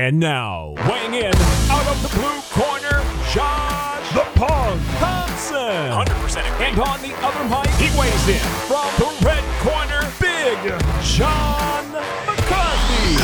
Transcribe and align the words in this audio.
And 0.00 0.18
now, 0.18 0.72
weighing 0.88 1.12
in 1.12 1.26
out 1.68 1.86
of 1.86 2.00
the 2.00 2.08
blue 2.16 2.40
corner, 2.48 3.04
Josh 3.34 4.08
the 4.14 4.24
Punk 4.34 4.80
Thompson. 4.96 5.58
100% 5.60 6.38
And 6.58 6.80
on 6.80 7.02
the 7.02 7.12
other 7.22 7.44
mic, 7.44 7.68
he 7.74 7.90
weighs 8.00 8.28
in 8.28 8.40
from 8.64 8.88
the 8.96 9.10
red 9.26 9.44
corner, 9.60 10.00
Big 10.18 10.56
John 11.02 11.92
McCarthy. 12.24 13.18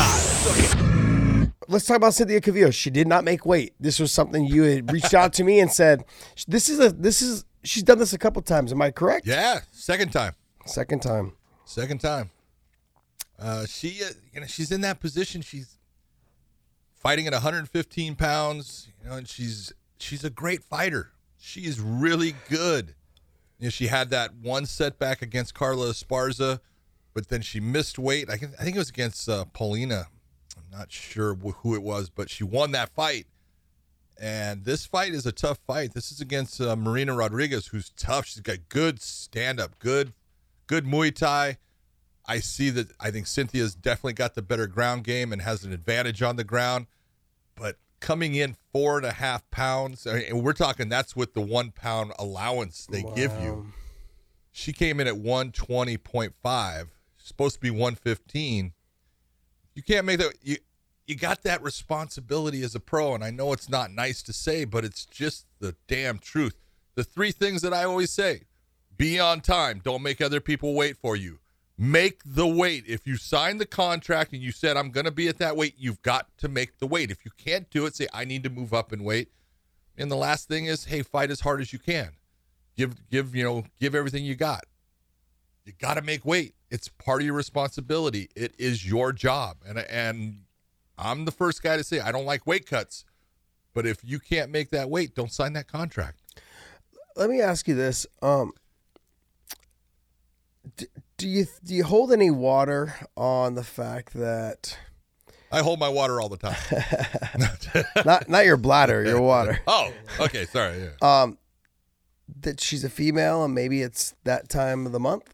Let's 1.67 1.87
talk 1.87 1.97
about 1.97 2.13
Cynthia 2.13 2.43
Calvillo. 2.43 2.71
She 2.75 2.91
did 2.91 3.09
not 3.09 3.25
make 3.25 3.47
weight. 3.47 3.73
This 3.81 3.99
was 3.99 4.13
something 4.13 4.45
you 4.45 4.65
had 4.65 4.93
reached 4.93 5.15
out 5.15 5.33
to 5.33 5.45
me 5.45 5.61
and 5.61 5.73
said, 5.73 6.05
"This 6.47 6.69
is 6.69 6.79
a 6.79 6.93
this 6.93 7.23
is 7.23 7.47
she's 7.65 7.85
done 7.85 7.99
this 7.99 8.13
a 8.13 8.19
couple 8.19 8.43
times. 8.43 8.71
Am 8.71 8.83
I 8.83 8.91
correct?" 8.91 9.27
Yeah, 9.27 9.61
second 9.73 10.13
time. 10.13 10.35
Second 10.67 11.01
time. 11.01 11.33
Second 11.65 12.03
time. 12.03 12.33
Uh, 13.39 13.65
she, 13.65 14.05
uh, 14.05 14.11
you 14.35 14.41
know, 14.43 14.47
she's 14.47 14.71
in 14.71 14.83
that 14.83 15.01
position. 15.01 15.41
She's 15.41 15.76
fighting 17.07 17.29
at 17.29 17.33
115 17.33 18.17
pounds. 18.17 18.89
You 19.01 19.09
know, 19.09 19.17
and 19.17 19.29
she's 19.29 19.73
she's 19.99 20.25
a 20.25 20.31
great 20.31 20.65
fighter. 20.65 21.13
She 21.39 21.61
is 21.61 21.79
really 21.79 22.35
good. 22.49 22.97
You 23.61 23.67
know, 23.67 23.71
she 23.71 23.87
had 23.87 24.11
that 24.11 24.35
one 24.35 24.67
setback 24.67 25.23
against 25.23 25.55
Carla 25.55 25.87
Esparza, 25.91 26.59
but 27.15 27.29
then 27.29 27.43
she 27.43 27.61
missed 27.61 27.97
weight. 27.97 28.29
I, 28.29 28.37
can, 28.37 28.55
I 28.59 28.65
think 28.65 28.75
it 28.75 28.81
was 28.81 28.89
against 28.89 29.29
uh, 29.29 29.45
Paulina. 29.53 30.09
I'm 30.57 30.79
not 30.79 30.91
sure 30.91 31.37
wh- 31.37 31.55
who 31.59 31.77
it 31.77 31.83
was, 31.83 32.11
but 32.11 32.29
she 32.29 32.43
won 32.43 32.73
that 32.73 32.89
fight. 32.89 33.27
And 34.21 34.65
this 34.65 34.85
fight 34.85 35.15
is 35.15 35.27
a 35.27 35.33
tough 35.33 35.59
fight. 35.65 35.95
This 35.95 36.11
is 36.11 36.21
against 36.21 36.61
uh, 36.61 36.75
Marina 36.75 37.15
Rodriguez, 37.15 37.69
who's 37.69 37.91
tough. 37.91 38.27
She's 38.27 38.41
got 38.41 38.69
good 38.69 39.01
stand 39.01 39.61
up, 39.61 39.79
good, 39.79 40.13
good 40.67 40.85
Muay 40.85 41.15
Thai. 41.15 41.59
I 42.29 42.41
see 42.41 42.71
that. 42.71 42.89
I 42.99 43.11
think 43.11 43.27
Cynthia's 43.27 43.75
definitely 43.75 44.15
got 44.15 44.35
the 44.35 44.43
better 44.43 44.67
ground 44.67 45.05
game 45.05 45.33
and 45.33 45.43
has 45.43 45.65
an 45.65 45.73
advantage 45.73 46.23
on 46.23 46.37
the 46.37 46.45
ground. 46.45 46.87
But 47.55 47.77
coming 48.01 48.35
in 48.35 48.57
four 48.73 48.97
and 48.97 49.07
a 49.07 49.13
half 49.13 49.49
pounds, 49.51 50.07
I 50.07 50.15
mean, 50.15 50.25
and 50.29 50.43
we're 50.43 50.53
talking 50.53 50.89
that's 50.89 51.17
with 51.17 51.35
the 51.35 51.41
one 51.41 51.71
pound 51.71 52.13
allowance 52.19 52.87
they 52.91 53.03
give 53.15 53.33
you. 53.41 53.73
She 54.53 54.73
came 54.73 55.01
in 55.01 55.07
at 55.07 55.15
120.5, 55.15 56.89
supposed 57.19 57.55
to 57.57 57.61
be 57.61 57.71
115. 57.71 58.73
You 59.75 59.83
can't 59.83 60.07
make 60.07 60.19
that. 60.19 60.33
You 60.43 60.57
you 61.07 61.15
got 61.15 61.43
that 61.43 61.63
responsibility 61.63 62.63
as 62.63 62.75
a 62.75 62.81
pro, 62.81 63.15
and 63.15 63.23
I 63.23 63.31
know 63.31 63.53
it's 63.53 63.69
not 63.69 63.93
nice 63.93 64.23
to 64.23 64.33
say, 64.33 64.65
but 64.65 64.85
it's 64.85 65.05
just 65.07 65.47
the 65.61 65.77
damn 65.87 66.19
truth. 66.19 66.57
The 66.97 67.05
three 67.05 67.31
things 67.31 67.63
that 67.63 67.73
I 67.73 67.85
always 67.85 68.11
say: 68.11 68.43
be 68.97 69.21
on 69.21 69.41
time, 69.41 69.81
don't 69.85 70.03
make 70.03 70.21
other 70.21 70.41
people 70.41 70.75
wait 70.75 70.97
for 70.97 71.15
you. 71.15 71.39
Make 71.79 72.23
the 72.25 72.47
weight. 72.47 72.85
If 72.87 73.07
you 73.07 73.17
sign 73.17 73.59
the 73.59 73.67
contract 73.67 74.33
and 74.33 74.41
you 74.41 74.51
said 74.51 74.77
I'm 74.77 74.91
going 74.91 75.05
to 75.05 75.11
be 75.11 75.29
at 75.29 75.39
that 75.39 75.57
weight, 75.57 75.75
you've 75.77 76.01
got 76.01 76.27
to 76.39 76.49
make 76.49 76.79
the 76.79 76.87
weight. 76.87 77.11
If 77.11 77.25
you 77.25 77.31
can't 77.37 77.69
do 77.69 77.85
it, 77.85 77.95
say 77.95 78.09
I 78.15 78.25
need 78.25 78.43
to 78.45 78.51
move 78.51 78.73
up 78.73 78.93
in 78.93 79.05
weight. 79.05 79.29
And 79.99 80.11
the 80.11 80.17
last 80.17 80.49
thing 80.49 80.67
is, 80.67 80.87
hey, 80.87 81.03
fight 81.03 81.31
as 81.31 81.41
hard 81.41 81.61
as 81.61 81.73
you 81.73 81.79
can. 81.79 82.13
Give 82.77 83.09
give 83.11 83.35
you 83.35 83.45
know 83.45 83.65
give 83.81 83.95
everything 83.95 84.25
you 84.25 84.35
got. 84.35 84.65
You 85.65 85.73
got 85.79 85.95
to 85.95 86.03
make 86.03 86.25
weight. 86.25 86.55
It's 86.71 86.89
part 86.89 87.23
of 87.23 87.27
your 87.27 87.35
responsibility. 87.35 88.29
It 88.37 88.55
is 88.59 88.89
your 88.89 89.13
job. 89.13 89.59
And 89.67 89.79
and 89.79 90.43
I'm 90.99 91.25
the 91.25 91.33
first 91.33 91.63
guy 91.63 91.77
to 91.77 91.85
say 91.85 92.01
I 92.01 92.13
don't 92.13 92.27
like 92.27 92.47
weight 92.47 92.67
cuts. 92.67 93.05
But 93.75 93.87
if 93.87 94.03
you 94.03 94.19
can't 94.19 94.51
make 94.51 94.71
that 94.71 94.89
weight, 94.89 95.15
don't 95.15 95.33
sign 95.33 95.53
that 95.55 95.69
contract. 95.69 96.21
Let 97.17 97.29
me 97.29 97.41
ask 97.41 97.69
you 97.69 97.75
this: 97.75 98.07
um, 98.23 98.53
Do 101.19 101.29
you 101.29 101.47
do 101.65 101.75
you 101.75 101.85
hold 101.85 102.13
any 102.13 102.31
water 102.31 102.95
on 103.17 103.55
the 103.55 103.65
fact 103.65 104.13
that 104.15 104.77
I 105.51 105.63
hold 105.63 105.79
my 105.79 105.89
water 105.89 106.21
all 106.21 106.29
the 106.29 106.37
time. 106.37 106.57
not 108.05 108.29
not 108.29 108.45
your 108.45 108.57
bladder, 108.59 109.03
your 109.05 109.21
water, 109.21 109.61
oh, 109.67 109.93
okay, 110.21 110.45
sorry. 110.45 110.83
Yeah. 111.01 111.23
um, 111.23 111.39
that 112.41 112.61
she's 112.61 112.85
a 112.85 112.91
female 112.91 113.45
and 113.45 113.55
maybe 113.55 113.83
it's 113.83 114.15
that 114.25 114.49
time 114.49 114.85
of 114.85 114.93
the 114.93 115.01
month? 115.01 115.33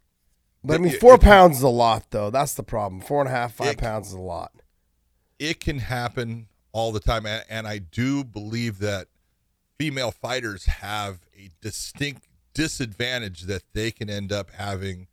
But 0.62 0.74
I 0.74 0.78
mean, 0.78 0.98
four 1.00 1.14
it- 1.14 1.20
pounds 1.22 1.56
is 1.56 1.62
a 1.62 1.68
lot, 1.68 2.10
though. 2.10 2.30
That's 2.30 2.54
the 2.54 2.62
problem. 2.62 3.00
Four 3.00 3.20
and 3.22 3.28
a 3.28 3.32
half, 3.32 3.54
five 3.54 3.72
It- 3.72 3.78
pounds 3.78 4.08
is 4.08 4.14
a 4.14 4.20
lot. 4.20 4.52
it 5.40 5.58
can 5.58 5.78
happen 5.80 6.46
all 6.72 6.92
the 6.92 7.00
time 7.00 7.26
and, 7.26 7.44
and 7.50 7.66
i 7.66 7.76
do 7.76 8.24
believe 8.24 8.78
that 8.78 9.06
female 9.78 10.10
fighters 10.10 10.64
have 10.66 11.18
a 11.36 11.50
distinct 11.60 12.22
disadvantage 12.54 13.42
that 13.42 13.62
they 13.74 13.90
can 13.90 14.08
end 14.08 14.32
up 14.32 14.48
having 14.52 15.06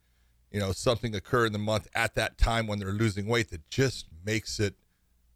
you 0.50 0.60
know 0.60 0.72
something 0.72 1.14
occur 1.14 1.46
in 1.46 1.52
the 1.52 1.58
month 1.58 1.88
at 1.94 2.14
that 2.14 2.38
time 2.38 2.66
when 2.66 2.78
they're 2.78 2.92
losing 2.92 3.26
weight 3.26 3.50
that 3.50 3.68
just 3.70 4.06
makes 4.24 4.60
it 4.60 4.74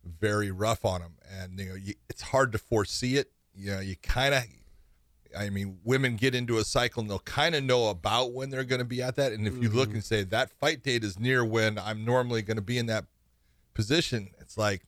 very 0.05 0.51
rough 0.51 0.85
on 0.85 1.01
them 1.01 1.15
and 1.41 1.59
you 1.59 1.69
know 1.69 1.75
you, 1.75 1.95
it's 2.09 2.23
hard 2.23 2.53
to 2.53 2.59
foresee 2.59 3.17
it. 3.17 3.31
You 3.55 3.73
know 3.73 3.81
you 3.81 3.97
kind 3.97 4.35
of 4.35 4.45
I 5.37 5.51
mean, 5.51 5.79
women 5.85 6.17
get 6.17 6.35
into 6.35 6.59
a 6.59 6.65
cycle 6.65 7.01
and 7.01 7.11
they'll 7.11 7.19
kind 7.19 7.55
of 7.55 7.65
know 7.65 7.89
about 7.89 8.33
when 8.33 8.51
they're 8.51 8.65
going 8.65 8.81
to 8.81 8.85
be 8.85 9.03
at 9.03 9.17
that. 9.17 9.33
And 9.33 9.47
if 9.47 9.61
you 9.61 9.69
look 9.69 9.89
mm-hmm. 9.89 9.97
and 9.97 10.05
say 10.05 10.23
that 10.25 10.51
fight 10.51 10.83
date 10.83 11.05
is 11.05 11.19
near 11.19 11.45
when 11.45 11.79
I'm 11.79 12.05
normally 12.05 12.43
going 12.43 12.57
to 12.57 12.63
be 12.63 12.79
in 12.79 12.87
that 12.87 13.07
position, 13.75 14.31
it's 14.41 14.57
like 14.57 14.83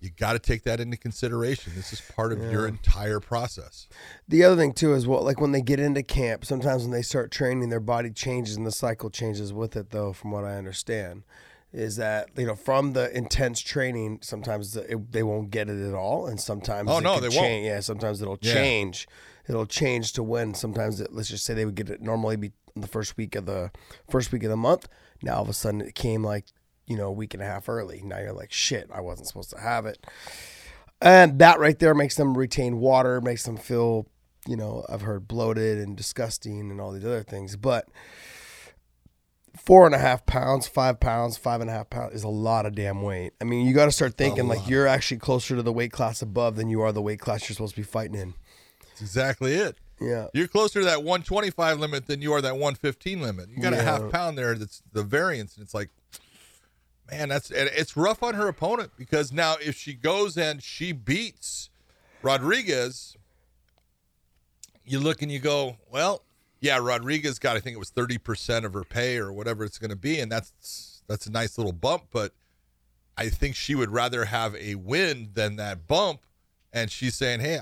you 0.00 0.10
got 0.10 0.34
to 0.34 0.38
take 0.38 0.62
that 0.62 0.80
into 0.80 0.96
consideration. 0.96 1.72
This 1.74 1.92
is 1.92 2.00
part 2.00 2.32
of 2.32 2.50
your 2.52 2.66
entire 2.68 3.20
process. 3.20 3.88
The 4.28 4.44
other 4.44 4.56
thing 4.56 4.72
too 4.72 4.94
is 4.94 5.06
what 5.06 5.24
like 5.24 5.40
when 5.40 5.52
they 5.52 5.60
get 5.62 5.80
into 5.80 6.02
camp, 6.02 6.44
sometimes 6.44 6.82
when 6.82 6.92
they 6.92 7.02
start 7.02 7.30
training, 7.30 7.68
their 7.70 7.80
body 7.80 8.10
changes 8.10 8.56
and 8.56 8.66
the 8.66 8.72
cycle 8.72 9.10
changes 9.10 9.52
with 9.52 9.76
it. 9.76 9.90
Though, 9.90 10.12
from 10.12 10.30
what 10.30 10.44
I 10.44 10.56
understand, 10.56 11.24
is 11.72 11.96
that 11.96 12.28
you 12.36 12.46
know 12.46 12.54
from 12.54 12.92
the 12.92 13.14
intense 13.16 13.60
training, 13.60 14.20
sometimes 14.22 14.76
it, 14.76 15.12
they 15.12 15.22
won't 15.22 15.50
get 15.50 15.68
it 15.68 15.86
at 15.86 15.94
all, 15.94 16.26
and 16.26 16.40
sometimes 16.40 16.88
Oh, 16.90 17.00
no, 17.00 17.18
they 17.20 17.28
won't. 17.28 17.40
change. 17.40 17.66
Yeah, 17.66 17.80
sometimes 17.80 18.22
it'll 18.22 18.38
Yeah. 18.40 18.52
change. 18.54 19.08
It'll 19.48 19.66
change 19.66 20.12
to 20.12 20.22
when 20.22 20.54
sometimes 20.54 21.00
it, 21.00 21.12
let's 21.12 21.28
just 21.30 21.44
say 21.44 21.54
they 21.54 21.64
would 21.64 21.74
get 21.74 21.88
it 21.90 22.02
normally 22.02 22.36
be 22.36 22.52
the 22.76 22.86
first 22.86 23.16
week 23.16 23.34
of 23.34 23.46
the 23.46 23.70
first 24.10 24.30
week 24.30 24.44
of 24.44 24.50
the 24.50 24.56
month. 24.56 24.86
Now 25.22 25.36
all 25.36 25.42
of 25.42 25.48
a 25.48 25.54
sudden 25.54 25.80
it 25.80 25.94
came 25.94 26.22
like 26.22 26.44
you 26.88 26.96
know 26.96 27.08
a 27.08 27.12
week 27.12 27.34
and 27.34 27.42
a 27.42 27.46
half 27.46 27.68
early. 27.68 28.02
Now 28.04 28.18
you're 28.18 28.32
like 28.32 28.52
shit, 28.52 28.88
I 28.92 29.00
wasn't 29.00 29.28
supposed 29.28 29.50
to 29.50 29.60
have 29.60 29.86
it. 29.86 30.04
And 31.00 31.38
that 31.38 31.60
right 31.60 31.78
there 31.78 31.94
makes 31.94 32.16
them 32.16 32.36
retain 32.36 32.80
water, 32.80 33.20
makes 33.20 33.44
them 33.44 33.56
feel, 33.56 34.08
you 34.48 34.56
know, 34.56 34.84
I've 34.88 35.02
heard 35.02 35.28
bloated 35.28 35.78
and 35.78 35.96
disgusting 35.96 36.70
and 36.70 36.80
all 36.80 36.90
these 36.90 37.04
other 37.04 37.22
things. 37.22 37.54
But 37.54 37.88
four 39.56 39.86
and 39.86 39.94
a 39.94 39.98
half 39.98 40.26
pounds, 40.26 40.66
five 40.66 40.98
pounds, 40.98 41.36
five 41.36 41.60
and 41.60 41.70
a 41.70 41.72
half 41.72 41.90
pounds 41.90 42.14
is 42.14 42.24
a 42.24 42.28
lot 42.28 42.66
of 42.66 42.74
damn 42.74 43.02
weight. 43.02 43.32
I 43.40 43.44
mean, 43.44 43.66
you 43.66 43.74
got 43.74 43.84
to 43.84 43.92
start 43.92 44.16
thinking 44.16 44.48
like 44.48 44.68
you're 44.68 44.86
actually 44.86 45.18
closer 45.18 45.54
to 45.54 45.62
the 45.62 45.72
weight 45.72 45.92
class 45.92 46.20
above 46.20 46.56
than 46.56 46.68
you 46.68 46.80
are 46.80 46.90
the 46.90 47.02
weight 47.02 47.20
class 47.20 47.48
you're 47.48 47.54
supposed 47.54 47.74
to 47.74 47.80
be 47.80 47.84
fighting 47.84 48.16
in. 48.16 48.34
That's 48.88 49.02
exactly 49.02 49.54
it. 49.54 49.76
Yeah. 50.00 50.28
You're 50.32 50.48
closer 50.48 50.80
to 50.80 50.86
that 50.86 50.98
125 50.98 51.80
limit 51.80 52.06
than 52.06 52.22
you 52.22 52.32
are 52.32 52.40
that 52.40 52.54
115 52.54 53.20
limit. 53.20 53.48
You 53.50 53.60
got 53.60 53.72
a 53.72 53.82
half 53.82 54.10
pound 54.10 54.38
there 54.38 54.54
that's 54.54 54.82
the 54.92 55.02
variance, 55.02 55.56
and 55.56 55.64
it's 55.64 55.74
like, 55.74 55.90
man, 57.10 57.28
that's 57.28 57.50
it's 57.50 57.96
rough 57.96 58.22
on 58.22 58.34
her 58.34 58.48
opponent 58.48 58.92
because 58.96 59.32
now 59.32 59.56
if 59.60 59.76
she 59.76 59.94
goes 59.94 60.36
and 60.36 60.62
she 60.62 60.92
beats 60.92 61.70
Rodriguez, 62.22 63.16
you 64.84 64.98
look 65.00 65.22
and 65.22 65.30
you 65.30 65.38
go, 65.38 65.76
well, 65.90 66.22
yeah, 66.60 66.78
Rodriguez 66.78 67.38
got 67.38 67.56
I 67.56 67.60
think 67.60 67.74
it 67.74 67.78
was 67.78 67.90
30 67.90 68.18
percent 68.18 68.64
of 68.64 68.74
her 68.74 68.84
pay 68.84 69.18
or 69.18 69.32
whatever 69.32 69.64
it's 69.64 69.78
going 69.78 69.90
to 69.90 69.96
be, 69.96 70.20
and 70.20 70.30
that's 70.30 71.02
that's 71.06 71.26
a 71.26 71.30
nice 71.30 71.56
little 71.58 71.72
bump, 71.72 72.04
but 72.10 72.32
I 73.16 73.28
think 73.28 73.56
she 73.56 73.74
would 73.74 73.90
rather 73.90 74.26
have 74.26 74.54
a 74.56 74.76
win 74.76 75.30
than 75.34 75.56
that 75.56 75.88
bump. 75.88 76.20
And 76.72 76.90
she's 76.90 77.16
saying, 77.16 77.40
hey, 77.40 77.58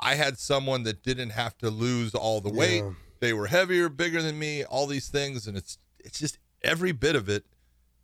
I 0.00 0.14
had 0.14 0.38
someone 0.38 0.84
that 0.84 1.02
didn't 1.02 1.30
have 1.30 1.58
to 1.58 1.70
lose 1.70 2.14
all 2.14 2.40
the 2.40 2.52
weight. 2.52 2.82
Yeah. 2.82 2.92
They 3.20 3.32
were 3.32 3.48
heavier, 3.48 3.88
bigger 3.88 4.22
than 4.22 4.38
me, 4.38 4.64
all 4.64 4.86
these 4.86 5.08
things, 5.08 5.46
and 5.46 5.56
it's 5.56 5.78
it's 5.98 6.18
just 6.18 6.38
every 6.62 6.92
bit 6.92 7.16
of 7.16 7.28
it 7.28 7.44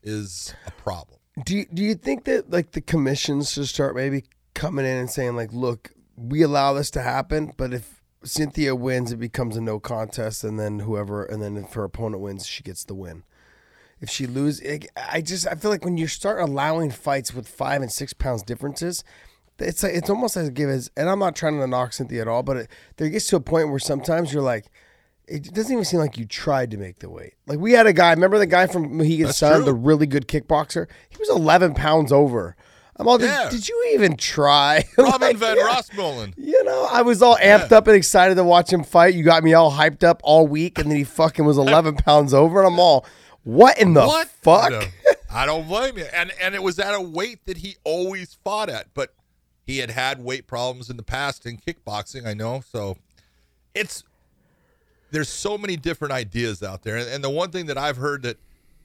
is 0.02 0.54
a 0.66 0.70
problem. 0.90 1.18
Do 1.44 1.56
you, 1.56 1.66
do 1.72 1.82
you 1.82 1.94
think 1.94 2.24
that 2.24 2.50
like 2.50 2.72
the 2.72 2.80
commissions 2.80 3.52
should 3.52 3.68
start 3.68 3.94
maybe 3.94 4.24
coming 4.54 4.84
in 4.84 4.96
and 4.96 5.10
saying 5.10 5.36
like, 5.36 5.52
look, 5.52 5.92
we 6.16 6.42
allow 6.42 6.72
this 6.72 6.90
to 6.92 7.02
happen, 7.02 7.52
but 7.56 7.72
if 7.72 8.02
Cynthia 8.24 8.74
wins, 8.74 9.12
it 9.12 9.16
becomes 9.16 9.56
a 9.56 9.60
no 9.60 9.80
contest, 9.80 10.44
and 10.44 10.58
then 10.58 10.80
whoever, 10.80 11.24
and 11.24 11.42
then 11.42 11.56
if 11.56 11.72
her 11.72 11.84
opponent 11.84 12.22
wins, 12.22 12.46
she 12.46 12.62
gets 12.62 12.84
the 12.84 12.94
win. 12.94 13.22
If 14.00 14.10
she 14.10 14.26
loses, 14.26 14.86
I 14.96 15.20
just 15.22 15.46
I 15.46 15.54
feel 15.54 15.70
like 15.70 15.84
when 15.84 15.96
you 15.96 16.06
start 16.06 16.40
allowing 16.40 16.90
fights 16.90 17.32
with 17.32 17.48
five 17.48 17.80
and 17.80 17.92
six 17.92 18.12
pounds 18.12 18.42
differences, 18.42 19.04
it's 19.58 19.82
like 19.82 19.94
it's 19.94 20.10
almost 20.10 20.36
as 20.36 20.50
give 20.50 20.68
as. 20.68 20.90
And 20.96 21.08
I'm 21.08 21.18
not 21.18 21.36
trying 21.36 21.60
to 21.60 21.66
knock 21.66 21.92
Cynthia 21.92 22.22
at 22.22 22.28
all, 22.28 22.42
but 22.42 22.56
it, 22.56 22.70
there 22.96 23.08
gets 23.08 23.26
to 23.28 23.36
a 23.36 23.40
point 23.40 23.70
where 23.70 23.78
sometimes 23.78 24.32
you're 24.32 24.42
like. 24.42 24.66
It 25.30 25.54
doesn't 25.54 25.72
even 25.72 25.84
seem 25.84 26.00
like 26.00 26.18
you 26.18 26.26
tried 26.26 26.70
to 26.72 26.76
make 26.76 26.98
the 26.98 27.08
weight. 27.08 27.34
Like 27.46 27.58
we 27.60 27.72
had 27.72 27.86
a 27.86 27.92
guy, 27.92 28.10
remember 28.10 28.38
the 28.38 28.46
guy 28.46 28.66
from 28.66 28.96
Mohegan 28.96 29.32
Sun, 29.32 29.64
the 29.64 29.72
really 29.72 30.06
good 30.06 30.26
kickboxer? 30.26 30.88
He 31.08 31.16
was 31.18 31.30
11 31.30 31.74
pounds 31.74 32.10
over. 32.10 32.56
I'm 32.96 33.06
all, 33.08 33.16
did, 33.16 33.26
Yeah. 33.26 33.48
did 33.48 33.68
you 33.68 33.90
even 33.94 34.16
try? 34.16 34.84
Robin 34.98 35.20
Like, 35.28 35.36
Van 35.36 35.56
yeah. 35.56 35.62
Roosmalen. 35.68 36.34
You 36.36 36.62
know, 36.64 36.88
I 36.90 37.02
was 37.02 37.22
all 37.22 37.36
amped 37.36 37.72
up 37.72 37.86
and 37.86 37.96
excited 37.96 38.34
to 38.34 38.44
watch 38.44 38.72
him 38.72 38.82
fight. 38.84 39.14
You 39.14 39.22
got 39.22 39.42
me 39.44 39.54
all 39.54 39.70
hyped 39.72 40.02
up 40.04 40.20
all 40.24 40.46
week, 40.46 40.78
and 40.78 40.90
then 40.90 40.98
he 40.98 41.04
fucking 41.04 41.44
was 41.44 41.56
11 41.56 41.94
pounds 42.04 42.34
over, 42.34 42.58
and 42.62 42.66
I'm 42.74 42.78
all, 42.80 43.06
what 43.44 43.78
in 43.78 43.94
the 43.94 44.06
fuck? 44.42 44.70
No, 44.72 44.82
I 45.30 45.46
don't 45.46 45.66
blame 45.68 45.96
you. 45.96 46.04
And 46.12 46.30
and 46.42 46.54
it 46.54 46.62
was 46.62 46.78
at 46.78 46.92
a 46.94 47.00
weight 47.00 47.46
that 47.46 47.58
he 47.58 47.76
always 47.84 48.34
fought 48.44 48.68
at. 48.68 48.92
But 48.92 49.14
he 49.64 49.78
had 49.78 49.90
had 49.90 50.22
weight 50.22 50.46
problems 50.46 50.90
in 50.90 50.96
the 50.98 51.02
past 51.02 51.46
in 51.46 51.56
kickboxing. 51.56 52.26
I 52.26 52.34
know, 52.34 52.62
so 52.70 52.96
it's 53.74 54.02
there's 55.10 55.28
so 55.28 55.56
many 55.58 55.76
different 55.76 56.12
ideas 56.12 56.62
out 56.62 56.82
there, 56.82 56.96
and, 56.96 57.08
and 57.08 57.24
the 57.24 57.30
one 57.30 57.50
thing 57.50 57.66
that 57.66 57.78
I've 57.78 57.96
heard 57.96 58.22
that 58.22 58.38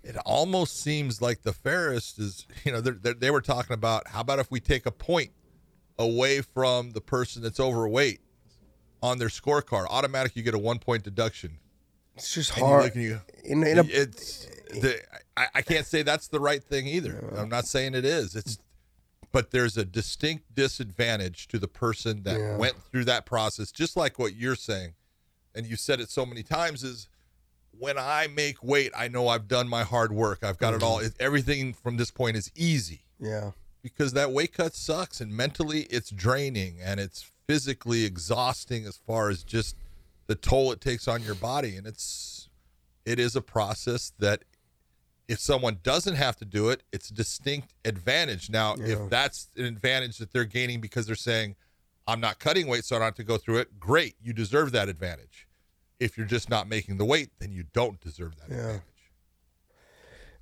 it 0.04 0.16
almost 0.26 0.80
seems 0.82 1.22
like 1.22 1.42
the 1.42 1.54
fairest 1.54 2.20
is, 2.20 2.46
you 2.64 2.72
know, 2.72 2.82
they're, 2.82 2.94
they're, 2.94 3.14
they 3.14 3.32
were 3.32 3.42
talking 3.42 3.74
about 3.74 4.08
how 4.08 4.22
about 4.22 4.40
if 4.40 4.52
we 4.52 4.60
take 4.60 4.86
a 4.86 4.92
point 4.92 5.32
away 5.98 6.42
from 6.42 6.92
the 6.92 7.02
person 7.02 7.42
that's 7.42 7.60
overweight 7.60 8.20
on 9.02 9.18
their 9.18 9.30
scorecard, 9.30 9.88
automatic 9.90 10.36
you 10.36 10.44
get 10.44 10.54
a 10.54 10.60
one 10.60 10.80
point 10.80 11.04
deduction. 11.04 11.58
It's 12.16 12.34
just 12.34 12.52
And 12.58 12.66
hard. 12.66 12.96
you- 12.96 13.22
in, 13.44 13.64
in 13.64 13.80
a, 13.80 13.84
it's 13.84 14.46
the, 14.70 15.00
I, 15.38 15.48
I 15.56 15.62
can't 15.62 15.86
say 15.86 16.02
that's 16.02 16.28
the 16.28 16.40
right 16.40 16.64
thing 16.64 16.88
either. 16.88 17.34
I'm 17.36 17.50
not 17.50 17.66
saying 17.66 17.94
it 17.96 18.06
is. 18.06 18.36
It's 18.36 18.58
but 19.32 19.52
there's 19.52 19.76
a 19.76 19.84
distinct 19.84 20.56
disadvantage 20.56 21.48
to 21.50 21.60
the 21.60 21.68
person 21.68 22.24
that 22.24 22.40
Yeah. 22.40 22.56
went 22.58 22.76
through 22.90 23.04
that 23.06 23.26
process, 23.26 23.70
just 23.72 23.98
like 23.98 24.18
what 24.18 24.34
you're 24.36 24.56
saying, 24.56 24.94
and 25.56 25.66
you 25.66 25.76
said 25.76 26.00
it 26.00 26.10
so 26.10 26.26
many 26.26 26.44
times 26.44 26.84
is 26.84 27.08
when 27.78 27.98
I 27.98 28.28
make 28.28 28.64
weight, 28.64 28.92
I 28.96 29.08
know 29.08 29.28
I've 29.28 29.48
done 29.48 29.68
my 29.68 29.84
hard 29.84 30.12
work. 30.12 30.44
I've 30.44 30.58
got 30.58 30.74
it 30.74 30.84
all. 30.84 30.98
Mm-hmm. 30.98 31.08
It, 31.08 31.14
everything 31.20 31.74
from 31.74 31.98
this 31.98 32.12
point 32.12 32.38
is 32.38 32.52
easy 32.56 33.02
yeah. 33.20 33.52
because 33.82 34.14
that 34.14 34.32
weight 34.32 34.54
cut 34.54 34.74
sucks 34.76 35.20
and 35.22 35.32
mentally 35.32 35.82
it's 35.90 36.10
draining 36.10 36.78
and 36.82 37.00
it's 37.00 37.30
physically 37.48 38.06
exhausting 38.06 38.86
as 38.86 38.98
far 38.98 39.30
as 39.30 39.44
just 39.44 39.76
the 40.28 40.36
toll 40.36 40.72
it 40.72 40.82
takes 40.82 41.08
on 41.08 41.22
your 41.22 41.36
body 41.36 41.76
and 41.76 41.86
it's 41.86 42.50
it 43.06 43.20
is 43.20 43.36
a 43.36 43.42
process 43.42 44.12
that 44.18 44.44
if 45.28 45.40
someone 45.40 45.78
doesn't 45.84 46.16
have 46.16 46.36
to 46.36 46.46
do 46.46 46.70
it 46.70 46.82
it's 46.92 47.12
a 47.12 47.14
distinct 47.14 47.76
advantage 47.84 48.50
now 48.50 48.76
Yeah. 48.78 49.04
if 49.04 49.10
that's 49.12 49.50
an 49.56 49.66
advantage 49.66 50.18
that 50.18 50.32
they're 50.32 50.44
gaining 50.46 50.82
because 50.82 51.06
they're 51.06 51.16
saying 51.16 51.56
i'm 52.08 52.20
not 52.20 52.40
cutting 52.40 52.66
weight 52.66 52.84
so 52.84 52.96
i 52.96 53.00
don't 53.00 53.06
have 53.06 53.16
to 53.16 53.24
go 53.24 53.38
through 53.38 53.58
it 53.58 53.80
great 53.80 54.16
you 54.24 54.34
deserve 54.34 54.72
that 54.72 54.90
advantage 54.90 55.45
if 56.00 56.18
you're 56.18 56.28
just 56.28 56.50
not 56.50 56.68
making 56.68 56.98
the 56.98 57.06
weight 57.06 57.30
then 57.40 57.52
you 57.52 57.64
don't 57.74 58.00
deserve 58.02 58.36
that 58.38 58.50
Yeah. 58.50 58.58
advantage 58.58 58.82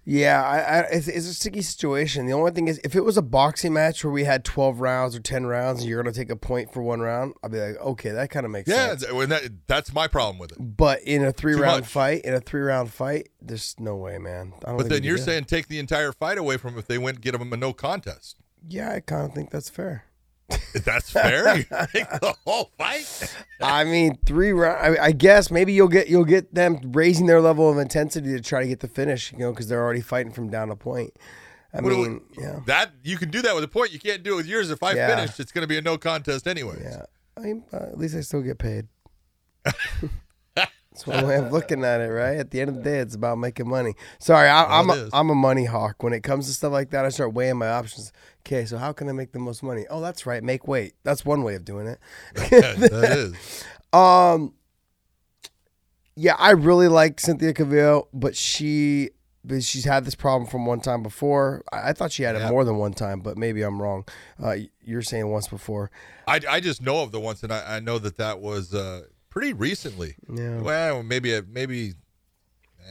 Yeah, 0.05 0.43
I, 0.43 0.57
I, 0.57 0.79
it's, 0.91 1.07
it's 1.07 1.27
a 1.27 1.33
sticky 1.33 1.61
situation. 1.61 2.25
The 2.25 2.33
only 2.33 2.51
thing 2.51 2.67
is, 2.67 2.77
if 2.83 2.93
it 2.93 3.05
was 3.05 3.15
a 3.15 3.21
boxing 3.21 3.71
match 3.71 4.03
where 4.03 4.11
we 4.11 4.25
had 4.25 4.43
twelve 4.43 4.81
rounds 4.81 5.15
or 5.15 5.21
ten 5.21 5.45
rounds, 5.45 5.79
and 5.79 5.87
you're 5.89 6.03
gonna 6.03 6.13
take 6.13 6.29
a 6.29 6.35
point 6.35 6.73
for 6.73 6.81
one 6.83 6.99
round, 6.99 7.35
I'd 7.41 7.51
be 7.53 7.59
like, 7.61 7.77
okay, 7.77 8.09
that 8.11 8.29
kind 8.29 8.45
of 8.45 8.51
makes 8.51 8.69
yeah 8.69 8.97
sense. 8.97 9.09
when 9.13 9.29
that, 9.29 9.43
that's 9.65 9.93
my 9.93 10.09
problem 10.09 10.39
with 10.39 10.51
it 10.51 10.57
But 10.59 11.01
in 11.03 11.23
a 11.23 11.31
three 11.31 11.53
round 11.55 11.83
much. 11.83 11.89
fight, 11.89 12.25
in 12.25 12.33
a 12.33 12.41
three 12.41 12.59
round 12.59 12.91
fight, 12.91 13.29
there's 13.41 13.75
no 13.79 13.95
way, 13.95 14.17
man. 14.17 14.51
I 14.65 14.71
don't 14.71 14.77
But 14.77 14.89
then 14.89 15.03
you're 15.03 15.15
can 15.15 15.23
do 15.25 15.31
it. 15.31 15.33
saying 15.35 15.43
take 15.45 15.69
the 15.69 15.79
entire 15.79 16.11
fight 16.11 16.37
away 16.37 16.57
from 16.57 16.77
if 16.77 16.85
they 16.85 16.97
went 16.97 17.21
get 17.21 17.31
them 17.39 17.53
a 17.53 17.55
no 17.55 17.71
contest. 17.71 18.35
yeah, 18.67 18.91
I 18.91 18.99
kind 18.99 19.25
of 19.29 19.33
think 19.33 19.51
that's 19.51 19.69
fair. 19.69 20.03
That's 20.73 21.09
fair. 21.09 21.43
The 21.69 22.35
whole 22.45 22.71
fight. 22.77 23.35
I 23.61 23.83
mean, 23.83 24.17
three 24.25 24.51
round. 24.51 24.97
I, 24.99 25.05
I 25.05 25.11
guess 25.11 25.49
maybe 25.51 25.73
you'll 25.73 25.87
get 25.87 26.07
you'll 26.07 26.25
get 26.25 26.53
them 26.53 26.79
raising 26.93 27.25
their 27.27 27.41
level 27.41 27.69
of 27.69 27.77
intensity 27.77 28.29
to 28.33 28.41
try 28.41 28.61
to 28.63 28.67
get 28.67 28.79
the 28.81 28.87
finish, 28.87 29.31
you 29.31 29.39
know, 29.39 29.51
because 29.51 29.67
they're 29.67 29.81
already 29.83 30.01
fighting 30.01 30.31
from 30.31 30.49
down 30.49 30.69
a 30.71 30.75
point. 30.75 31.13
I 31.73 31.81
What 31.81 31.89
do 31.89 31.97
we- 32.01 32.07
mean, 32.09 32.21
yeah, 32.37 32.59
That 32.67 32.91
you 33.03 33.17
can 33.17 33.29
do 33.31 33.41
that 33.41 33.55
with 33.55 33.63
a 33.63 33.67
point. 33.67 33.91
You 33.93 33.99
can't 33.99 34.21
do 34.23 34.33
it 34.33 34.37
with 34.37 34.45
yours. 34.47 34.69
If 34.69 34.83
I 34.83 34.93
Yeah. 34.93 35.15
finish, 35.15 35.39
it's 35.39 35.51
going 35.51 35.63
to 35.63 35.67
be 35.67 35.77
a 35.77 35.81
no 35.81 35.97
contest 35.97 36.47
anyway. 36.47 36.77
yeah. 36.83 37.03
I 37.35 37.39
mean, 37.41 37.63
uh, 37.73 37.77
at 37.77 37.97
least 37.97 38.15
I 38.15 38.21
still 38.21 38.41
get 38.43 38.59
paid. 38.59 38.87
That's 40.93 41.07
one 41.07 41.25
way 41.25 41.37
of 41.37 41.51
looking 41.51 41.83
at 41.83 42.01
it, 42.01 42.09
right? 42.09 42.37
At 42.37 42.51
the 42.51 42.61
end 42.61 42.69
of 42.69 42.75
the 42.75 42.81
day, 42.83 42.99
it's 42.99 43.15
about 43.15 43.39
making 43.39 43.67
money. 43.67 43.95
Sorry, 44.19 44.47
I, 44.47 44.81
it 44.81 44.89
a. 44.89 45.09
I'm 45.11 45.31
a 45.31 45.35
money 45.35 45.65
hawk. 45.65 46.03
When 46.03 46.13
it 46.13 46.21
comes 46.21 46.45
to 46.45 46.53
stuff 46.53 46.71
like 46.71 46.91
that, 46.91 47.03
I 47.03 47.09
start 47.09 47.33
weighing 47.33 47.57
my 47.57 47.69
options. 47.69 48.13
Okay, 48.45 48.65
so 48.65 48.77
how 48.77 48.93
can 48.93 49.09
I 49.09 49.11
make 49.11 49.31
the 49.31 49.39
most 49.39 49.63
money? 49.63 49.85
Oh, 49.89 50.01
that's 50.01 50.27
right, 50.27 50.43
make 50.43 50.67
weight. 50.67 50.93
That's 51.03 51.25
one 51.25 51.41
way 51.43 51.55
of 51.55 51.65
doing 51.65 51.87
it. 51.87 51.99
that 52.35 53.11
is. 53.11 53.63
Um, 53.93 54.55
yeah, 56.15 56.33
I 56.39 56.49
really 56.51 56.87
like 56.87 57.19
Cynthia 57.19 57.53
Calvillo, 57.53 58.07
but 58.11 58.35
she, 58.35 59.11
but 59.45 59.61
she's 59.61 59.85
had 59.85 60.03
this 60.03 60.15
problem 60.15 60.49
from 60.49 60.65
one 60.65 60.79
time 60.79 61.03
before. 61.03 61.63
I, 61.71 61.89
I 61.89 61.93
thought 61.93 62.11
she 62.11 62.23
had 62.23 62.35
it 62.35 62.49
more 62.49 62.65
than 62.65 62.77
one 62.77 62.93
time, 62.93 63.19
but 63.19 63.37
maybe 63.37 63.61
I'm 63.61 63.79
wrong. 63.79 64.05
Uh, 64.43 64.55
you're 64.83 65.03
saying 65.03 65.27
once 65.27 65.47
before. 65.47 65.91
I, 66.27 66.39
I 66.49 66.59
just 66.59 66.81
know 66.81 67.03
of 67.03 67.11
the 67.11 67.19
once, 67.19 67.43
and 67.43 67.53
I, 67.53 67.75
I 67.75 67.79
know 67.81 67.99
that 67.99 68.17
that 68.17 68.39
was 68.39 68.73
uh, 68.73 69.03
pretty 69.33 69.51
recently. 69.51 70.15
Yeah. 70.31 70.59
Well, 70.61 71.01
maybe 71.01 71.41
maybe 71.41 71.93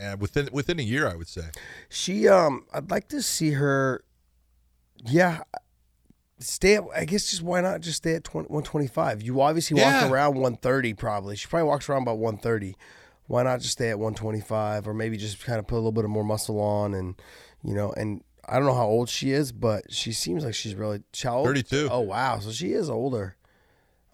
uh, 0.02 0.16
within 0.18 0.48
within 0.52 0.80
a 0.80 0.82
year, 0.82 1.08
I 1.08 1.14
would 1.14 1.28
say. 1.28 1.44
She, 1.88 2.26
um, 2.26 2.66
I'd 2.74 2.90
like 2.90 3.06
to 3.08 3.22
see 3.22 3.52
her. 3.52 4.02
Yeah, 5.04 5.42
stay 6.40 6.74
at. 6.74 6.84
I 6.94 7.04
guess 7.04 7.30
just 7.30 7.42
why 7.42 7.60
not 7.60 7.80
just 7.80 7.98
stay 7.98 8.14
at 8.14 8.24
20, 8.24 8.48
125? 8.48 9.22
You 9.22 9.40
obviously 9.40 9.78
Yeah. 9.80 10.02
walk 10.02 10.10
around 10.12 10.34
130 10.34 10.94
probably. 10.94 11.36
She 11.36 11.46
probably 11.46 11.68
walks 11.68 11.88
around 11.88 12.02
about 12.02 12.18
130. 12.18 12.76
Why 13.28 13.44
not 13.44 13.60
just 13.60 13.72
stay 13.72 13.90
at 13.90 13.98
125 14.00 14.88
or 14.88 14.94
maybe 14.94 15.16
just 15.16 15.42
kind 15.44 15.58
of 15.60 15.66
put 15.68 15.76
a 15.76 15.78
little 15.78 15.92
bit 15.92 16.04
of 16.04 16.10
more 16.10 16.24
muscle 16.24 16.60
on 16.60 16.92
and 16.94 17.14
you 17.62 17.74
know 17.74 17.92
and. 17.96 18.22
I 18.48 18.56
don't 18.56 18.66
know 18.66 18.74
how 18.74 18.88
old 18.88 19.08
she 19.08 19.30
is, 19.30 19.52
but 19.52 19.92
she 19.92 20.10
seems 20.12 20.44
like 20.44 20.52
she's 20.52 20.74
really 20.74 21.00
old? 21.24 21.46
32. 21.46 21.88
Oh 21.88 22.00
wow, 22.00 22.40
so 22.40 22.50
she 22.50 22.72
is 22.72 22.90
older. 22.90 23.36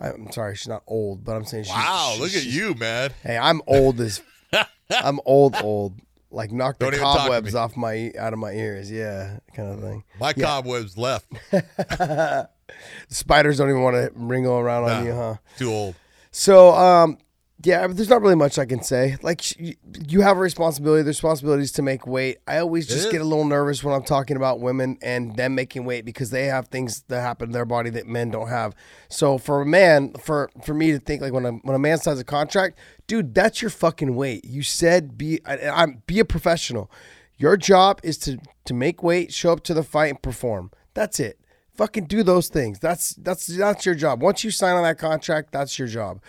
I'm 0.01 0.31
sorry, 0.33 0.55
she's 0.57 0.69
not 0.69 0.83
old, 0.87 1.25
but 1.25 1.35
I'm 1.37 1.45
saying 1.45 1.65
she's. 1.65 1.73
Wow, 1.73 2.13
she- 2.15 2.21
look 2.23 2.35
at 2.35 2.45
you, 2.45 2.75
man. 2.75 3.11
Hey, 3.23 3.37
I'm 3.37 3.61
old 3.67 4.01
as 4.01 4.23
I'm 4.91 5.21
old, 5.25 5.57
old. 5.63 5.95
Like 6.31 6.53
knock 6.53 6.79
the 6.79 6.85
Don't 6.85 6.93
to 6.93 6.99
cobwebs 7.01 7.55
off 7.55 7.75
my 7.75 8.13
out 8.19 8.35
of 8.35 8.39
my 8.39 8.53
ears, 8.53 8.91
yeah, 8.93 9.39
kind 9.57 9.71
of 9.73 9.81
thing. 9.81 10.05
My 10.21 10.35
cobwebs 10.35 10.99
left. 10.99 11.27
Spiders 13.09 13.57
don't 13.59 13.71
even 13.71 13.83
want 13.83 13.97
to 13.97 14.11
wrinkle 14.15 14.59
around 14.59 14.85
on 14.85 14.91
Nah. 14.91 15.03
you, 15.09 15.15
huh? 15.15 15.35
Too 15.57 15.71
old. 15.73 15.95
So, 16.31 16.71
um, 16.75 17.17
yeah, 17.65 17.87
there's 17.89 18.09
not 18.09 18.23
really 18.23 18.37
much 18.37 18.59
I 18.59 18.67
can 18.67 18.83
say. 18.83 19.17
Like, 19.23 19.59
you- 19.59 20.21
have 20.21 20.37
a 20.37 20.41
responsibility. 20.41 21.03
There's 21.03 21.17
responsibilities 21.19 21.73
to 21.73 21.83
make 21.83 22.07
weight. 22.07 22.39
I 22.47 22.59
always 22.59 22.87
just 22.87 23.07
is. 23.07 23.13
get 23.13 23.21
a 23.21 23.25
little 23.25 23.45
nervous 23.45 23.83
when 23.83 23.95
I'm 23.95 24.03
talking 24.03 24.37
about 24.37 24.61
women 24.61 24.99
and 25.03 25.37
them 25.37 25.55
making 25.55 25.85
weight 25.85 26.05
because 26.05 26.31
they 26.31 26.47
have 26.47 26.69
things 26.69 27.03
that 27.09 27.21
happen 27.21 27.49
to 27.49 27.53
their 27.53 27.65
body 27.65 27.91
that 27.91 28.07
men 28.07 28.31
don't 28.31 28.49
have. 28.49 28.75
So 29.09 29.39
for 29.39 29.61
a 29.61 29.67
man, 29.67 30.13
for 30.15 30.51
for 30.65 30.75
me 30.75 30.93
to 30.93 30.99
think 30.99 31.23
like 31.23 31.33
when 31.33 31.47
a 31.47 31.53
when 31.53 31.75
a 31.75 31.79
man 31.79 31.99
signs 31.99 32.21
a 32.21 32.25
contract, 32.25 32.79
dude, 33.07 33.35
that's 33.35 33.63
your 33.63 33.71
fucking 33.71 34.15
weight. 34.15 34.45
You 34.45 34.63
said 34.63 35.17
be 35.17 35.41
I, 35.47 35.69
I'm 35.69 36.03
be 36.07 36.19
a 36.21 36.25
professional. 36.25 36.91
Your 37.37 37.57
job 37.57 38.01
is 38.03 38.19
to 38.19 38.39
to 38.65 38.75
make 38.75 39.03
weight, 39.03 39.33
show 39.33 39.53
up 39.53 39.63
to 39.65 39.75
the 39.75 39.83
fight, 39.85 40.11
and 40.11 40.21
perform. 40.23 40.71
That's 40.95 41.21
it. 41.21 41.39
Fucking 41.75 42.07
do 42.07 42.23
those 42.25 42.49
things. 42.49 42.81
That's 42.81 43.15
that's 43.15 43.47
that's 43.47 43.87
your 43.87 43.95
job. 43.95 44.21
Once 44.21 44.43
you 44.43 44.51
sign 44.51 44.75
on 44.77 44.83
that 44.83 44.99
contract, 44.99 45.53
that's 45.53 45.79
your 45.79 45.89
job. 45.89 46.21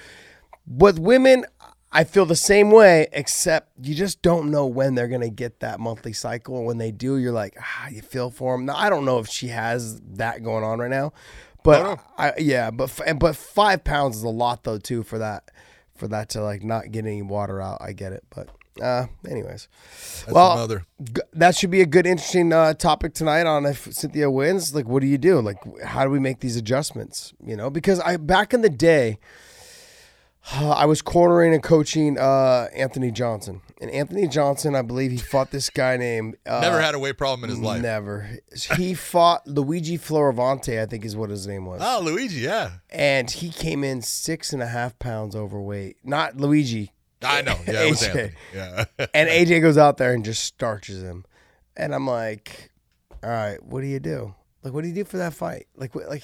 With 0.68 1.00
women, 1.00 1.46
I 1.92 2.04
feel 2.04 2.26
the 2.26 2.36
same 2.36 2.70
way, 2.72 3.08
except 3.12 3.72
you 3.82 3.96
just 3.96 4.22
don't 4.22 4.52
know 4.52 4.66
when 4.68 4.96
they're 4.96 5.08
gonna 5.08 5.30
get 5.30 5.60
that 5.62 5.80
monthly 5.80 6.14
cycle. 6.14 6.58
And 6.58 6.66
when 6.66 6.78
they 6.78 6.92
do, 6.92 7.18
you're 7.18 7.32
like, 7.32 7.56
ah, 7.60 7.88
you 7.90 8.02
feel 8.02 8.30
for 8.30 8.56
them. 8.56 8.66
Now, 8.66 8.76
I 8.76 8.90
don't 8.90 9.06
know 9.06 9.20
if 9.20 9.28
she 9.28 9.48
has 9.48 10.00
that 10.02 10.44
going 10.44 10.64
on 10.64 10.80
right 10.80 10.90
now, 10.92 11.14
but 11.64 11.84
no. 11.84 11.98
I, 12.18 12.34
yeah, 12.38 12.70
but 12.72 13.00
and- 13.06 13.20
but 13.20 13.36
five 13.36 13.84
pounds 13.84 14.18
is 14.18 14.24
a 14.24 14.30
lot 14.30 14.64
though 14.64 14.78
too 14.78 15.02
for 15.04 15.18
that 15.18 15.50
for 15.96 16.08
that 16.08 16.30
to 16.30 16.42
like 16.44 16.64
not 16.64 16.92
get 16.92 17.06
any 17.06 17.22
water 17.24 17.60
out. 17.62 17.80
I 17.82 17.94
get 17.94 18.14
it, 18.14 18.24
but 18.34 18.50
uh, 18.82 19.08
anyways, 19.28 19.68
That's 20.22 20.32
well, 20.32 20.54
another. 20.54 20.86
that 21.34 21.56
should 21.58 21.70
be 21.72 21.82
a 21.82 21.86
good, 21.86 22.06
interesting 22.06 22.54
uh, 22.54 22.74
topic 22.76 23.14
tonight 23.14 23.46
on 23.46 23.66
if 23.66 23.92
Cynthia 23.94 24.32
wins. 24.32 24.74
Like, 24.74 24.88
what 24.88 25.02
do 25.02 25.08
you 25.08 25.18
do? 25.18 25.42
Like, 25.42 25.58
how 25.84 26.06
do 26.06 26.10
we 26.12 26.20
make 26.20 26.40
these 26.40 26.56
adjustments? 26.56 27.34
You 27.44 27.58
know, 27.58 27.70
because 27.70 28.00
I 28.00 28.16
back 28.16 28.54
in 28.54 28.62
the 28.62 28.70
day, 28.70 29.18
I 30.52 30.86
was 30.86 31.02
cornering 31.02 31.54
and 31.54 31.62
coaching 31.62 32.18
uh, 32.18 32.68
Anthony 32.74 33.12
Johnson, 33.12 33.62
and 33.82 33.92
Anthony 33.92 34.28
Johnson, 34.28 34.74
I 34.74 34.82
believe 34.82 35.12
he 35.12 35.18
fought 35.18 35.52
this 35.52 35.70
guy 35.70 35.96
named 35.98 36.38
uh, 36.46 36.62
Never 36.62 36.82
had 36.82 36.96
a 36.96 37.00
weight 37.00 37.18
problem 37.18 37.44
in 37.44 37.50
his 37.52 37.60
life. 37.60 37.82
Never. 37.82 38.28
He 38.78 38.94
fought 38.96 39.46
Luigi 39.46 39.98
Fioravanti, 39.98 40.82
I 40.82 40.86
think 40.88 41.06
is 41.06 41.16
what 41.16 41.30
his 41.30 41.46
name 41.46 41.66
was, 41.66 41.82
Oh, 41.84 42.02
Luigi, 42.04 42.40
yeah. 42.42 42.72
and 42.90 43.30
he 43.30 43.50
came 43.52 43.84
in 43.84 44.02
six 44.02 44.52
and 44.52 44.62
a 44.64 44.68
half 44.68 44.98
pounds 44.98 45.36
overweight. 45.36 45.98
Not 46.04 46.38
Luigi, 46.38 46.94
I 47.22 47.42
know. 47.44 47.56
Yeah, 47.68 47.84
it 47.84 47.90
was 47.92 48.04
Anthony. 48.04 48.32
Yeah. 48.56 48.86
and 49.14 49.30
AJ 49.30 49.62
goes 49.62 49.78
out 49.78 49.98
there 49.98 50.14
and 50.14 50.26
just 50.26 50.44
starches 50.44 51.04
him, 51.04 51.26
and 51.78 51.94
I'm 51.94 52.08
like, 52.08 52.72
all 53.22 53.30
right, 53.30 53.62
what 53.64 53.82
do 53.82 53.88
you 53.88 54.00
do? 54.00 54.34
Like, 54.64 54.74
what 54.74 54.82
do 54.82 54.88
you 54.88 54.96
do 54.96 55.04
for 55.04 55.18
that 55.18 55.34
fight? 55.34 55.68
Like, 55.76 55.94
like, 55.96 56.24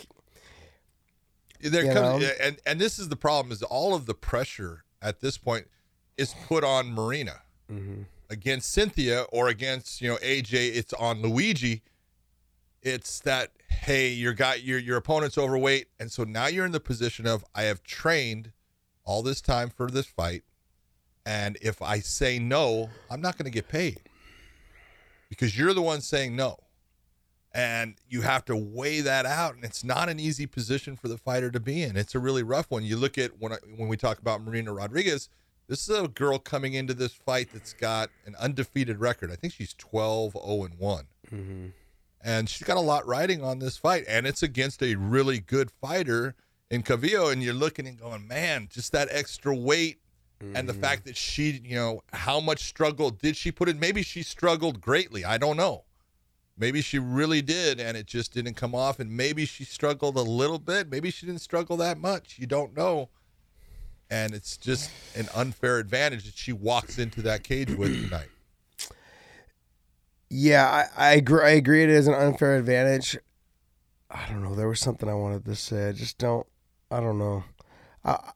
there 1.70 1.94
comes 1.94 2.24
know? 2.24 2.30
and 2.42 2.60
and 2.66 2.80
this 2.80 3.00
is 3.00 3.10
the 3.10 3.16
problem 3.16 3.52
is 3.52 3.62
all 3.64 3.94
of 3.96 4.06
the 4.06 4.14
pressure 4.14 4.84
at 5.02 5.20
this 5.22 5.38
point 5.38 5.68
is 6.18 6.34
put 6.48 6.64
on 6.64 6.92
Marina 6.92 7.42
Mm-hmm. 7.72 8.04
against 8.30 8.72
Cynthia 8.72 9.24
or 9.32 9.48
against 9.48 10.00
you 10.02 10.08
know 10.10 10.18
AJ. 10.18 10.76
It's 10.76 10.94
on 10.94 11.22
Luigi. 11.24 11.82
It's 12.84 13.20
that 13.22 13.52
hey, 13.70 14.10
your 14.10 14.34
guy, 14.34 14.56
your 14.56 14.78
your 14.78 14.98
opponent's 14.98 15.38
overweight, 15.38 15.88
and 16.00 16.12
so 16.12 16.24
now 16.24 16.46
you're 16.46 16.66
in 16.68 16.72
the 16.72 16.80
position 16.80 17.26
of 17.26 17.44
I 17.56 17.64
have 17.64 17.82
trained 17.82 18.52
all 19.04 19.24
this 19.24 19.42
time 19.42 19.70
for 19.70 19.90
this 19.90 20.06
fight, 20.06 20.44
and 21.26 21.58
if 21.62 21.82
I 21.82 22.00
say 22.00 22.38
no, 22.38 22.92
I'm 23.10 23.22
not 23.22 23.36
going 23.38 23.46
to 23.46 23.52
get 23.52 23.68
paid 23.68 24.02
because 25.30 25.58
you're 25.58 25.74
the 25.74 25.82
one 25.82 26.02
saying 26.02 26.36
no. 26.36 26.58
And 27.56 27.96
you 28.10 28.22
have 28.22 28.44
to 28.46 28.56
weigh 28.56 29.00
that 29.00 29.26
out 29.26 29.56
and 29.56 29.64
it's 29.64 29.82
not 29.82 30.10
an 30.10 30.20
easy 30.20 30.46
position 30.46 30.98
for 30.98 31.08
the 31.08 31.18
fighter 31.18 31.50
to 31.52 31.60
be 31.62 31.82
in. 31.82 31.96
It's 31.96 32.14
a 32.14 32.20
really 32.20 32.44
rough 32.44 32.70
one. 32.70 32.84
You 32.84 32.98
look 32.98 33.18
at 33.18 33.40
when 33.40 33.54
I, 33.54 33.58
when 33.78 33.88
we 33.88 33.96
talk 33.96 34.20
about 34.20 34.42
marina 34.42 34.74
rodriguez 34.74 35.30
this 35.70 35.88
is 35.88 35.98
a 35.98 36.10
girl 36.10 36.38
coming 36.38 36.74
into 36.74 36.94
this 36.94 37.14
fight 37.14 37.50
that's 37.54 37.74
got 37.74 38.10
an 38.26 38.36
undefeated 38.36 39.00
record. 39.00 39.32
I 39.32 39.36
think 39.36 39.54
she's 39.54 39.74
12 39.74 40.34
0 40.34 40.64
and 40.66 40.78
one. 40.78 41.06
Mm-hmm. 41.32 41.68
And 42.22 42.50
she's 42.50 42.68
got 42.68 42.76
a 42.76 42.82
lot 42.82 43.08
riding 43.08 43.42
on 43.42 43.60
this 43.60 43.78
fight 43.78 44.04
and 44.06 44.28
it's 44.28 44.44
against 44.44 44.84
a 44.84 44.96
really 44.96 45.40
good 45.40 45.72
fighter 45.72 46.36
in 46.70 46.84
Calvillo 46.84 47.32
and 47.32 47.42
you're 47.42 47.54
looking 47.54 47.88
and 47.88 47.98
going 47.98 48.28
man 48.28 48.68
just 48.70 48.92
that 48.92 49.08
extra 49.12 49.56
weight 49.56 50.00
and 50.42 50.68
the 50.68 50.74
mm-hmm. 50.74 50.82
fact 50.82 51.06
that 51.06 51.16
she 51.16 51.62
you 51.64 51.76
know 51.76 52.02
how 52.12 52.42
much 52.42 52.66
struggle 52.66 53.12
did 53.12 53.38
she 53.38 53.50
put 53.50 53.70
in? 53.70 53.80
Maybe 53.80 54.04
she 54.04 54.24
struggled 54.24 54.82
greatly. 54.82 55.24
I 55.24 55.38
don't 55.38 55.56
know 55.56 55.86
maybe 56.58 56.82
she 56.82 57.00
really 57.00 57.42
did 57.42 57.80
and 57.80 57.98
it 57.98 58.06
just 58.06 58.34
didn't 58.34 58.54
come 58.56 58.74
off 58.76 59.00
and 59.00 59.12
maybe 59.16 59.46
she 59.46 59.64
struggled 59.64 60.16
a 60.16 60.22
little 60.22 60.60
bit 60.60 60.90
maybe 60.90 61.12
she 61.12 61.26
didn't 61.26 61.42
struggle 61.42 61.78
that 61.78 61.98
much 61.98 62.38
you 62.40 62.48
don't 62.48 62.76
know 62.76 63.10
and 64.10 64.34
it's 64.34 64.56
just 64.58 64.90
an 65.16 65.28
unfair 65.36 65.78
advantage 65.80 66.26
that 66.26 66.36
she 66.36 66.54
walks 66.54 66.98
into 67.00 67.22
that 67.22 67.44
cage 67.44 67.72
with 67.72 68.04
tonight 68.04 68.30
Yeah, 70.30 70.66
I, 70.98 71.10
I 71.10 71.14
agree. 71.14 71.44
I 71.44 71.50
agree. 71.52 71.84
It 71.84 71.90
is 71.90 72.08
an 72.08 72.14
unfair 72.14 72.56
advantage. 72.58 73.18
I 74.10 74.26
don't 74.30 74.44
know. 74.44 74.56
There 74.56 74.68
was 74.68 74.80
something 74.80 75.08
I 75.08 75.14
wanted 75.14 75.46
to 75.46 75.56
say. 75.56 75.90
I 75.90 75.92
just 75.92 76.18
don't. 76.18 76.46
I 76.92 77.00
don't 77.00 77.20
know. 77.20 77.44
I, 78.04 78.32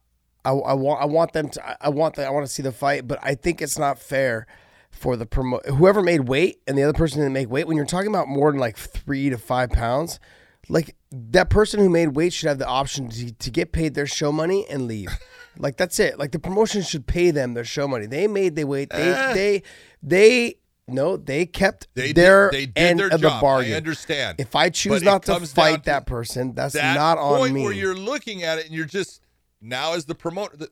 I, 0.46 0.52
I 0.52 0.74
want. 0.74 1.02
I 1.02 1.06
want 1.06 1.34
them 1.34 1.50
to. 1.50 1.68
I- 1.68 1.78
I 1.82 1.90
want. 1.90 2.16
The, 2.16 2.26
I 2.26 2.30
want 2.30 2.46
to 2.46 2.52
see 2.52 2.64
the 2.64 2.72
fight, 2.72 3.08
but 3.08 3.20
I 3.22 3.36
think 3.36 3.62
it's 3.62 3.78
not 3.78 4.00
fair 4.00 4.46
for 4.91 5.15
the 5.15 5.25
promo. 5.25 5.65
Whoever 5.67 6.01
made 6.01 6.27
weight 6.27 6.62
and 6.67 6.77
the 6.77 6.84
other 6.84 6.93
person 6.98 7.19
didn't 7.19 7.34
make 7.34 7.50
weight. 7.50 7.67
When 7.67 7.77
you're 7.77 7.86
talking 7.86 8.10
about 8.10 8.27
more 8.27 8.51
than 8.51 8.60
like 8.60 8.77
three 8.77 9.29
to 9.29 9.38
five 9.38 9.69
pounds, 9.69 10.19
like 10.67 10.96
that 11.12 11.50
person 11.50 11.79
who 11.79 11.89
made 11.89 12.10
weight 12.10 12.34
should 12.34 12.48
have 12.50 12.60
the 12.60 12.67
option 12.67 13.10
to, 13.10 13.31
to 13.31 13.50
get 13.51 13.72
paid 13.72 13.93
their 13.96 14.05
show 14.08 14.31
money 14.31 14.65
and 14.69 14.88
leave. 14.88 15.10
like 15.58 15.77
that's 15.77 16.00
it. 16.00 16.19
Like 16.19 16.31
the 16.31 16.39
promotion 16.39 16.81
should 16.81 17.08
pay 17.08 17.31
them 17.31 17.53
their 17.53 17.63
show 17.63 17.88
money. 17.88 18.05
They 18.05 18.27
made 18.27 18.55
their 18.55 18.67
weight. 18.67 18.89
They 18.91 19.12
Eh. 19.13 19.34
they 19.34 19.63
they 20.03 20.55
no. 20.88 21.17
They 21.17 21.46
kept 21.46 21.88
they 21.96 22.12
their 22.12 22.50
did, 22.51 22.58
they 22.60 22.65
did 22.67 22.77
end 22.77 23.00
their 23.00 23.08
of 23.08 23.22
the 23.22 23.29
bargain. 23.29 23.74
i 23.74 23.77
understand 23.77 24.39
If 24.39 24.55
I 24.55 24.69
choose 24.69 25.01
But 25.01 25.03
not 25.03 25.24
to 25.24 25.46
fight 25.48 25.84
to 25.84 25.89
that 25.91 26.05
person, 26.05 26.53
that's 26.55 26.74
that 26.74 26.96
not 26.96 27.17
on 27.17 27.38
point 27.39 27.53
me. 27.53 27.63
where 27.63 27.74
you're 27.74 27.96
looking 27.96 28.43
at 28.43 28.60
it 28.60 28.65
and 28.65 28.74
you're 28.75 28.86
just 28.86 29.22
now 29.62 29.93
as 29.93 30.05
the 30.05 30.15
promoter 30.15 30.58
the, 30.58 30.69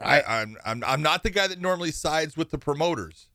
I, 0.00 0.22
I'm, 0.22 0.56
I'm 0.64 0.84
I'm 0.84 1.02
not 1.02 1.22
the 1.22 1.30
guy 1.30 1.46
that 1.46 1.60
normally 1.60 1.90
sides 1.92 2.36
with 2.36 2.50
the 2.50 2.58
promoters, 2.58 3.28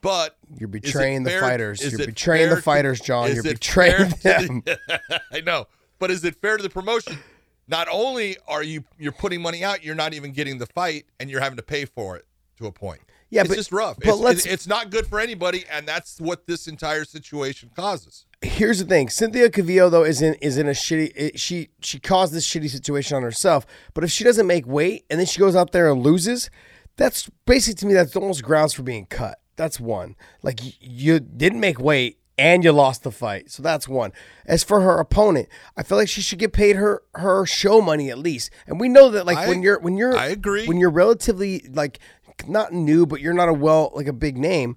but 0.00 0.36
You're 0.56 0.68
betraying 0.68 1.24
the 1.24 1.30
fair- 1.30 1.40
fighters. 1.40 1.80
You're 1.82 2.06
betraying 2.06 2.50
the 2.50 2.62
fighters, 2.62 3.00
John. 3.00 3.32
You're 3.34 3.42
betraying 3.42 4.10
them. 4.22 4.62
the- 4.64 5.20
I 5.32 5.40
know, 5.40 5.66
but 5.98 6.10
is 6.10 6.24
it 6.24 6.36
fair 6.36 6.56
to 6.56 6.62
the 6.62 6.70
promotion? 6.70 7.18
Not 7.66 7.88
only 7.90 8.36
are 8.46 8.62
you 8.62 8.84
you're 8.98 9.12
putting 9.12 9.42
money 9.42 9.62
out, 9.64 9.84
you're 9.84 9.94
not 9.94 10.14
even 10.14 10.32
getting 10.32 10.58
the 10.58 10.66
fight, 10.66 11.06
and 11.20 11.28
you're 11.30 11.40
having 11.40 11.56
to 11.56 11.62
pay 11.62 11.84
for 11.84 12.16
it 12.16 12.26
to 12.58 12.66
a 12.66 12.72
point. 12.72 13.00
Yeah, 13.30 13.42
it's 13.42 13.50
but- 13.50 13.56
just 13.56 13.72
rough. 13.72 13.96
but 13.98 14.08
it's, 14.08 14.18
let's- 14.18 14.46
it's 14.46 14.66
not 14.66 14.90
good 14.90 15.06
for 15.06 15.20
anybody, 15.20 15.64
and 15.70 15.86
that's 15.86 16.20
what 16.20 16.46
this 16.46 16.66
entire 16.68 17.04
situation 17.04 17.70
causes. 17.74 18.24
Here's 18.40 18.78
the 18.78 18.84
thing: 18.84 19.08
Cynthia 19.08 19.50
Calvillo 19.50 19.90
though 19.90 20.04
is 20.04 20.22
in 20.22 20.34
is 20.34 20.58
in 20.58 20.68
a 20.68 20.72
shitty. 20.72 21.10
It, 21.16 21.40
she 21.40 21.70
she 21.80 21.98
caused 21.98 22.32
this 22.32 22.48
shitty 22.48 22.70
situation 22.70 23.16
on 23.16 23.22
herself. 23.24 23.66
But 23.94 24.04
if 24.04 24.10
she 24.12 24.22
doesn't 24.22 24.46
make 24.46 24.66
weight 24.66 25.04
and 25.10 25.18
then 25.18 25.26
she 25.26 25.40
goes 25.40 25.56
out 25.56 25.72
there 25.72 25.90
and 25.90 26.02
loses, 26.02 26.48
that's 26.96 27.28
basically 27.46 27.74
to 27.80 27.86
me 27.86 27.94
that's 27.94 28.14
almost 28.14 28.44
grounds 28.44 28.72
for 28.74 28.82
being 28.84 29.06
cut. 29.06 29.38
That's 29.56 29.80
one. 29.80 30.14
Like 30.42 30.60
y- 30.62 30.72
you 30.80 31.18
didn't 31.18 31.58
make 31.58 31.80
weight 31.80 32.20
and 32.38 32.62
you 32.62 32.70
lost 32.70 33.02
the 33.02 33.10
fight, 33.10 33.50
so 33.50 33.60
that's 33.60 33.88
one. 33.88 34.12
As 34.46 34.62
for 34.62 34.82
her 34.82 35.00
opponent, 35.00 35.48
I 35.76 35.82
feel 35.82 35.98
like 35.98 36.08
she 36.08 36.20
should 36.20 36.38
get 36.38 36.52
paid 36.52 36.76
her 36.76 37.02
her 37.16 37.44
show 37.44 37.80
money 37.80 38.08
at 38.08 38.18
least. 38.18 38.50
And 38.68 38.78
we 38.78 38.88
know 38.88 39.10
that 39.10 39.26
like 39.26 39.38
I- 39.38 39.48
when 39.48 39.62
you're 39.62 39.80
when 39.80 39.96
you're 39.96 40.16
I 40.16 40.26
agree. 40.26 40.64
when 40.68 40.78
you're 40.78 40.90
relatively 40.90 41.64
like 41.72 41.98
not 42.46 42.72
new, 42.72 43.04
but 43.04 43.20
you're 43.20 43.34
not 43.34 43.48
a 43.48 43.52
well 43.52 43.90
like 43.96 44.06
a 44.06 44.12
big 44.12 44.38
name 44.38 44.76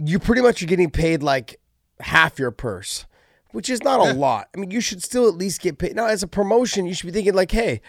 you 0.00 0.20
pretty 0.20 0.40
much 0.40 0.62
are 0.62 0.66
getting 0.66 0.90
paid 0.90 1.24
like 1.24 1.58
half 2.00 2.38
your 2.38 2.50
purse, 2.50 3.06
which 3.52 3.70
is 3.70 3.82
not 3.82 4.00
a 4.00 4.12
lot. 4.18 4.48
I 4.54 4.60
mean, 4.60 4.70
you 4.70 4.80
should 4.80 5.02
still 5.02 5.28
at 5.28 5.34
least 5.34 5.60
get 5.60 5.78
paid. 5.78 5.96
Now, 5.96 6.06
as 6.06 6.22
a 6.22 6.28
promotion, 6.28 6.86
you 6.86 6.94
should 6.94 7.06
be 7.06 7.12
thinking 7.12 7.34
like, 7.34 7.50
hey, 7.50 7.80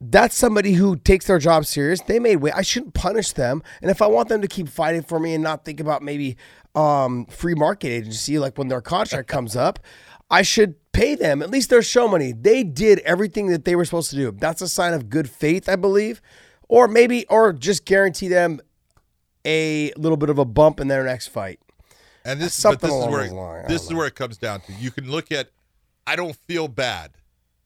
that's 0.00 0.36
somebody 0.36 0.74
who 0.74 0.96
takes 0.96 1.26
their 1.26 1.38
job 1.38 1.66
serious. 1.66 2.00
They 2.00 2.18
made 2.18 2.36
weight. 2.36 2.54
I 2.54 2.62
shouldn't 2.62 2.94
punish 2.94 3.32
them. 3.32 3.62
And 3.80 3.90
if 3.90 4.00
I 4.00 4.06
want 4.06 4.28
them 4.28 4.40
to 4.42 4.48
keep 4.48 4.68
fighting 4.68 5.02
for 5.02 5.18
me 5.18 5.34
and 5.34 5.42
not 5.42 5.64
think 5.64 5.80
about 5.80 6.02
maybe 6.02 6.36
um, 6.74 7.26
free 7.26 7.54
market 7.54 7.88
agency, 7.88 8.38
like 8.38 8.56
when 8.58 8.68
their 8.68 8.80
contract 8.80 9.28
comes 9.28 9.56
up, 9.56 9.80
I 10.30 10.42
should 10.42 10.76
pay 10.92 11.14
them 11.14 11.42
at 11.42 11.50
least 11.50 11.70
their 11.70 11.82
show 11.82 12.06
money. 12.08 12.32
They 12.32 12.62
did 12.64 13.00
everything 13.00 13.48
that 13.48 13.64
they 13.64 13.76
were 13.76 13.84
supposed 13.84 14.10
to 14.10 14.16
do. 14.16 14.30
That's 14.30 14.62
a 14.62 14.68
sign 14.68 14.94
of 14.94 15.08
good 15.10 15.28
faith, 15.28 15.68
I 15.68 15.76
believe. 15.76 16.22
Or 16.68 16.88
maybe, 16.88 17.26
or 17.26 17.52
just 17.52 17.84
guarantee 17.84 18.28
them 18.28 18.60
a 19.44 19.92
little 19.96 20.16
bit 20.16 20.30
of 20.30 20.38
a 20.38 20.44
bump 20.44 20.80
in 20.80 20.88
their 20.88 21.04
next 21.04 21.28
fight. 21.28 21.60
And 22.24 22.40
this, 22.40 22.54
Something 22.54 22.88
but 22.90 22.94
this 22.96 23.04
is 23.04 23.32
where. 23.32 23.64
I 23.64 23.68
this 23.68 23.84
is 23.84 23.92
where 23.92 24.06
it 24.06 24.14
comes 24.14 24.38
down 24.38 24.60
to. 24.62 24.72
You 24.74 24.90
can 24.90 25.10
look 25.10 25.32
at. 25.32 25.50
I 26.06 26.16
don't 26.16 26.36
feel 26.36 26.68
bad 26.68 27.12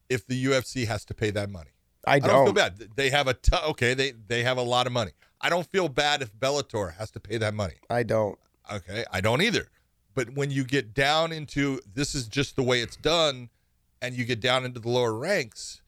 if 0.08 0.26
the 0.26 0.44
UFC 0.46 0.86
has 0.86 1.04
to 1.06 1.14
pay 1.14 1.30
that 1.30 1.50
money. 1.50 1.70
I 2.06 2.14
I 2.14 2.18
don't. 2.20 2.28
don't 2.28 2.44
feel 2.46 2.54
bad. 2.54 2.88
They 2.96 3.10
have 3.10 3.28
a 3.28 3.34
t- 3.34 3.56
okay. 3.68 3.94
They 3.94 4.12
they 4.12 4.42
have 4.42 4.58
a 4.58 4.62
lot 4.62 4.86
of 4.86 4.92
money. 4.92 5.12
I 5.40 5.50
don't 5.50 5.66
feel 5.66 5.88
bad 5.88 6.22
if 6.22 6.32
Bellator 6.34 6.94
has 6.94 7.10
to 7.12 7.20
pay 7.20 7.38
that 7.38 7.54
money. 7.54 7.74
I 7.90 8.02
don't. 8.02 8.38
Okay, 8.72 9.04
I 9.12 9.20
don't 9.20 9.42
either. 9.42 9.68
But 10.14 10.34
when 10.34 10.50
you 10.50 10.64
get 10.64 10.94
down 10.94 11.30
into 11.30 11.80
this 11.94 12.14
is 12.14 12.26
just 12.26 12.56
the 12.56 12.62
way 12.62 12.80
it's 12.80 12.96
done, 12.96 13.50
and 14.00 14.14
you 14.14 14.24
get 14.24 14.40
down 14.40 14.64
into 14.64 14.80
the 14.80 14.88
lower 14.88 15.12
ranks, 15.12 15.82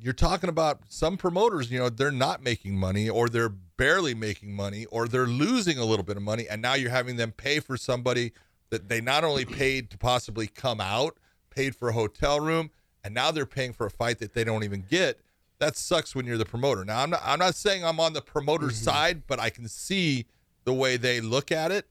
you're 0.00 0.12
talking 0.12 0.48
about 0.48 0.80
some 0.88 1.16
promoters. 1.16 1.70
You 1.70 1.78
know, 1.78 1.88
they're 1.88 2.10
not 2.10 2.42
making 2.42 2.76
money, 2.76 3.08
or 3.08 3.28
they're 3.28 3.48
barely 3.48 4.14
making 4.14 4.52
money, 4.52 4.86
or 4.86 5.06
they're 5.06 5.26
losing 5.26 5.78
a 5.78 5.84
little 5.84 6.04
bit 6.04 6.16
of 6.16 6.22
money, 6.22 6.46
and 6.48 6.62
now 6.62 6.74
you're 6.74 6.90
having 6.90 7.16
them 7.16 7.32
pay 7.32 7.60
for 7.60 7.76
somebody 7.76 8.32
that 8.70 8.88
they 8.88 9.00
not 9.00 9.24
only 9.24 9.44
paid 9.44 9.90
to 9.90 9.98
possibly 9.98 10.46
come 10.46 10.80
out, 10.80 11.16
paid 11.50 11.74
for 11.74 11.88
a 11.88 11.92
hotel 11.92 12.40
room, 12.40 12.70
and 13.04 13.14
now 13.14 13.30
they're 13.30 13.46
paying 13.46 13.72
for 13.72 13.86
a 13.86 13.90
fight 13.90 14.18
that 14.18 14.34
they 14.34 14.44
don't 14.44 14.64
even 14.64 14.84
get. 14.88 15.20
That 15.58 15.76
sucks 15.76 16.14
when 16.14 16.24
you're 16.24 16.38
the 16.38 16.44
promoter. 16.46 16.84
Now 16.84 17.02
I'm 17.02 17.10
not 17.10 17.20
I'm 17.24 17.38
not 17.38 17.54
saying 17.54 17.84
I'm 17.84 18.00
on 18.00 18.12
the 18.14 18.22
promoter's 18.22 18.76
mm-hmm. 18.76 18.84
side, 18.84 19.22
but 19.26 19.38
I 19.38 19.50
can 19.50 19.68
see 19.68 20.26
the 20.64 20.72
way 20.72 20.96
they 20.96 21.20
look 21.20 21.52
at 21.52 21.70
it. 21.70 21.86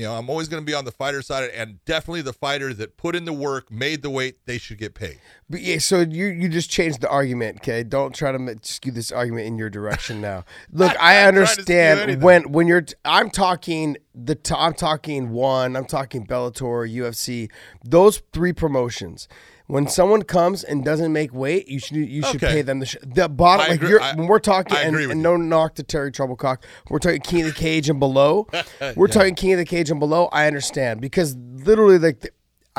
You 0.00 0.06
know, 0.06 0.14
I'm 0.14 0.30
always 0.30 0.48
going 0.48 0.62
to 0.62 0.66
be 0.66 0.72
on 0.72 0.86
the 0.86 0.92
fighter 0.92 1.20
side, 1.20 1.50
and 1.50 1.84
definitely 1.84 2.22
the 2.22 2.32
fighter 2.32 2.72
that 2.72 2.96
put 2.96 3.14
in 3.14 3.26
the 3.26 3.34
work, 3.34 3.70
made 3.70 4.00
the 4.00 4.08
weight, 4.08 4.38
they 4.46 4.56
should 4.56 4.78
get 4.78 4.94
paid. 4.94 5.18
But 5.50 5.60
yeah, 5.60 5.76
so 5.76 6.00
you 6.00 6.24
you 6.28 6.48
just 6.48 6.70
changed 6.70 7.02
the 7.02 7.10
argument, 7.10 7.58
okay? 7.58 7.82
Don't 7.82 8.14
try 8.14 8.32
to 8.32 8.56
skew 8.62 8.92
this 8.92 9.12
argument 9.12 9.46
in 9.46 9.58
your 9.58 9.68
direction 9.68 10.22
now. 10.22 10.46
Look, 10.72 10.92
I- 10.98 11.16
I 11.16 11.28
I'm 11.28 11.34
trying 11.34 11.44
to 11.44 11.52
skew 11.52 11.74
understand 11.74 12.22
when 12.22 12.50
when 12.50 12.66
you're. 12.66 12.86
I'm 13.04 13.28
talking 13.28 13.98
the. 14.14 14.38
I'm 14.56 14.72
talking 14.72 15.32
one. 15.32 15.76
I'm 15.76 15.84
talking 15.84 16.26
Bellator, 16.26 16.90
UFC. 16.90 17.50
Those 17.84 18.22
three 18.32 18.54
promotions. 18.54 19.28
When 19.70 19.86
someone 19.86 20.22
comes 20.22 20.64
and 20.64 20.84
doesn't 20.84 21.12
make 21.12 21.32
weight, 21.32 21.68
you 21.68 21.78
should 21.78 21.96
you 21.96 22.22
should 22.22 22.42
Okay. 22.42 22.54
pay 22.54 22.62
them 22.62 22.80
the 22.80 22.86
sh- 22.86 22.96
the 23.02 23.28
bottom. 23.28 23.66
I 23.66 23.68
like 23.68 23.76
agree- 23.76 23.90
you're, 23.90 24.00
I- 24.02 24.14
when 24.14 24.26
we're 24.26 24.38
talking, 24.40 24.76
I 24.76 24.80
and, 24.82 24.88
agree 24.94 25.06
with 25.06 25.12
and 25.12 25.22
no 25.22 25.36
knock 25.36 25.76
to 25.76 25.82
Terry 25.82 26.10
Trebilcock. 26.10 26.58
We're 26.88 26.98
talking 26.98 27.20
King 27.20 27.42
of 27.42 27.46
the 27.48 27.52
Cage 27.54 27.88
and 27.88 28.00
below. 28.00 28.48
We're 28.96 29.06
talking 29.06 29.34
King 29.34 29.52
of 29.52 29.58
the 29.58 29.64
Cage 29.64 29.90
and 29.90 30.00
below. 30.00 30.28
I 30.32 30.46
understand 30.48 31.00
because 31.00 31.36
literally, 31.36 31.98
like 31.98 32.20
the, 32.20 32.30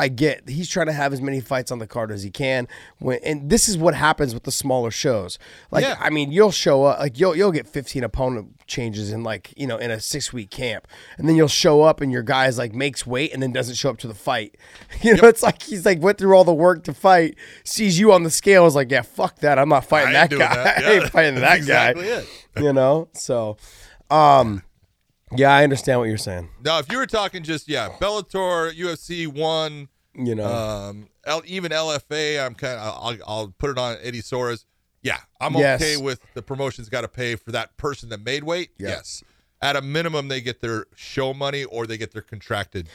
I 0.01 0.07
get 0.07 0.49
he's 0.49 0.67
trying 0.67 0.87
to 0.87 0.93
have 0.93 1.13
as 1.13 1.21
many 1.21 1.39
fights 1.39 1.71
on 1.71 1.77
the 1.77 1.85
card 1.85 2.11
as 2.11 2.23
he 2.23 2.31
can. 2.31 2.67
When 2.97 3.19
and 3.23 3.51
this 3.51 3.69
is 3.69 3.77
what 3.77 3.93
happens 3.93 4.33
with 4.33 4.45
the 4.45 4.51
smaller 4.51 4.89
shows. 4.89 5.37
Like 5.69 5.83
Yeah. 5.83 5.95
I 5.99 6.09
mean, 6.09 6.31
you'll 6.31 6.49
show 6.49 6.85
up 6.85 6.99
like 6.99 7.19
you'll 7.19 7.35
you'll 7.35 7.51
get 7.51 7.67
15 7.67 8.03
opponent 8.03 8.65
changes 8.65 9.11
in 9.11 9.21
like 9.21 9.53
you 9.55 9.67
know 9.67 9.77
in 9.77 9.91
a 9.91 9.99
six 9.99 10.33
week 10.33 10.49
camp, 10.49 10.87
and 11.19 11.29
then 11.29 11.35
you'll 11.35 11.47
show 11.47 11.83
up 11.83 12.01
and 12.01 12.11
your 12.11 12.23
guy's 12.23 12.57
like 12.57 12.73
makes 12.73 13.05
weight 13.05 13.31
and 13.31 13.43
then 13.43 13.51
doesn't 13.51 13.75
show 13.75 13.91
up 13.91 13.99
to 13.99 14.07
the 14.07 14.15
fight. 14.15 14.57
You 15.03 15.15
know, 15.15 15.27
it's 15.27 15.43
like 15.43 15.61
he's 15.61 15.85
like 15.85 16.01
went 16.01 16.17
through 16.17 16.35
all 16.35 16.43
the 16.43 16.53
work 16.53 16.83
to 16.85 16.93
fight, 16.93 17.35
sees 17.63 17.99
you 17.99 18.11
on 18.11 18.23
the 18.23 18.29
scale, 18.29 18.65
is 18.65 18.75
like, 18.75 18.89
yeah, 18.89 19.01
fuck 19.01 19.37
that, 19.37 19.59
I'm 19.59 19.69
not 19.69 19.85
fighting 19.85 20.13
that 20.13 20.29
guy. 20.29 20.37
that. 20.37 20.77
I 20.83 20.91
ain't 20.93 21.09
fighting 21.09 21.35
that 21.35 21.57
exactly 21.57 22.05
guy. 22.05 22.09
it. 22.09 22.27
You 22.57 22.73
know, 22.73 23.07
so 23.13 23.57
um, 24.09 24.63
yeah, 25.35 25.51
I 25.53 25.63
understand 25.63 25.99
what 25.99 26.09
you're 26.09 26.17
saying. 26.17 26.49
Now, 26.63 26.79
if 26.79 26.91
you 26.91 26.97
were 26.97 27.07
talking 27.07 27.43
just 27.43 27.67
yeah, 27.67 27.89
Bellator, 27.99 28.73
UFC 28.73 29.27
one, 29.27 29.87
You 30.15 30.35
know, 30.35 30.45
um, 30.45 31.07
L, 31.25 31.41
even 31.45 31.71
LFA, 31.71 32.45
I'm 32.45 32.55
kind 32.55 32.79
of 32.79 32.97
I'll, 33.01 33.17
I'll 33.27 33.47
put 33.57 33.69
it 33.69 33.77
on 33.77 33.97
Eddie 34.01 34.21
Soares. 34.21 34.65
Yeah, 35.03 35.17
I'm 35.39 35.55
Yes. 35.55 35.81
okay 35.81 35.97
with 35.97 36.19
the 36.35 36.41
promotion's 36.41 36.89
got 36.89 37.01
to 37.01 37.07
pay 37.07 37.35
for 37.35 37.51
that 37.53 37.75
person 37.77 38.09
that 38.09 38.23
made 38.23 38.43
weight. 38.43 38.69
Yes, 38.77 39.23
at 39.61 39.75
a 39.75 39.81
minimum, 39.81 40.27
they 40.27 40.41
get 40.41 40.61
their 40.61 40.85
show 40.95 41.33
money 41.33 41.63
or 41.63 41.87
they 41.87 41.97
get 41.97 42.11
their 42.11 42.21
contracted 42.21 42.87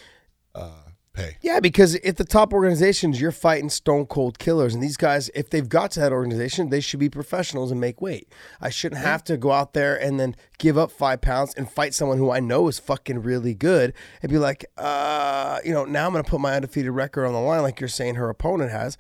uh, 0.55 0.71
pay. 1.17 1.37
Yeah, 1.41 1.61
because 1.61 1.97
at 1.97 2.17
the 2.17 2.25
top 2.25 2.53
organizations, 2.53 3.21
you're 3.21 3.33
fighting 3.33 3.71
stone 3.71 4.07
cold 4.07 4.39
killers, 4.39 4.75
and 4.75 4.83
these 4.83 4.97
guys, 4.97 5.31
if 5.35 5.51
they've 5.51 5.69
got 5.69 5.91
to 5.93 6.01
that 6.01 6.13
organization, 6.13 6.69
they 6.69 6.81
should 6.81 7.01
be 7.01 7.09
professionals 7.09 7.71
and 7.71 7.81
make 7.81 8.01
weight. 8.01 8.29
I 8.61 8.71
shouldn't 8.71 9.01
have 9.01 9.25
to 9.25 9.37
go 9.37 9.53
out 9.53 9.73
there 9.73 10.01
and 10.01 10.21
then 10.21 10.37
give 10.59 10.79
up 10.79 10.93
five 10.93 11.21
pounds 11.21 11.55
and 11.55 11.71
fight 11.71 11.95
someone 11.95 12.19
who 12.19 12.31
I 12.31 12.41
know 12.41 12.69
is 12.69 12.79
fucking 12.79 13.23
really 13.23 13.55
good 13.55 13.93
and 14.23 14.31
be 14.31 14.39
like, 14.39 14.67
uh, 14.77 15.59
you 15.65 15.73
know, 15.73 15.85
now 15.85 16.07
I'm 16.07 16.13
going 16.13 16.23
to 16.23 16.31
put 16.31 16.41
my 16.41 16.55
undefeated 16.55 16.93
record 16.93 17.27
on 17.27 17.33
the 17.33 17.41
line, 17.41 17.63
like 17.63 17.81
you're 17.81 17.89
saying 17.89 18.17
her 18.17 18.29
opponent 18.29 18.71
has. 18.71 18.97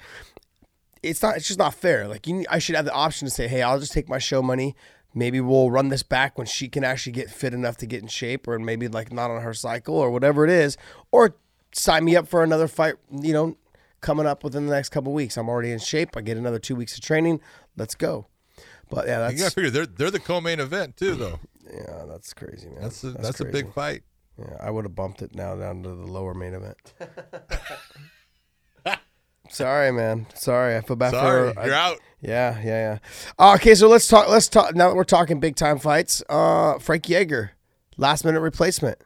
It's 1.02 1.22
not. 1.22 1.36
It's 1.36 1.46
just 1.46 1.58
not 1.58 1.74
fair. 1.74 2.08
Like 2.08 2.26
you, 2.26 2.44
I 2.50 2.58
should 2.58 2.74
have 2.74 2.84
the 2.84 2.92
option 2.92 3.28
to 3.28 3.32
say, 3.32 3.46
hey, 3.46 3.62
I'll 3.62 3.78
just 3.78 3.92
take 3.92 4.08
my 4.08 4.18
show 4.18 4.42
money. 4.42 4.74
Maybe 5.14 5.40
we'll 5.40 5.70
run 5.70 5.88
this 5.88 6.02
back 6.02 6.36
when 6.36 6.46
she 6.46 6.68
can 6.68 6.84
actually 6.84 7.12
get 7.12 7.30
fit 7.30 7.54
enough 7.54 7.76
to 7.78 7.86
get 7.86 8.02
in 8.02 8.08
shape, 8.08 8.48
or 8.48 8.58
maybe 8.58 8.88
like 8.88 9.12
not 9.12 9.30
on 9.30 9.40
her 9.42 9.54
cycle, 9.54 9.94
or 9.94 10.10
whatever 10.10 10.44
it 10.44 10.50
is, 10.50 10.76
or 11.12 11.36
sign 11.76 12.04
me 12.04 12.16
up 12.16 12.26
for 12.28 12.42
another 12.42 12.68
fight. 12.68 12.94
You 13.10 13.32
know, 13.32 13.56
coming 14.00 14.26
up 14.26 14.44
within 14.44 14.66
the 14.66 14.72
next 14.74 14.90
couple 14.90 15.12
weeks. 15.12 15.36
I'm 15.36 15.48
already 15.48 15.72
in 15.72 15.78
shape. 15.78 16.16
I 16.16 16.20
get 16.20 16.36
another 16.36 16.58
two 16.58 16.76
weeks 16.76 16.94
of 16.94 17.02
training. 17.02 17.40
Let's 17.76 17.94
go. 17.94 18.26
But 18.88 19.06
yeah, 19.06 19.28
You 19.30 19.38
got 19.38 19.48
to 19.48 19.50
figure 19.54 19.70
they're 19.70 19.86
they're 19.86 20.10
the 20.10 20.20
co-main 20.20 20.60
event 20.60 20.96
too, 20.96 21.14
though. 21.14 21.40
yeah, 21.68 22.04
that's 22.08 22.32
crazy, 22.32 22.68
man. 22.68 22.82
That's 22.82 23.02
a, 23.04 23.10
that's, 23.10 23.40
a 23.40 23.44
big 23.44 23.72
fight. 23.72 24.02
Yeah, 24.38 24.56
I 24.60 24.70
would 24.70 24.84
have 24.84 24.94
bumped 24.94 25.22
it 25.22 25.34
now 25.34 25.56
down 25.56 25.82
to 25.82 25.88
the 25.88 26.06
lower 26.06 26.34
main 26.34 26.54
event. 26.54 26.76
Sorry, 29.48 29.92
man. 29.92 30.26
Sorry, 30.34 30.76
I 30.76 30.80
feel 30.80 30.96
bad 30.96 31.12
Sorry, 31.12 31.52
for. 31.52 31.60
I- 31.60 31.66
you're 31.66 31.74
out. 31.74 31.98
Yeah, 32.20 32.58
yeah, 32.58 32.64
yeah. 32.64 32.98
Uh, 33.38 33.54
okay, 33.54 33.74
so 33.74 33.88
let's 33.88 34.08
talk. 34.08 34.28
Let's 34.28 34.48
talk 34.48 34.74
now 34.74 34.88
that 34.88 34.96
we're 34.96 35.04
talking 35.04 35.38
big 35.38 35.54
time 35.56 35.78
fights. 35.78 36.22
Uh, 36.28 36.78
Frankie 36.78 37.14
Edgar, 37.14 37.52
last 37.96 38.24
minute 38.24 38.40
replacement. 38.40 38.98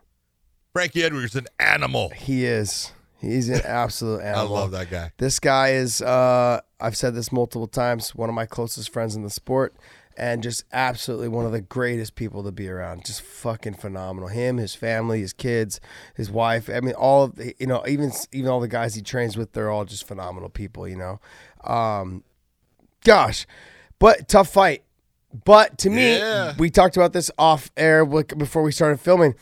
Frankie 0.72 1.02
Edgar, 1.02 1.26
an 1.34 1.46
animal. 1.58 2.10
He 2.10 2.44
is. 2.44 2.92
He's 3.20 3.48
an 3.48 3.60
absolute 3.64 4.20
animal. 4.22 4.56
I 4.56 4.60
love 4.60 4.70
that 4.70 4.90
guy. 4.90 5.12
This 5.18 5.38
guy 5.38 5.70
is. 5.70 6.00
Uh, 6.00 6.60
I've 6.80 6.96
said 6.96 7.14
this 7.14 7.32
multiple 7.32 7.66
times. 7.66 8.14
One 8.14 8.28
of 8.28 8.34
my 8.34 8.46
closest 8.46 8.92
friends 8.92 9.14
in 9.16 9.22
the 9.22 9.30
sport, 9.30 9.74
and 10.16 10.42
just 10.42 10.64
absolutely 10.72 11.28
one 11.28 11.44
of 11.44 11.52
the 11.52 11.60
greatest 11.60 12.14
people 12.14 12.42
to 12.44 12.52
be 12.52 12.68
around. 12.68 13.04
Just 13.04 13.20
fucking 13.22 13.74
phenomenal. 13.74 14.28
Him, 14.28 14.56
his 14.58 14.74
family, 14.74 15.20
his 15.20 15.32
kids, 15.32 15.80
his 16.14 16.30
wife. 16.30 16.70
I 16.72 16.80
mean, 16.80 16.94
all 16.94 17.24
of 17.24 17.34
the, 17.36 17.54
you 17.58 17.66
know, 17.66 17.84
even 17.86 18.12
even 18.32 18.48
all 18.50 18.60
the 18.60 18.68
guys 18.68 18.94
he 18.94 19.02
trains 19.02 19.36
with, 19.36 19.52
they're 19.52 19.70
all 19.70 19.84
just 19.84 20.06
phenomenal 20.06 20.48
people. 20.48 20.86
You 20.88 20.96
know. 20.96 21.20
Um, 21.64 22.22
gosh, 23.04 23.46
but 23.98 24.28
tough 24.28 24.48
fight. 24.50 24.82
But 25.44 25.78
to 25.78 25.90
me, 25.90 26.16
Yeah. 26.18 26.54
we 26.58 26.70
talked 26.70 26.96
about 26.96 27.12
this 27.12 27.30
off 27.38 27.70
air 27.76 28.04
before 28.06 28.62
we 28.62 28.72
started 28.72 28.98
filming. 29.00 29.34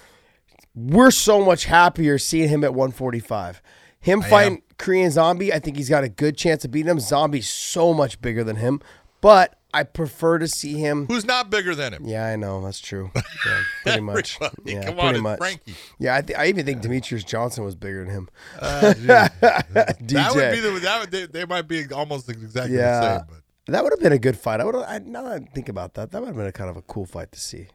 We're 0.78 1.10
so 1.10 1.44
much 1.44 1.64
happier 1.64 2.18
seeing 2.18 2.48
him 2.48 2.62
at 2.62 2.72
145. 2.72 3.60
Him 4.00 4.22
fighting 4.22 4.62
Korean 4.78 5.10
Zombie, 5.10 5.52
I 5.52 5.58
think 5.58 5.76
he's 5.76 5.88
got 5.88 6.04
a 6.04 6.08
good 6.08 6.36
chance 6.36 6.64
of 6.64 6.70
beating 6.70 6.88
him. 6.88 7.00
Zombie's 7.00 7.48
so 7.48 7.92
much 7.92 8.20
bigger 8.20 8.44
than 8.44 8.56
him, 8.56 8.80
but 9.20 9.58
I 9.74 9.82
prefer 9.82 10.38
to 10.38 10.46
see 10.46 10.74
him. 10.74 11.06
Who's 11.06 11.24
not 11.24 11.50
bigger 11.50 11.74
than 11.74 11.94
him? 11.94 12.04
Yeah, 12.06 12.24
I 12.24 12.36
know 12.36 12.62
that's 12.64 12.80
true. 12.80 13.10
Yeah, 13.46 13.62
pretty 13.82 14.00
much. 14.00 14.38
Yeah, 14.64 14.84
Come 14.84 14.96
pretty 14.96 15.10
it's 15.10 15.20
much. 15.20 15.38
Frankie. 15.38 15.74
Yeah, 15.98 16.16
I, 16.16 16.20
th- 16.20 16.38
I 16.38 16.46
even 16.46 16.66
think 16.66 16.82
Demetrious 16.82 17.24
Johnson 17.24 17.64
was 17.64 17.74
bigger 17.74 18.04
than 18.04 18.12
him. 18.12 18.28
Uh. 18.60 18.94
DJ. 19.00 20.08
That 20.08 20.34
would 20.34 20.52
be 20.52 20.60
the 20.60 20.80
that 20.80 21.00
would, 21.00 21.10
they, 21.10 21.26
they 21.26 21.44
might 21.44 21.68
be 21.68 21.86
almost 21.92 22.28
exactly 22.28 22.76
yeah, 22.76 23.00
the 23.00 23.18
same. 23.18 23.26
But 23.28 23.72
that 23.72 23.84
would 23.84 23.92
have 23.92 24.00
been 24.00 24.12
a 24.12 24.18
good 24.18 24.36
fight. 24.38 24.60
I 24.60 24.64
would. 24.64 24.74
I, 24.76 24.98
now 24.98 25.22
that 25.22 25.32
I 25.32 25.38
think 25.54 25.68
about 25.68 25.94
that, 25.94 26.10
that 26.10 26.20
would 26.20 26.28
have 26.28 26.36
been 26.36 26.46
a 26.46 26.52
kind 26.52 26.70
of 26.70 26.76
a 26.76 26.82
cool 26.82 27.06
fight 27.06 27.32
to 27.32 27.40
see. 27.40 27.68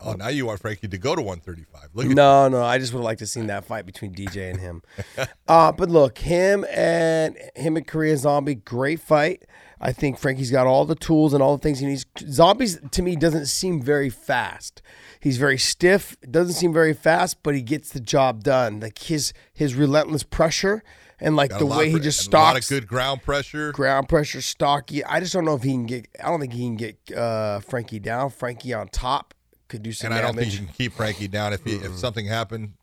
Oh, 0.00 0.12
now 0.12 0.28
you 0.28 0.46
want 0.46 0.60
Frankie 0.60 0.88
to 0.88 0.98
go 0.98 1.14
to 1.14 1.22
135. 1.22 1.90
Look 1.94 2.06
at 2.06 2.12
No, 2.12 2.48
no, 2.48 2.62
I 2.62 2.78
just 2.78 2.92
would 2.92 3.00
have 3.00 3.04
liked 3.04 3.18
to 3.20 3.22
have 3.24 3.30
seen 3.30 3.46
that 3.46 3.64
fight 3.64 3.86
between 3.86 4.14
DJ 4.14 4.50
and 4.50 4.60
him. 4.60 4.82
uh, 5.48 5.72
but 5.72 5.88
look, 5.88 6.18
him 6.18 6.64
and 6.70 7.36
him 7.54 7.76
and 7.76 7.86
Korean 7.86 8.16
Zombie, 8.16 8.54
great 8.54 9.00
fight. 9.00 9.44
I 9.80 9.92
think 9.92 10.18
Frankie's 10.18 10.50
got 10.50 10.66
all 10.66 10.84
the 10.84 10.94
tools 10.94 11.34
and 11.34 11.42
all 11.42 11.56
the 11.56 11.62
things 11.62 11.80
he 11.80 11.86
needs. 11.86 12.06
Zombies 12.30 12.78
to 12.90 13.02
me 13.02 13.14
doesn't 13.14 13.46
seem 13.46 13.82
very 13.82 14.08
fast. 14.08 14.80
He's 15.20 15.36
very 15.36 15.58
stiff. 15.58 16.16
Doesn't 16.30 16.54
seem 16.54 16.72
very 16.72 16.94
fast, 16.94 17.42
but 17.42 17.54
he 17.54 17.62
gets 17.62 17.90
the 17.90 18.00
job 18.00 18.42
done. 18.42 18.80
Like 18.80 18.98
his 18.98 19.32
his 19.52 19.74
relentless 19.74 20.22
pressure 20.22 20.82
and 21.18 21.36
like 21.36 21.50
got 21.50 21.58
the 21.58 21.66
way 21.66 21.90
he 21.90 21.98
just 21.98 22.26
and 22.26 22.34
a 22.34 22.38
lot 22.38 22.56
of 22.56 22.68
good 22.68 22.86
ground 22.86 23.22
pressure. 23.22 23.72
ground 23.72 24.08
pressure, 24.08 24.40
stocky. 24.40 25.04
I 25.04 25.20
just 25.20 25.32
don't 25.32 25.44
know 25.44 25.54
if 25.54 25.62
he 25.62 25.72
can 25.72 25.86
get. 25.86 26.08
I 26.22 26.28
don't 26.28 26.40
think 26.40 26.52
he 26.52 26.64
can 26.64 26.76
get 26.76 27.12
uh, 27.12 27.60
Frankie 27.60 27.98
down. 27.98 28.30
Frankie 28.30 28.72
on 28.72 28.88
top 28.88 29.34
could 29.68 29.82
do 29.82 29.92
some 29.92 30.06
and 30.12 30.14
I 30.14 30.20
don't 30.22 30.36
think 30.36 30.52
you 30.52 30.58
can 30.58 30.68
keep 30.68 30.92
Frankie 30.92 31.28
down 31.28 31.52
if 31.52 31.64
he, 31.64 31.74
if 31.76 31.96
something 31.96 32.26
happened. 32.26 32.74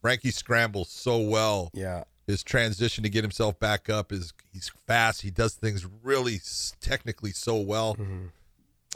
Frankie 0.00 0.30
scrambles 0.30 0.90
so 0.90 1.18
well. 1.18 1.70
yeah. 1.74 2.04
His 2.26 2.44
transition 2.44 3.02
to 3.02 3.10
get 3.10 3.24
himself 3.24 3.58
back 3.58 3.90
up 3.90 4.12
is 4.12 4.32
he's 4.52 4.70
fast. 4.86 5.22
He 5.22 5.30
does 5.32 5.54
things 5.54 5.84
really 6.04 6.40
technically 6.80 7.32
so 7.32 7.56
well. 7.58 7.96
Mm-hmm. 7.96 8.26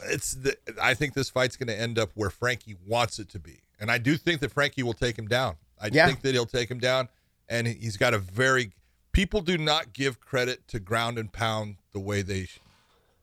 It's 0.05 0.31
the, 0.33 0.55
I 0.81 0.93
think 0.93 1.13
this 1.15 1.29
fight's 1.29 1.57
going 1.57 1.67
to 1.67 1.77
end 1.77 1.99
up 1.99 2.11
where 2.15 2.29
Frankie 2.29 2.75
wants 2.87 3.19
it 3.19 3.27
to 3.29 3.39
be, 3.39 3.59
and 3.79 3.91
I 3.91 3.97
do 3.97 4.15
think 4.17 4.39
that 4.41 4.51
Frankie 4.51 4.83
will 4.83 4.93
take 4.93 5.17
him 5.17 5.27
down. 5.27 5.55
I 5.81 5.87
Yeah. 5.91 6.05
think 6.07 6.21
that 6.21 6.33
he'll 6.33 6.45
take 6.45 6.69
him 6.71 6.79
down, 6.79 7.09
and 7.49 7.67
he's 7.67 7.97
got 7.97 8.13
a 8.13 8.17
very. 8.19 8.71
People 9.11 9.41
do 9.41 9.57
not 9.57 9.93
give 9.93 10.19
credit 10.21 10.67
to 10.69 10.79
ground 10.79 11.17
and 11.17 11.31
pound 11.31 11.77
the 11.93 11.99
way 11.99 12.21
they, 12.21 12.47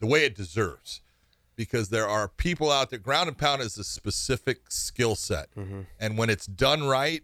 the 0.01 0.07
way 0.07 0.25
it 0.25 0.35
deserves, 0.35 1.02
because 1.63 1.89
there 1.89 2.09
are 2.09 2.29
people 2.29 2.71
out 2.71 2.91
there. 2.91 2.99
Ground 2.99 3.29
and 3.29 3.39
pound 3.39 3.63
is 3.63 3.79
a 3.79 3.85
specific 3.85 4.71
skill 4.71 5.15
set, 5.15 5.49
mm-hmm. 5.57 5.83
and 5.99 6.19
when 6.19 6.31
it's 6.31 6.47
done 6.47 6.85
right, 6.85 7.23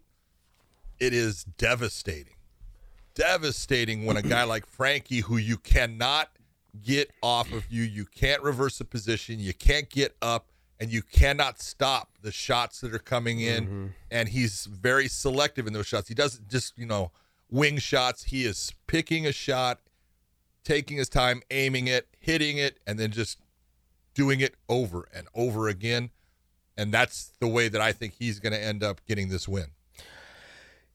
it 0.98 1.12
is 1.12 1.44
devastating. 1.44 2.34
Devastating 3.14 4.06
when 4.06 4.16
a 4.16 4.22
guy 4.22 4.44
like 4.44 4.66
Frankie, 4.66 5.20
who 5.20 5.36
you 5.36 5.56
cannot 5.56 6.30
get 6.82 7.10
off 7.22 7.52
of 7.52 7.64
you, 7.70 7.82
you 7.82 8.04
can't 8.04 8.42
reverse 8.42 8.80
a 8.80 8.84
position, 8.84 9.40
you 9.40 9.54
can't 9.54 9.90
get 9.90 10.16
up, 10.22 10.50
and 10.78 10.90
you 10.90 11.02
cannot 11.02 11.60
stop 11.60 12.10
the 12.22 12.30
shots 12.30 12.80
that 12.80 12.94
are 12.94 13.00
coming 13.00 13.40
in. 13.40 13.64
Mm-hmm. 13.64 13.86
And 14.10 14.28
he's 14.28 14.66
very 14.66 15.08
selective 15.08 15.66
in 15.66 15.72
those 15.72 15.86
shots. 15.86 16.08
He 16.08 16.14
doesn't 16.14 16.48
just, 16.48 16.78
you 16.78 16.86
know, 16.86 17.10
wing 17.50 17.78
shots. 17.78 18.24
He 18.24 18.44
is 18.44 18.72
picking 18.86 19.26
a 19.26 19.32
shot, 19.32 19.80
taking 20.62 20.98
his 20.98 21.08
time, 21.08 21.42
aiming 21.50 21.88
it, 21.88 22.06
hitting 22.20 22.58
it, 22.58 22.78
and 22.86 22.98
then 22.98 23.10
just 23.10 23.38
doing 24.14 24.40
it 24.40 24.54
over 24.68 25.08
and 25.14 25.28
over 25.34 25.68
again. 25.68 26.10
And 26.76 26.92
that's 26.92 27.32
the 27.40 27.48
way 27.48 27.68
that 27.68 27.80
I 27.80 27.92
think 27.92 28.14
he's 28.18 28.38
going 28.38 28.52
to 28.52 28.62
end 28.62 28.82
up 28.82 29.00
getting 29.06 29.28
this 29.28 29.48
win. 29.48 29.68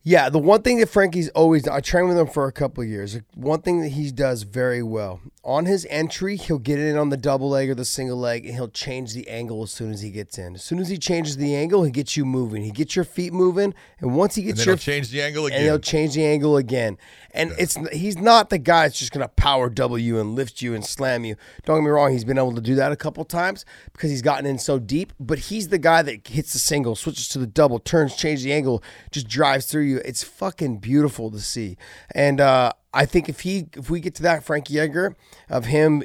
Yeah, 0.05 0.29
the 0.29 0.39
one 0.39 0.61
thing 0.63 0.79
that 0.79 0.89
Frankie's 0.89 1.29
always 1.29 1.65
I 1.65 1.79
trained 1.79 2.09
with 2.09 2.17
him 2.17 2.27
for 2.27 2.45
a 2.45 2.51
couple 2.51 2.83
of 2.83 2.89
years. 2.89 3.17
One 3.35 3.61
thing 3.61 3.81
that 3.81 3.89
he 3.89 4.11
does 4.11 4.43
very 4.43 4.83
well 4.83 5.21
on 5.45 5.65
his 5.65 5.85
entry, 5.89 6.37
he'll 6.37 6.59
get 6.59 6.79
in 6.79 6.97
on 6.97 7.09
the 7.09 7.17
double 7.17 7.49
leg 7.49 7.69
or 7.69 7.75
the 7.75 7.83
single 7.83 8.17
leg, 8.17 8.45
and 8.45 8.55
he'll 8.55 8.69
change 8.69 9.13
the 9.13 9.27
angle 9.27 9.63
as 9.63 9.71
soon 9.71 9.91
as 9.91 10.01
he 10.01 10.09
gets 10.09 10.37
in. 10.37 10.55
As 10.55 10.63
soon 10.63 10.79
as 10.79 10.87
he 10.87 10.97
changes 10.97 11.35
the 11.35 11.53
angle, 11.53 11.83
he 11.83 11.91
gets 11.91 12.15
you 12.15 12.25
moving. 12.25 12.63
He 12.63 12.71
gets 12.71 12.95
your 12.95 13.03
feet 13.03 13.33
moving, 13.33 13.73
and 13.99 14.15
once 14.15 14.35
he 14.35 14.41
And 14.41 14.49
gets 14.49 14.59
then 14.59 14.67
your 14.67 14.75
he'll 14.75 14.81
change 14.81 15.09
the 15.09 15.21
angle 15.21 15.45
and 15.45 15.55
he'll 15.55 15.79
change 15.79 16.15
the 16.15 16.25
angle 16.25 16.55
again. 16.55 16.97
And 17.31 17.53
it's 17.57 17.77
he's 17.91 18.17
not 18.17 18.49
the 18.49 18.57
guy 18.57 18.83
that's 18.83 18.99
just 18.99 19.11
gonna 19.11 19.27
power 19.27 19.69
double 19.69 19.97
you 19.97 20.19
and 20.19 20.35
lift 20.35 20.61
you 20.61 20.73
and 20.75 20.85
slam 20.85 21.25
you. 21.25 21.35
Don't 21.65 21.79
get 21.79 21.83
me 21.83 21.89
wrong, 21.89 22.11
he's 22.11 22.25
been 22.25 22.37
able 22.37 22.55
to 22.55 22.61
do 22.61 22.75
that 22.75 22.91
a 22.91 22.95
couple 22.95 23.23
times 23.25 23.65
because 23.91 24.11
he's 24.11 24.21
gotten 24.21 24.45
in 24.45 24.59
so 24.59 24.79
deep. 24.79 25.11
But 25.19 25.39
he's 25.39 25.69
the 25.69 25.77
guy 25.77 26.01
that 26.03 26.27
hits 26.27 26.53
the 26.53 26.59
single, 26.59 26.95
switches 26.95 27.27
to 27.29 27.39
the 27.39 27.47
double, 27.47 27.79
turns, 27.79 28.15
changes 28.15 28.43
the 28.43 28.53
angle, 28.53 28.83
just 29.11 29.27
drives 29.27 29.65
through 29.65 29.83
you. 29.83 29.92
It's 29.97 30.23
fucking 30.23 30.77
beautiful 30.77 31.31
to 31.31 31.39
see. 31.39 31.77
And 32.13 32.39
uh, 32.39 32.73
I 32.93 33.05
think 33.05 33.29
if 33.29 33.41
he 33.41 33.67
if 33.75 33.89
we 33.89 33.99
get 33.99 34.15
to 34.15 34.23
that 34.23 34.43
Frankie 34.43 34.79
Edgar 34.79 35.15
of 35.49 35.65
him 35.65 36.03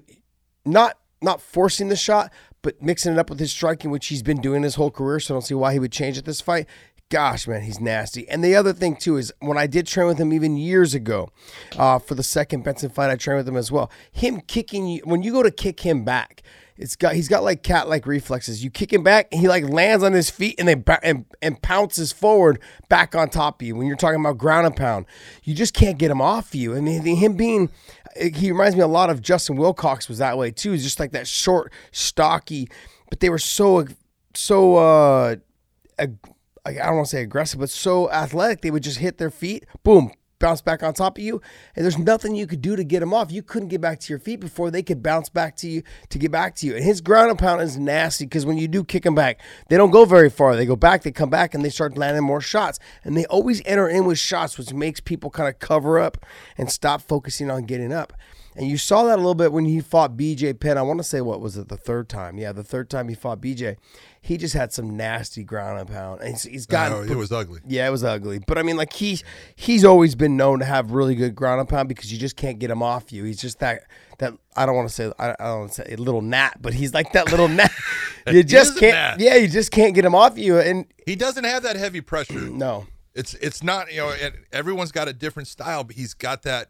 not 0.64 0.98
not 1.20 1.40
forcing 1.40 1.88
the 1.88 1.96
shot, 1.96 2.32
but 2.62 2.80
mixing 2.82 3.12
it 3.12 3.18
up 3.18 3.30
with 3.30 3.40
his 3.40 3.50
striking, 3.50 3.90
which 3.90 4.06
he's 4.06 4.22
been 4.22 4.40
doing 4.40 4.62
his 4.62 4.76
whole 4.76 4.90
career. 4.90 5.20
So 5.20 5.34
I 5.34 5.36
don't 5.36 5.42
see 5.42 5.54
why 5.54 5.72
he 5.72 5.78
would 5.78 5.92
change 5.92 6.18
it 6.18 6.24
this 6.24 6.40
fight. 6.40 6.66
Gosh, 7.10 7.48
man, 7.48 7.62
he's 7.62 7.80
nasty. 7.80 8.28
And 8.28 8.44
the 8.44 8.54
other 8.54 8.74
thing 8.74 8.94
too 8.96 9.16
is 9.16 9.32
when 9.40 9.56
I 9.56 9.66
did 9.66 9.86
train 9.86 10.06
with 10.06 10.18
him 10.18 10.32
even 10.32 10.58
years 10.58 10.94
ago, 10.94 11.30
uh, 11.78 11.98
for 11.98 12.14
the 12.14 12.22
second 12.22 12.64
Benson 12.64 12.90
fight, 12.90 13.10
I 13.10 13.16
trained 13.16 13.38
with 13.38 13.48
him 13.48 13.56
as 13.56 13.72
well. 13.72 13.90
Him 14.12 14.42
kicking 14.42 14.86
you 14.86 15.00
when 15.04 15.22
you 15.22 15.32
go 15.32 15.42
to 15.42 15.50
kick 15.50 15.80
him 15.80 16.04
back, 16.04 16.42
it's 16.76 16.96
got 16.96 17.14
he's 17.14 17.28
got 17.28 17.42
like 17.42 17.62
cat 17.62 17.88
like 17.88 18.06
reflexes. 18.06 18.62
You 18.62 18.70
kick 18.70 18.92
him 18.92 19.02
back, 19.02 19.28
and 19.32 19.40
he 19.40 19.48
like 19.48 19.64
lands 19.68 20.04
on 20.04 20.12
his 20.12 20.28
feet 20.28 20.56
and 20.58 20.68
then 20.68 20.84
and, 21.02 21.24
and 21.40 21.60
pounces 21.62 22.12
forward 22.12 22.60
back 22.90 23.14
on 23.14 23.30
top 23.30 23.62
of 23.62 23.66
you. 23.66 23.74
When 23.74 23.86
you're 23.86 23.96
talking 23.96 24.20
about 24.20 24.36
ground 24.36 24.66
and 24.66 24.76
pound, 24.76 25.06
you 25.44 25.54
just 25.54 25.72
can't 25.72 25.96
get 25.96 26.10
him 26.10 26.20
off 26.20 26.54
you. 26.54 26.76
I 26.76 26.80
mean, 26.80 27.16
him 27.16 27.36
being 27.36 27.70
he 28.16 28.52
reminds 28.52 28.76
me 28.76 28.82
a 28.82 28.86
lot 28.86 29.08
of 29.08 29.22
Justin 29.22 29.56
Wilcox 29.56 30.08
was 30.08 30.18
that 30.18 30.36
way 30.36 30.50
too. 30.50 30.72
He's 30.72 30.84
just 30.84 31.00
like 31.00 31.12
that 31.12 31.26
short, 31.26 31.72
stocky, 31.90 32.68
but 33.08 33.20
they 33.20 33.30
were 33.30 33.38
so 33.38 33.86
so 34.34 34.76
uh 34.76 35.36
I 36.76 36.86
don't 36.86 36.96
want 36.96 37.06
to 37.06 37.10
say 37.10 37.22
aggressive, 37.22 37.60
but 37.60 37.70
so 37.70 38.10
athletic 38.10 38.60
they 38.60 38.70
would 38.70 38.82
just 38.82 38.98
hit 38.98 39.18
their 39.18 39.30
feet, 39.30 39.66
boom, 39.82 40.12
bounce 40.38 40.60
back 40.60 40.82
on 40.82 40.94
top 40.94 41.18
of 41.18 41.24
you, 41.24 41.40
and 41.74 41.84
there's 41.84 41.98
nothing 41.98 42.34
you 42.34 42.46
could 42.46 42.62
do 42.62 42.76
to 42.76 42.84
get 42.84 43.00
them 43.00 43.12
off. 43.12 43.32
You 43.32 43.42
couldn't 43.42 43.68
get 43.68 43.80
back 43.80 44.00
to 44.00 44.12
your 44.12 44.18
feet 44.18 44.40
before 44.40 44.70
they 44.70 44.82
could 44.82 45.02
bounce 45.02 45.28
back 45.28 45.56
to 45.56 45.68
you 45.68 45.82
to 46.10 46.18
get 46.18 46.30
back 46.30 46.54
to 46.56 46.66
you. 46.66 46.74
And 46.76 46.84
his 46.84 47.00
ground 47.00 47.30
and 47.30 47.38
pound 47.38 47.62
is 47.62 47.76
nasty 47.76 48.24
because 48.24 48.46
when 48.46 48.58
you 48.58 48.68
do 48.68 48.84
kick 48.84 49.04
him 49.04 49.14
back, 49.14 49.40
they 49.68 49.76
don't 49.76 49.90
go 49.90 50.04
very 50.04 50.30
far. 50.30 50.56
They 50.56 50.66
go 50.66 50.76
back, 50.76 51.02
they 51.02 51.12
come 51.12 51.30
back, 51.30 51.54
and 51.54 51.64
they 51.64 51.70
start 51.70 51.98
landing 51.98 52.24
more 52.24 52.40
shots. 52.40 52.78
And 53.04 53.16
they 53.16 53.26
always 53.26 53.62
enter 53.64 53.88
in 53.88 54.04
with 54.04 54.18
shots, 54.18 54.58
which 54.58 54.72
makes 54.72 55.00
people 55.00 55.30
kind 55.30 55.48
of 55.48 55.58
cover 55.58 55.98
up 55.98 56.24
and 56.56 56.70
stop 56.70 57.02
focusing 57.02 57.50
on 57.50 57.64
getting 57.64 57.92
up. 57.92 58.12
And 58.58 58.68
you 58.68 58.76
saw 58.76 59.04
that 59.04 59.14
a 59.14 59.22
little 59.22 59.34
bit 59.34 59.52
when 59.52 59.64
he 59.64 59.80
fought 59.80 60.16
BJ 60.16 60.58
Penn. 60.58 60.76
I 60.76 60.82
want 60.82 60.98
to 60.98 61.04
say 61.04 61.20
what 61.20 61.40
was 61.40 61.56
it 61.56 61.68
the 61.68 61.76
third 61.76 62.08
time? 62.08 62.36
Yeah, 62.38 62.52
the 62.52 62.64
third 62.64 62.90
time 62.90 63.08
he 63.08 63.14
fought 63.14 63.40
BJ, 63.40 63.76
he 64.20 64.36
just 64.36 64.54
had 64.54 64.72
some 64.72 64.96
nasty 64.96 65.44
ground 65.44 65.78
and 65.78 65.88
pound. 65.88 66.20
And 66.20 66.30
he's, 66.30 66.42
he's 66.42 66.66
got 66.66 66.90
Oh, 66.90 67.02
it 67.02 67.16
was 67.16 67.30
ugly. 67.30 67.60
yeah, 67.66 67.86
it 67.86 67.90
was 67.90 68.02
ugly. 68.02 68.40
But 68.44 68.58
I 68.58 68.62
mean, 68.64 68.76
like 68.76 68.92
he's 68.92 69.22
he's 69.54 69.84
always 69.84 70.14
been 70.14 70.36
known 70.36 70.58
to 70.58 70.64
have 70.64 70.90
really 70.90 71.14
good 71.14 71.34
ground 71.36 71.60
and 71.60 71.68
pound 71.68 71.88
because 71.88 72.12
you 72.12 72.18
just 72.18 72.36
can't 72.36 72.58
get 72.58 72.70
him 72.70 72.82
off 72.82 73.12
you. 73.12 73.24
He's 73.24 73.40
just 73.40 73.60
that 73.60 73.84
that 74.18 74.34
I 74.56 74.66
don't 74.66 74.74
want 74.74 74.88
to 74.88 74.94
say 74.94 75.12
I, 75.18 75.30
I 75.38 75.44
don't 75.46 75.58
want 75.60 75.72
to 75.72 75.82
say 75.84 75.94
a 75.94 75.96
little 75.96 76.20
gnat, 76.22 76.60
but 76.60 76.74
he's 76.74 76.92
like 76.92 77.12
that 77.12 77.30
little 77.30 77.48
gnat. 77.48 77.72
You 78.30 78.42
just 78.42 78.76
can't. 78.78 79.18
Yeah, 79.20 79.36
you 79.36 79.48
just 79.48 79.70
can't 79.70 79.94
get 79.94 80.04
him 80.04 80.14
off 80.14 80.36
you. 80.36 80.58
And 80.58 80.84
He 81.06 81.16
doesn't 81.16 81.44
have 81.44 81.62
that 81.62 81.76
heavy 81.76 82.02
pressure. 82.02 82.40
no, 82.50 82.86
It's 83.14 83.32
it's 83.34 83.62
not 83.62 83.90
you 83.90 83.98
know 84.00 84.12
everyone's 84.52 84.92
got 84.92 85.08
a 85.08 85.14
different 85.14 85.48
style, 85.48 85.82
but 85.84 85.96
he's 85.96 86.12
got 86.12 86.42
that 86.42 86.68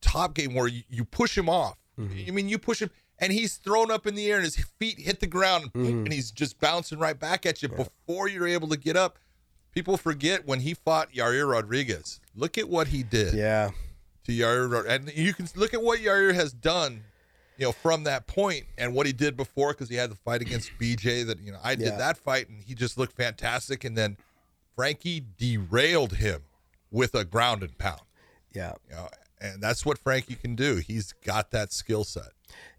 top 0.00 0.34
game 0.34 0.54
where 0.54 0.66
you, 0.68 0.82
you 0.88 1.04
push 1.04 1.36
him 1.36 1.48
off. 1.48 1.76
Mm-hmm. 1.98 2.24
I 2.28 2.30
mean, 2.30 2.48
you 2.48 2.58
push 2.58 2.80
him 2.80 2.90
and 3.18 3.32
he's 3.32 3.56
thrown 3.56 3.90
up 3.90 4.06
in 4.06 4.14
the 4.14 4.30
air 4.30 4.36
and 4.36 4.44
his 4.44 4.56
feet 4.78 4.98
hit 5.00 5.20
the 5.20 5.26
ground 5.26 5.72
mm-hmm. 5.72 6.04
and 6.04 6.12
he's 6.12 6.30
just 6.30 6.60
bouncing 6.60 6.98
right 6.98 7.18
back 7.18 7.44
at 7.46 7.62
you 7.62 7.68
before 7.68 8.28
you're 8.28 8.46
able 8.48 8.68
to 8.68 8.76
get 8.76 8.96
up. 8.96 9.18
People 9.72 9.96
forget 9.96 10.46
when 10.46 10.60
he 10.60 10.74
fought 10.74 11.12
Yair 11.12 11.50
Rodriguez. 11.50 12.20
Look 12.34 12.56
at 12.58 12.68
what 12.68 12.88
he 12.88 13.02
did 13.02 13.34
yeah, 13.34 13.70
to 14.24 14.32
Yair, 14.32 14.86
and 14.88 15.12
you 15.14 15.34
can 15.34 15.46
look 15.56 15.74
at 15.74 15.82
what 15.82 16.00
Yair 16.00 16.34
has 16.34 16.52
done. 16.52 17.02
You 17.58 17.66
know, 17.66 17.72
from 17.72 18.04
that 18.04 18.28
point 18.28 18.66
and 18.76 18.94
what 18.94 19.06
he 19.06 19.12
did 19.12 19.36
before, 19.36 19.72
because 19.72 19.88
he 19.88 19.96
had 19.96 20.12
the 20.12 20.14
fight 20.14 20.40
against 20.40 20.70
BJ. 20.80 21.26
That 21.26 21.40
you 21.40 21.50
know, 21.50 21.58
I 21.62 21.74
did 21.74 21.88
Yeah. 21.88 21.96
that 21.96 22.16
fight, 22.16 22.48
and 22.48 22.62
he 22.62 22.74
just 22.74 22.96
looked 22.96 23.16
fantastic. 23.16 23.82
And 23.84 23.98
then 23.98 24.16
Frankie 24.76 25.24
derailed 25.36 26.14
him 26.14 26.42
with 26.92 27.14
a 27.16 27.24
ground 27.24 27.62
and 27.64 27.76
pound. 27.76 28.02
yeah. 28.54 28.74
You 28.88 28.94
know, 28.94 29.08
and 29.40 29.62
that's 29.62 29.84
what 29.84 29.98
Frankie 29.98 30.34
can 30.34 30.54
do. 30.54 30.76
He's 30.76 31.12
got 31.24 31.50
that 31.50 31.72
skill 31.72 32.04
set. 32.04 32.32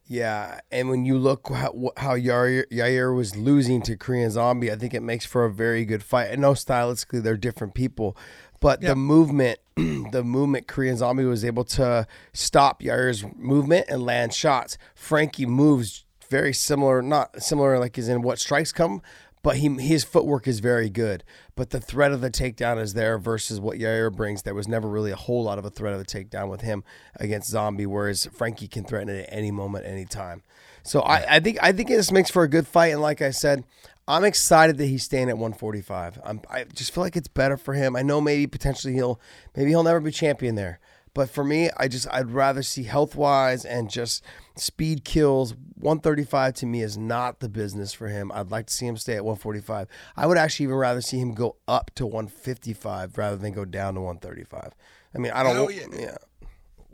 Yeah, 0.05 0.61
and 0.71 0.89
when 0.89 1.05
you 1.05 1.19
look 1.19 1.49
how, 1.49 1.91
how 1.97 2.15
Yair, 2.15 2.65
Yair 2.71 3.15
was 3.15 3.35
losing 3.35 3.79
to 3.83 3.95
Korean 3.95 4.31
Zombie, 4.31 4.71
I 4.71 4.75
think 4.75 4.95
it 4.95 5.03
makes 5.03 5.23
for 5.23 5.45
a 5.45 5.53
very 5.53 5.85
good 5.85 6.01
fight. 6.01 6.31
I 6.31 6.35
know 6.35 6.53
stylistically 6.53 7.21
they're 7.21 7.37
different 7.37 7.75
people, 7.75 8.17
but 8.59 8.81
the 8.81 8.95
movement, 8.95 9.59
the 9.75 10.23
movement 10.23 10.67
Korean 10.67 10.97
Zombie 10.97 11.25
was 11.25 11.45
able 11.45 11.63
to 11.65 12.07
stop 12.33 12.81
Yair's 12.81 13.23
movement 13.35 13.85
and 13.87 14.03
land 14.03 14.33
shots. 14.33 14.79
Frankie 14.95 15.45
moves 15.45 16.05
very 16.27 16.53
similar, 16.53 17.03
not 17.03 17.41
similar 17.41 17.77
like 17.79 17.97
is 17.97 18.09
in 18.09 18.21
what 18.23 18.39
strikes 18.39 18.71
come, 18.71 19.01
but 19.41 19.57
he 19.57 19.69
his 19.69 20.03
footwork 20.03 20.47
is 20.47 20.59
very 20.59 20.89
good. 20.89 21.23
But 21.55 21.69
the 21.69 21.79
threat 21.79 22.11
of 22.11 22.21
the 22.21 22.29
takedown 22.29 22.81
is 22.81 22.93
there 22.93 23.17
versus 23.17 23.59
what 23.59 23.77
Yair 23.77 24.13
brings. 24.13 24.43
There 24.43 24.55
was 24.55 24.67
never 24.67 24.87
really 24.87 25.11
a 25.11 25.15
whole 25.15 25.43
lot 25.43 25.57
of 25.57 25.65
a 25.65 25.69
threat 25.69 25.93
of 25.93 26.01
a 26.01 26.05
takedown 26.05 26.49
with 26.49 26.61
him 26.61 26.83
against 27.15 27.49
Zombie, 27.49 27.85
whereas 27.85 28.27
Frankie 28.33 28.67
can 28.67 28.83
threaten 28.83 29.09
it 29.09 29.27
at 29.27 29.33
any 29.33 29.51
moment, 29.51 29.85
any 29.85 30.05
time. 30.05 30.43
So 30.83 31.01
I, 31.01 31.35
I 31.35 31.39
think 31.39 31.57
I 31.61 31.71
think 31.71 31.89
this 31.89 32.11
makes 32.11 32.29
for 32.29 32.43
a 32.43 32.49
good 32.49 32.67
fight. 32.67 32.93
And 32.93 33.01
like 33.01 33.21
I 33.21 33.31
said, 33.31 33.63
I'm 34.07 34.23
excited 34.23 34.77
that 34.77 34.85
he's 34.87 35.03
staying 35.03 35.29
at 35.29 35.37
145. 35.37 36.19
I'm, 36.23 36.41
I 36.49 36.63
just 36.63 36.93
feel 36.93 37.03
like 37.03 37.15
it's 37.15 37.27
better 37.27 37.57
for 37.57 37.73
him. 37.73 37.95
I 37.95 38.01
know 38.01 38.19
maybe 38.19 38.47
potentially 38.47 38.93
he'll 38.93 39.21
maybe 39.55 39.69
he'll 39.69 39.83
never 39.83 39.99
be 39.99 40.11
champion 40.11 40.55
there. 40.55 40.79
But 41.13 41.29
for 41.29 41.43
me, 41.43 41.69
I 41.77 41.87
just 41.87 42.07
I'd 42.11 42.31
rather 42.31 42.63
see 42.63 42.83
health 42.83 43.15
wise 43.15 43.65
and 43.65 43.89
just 43.89 44.23
speed 44.59 45.03
kills. 45.05 45.53
135 45.75 46.53
to 46.55 46.65
me 46.65 46.81
is 46.81 46.97
not 46.97 47.39
the 47.39 47.49
business 47.49 47.93
for 47.93 48.07
him. 48.09 48.31
I'd 48.33 48.51
like 48.51 48.67
to 48.67 48.73
see 48.73 48.85
him 48.85 48.97
stay 48.97 49.15
at 49.15 49.23
145. 49.25 49.87
I 50.17 50.27
would 50.27 50.37
actually 50.37 50.65
even 50.65 50.75
rather 50.75 51.01
see 51.01 51.19
him 51.19 51.33
go 51.33 51.55
up 51.67 51.91
to 51.95 52.05
155 52.05 53.17
rather 53.17 53.37
than 53.37 53.53
go 53.53 53.65
down 53.65 53.95
to 53.95 54.01
135. 54.01 54.73
I 55.13 55.17
mean, 55.17 55.31
I 55.31 55.43
don't. 55.43 55.55
Know. 55.55 55.69
yeah. 55.69 55.85
yeah. 55.97 56.17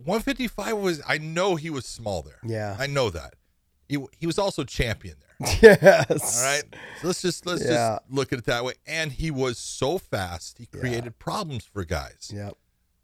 155 0.04 0.78
was. 0.78 1.02
I 1.08 1.18
know 1.18 1.56
he 1.56 1.70
was 1.70 1.86
small 1.86 2.22
there. 2.22 2.40
Yeah. 2.44 2.76
I 2.80 2.88
know 2.88 3.10
that. 3.10 3.36
He 3.88 4.04
he 4.18 4.26
was 4.26 4.40
also 4.40 4.64
champion 4.64 5.16
there. 5.20 5.26
Yes. 5.62 6.40
All 6.40 6.46
right. 6.50 6.64
So 7.02 7.08
let's 7.08 7.22
just 7.22 7.46
let's 7.46 7.62
Yeah. 7.64 7.98
just 8.00 8.02
look 8.10 8.34
at 8.34 8.40
it 8.40 8.46
that 8.46 8.64
way. 8.64 8.74
And 8.88 9.12
he 9.12 9.32
was 9.32 9.58
so 9.58 9.98
fast. 9.98 10.58
He 10.58 10.66
created 10.66 11.20
problems 11.20 11.66
for 11.66 11.84
guys. 11.86 12.32
Yep. 12.34 12.54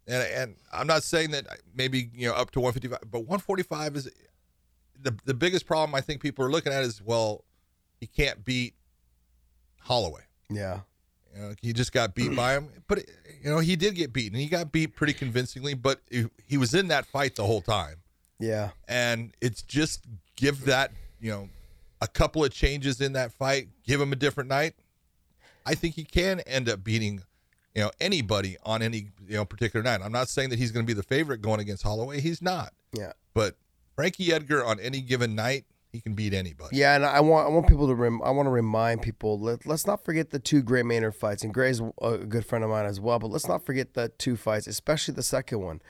And 0.08 0.22
and 0.34 0.56
I'm 0.72 0.86
not 0.86 1.02
saying 1.04 1.30
that 1.32 1.46
uh, 1.48 1.54
maybe 1.74 2.10
you 2.14 2.28
know 2.28 2.34
up 2.34 2.50
to 2.52 2.60
155, 2.60 3.10
but 3.10 3.20
145 3.20 3.96
is 3.96 4.10
the 5.02 5.16
the 5.24 5.34
biggest 5.34 5.66
problem 5.66 5.94
I 5.94 6.00
think 6.00 6.20
people 6.20 6.44
are 6.44 6.50
looking 6.50 6.72
at 6.72 6.82
is 6.82 7.02
well, 7.02 7.44
he 8.00 8.06
can't 8.06 8.44
beat 8.44 8.74
Holloway. 9.80 10.22
Yeah. 10.50 10.80
You 11.34 11.42
know, 11.42 11.54
he 11.60 11.72
just 11.72 11.92
got 11.92 12.14
beat 12.14 12.34
by 12.36 12.54
him. 12.54 12.68
But 12.88 13.04
you 13.42 13.50
know, 13.50 13.58
he 13.58 13.76
did 13.76 13.94
get 13.94 14.12
beaten. 14.12 14.38
He 14.38 14.46
got 14.46 14.70
beat 14.70 14.94
pretty 14.94 15.14
convincingly, 15.14 15.74
but 15.74 16.00
he, 16.10 16.26
he 16.46 16.56
was 16.56 16.74
in 16.74 16.88
that 16.88 17.06
fight 17.06 17.36
the 17.36 17.44
whole 17.44 17.62
time. 17.62 17.96
Yeah. 18.38 18.70
And 18.86 19.32
it's 19.40 19.62
just 19.62 20.04
give 20.36 20.64
that 20.66 20.92
you 21.20 21.30
know 21.30 21.48
a 22.00 22.06
couple 22.06 22.44
of 22.44 22.52
changes 22.52 23.00
in 23.00 23.12
that 23.14 23.32
fight, 23.32 23.68
give 23.84 24.00
him 24.00 24.12
a 24.12 24.16
different 24.16 24.50
night. 24.50 24.74
I 25.64 25.74
think 25.74 25.94
he 25.94 26.04
can 26.04 26.40
end 26.40 26.68
up 26.68 26.82
beating 26.84 27.22
you 27.74 27.82
know 27.82 27.90
anybody 28.00 28.56
on 28.64 28.82
any 28.82 29.08
you 29.26 29.36
know 29.36 29.44
particular 29.44 29.82
night. 29.82 30.00
I'm 30.02 30.12
not 30.12 30.28
saying 30.28 30.50
that 30.50 30.58
he's 30.58 30.70
going 30.70 30.84
to 30.84 30.90
be 30.90 30.96
the 30.96 31.02
favorite 31.02 31.40
going 31.40 31.60
against 31.60 31.82
Holloway. 31.82 32.20
He's 32.20 32.42
not. 32.42 32.72
Yeah. 32.92 33.12
But 33.34 33.56
Frankie 33.96 34.32
Edgar 34.32 34.64
on 34.64 34.80
any 34.80 35.00
given 35.00 35.34
night, 35.34 35.64
he 35.92 36.00
can 36.00 36.14
beat 36.14 36.32
anybody. 36.32 36.76
Yeah, 36.78 36.94
and 36.96 37.04
I 37.04 37.20
want 37.20 37.46
I 37.46 37.50
want 37.50 37.68
people 37.68 37.86
to 37.86 37.94
rem, 37.94 38.22
I 38.22 38.30
want 38.30 38.46
to 38.46 38.50
remind 38.50 39.02
people 39.02 39.38
let, 39.38 39.66
let's 39.66 39.86
not 39.86 40.04
forget 40.04 40.30
the 40.30 40.38
two 40.38 40.62
Gray 40.62 40.82
Maynard 40.82 41.14
fights, 41.14 41.42
and 41.44 41.52
Gray's 41.52 41.80
a 42.00 42.16
good 42.18 42.46
friend 42.46 42.64
of 42.64 42.70
mine 42.70 42.86
as 42.86 42.98
well. 43.00 43.18
But 43.18 43.30
let's 43.30 43.46
not 43.46 43.64
forget 43.66 43.94
the 43.94 44.08
two 44.08 44.36
fights, 44.36 44.66
especially 44.66 45.14
the 45.14 45.22
second 45.22 45.60
one. 45.60 45.82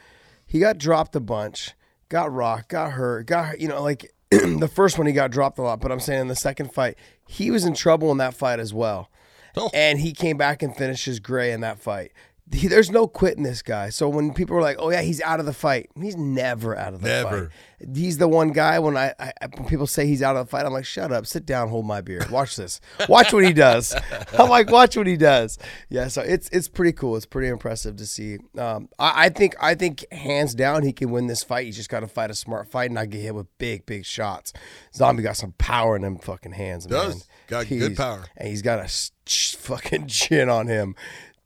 He 0.46 0.58
got 0.58 0.78
dropped 0.78 1.14
a 1.14 1.20
bunch, 1.20 1.72
got 2.08 2.32
rocked, 2.32 2.70
got 2.70 2.92
hurt, 2.92 3.26
got 3.26 3.60
you 3.60 3.68
know 3.68 3.80
like 3.82 4.12
the 4.30 4.70
first 4.72 4.98
one 4.98 5.06
he 5.06 5.12
got 5.12 5.30
dropped 5.30 5.58
a 5.58 5.62
lot. 5.62 5.80
But 5.80 5.92
I'm 5.92 6.00
saying 6.00 6.22
in 6.22 6.28
the 6.28 6.34
second 6.36 6.72
fight 6.72 6.98
he 7.28 7.50
was 7.52 7.64
in 7.64 7.74
trouble 7.74 8.10
in 8.10 8.18
that 8.18 8.34
fight 8.34 8.58
as 8.58 8.74
well, 8.74 9.08
Oh. 9.56 9.70
and 9.72 10.00
he 10.00 10.12
came 10.12 10.36
back 10.36 10.62
and 10.64 10.74
finishes 10.76 11.20
Gray 11.20 11.52
in 11.52 11.60
that 11.60 11.78
fight. 11.78 12.10
He, 12.50 12.66
there's 12.68 12.90
no 12.90 13.06
quitting 13.06 13.44
this 13.44 13.62
guy. 13.62 13.88
So 13.90 14.08
when 14.08 14.34
people 14.34 14.56
are 14.56 14.60
like, 14.60 14.76
"Oh 14.78 14.90
yeah, 14.90 15.02
he's 15.02 15.20
out 15.22 15.40
of 15.40 15.46
the 15.46 15.52
fight," 15.52 15.90
he's 16.00 16.16
never 16.16 16.76
out 16.76 16.92
of 16.94 17.00
the 17.02 17.08
Never. 17.08 17.48
fight. 17.80 17.96
He's 17.96 18.18
the 18.18 18.28
one 18.28 18.50
guy 18.52 18.78
when 18.78 18.96
I, 18.96 19.12
I 19.18 19.32
when 19.56 19.66
people 19.68 19.86
say 19.88 20.06
he's 20.06 20.22
out 20.22 20.36
of 20.36 20.46
the 20.46 20.50
fight, 20.50 20.64
I'm 20.66 20.72
like, 20.72 20.84
shut 20.84 21.10
up, 21.12 21.26
sit 21.26 21.44
down, 21.44 21.68
hold 21.68 21.84
my 21.84 22.00
beer, 22.00 22.24
watch 22.30 22.54
this, 22.56 22.80
watch 23.08 23.32
what 23.32 23.44
he 23.44 23.52
does. 23.52 23.92
I'm 24.38 24.48
like, 24.48 24.70
watch 24.70 24.96
what 24.96 25.06
he 25.08 25.16
does. 25.16 25.58
Yeah, 25.88 26.06
so 26.08 26.20
it's 26.22 26.48
it's 26.50 26.68
pretty 26.68 26.92
cool. 26.92 27.16
It's 27.16 27.26
pretty 27.26 27.48
impressive 27.48 27.96
to 27.96 28.06
see. 28.06 28.38
Um, 28.58 28.88
I, 28.98 29.24
I 29.24 29.28
think 29.30 29.54
I 29.60 29.74
think 29.74 30.04
hands 30.12 30.54
down 30.54 30.82
he 30.84 30.92
can 30.92 31.10
win 31.10 31.26
this 31.26 31.42
fight. 31.42 31.66
He's 31.66 31.76
just 31.76 31.88
got 31.90 32.00
to 32.00 32.08
fight 32.08 32.30
a 32.30 32.34
smart 32.34 32.70
fight 32.70 32.86
and 32.86 32.94
not 32.94 33.10
get 33.10 33.20
hit 33.22 33.34
with 33.34 33.46
big 33.58 33.84
big 33.86 34.04
shots. 34.04 34.52
Zombie 34.94 35.22
got 35.22 35.36
some 35.36 35.52
power 35.58 35.96
in 35.96 36.02
them 36.02 36.18
fucking 36.18 36.52
hands. 36.52 36.86
Does. 36.86 37.14
man. 37.14 37.22
Got 37.48 37.68
good 37.68 37.96
power. 37.96 38.24
and 38.36 38.48
he's 38.48 38.62
got 38.62 38.78
a 38.78 38.84
s- 38.84 39.10
ch- 39.26 39.56
fucking 39.56 40.06
chin 40.08 40.48
on 40.48 40.66
him. 40.68 40.94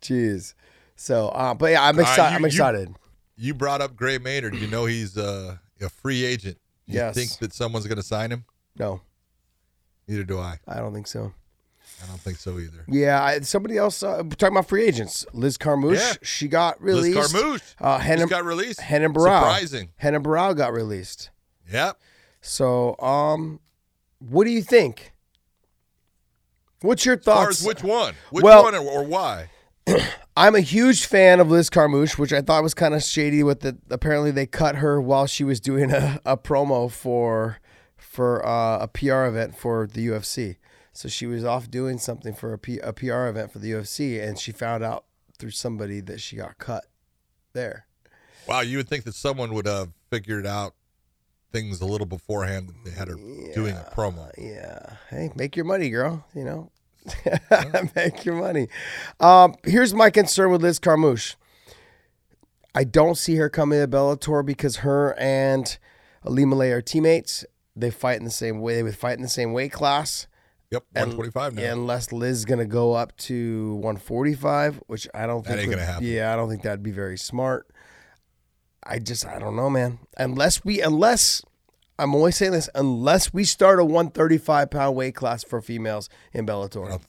Jeez. 0.02 0.54
So, 0.96 1.28
uh, 1.28 1.54
but 1.54 1.72
yeah, 1.72 1.85
I'm 1.85 1.98
Uh, 1.98 2.02
excited. 2.02 2.30
you- 2.30 2.37
I'm 2.37 2.44
excited. 2.44 2.94
You 3.37 3.54
brought 3.54 3.80
up 3.82 3.96
Gray 3.96 4.18
Maynard. 4.18 4.54
You 4.56 4.66
know 4.66 4.87
he's 4.87 5.16
uh, 5.18 5.56
a 5.80 5.88
free 5.90 6.24
agent. 6.24 6.59
You 6.87 6.94
Yes. 6.94 7.14
think 7.14 7.38
that 7.38 7.52
someone's 7.52 7.87
going 7.87 7.96
to 7.96 8.02
sign 8.02 8.30
him? 8.32 8.44
No, 8.78 9.00
Neither 10.09 10.22
do 10.24 10.38
I. 10.38 10.59
I 10.68 10.76
don't 10.76 10.94
think 10.94 11.06
so. 11.09 11.32
I 12.02 12.06
don't 12.06 12.20
think 12.20 12.38
so 12.38 12.59
either. 12.59 12.85
Yeah, 12.88 13.22
I, 13.22 13.40
somebody 13.40 13.76
else 13.76 14.02
uh, 14.02 14.22
talking 14.37 14.56
about 14.56 14.68
free 14.68 14.85
agents. 14.85 15.26
Liz 15.32 15.56
Carmouche, 15.59 15.96
Yeah. 15.98 16.12
she 16.22 16.46
got 16.48 16.80
released. 16.80 17.16
Liz. 17.16 17.32
Carmouche 17.32 17.74
uh, 17.80 18.00
Renan, 18.09 18.28
got 18.28 18.44
released. 18.44 18.80
Renan 18.90 19.12
Barao. 19.12 19.40
Surprising. 19.40 19.88
Renan 20.02 20.22
Barao 20.22 20.56
got 20.56 20.72
released. 20.72 21.30
Yep. 21.72 21.98
So, 22.40 22.96
um, 23.00 23.61
what 24.18 24.44
do 24.44 24.50
you 24.50 24.62
think? 24.62 25.12
What's 26.82 27.04
your 27.04 27.16
As 27.16 27.24
far 27.24 27.46
thoughts? 27.46 27.61
as 27.61 27.66
which 27.66 27.82
one? 27.82 28.14
Which 28.30 28.44
Well- 28.44 28.62
one 28.64 28.74
or, 28.74 28.80
or 28.87 29.02
why? 29.04 29.50
I'm 30.37 30.55
a 30.55 30.61
huge 30.61 31.07
fan 31.07 31.40
of 31.40 31.51
Liz 31.51 31.70
Carmouche, 31.70 32.18
which 32.18 32.33
I 32.33 32.40
thought 32.40 32.62
was 32.62 32.75
kind 32.75 32.94
of 32.94 33.03
shady. 33.03 33.42
With 33.42 33.61
the 33.61 33.79
apparently 33.90 34.31
they 34.31 34.46
cut 34.46 34.77
her 34.77 35.01
while 35.01 35.27
she 35.27 35.44
was 35.44 35.61
doing 35.61 35.92
a, 35.92 36.20
a 36.25 36.37
promo 36.37 36.90
for 36.90 37.59
for 37.96 38.44
uh, 38.46 38.79
a 38.79 38.88
PR 38.88 39.25
event 39.25 39.57
for 39.57 39.87
the 39.87 40.09
UFC. 40.09 40.57
So 40.92 41.09
she 41.09 41.27
was 41.27 41.44
off 41.44 41.70
doing 41.70 41.99
something 41.99 42.33
for 42.33 42.55
a, 42.55 42.59
P, 42.59 42.79
a 42.79 42.92
PR 42.92 43.27
event 43.27 43.53
for 43.53 43.59
the 43.59 43.72
UFC, 43.72 44.22
and 44.22 44.38
she 44.38 44.51
found 44.51 44.83
out 44.83 45.05
through 45.38 45.51
somebody 45.51 46.01
that 46.01 46.20
she 46.22 46.37
got 46.37 46.57
cut 46.57 46.87
there. 47.53 47.87
Wow, 48.49 48.61
you 48.61 48.79
would 48.79 48.88
think 48.88 49.05
that 49.05 49.14
someone 49.14 49.53
would 49.53 49.66
have 49.66 49.90
figured 50.11 50.46
out 50.46 50.75
things 51.53 51.83
a 51.83 51.87
little 51.87 52.07
beforehand 52.07 52.68
that 52.68 52.85
they 52.85 52.96
had 52.96 53.09
her 53.09 53.16
doing 53.55 53.75
a 53.75 53.90
promo. 53.94 54.31
Yeah. 54.38 54.96
Hey, 55.11 55.31
make 55.37 55.55
your 55.55 55.66
money, 55.66 55.90
girl. 55.90 56.25
You 56.35 56.44
know, 56.44 56.70
make 57.97 58.25
your 58.25 58.35
money. 58.37 58.69
Um, 59.21 59.55
here's 59.64 59.95
my 59.95 60.11
concern 60.11 60.51
with 60.51 60.62
Liz 60.62 60.79
Carmouche. 60.79 61.37
I 62.75 62.85
don't 62.85 63.16
see 63.16 63.37
her 63.37 63.49
coming 63.49 63.81
to 63.81 63.88
Bellator 63.88 64.45
because 64.45 64.77
her 64.79 65.14
and 65.19 65.79
Ilima-Lei 66.25 66.71
are 66.73 66.83
teammates. 66.83 67.45
They 67.75 67.90
fight 67.90 68.19
in 68.19 68.25
the 68.25 68.31
same 68.31 68.61
way. 68.61 68.75
They 68.77 68.83
would 68.83 68.97
fight 68.97 69.16
in 69.16 69.23
the 69.23 69.29
same 69.29 69.53
weight 69.53 69.73
class. 69.73 70.27
Yep, 70.71 70.85
125 70.95 71.55
now. 71.55 71.73
Unless 71.73 72.11
Liz 72.12 72.38
is 72.38 72.45
gonna 72.45 72.64
go 72.66 72.92
up 72.95 73.16
to 73.19 73.75
145, 73.77 74.83
which 74.88 75.07
I 75.14 75.27
don't 75.27 75.45
That 75.45 75.51
think 75.51 75.61
ain't 75.61 75.69
would- 75.69 75.75
gonna 75.77 75.87
happen. 75.87 76.07
Yeah, 76.07 76.33
I 76.33 76.37
don't 76.37 76.49
think 76.49 76.62
that'd 76.62 76.83
be 76.83 76.90
very 76.90 77.16
smart. 77.16 77.69
I 78.83 78.99
just 78.99 79.25
I 79.27 79.38
don't 79.38 79.57
know, 79.57 79.71
man. 79.71 80.01
Unless 80.16 80.64
we 80.64 80.81
unless 80.81 81.42
I'm 81.98 82.14
always 82.14 82.37
saying 82.37 82.52
this, 82.52 82.68
unless 82.74 83.32
we 83.32 83.44
start 83.44 83.78
a 83.80 83.85
135 83.85 84.70
pound 84.70 84.96
weight 84.96 85.14
class 85.14 85.42
for 85.42 85.61
females 85.61 86.09
in 86.32 86.46
Bellator. 86.46 87.00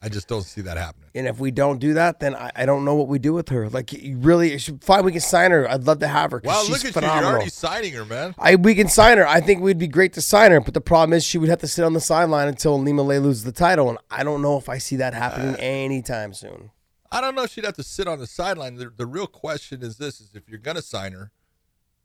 I 0.00 0.10
just 0.10 0.28
don't 0.28 0.42
see 0.42 0.60
that 0.60 0.76
happening. 0.76 1.08
And 1.14 1.26
if 1.26 1.38
we 1.38 1.50
don't 1.50 1.78
do 1.78 1.94
that, 1.94 2.20
then 2.20 2.34
I, 2.34 2.50
I 2.54 2.66
don't 2.66 2.84
know 2.84 2.94
what 2.94 3.08
we 3.08 3.18
do 3.18 3.32
with 3.32 3.48
her. 3.48 3.70
Like, 3.70 3.90
really, 4.16 4.58
should, 4.58 4.84
fine, 4.84 5.02
we 5.02 5.12
can 5.12 5.22
sign 5.22 5.50
her. 5.50 5.66
I'd 5.66 5.84
love 5.84 6.00
to 6.00 6.06
have 6.06 6.30
her. 6.32 6.42
Wow, 6.44 6.62
look 6.68 6.84
at 6.84 6.92
phenomenal. 6.92 7.16
you. 7.16 7.22
You're 7.22 7.36
already 7.36 7.50
signing 7.50 7.92
her, 7.94 8.04
man. 8.04 8.34
I 8.38 8.56
we 8.56 8.74
can 8.74 8.88
sign 8.88 9.16
her. 9.16 9.26
I 9.26 9.40
think 9.40 9.62
we'd 9.62 9.78
be 9.78 9.88
great 9.88 10.12
to 10.14 10.20
sign 10.20 10.50
her, 10.50 10.60
but 10.60 10.74
the 10.74 10.82
problem 10.82 11.14
is 11.14 11.24
she 11.24 11.38
would 11.38 11.48
have 11.48 11.60
to 11.60 11.68
sit 11.68 11.86
on 11.86 11.94
the 11.94 12.00
sideline 12.02 12.48
until 12.48 12.78
Ilima-Lei 12.78 13.18
loses 13.18 13.44
the 13.44 13.52
title, 13.52 13.88
and 13.88 13.96
I 14.10 14.24
don't 14.24 14.42
know 14.42 14.58
if 14.58 14.68
I 14.68 14.76
see 14.76 14.96
that 14.96 15.14
Uh, 15.14 15.16
happening 15.16 15.54
anytime 15.56 16.34
soon. 16.34 16.70
I 17.10 17.22
don't 17.22 17.34
know 17.34 17.44
if 17.44 17.52
she'd 17.52 17.64
have 17.64 17.76
to 17.76 17.82
sit 17.82 18.06
on 18.06 18.18
the 18.18 18.26
sideline. 18.26 18.74
The, 18.74 18.92
the 18.94 19.06
real 19.06 19.26
question 19.26 19.82
is 19.82 19.96
this: 19.96 20.20
is 20.20 20.34
if 20.34 20.50
you're 20.50 20.58
going 20.58 20.76
to 20.76 20.82
sign 20.82 21.12
her, 21.12 21.30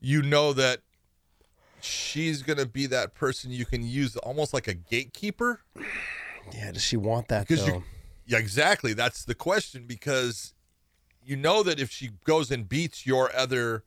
you 0.00 0.22
know 0.22 0.54
that 0.54 0.80
she's 1.84 2.42
going 2.42 2.58
to 2.58 2.66
be 2.66 2.86
that 2.86 3.14
person 3.14 3.50
you 3.50 3.64
can 3.66 3.82
use 3.82 4.16
almost 4.18 4.52
like 4.54 4.68
a 4.68 4.74
gatekeeper. 4.74 5.60
Yeah, 6.54 6.72
does 6.72 6.82
she 6.82 6.96
want 6.96 7.28
that 7.28 7.46
Because 7.46 7.66
though? 7.66 7.74
you, 7.76 7.84
yeah, 8.26 8.38
exactly. 8.38 8.92
That's 8.92 9.24
the 9.24 9.34
question. 9.34 9.84
Because 9.86 10.54
you 11.24 11.36
know 11.36 11.62
that 11.62 11.78
if 11.78 11.90
she 11.90 12.10
goes 12.24 12.50
and 12.50 12.68
beats 12.68 13.06
your 13.06 13.34
other 13.34 13.84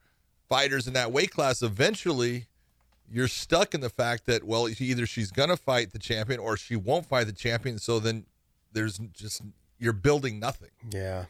fighters 0.50 0.88
in 0.88 0.94
that 0.94 1.12
weight 1.12 1.32
class, 1.32 1.62
eventually 1.62 2.46
you're 3.12 3.28
stuck 3.28 3.74
in 3.74 3.82
the 3.82 3.90
fact 3.90 4.26
that 4.26 4.44
well, 4.44 4.68
either 4.68 5.06
she's 5.06 5.32
gonna 5.32 5.58
fight 5.58 5.92
the 5.92 6.00
champion 6.00 6.40
or 6.40 6.58
she 6.58 6.76
won't 6.76 7.06
fight 7.06 7.26
the 7.28 7.34
champion. 7.34 7.80
So 7.80 8.00
then 8.00 8.26
there's 8.72 8.98
just 9.14 9.42
you're 9.80 9.94
building 9.94 10.40
nothing, 10.40 10.70
yeah. 10.92 11.26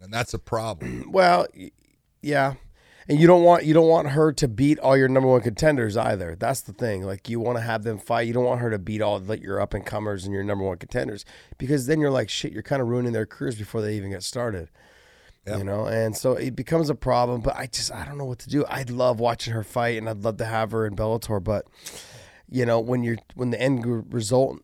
and 0.00 0.12
that's 0.12 0.34
a 0.34 0.38
problem. 0.38 1.04
Well, 1.12 1.46
yeah. 2.22 2.54
And 3.08 3.18
you 3.18 3.26
don't 3.26 3.42
want 3.42 3.64
you 3.64 3.74
don't 3.74 3.88
want 3.88 4.10
her 4.10 4.32
to 4.32 4.48
beat 4.48 4.78
all 4.78 4.96
your 4.96 5.08
number 5.08 5.28
one 5.28 5.40
contenders 5.40 5.96
either. 5.96 6.36
That's 6.38 6.60
the 6.60 6.72
thing. 6.72 7.02
Like 7.02 7.28
you 7.28 7.40
want 7.40 7.58
to 7.58 7.62
have 7.62 7.82
them 7.82 7.98
fight. 7.98 8.26
You 8.26 8.32
don't 8.32 8.44
want 8.44 8.60
her 8.60 8.70
to 8.70 8.78
beat 8.78 9.02
all 9.02 9.18
like 9.18 9.42
your 9.42 9.60
up 9.60 9.74
and 9.74 9.84
comers 9.84 10.24
and 10.24 10.32
your 10.32 10.44
number 10.44 10.64
one 10.64 10.78
contenders 10.78 11.24
because 11.58 11.86
then 11.86 12.00
you're 12.00 12.10
like 12.10 12.28
shit. 12.28 12.52
You're 12.52 12.62
kind 12.62 12.82
of 12.82 12.88
ruining 12.88 13.12
their 13.12 13.26
careers 13.26 13.56
before 13.56 13.82
they 13.82 13.96
even 13.96 14.10
get 14.10 14.22
started. 14.22 14.68
Yep. 15.46 15.58
You 15.58 15.64
know, 15.64 15.86
and 15.86 16.16
so 16.16 16.34
it 16.34 16.54
becomes 16.54 16.88
a 16.88 16.94
problem. 16.94 17.40
But 17.40 17.56
I 17.56 17.66
just 17.66 17.92
I 17.92 18.04
don't 18.04 18.18
know 18.18 18.24
what 18.24 18.38
to 18.40 18.48
do. 18.48 18.64
I'd 18.68 18.90
love 18.90 19.18
watching 19.18 19.52
her 19.54 19.64
fight, 19.64 19.98
and 19.98 20.08
I'd 20.08 20.22
love 20.22 20.36
to 20.36 20.44
have 20.44 20.70
her 20.70 20.86
in 20.86 20.94
Bellator. 20.94 21.42
But 21.42 21.66
you 22.48 22.64
know, 22.64 22.78
when 22.78 23.02
you're 23.02 23.18
when 23.34 23.50
the 23.50 23.60
end 23.60 24.12
result 24.12 24.60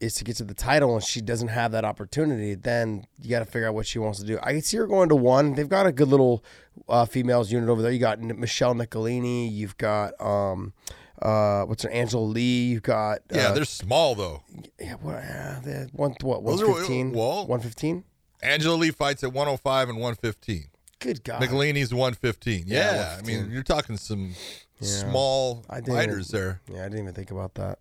is 0.00 0.14
to 0.14 0.24
get 0.24 0.36
to 0.36 0.44
the 0.44 0.54
title 0.54 0.94
and 0.94 1.04
she 1.04 1.20
doesn't 1.20 1.48
have 1.48 1.72
that 1.72 1.84
opportunity, 1.84 2.54
then 2.54 3.04
you 3.20 3.28
got 3.30 3.40
to 3.40 3.44
figure 3.44 3.68
out 3.68 3.74
what 3.74 3.86
she 3.86 3.98
wants 3.98 4.18
to 4.20 4.24
do. 4.26 4.38
I 4.42 4.52
can 4.52 4.62
see 4.62 4.78
her 4.78 4.86
going 4.86 5.08
to 5.10 5.16
one. 5.16 5.54
They've 5.54 5.68
got 5.68 5.86
a 5.86 5.92
good 5.92 6.08
little 6.08 6.42
uh, 6.88 7.04
females 7.04 7.52
unit 7.52 7.68
over 7.68 7.82
there. 7.82 7.92
You 7.92 7.98
got 7.98 8.18
Michelle 8.20 8.74
Nicolini. 8.74 9.48
You've 9.48 9.76
got 9.76 10.18
um, 10.20 10.72
uh, 11.20 11.64
what's 11.64 11.82
her 11.82 11.90
Angela 11.90 12.22
Lee. 12.22 12.68
You've 12.70 12.82
got 12.82 13.18
Yeah, 13.30 13.48
uh, 13.48 13.52
they're 13.52 13.64
small 13.66 14.14
though. 14.14 14.42
yeah, 14.80 14.94
what, 14.94 15.16
uh, 15.16 15.60
they're 15.62 15.88
one 15.92 16.14
what 16.22 16.42
one 16.42 16.56
fifteen. 16.58 17.12
well- 17.12 17.46
One 17.46 17.60
fifteen. 17.60 18.04
Angela 18.42 18.74
Lee 18.76 18.90
fights 18.90 19.22
at 19.22 19.34
105 19.34 19.90
and 19.90 19.98
115. 19.98 20.64
Good 20.98 21.22
God. 21.24 21.42
Nicolini's 21.42 21.92
115. 21.92 22.64
Yeah, 22.66 22.94
Yeah, 22.94 23.16
I 23.18 23.22
mean 23.26 23.50
you're 23.50 23.62
talking 23.62 23.98
some 23.98 24.34
small 24.80 25.64
I 25.68 25.80
didn't 25.80 25.94
fighters 25.96 26.28
there. 26.28 26.60
Yeah, 26.72 26.80
I 26.80 26.84
didn't 26.84 27.00
even 27.00 27.12
think 27.14 27.30
about 27.30 27.54
that. 27.56 27.78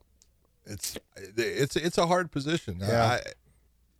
It's 0.70 0.98
it's 1.26 1.76
it's 1.76 1.98
a 1.98 2.08
hard 2.08 2.32
position. 2.32 2.78
Yeah. 2.82 3.04
I, 3.06 3.22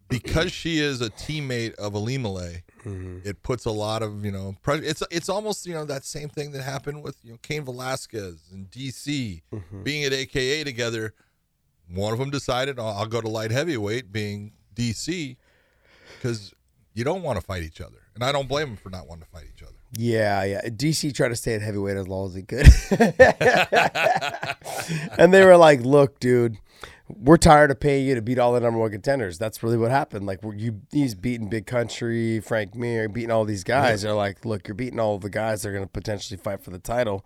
because 0.08 0.52
she 0.52 0.80
is 0.80 1.02
a 1.02 1.10
teammate 1.12 1.76
of 1.76 1.94
Ilima-Lei, 1.94 2.64
Mm-hmm. 2.86 3.28
it 3.28 3.44
puts 3.44 3.66
a 3.66 3.72
lot 3.72 4.02
of 4.02 4.24
you 4.24 4.32
know 4.32 4.56
pressure. 4.64 4.84
It's 4.84 5.04
it's 5.12 5.28
almost 5.30 5.66
you 5.66 5.74
know 5.74 5.84
that 5.86 6.06
same 6.06 6.30
thing 6.30 6.52
that 6.54 6.64
happened 6.64 7.04
with 7.04 7.18
you 7.24 7.32
know 7.34 7.40
Cain 7.42 7.66
Velasquez 7.66 8.48
and 8.54 8.72
DC 8.72 9.42
Mm-hmm. 9.54 9.84
being 9.84 10.04
at 10.06 10.14
AKA 10.14 10.64
together. 10.64 11.14
One 11.94 12.14
of 12.14 12.20
them 12.20 12.30
decided 12.30 12.80
"Oh, 12.80 12.86
I'll 12.86 13.06
go 13.08 13.20
to 13.20 13.28
light 13.28 13.52
heavyweight, 13.52 14.12
being 14.12 14.54
DC, 14.76 15.36
because 16.16 16.54
you 16.94 17.04
don't 17.04 17.22
want 17.24 17.40
to 17.40 17.46
fight 17.46 17.64
each 17.64 17.82
other, 17.82 17.98
and 18.16 18.24
I 18.24 18.32
don't 18.32 18.48
blame 18.48 18.68
them 18.70 18.78
for 18.78 18.90
not 18.90 19.08
wanting 19.08 19.26
to 19.26 19.30
fight 19.30 19.46
each 19.54 19.62
other. 19.64 19.74
Yeah, 19.98 20.44
yeah. 20.44 20.62
DC 20.62 21.16
tried 21.16 21.30
to 21.30 21.36
stay 21.36 21.56
at 21.56 21.62
heavyweight 21.62 21.98
as 21.98 22.08
long 22.08 22.28
as 22.28 22.36
he 22.36 22.44
could. 22.44 22.68
and 25.18 25.34
they 25.34 25.44
were 25.44 25.58
like, 25.58 25.82
look, 25.82 26.20
dude, 26.20 26.58
we're 27.08 27.38
tired 27.38 27.72
of 27.72 27.80
paying 27.80 28.06
you 28.06 28.14
to 28.14 28.22
beat 28.22 28.38
all 28.38 28.54
the 28.54 28.60
number 28.60 28.80
one 28.80 28.92
contenders. 28.92 29.40
That's 29.40 29.64
really 29.64 29.78
what 29.78 29.90
happened. 29.90 30.28
Like, 30.28 30.42
you, 30.56 30.82
he's 30.92 31.16
beating 31.16 31.50
Big 31.50 31.66
Country, 31.66 32.40
Frank 32.40 32.76
Mir, 32.76 33.10
beating 33.10 33.32
all 33.32 33.46
these 33.46 33.64
guys. 33.64 34.04
They're 34.04 34.14
like, 34.14 34.46
look, 34.46 34.68
you're 34.68 34.76
beating 34.76 35.00
all 35.00 35.18
the 35.18 35.30
guys 35.30 35.64
that 35.64 35.70
are 35.70 35.74
going 35.74 35.86
to 35.86 35.90
potentially 35.90 36.38
fight 36.38 36.62
for 36.62 36.70
the 36.70 36.80
title. 36.80 37.26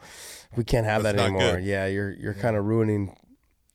We 0.55 0.63
can't 0.63 0.85
have 0.85 1.03
That's 1.03 1.17
that 1.17 1.23
anymore. 1.23 1.57
good. 1.57 1.65
Yeah, 1.65 1.87
you're 1.87 2.11
you're 2.11 2.33
kind 2.33 2.55
of 2.55 2.65
ruining 2.65 3.15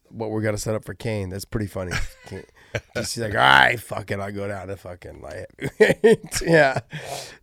what 0.09 0.31
we're 0.31 0.43
going 0.43 0.55
to 0.55 0.61
set 0.61 0.75
up 0.75 0.85
for 0.85 0.95
Cain. 0.95 1.29
That's 1.29 1.45
pretty 1.45 1.67
funny. 1.67 1.93
DC's 2.97 3.19
like, 3.19 3.33
all 3.33 3.39
right, 3.39 3.81
fuck 3.81 4.11
it. 4.11 4.21
I'll 4.21 4.33
go 4.33 4.49
down 4.49 4.69
to 4.69 4.77
fucking 4.77 5.21
like, 5.21 5.47
yeah. 6.43 6.81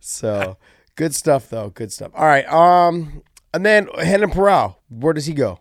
So 0.00 0.56
good 0.96 1.14
stuff, 1.14 1.48
though. 1.48 1.70
Good 1.70 1.92
stuff. 1.92 2.12
All 2.14 2.24
right. 2.24 2.46
Um, 2.46 3.22
and 3.54 3.64
then 3.64 3.88
Renan 3.96 4.30
Barao, 4.30 4.76
where 4.88 5.12
does 5.12 5.26
he 5.26 5.34
go? 5.34 5.60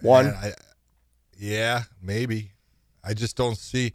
One. 0.00 0.26
Man, 0.26 0.34
I, 0.34 0.52
yeah, 1.38 1.82
maybe. 2.00 2.52
I 3.04 3.14
just 3.14 3.36
don't 3.36 3.56
see 3.56 3.94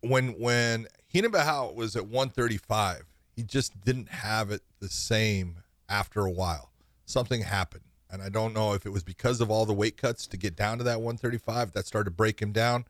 when 0.00 0.38
when 0.38 0.86
Renan 1.12 1.32
Barao 1.32 1.74
was 1.74 1.96
at 1.96 2.04
135, 2.04 3.04
he 3.34 3.42
just 3.42 3.80
didn't 3.84 4.08
have 4.08 4.50
it 4.50 4.62
the 4.80 4.88
same 4.88 5.56
after 5.88 6.24
a 6.24 6.30
while. 6.30 6.70
Something 7.04 7.42
happened. 7.42 7.84
And 8.12 8.22
I 8.22 8.28
don't 8.28 8.52
know 8.52 8.72
if 8.74 8.86
it 8.86 8.90
was 8.90 9.04
because 9.04 9.40
of 9.40 9.50
all 9.50 9.66
the 9.66 9.72
weight 9.72 9.96
cuts 9.96 10.26
to 10.28 10.36
get 10.36 10.56
down 10.56 10.78
to 10.78 10.84
that 10.84 11.00
135 11.00 11.72
that 11.72 11.86
started 11.86 12.10
to 12.10 12.14
break 12.14 12.40
him 12.40 12.52
down. 12.52 12.84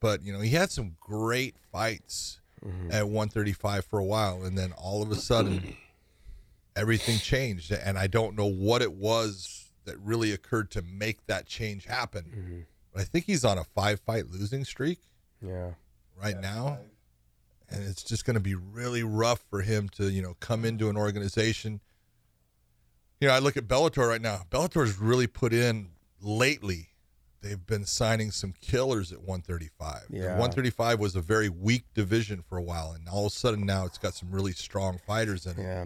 But, 0.00 0.22
you 0.22 0.32
know, 0.32 0.40
he 0.40 0.50
had 0.50 0.70
some 0.70 0.96
great 1.00 1.56
fights 1.70 2.40
Mm-hmm. 2.64 2.90
at 2.92 3.04
135 3.06 3.84
for 3.84 3.98
a 3.98 4.04
while. 4.04 4.42
And 4.44 4.56
then 4.58 4.72
all 4.72 5.02
of 5.02 5.10
a 5.10 5.16
sudden, 5.16 5.76
everything 6.76 7.18
changed. 7.18 7.72
And 7.72 7.98
I 7.98 8.06
don't 8.06 8.36
know 8.36 8.46
what 8.46 8.82
it 8.82 8.92
was 8.92 9.70
that 9.84 9.98
really 10.00 10.32
occurred 10.32 10.70
to 10.72 10.82
make 10.82 11.26
that 11.26 11.46
change 11.46 11.86
happen. 11.86 12.24
Mm-hmm. 12.24 12.58
But 12.92 13.02
I 13.02 13.04
think 13.04 13.24
he's 13.26 13.44
on 13.44 13.58
a 13.58 13.64
five 13.64 14.00
fight 14.00 14.30
losing 14.30 14.64
streak 14.64 14.98
Yeah. 15.40 15.70
right 16.22 16.38
now. 16.40 16.78
And 17.70 17.86
it's 17.86 18.02
just 18.02 18.24
going 18.24 18.34
to 18.34 18.40
be 18.40 18.54
really 18.54 19.02
rough 19.02 19.40
for 19.50 19.60
him 19.60 19.88
to, 19.90 20.08
you 20.10 20.22
know, 20.22 20.36
come 20.40 20.64
into 20.64 20.88
an 20.88 20.96
organization. 20.96 21.80
You 23.20 23.28
know, 23.28 23.34
I 23.34 23.40
look 23.40 23.56
at 23.56 23.64
Bellator 23.68 24.08
right 24.08 24.22
now. 24.22 24.42
Bellator's 24.50 24.98
really 24.98 25.26
put 25.26 25.52
in 25.52 25.88
lately. 26.20 26.87
They've 27.40 27.64
been 27.66 27.84
signing 27.84 28.30
some 28.32 28.52
killers 28.60 29.12
at 29.12 29.18
135. 29.20 30.06
And 30.08 30.16
Yeah. 30.18 30.24
135 30.38 30.98
was 30.98 31.14
a 31.14 31.20
very 31.20 31.48
weak 31.48 31.84
division 31.94 32.42
for 32.42 32.58
a 32.58 32.62
while, 32.62 32.92
and 32.92 33.08
all 33.08 33.26
of 33.26 33.32
a 33.32 33.34
sudden 33.34 33.64
now 33.64 33.84
it's 33.86 33.98
got 33.98 34.14
some 34.14 34.30
really 34.32 34.52
strong 34.52 34.98
fighters 35.06 35.46
in 35.46 35.52
it 35.58 35.62
Yeah. 35.62 35.84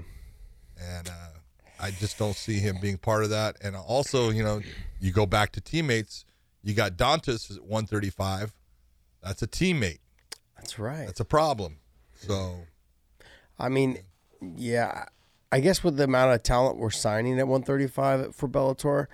and 0.80 1.08
uh, 1.08 1.28
I 1.78 1.90
just 1.90 2.16
don't 2.18 2.36
see 2.36 2.58
him 2.58 2.78
being 2.80 2.96
part 2.96 3.24
of 3.24 3.30
that. 3.30 3.56
And 3.60 3.74
also, 3.76 4.30
you 4.30 4.42
know, 4.44 4.60
you 5.00 5.12
go 5.12 5.26
back 5.26 5.50
to 5.52 5.60
teammates. 5.60 6.24
You 6.62 6.74
got 6.74 6.96
Dantas 6.96 7.50
at 7.54 7.62
135. 7.62 8.54
That's 9.22 9.42
a 9.42 9.46
teammate. 9.48 9.98
That's 10.56 10.78
right. 10.78 11.06
That's 11.06 11.18
a 11.20 11.24
problem. 11.24 11.78
So 12.14 12.60
I 13.58 13.68
mean, 13.68 13.98
yeah, 14.40 15.06
I 15.50 15.58
guess 15.60 15.82
with 15.82 15.96
the 15.96 16.04
amount 16.04 16.32
of 16.34 16.42
talent 16.44 16.78
we're 16.78 16.90
signing 16.90 17.38
at 17.40 17.48
135 17.48 18.34
for 18.34 18.48
Bellator, 18.48 19.06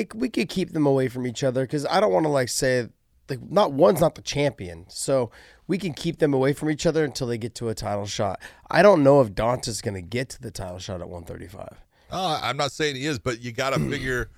it, 0.00 0.14
we 0.14 0.28
could 0.28 0.48
keep 0.48 0.72
them 0.72 0.86
away 0.86 1.08
from 1.08 1.26
each 1.26 1.44
other 1.44 1.62
because 1.64 1.86
I 1.86 2.00
don't 2.00 2.12
want 2.12 2.24
to 2.24 2.30
like 2.30 2.48
say 2.48 2.88
like 3.28 3.40
not 3.50 3.72
one's 3.72 4.00
not 4.00 4.16
the 4.16 4.22
champion, 4.22 4.86
so 4.88 5.30
we 5.66 5.78
can 5.78 5.92
keep 5.94 6.18
them 6.18 6.34
away 6.34 6.52
from 6.52 6.68
each 6.70 6.84
other 6.84 7.04
until 7.04 7.28
they 7.28 7.38
get 7.38 7.54
to 7.56 7.68
a 7.68 7.74
title 7.74 8.06
shot. 8.06 8.40
I 8.68 8.82
don't 8.82 9.04
know 9.04 9.20
if 9.20 9.32
Dantas 9.32 9.82
going 9.82 9.94
to 9.94 10.02
get 10.02 10.28
to 10.30 10.42
the 10.42 10.50
title 10.50 10.78
shot 10.80 11.00
at 11.00 11.08
135. 11.08 11.68
uh, 12.10 12.40
I'm 12.42 12.56
not 12.56 12.72
saying 12.72 12.96
he 12.96 13.06
is, 13.06 13.18
but 13.20 13.40
you 13.40 13.52
got 13.52 13.72
to 13.72 13.78
figure. 13.90 14.30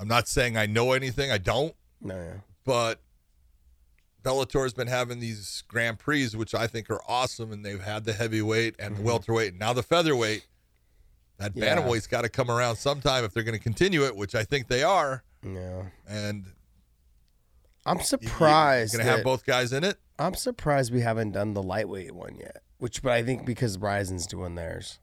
I'm 0.00 0.08
not 0.08 0.26
saying 0.26 0.56
I 0.56 0.66
know 0.66 0.92
anything. 0.92 1.30
I 1.30 1.38
don't. 1.38 1.74
No, 2.00 2.16
yeah. 2.16 2.38
But 2.64 3.00
Bellator's 4.22 4.72
been 4.72 4.88
having 4.88 5.20
these 5.20 5.62
Grand 5.68 5.98
Prix, 5.98 6.28
which 6.28 6.54
I 6.54 6.66
think 6.66 6.90
are 6.90 7.02
awesome, 7.06 7.52
and 7.52 7.64
they've 7.64 7.80
had 7.82 8.04
the 8.04 8.14
heavyweight 8.14 8.76
and 8.78 8.96
the 8.96 9.02
welterweight, 9.02 9.50
and 9.50 9.58
now 9.58 9.72
the 9.74 9.82
featherweight. 9.82 10.46
That. 11.44 11.56
Yeah. 11.56 11.76
bantamweight's 11.76 12.06
got 12.06 12.22
to 12.22 12.28
come 12.28 12.50
around 12.50 12.76
sometime 12.76 13.24
if 13.24 13.32
they're 13.34 13.42
going 13.42 13.56
to 13.56 13.62
continue 13.62 14.04
it, 14.04 14.16
which 14.16 14.34
I 14.34 14.44
think 14.44 14.68
they 14.68 14.82
are. 14.82 15.22
yeah. 15.42 15.84
And 16.08 16.46
I'm 17.86 18.00
surprised. 18.00 18.92
You're 18.94 19.02
going 19.02 19.10
to 19.10 19.16
have 19.16 19.24
both 19.24 19.44
guys 19.44 19.72
in 19.72 19.84
it. 19.84 19.98
I'm 20.18 20.34
surprised 20.34 20.92
we 20.92 21.00
haven't 21.02 21.32
done 21.32 21.52
the 21.54 21.62
lightweight 21.62 22.12
one 22.12 22.36
yet. 22.36 22.62
Which, 22.78 23.02
but 23.02 23.12
I 23.12 23.22
think 23.22 23.44
because 23.44 23.76
Rizin's 23.78 24.26
doing 24.26 24.54
theirs. 24.54 24.98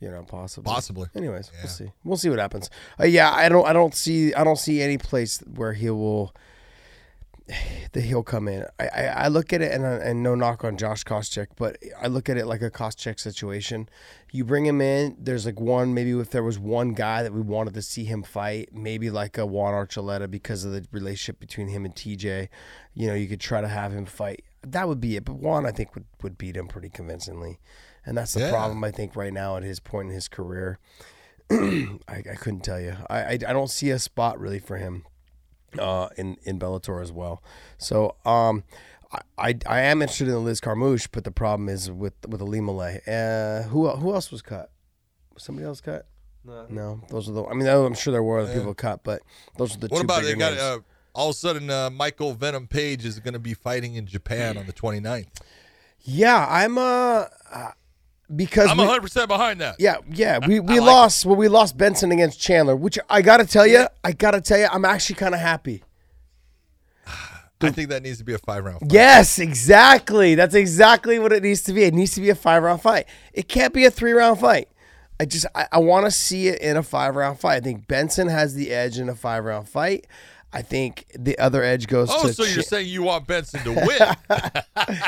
You 0.00 0.10
know, 0.10 0.24
possibly. 0.24 0.68
Possibly. 0.70 1.08
Anyways, 1.14 1.50
Yeah. 1.54 1.60
we'll 1.62 1.70
see. 1.70 1.92
We'll 2.04 2.16
see 2.16 2.28
what 2.28 2.40
happens. 2.40 2.68
Uh, 2.98 3.04
yeah, 3.04 3.30
I 3.32 3.48
don't. 3.48 3.64
I 3.66 3.72
don't 3.72 3.94
see. 3.94 4.34
I 4.34 4.42
don't 4.42 4.58
see 4.58 4.82
any 4.82 4.98
place 4.98 5.38
where 5.54 5.72
he 5.74 5.90
will. 5.90 6.34
That 7.92 8.04
he'll 8.04 8.22
come 8.22 8.48
in. 8.48 8.64
I, 8.80 8.86
I, 8.88 9.02
I 9.04 9.28
look 9.28 9.52
at 9.52 9.60
it 9.60 9.70
and 9.70 9.84
uh, 9.84 9.98
and 10.02 10.22
no 10.22 10.34
knock 10.34 10.64
on 10.64 10.78
Josh 10.78 11.04
Koscheck, 11.04 11.48
but 11.56 11.76
I 12.00 12.06
look 12.06 12.30
at 12.30 12.38
it 12.38 12.46
like 12.46 12.62
a 12.62 12.70
Koscheck 12.70 13.20
situation. 13.20 13.86
You 14.30 14.46
bring 14.46 14.64
him 14.64 14.80
in. 14.80 15.14
There's 15.20 15.44
like 15.44 15.60
one 15.60 15.92
maybe 15.92 16.12
if 16.18 16.30
there 16.30 16.42
was 16.42 16.58
one 16.58 16.94
guy 16.94 17.22
that 17.22 17.34
we 17.34 17.42
wanted 17.42 17.74
to 17.74 17.82
see 17.82 18.04
him 18.04 18.22
fight, 18.22 18.70
maybe 18.72 19.10
like 19.10 19.36
a 19.36 19.44
Juan 19.44 19.74
Archuleta 19.74 20.30
because 20.30 20.64
of 20.64 20.72
the 20.72 20.86
relationship 20.90 21.38
between 21.38 21.68
him 21.68 21.84
and 21.84 21.94
TJ. 21.94 22.48
You 22.94 23.08
know, 23.08 23.14
you 23.14 23.28
could 23.28 23.40
try 23.40 23.60
to 23.60 23.68
have 23.68 23.92
him 23.92 24.06
fight. 24.06 24.42
That 24.62 24.88
would 24.88 25.00
be 25.02 25.16
it. 25.16 25.26
But 25.26 25.34
Juan, 25.34 25.66
I 25.66 25.70
think 25.70 25.94
would 25.94 26.06
would 26.22 26.38
beat 26.38 26.56
him 26.56 26.68
pretty 26.68 26.88
convincingly, 26.88 27.58
and 28.06 28.16
that's 28.16 28.32
the 28.32 28.40
Yeah. 28.40 28.50
problem 28.52 28.82
I 28.84 28.90
think 28.90 29.16
right 29.16 29.34
now 29.34 29.58
at 29.58 29.64
his 29.64 29.80
point 29.80 30.08
in 30.08 30.14
his 30.14 30.28
career. 30.28 30.78
I, 31.50 31.98
I 32.08 32.36
couldn't 32.40 32.60
tell 32.60 32.80
you. 32.80 32.96
I, 33.10 33.18
I 33.20 33.30
I 33.32 33.52
don't 33.52 33.68
see 33.68 33.90
a 33.90 33.98
spot 33.98 34.40
really 34.40 34.60
for 34.60 34.78
him 34.78 35.04
uh, 35.78 36.08
in 36.16 36.36
in 36.44 36.58
Bellator 36.58 37.02
as 37.02 37.12
well. 37.12 37.42
So 37.78 38.16
um, 38.24 38.64
I, 39.12 39.20
I 39.38 39.58
I 39.66 39.80
am 39.82 40.02
interested 40.02 40.28
in 40.28 40.44
Liz 40.44 40.60
Carmouche, 40.60 41.08
but 41.10 41.24
the 41.24 41.30
problem 41.30 41.68
is 41.68 41.90
with 41.90 42.14
with 42.26 42.40
Ilima-Lei. 42.40 43.00
Uh, 43.06 43.68
who 43.68 43.88
who 43.90 44.12
else 44.14 44.30
was 44.30 44.42
cut? 44.42 44.70
Was 45.34 45.42
somebody 45.42 45.66
else 45.66 45.80
cut? 45.80 46.06
No. 46.44 46.66
No, 46.68 47.00
those 47.08 47.28
are 47.28 47.32
the. 47.32 47.44
I 47.44 47.54
mean, 47.54 47.66
I'm 47.68 47.94
sure 47.94 48.12
there 48.12 48.22
were 48.22 48.40
other 48.40 48.52
people 48.52 48.74
cut, 48.74 49.04
but 49.04 49.22
those 49.56 49.76
are 49.76 49.78
the 49.78 49.88
What 49.88 49.98
two. 49.98 50.04
about 50.04 50.22
they 50.22 50.34
got 50.34 50.58
uh, 50.58 50.80
all 51.14 51.30
of 51.30 51.34
a 51.34 51.38
sudden 51.38 51.70
uh, 51.70 51.90
Michael 51.90 52.34
Venom 52.34 52.66
Page 52.66 53.04
is 53.04 53.18
going 53.20 53.34
to 53.34 53.40
be 53.40 53.54
fighting 53.54 53.94
in 53.94 54.06
Japan 54.06 54.56
on 54.56 54.66
the 54.66 54.72
29th. 54.72 55.28
yeah, 56.00 56.46
I'm 56.48 56.78
uh, 56.78 57.26
uh 57.52 57.70
because 58.34 58.70
I'm 58.70 58.76
100 58.76 59.00
percent 59.00 59.28
behind 59.28 59.60
that. 59.60 59.76
Yeah, 59.78 59.96
yeah. 60.10 60.38
We 60.46 60.60
we 60.60 60.80
like 60.80 60.86
lost 60.86 61.26
well, 61.26 61.36
we 61.36 61.48
lost 61.48 61.76
Benson 61.76 62.12
against 62.12 62.40
Chandler, 62.40 62.76
which 62.76 62.98
I 63.08 63.22
gotta 63.22 63.46
tell 63.46 63.66
you, 63.66 63.86
I 64.04 64.12
gotta 64.12 64.40
tell 64.40 64.58
you, 64.58 64.68
I'm 64.70 64.84
actually 64.84 65.16
kind 65.16 65.34
of 65.34 65.40
happy. 65.40 65.82
I 67.60 67.70
think 67.70 67.90
that 67.90 68.02
needs 68.02 68.18
to 68.18 68.24
be 68.24 68.34
a 68.34 68.38
five 68.38 68.64
round. 68.64 68.80
Fight. 68.80 68.92
Yes, 68.92 69.38
exactly. 69.38 70.34
That's 70.34 70.54
exactly 70.54 71.18
what 71.18 71.32
it 71.32 71.42
needs 71.42 71.62
to 71.62 71.72
be. 71.72 71.84
It 71.84 71.94
needs 71.94 72.14
to 72.14 72.20
be 72.20 72.30
a 72.30 72.34
five 72.34 72.62
round 72.62 72.82
fight. 72.82 73.06
It 73.32 73.48
can't 73.48 73.72
be 73.72 73.84
a 73.84 73.90
three 73.90 74.12
round 74.12 74.40
fight. 74.40 74.68
I 75.20 75.24
just 75.24 75.46
I, 75.54 75.68
I 75.70 75.78
want 75.78 76.06
to 76.06 76.10
see 76.10 76.48
it 76.48 76.60
in 76.60 76.76
a 76.76 76.82
five 76.82 77.14
round 77.14 77.38
fight. 77.38 77.56
I 77.56 77.60
think 77.60 77.86
Benson 77.86 78.28
has 78.28 78.54
the 78.54 78.72
edge 78.72 78.98
in 78.98 79.08
a 79.08 79.14
five 79.14 79.44
round 79.44 79.68
fight. 79.68 80.06
I 80.52 80.62
think 80.62 81.06
the 81.18 81.38
other 81.38 81.62
edge 81.62 81.86
goes 81.86 82.08
Oh, 82.12 82.26
to. 82.26 82.34
so 82.34 82.44
you're 82.44 82.62
saying 82.62 82.88
you 82.88 83.02
want 83.02 83.26
Benson 83.26 83.60
to 83.64 83.72
win? 83.72 83.98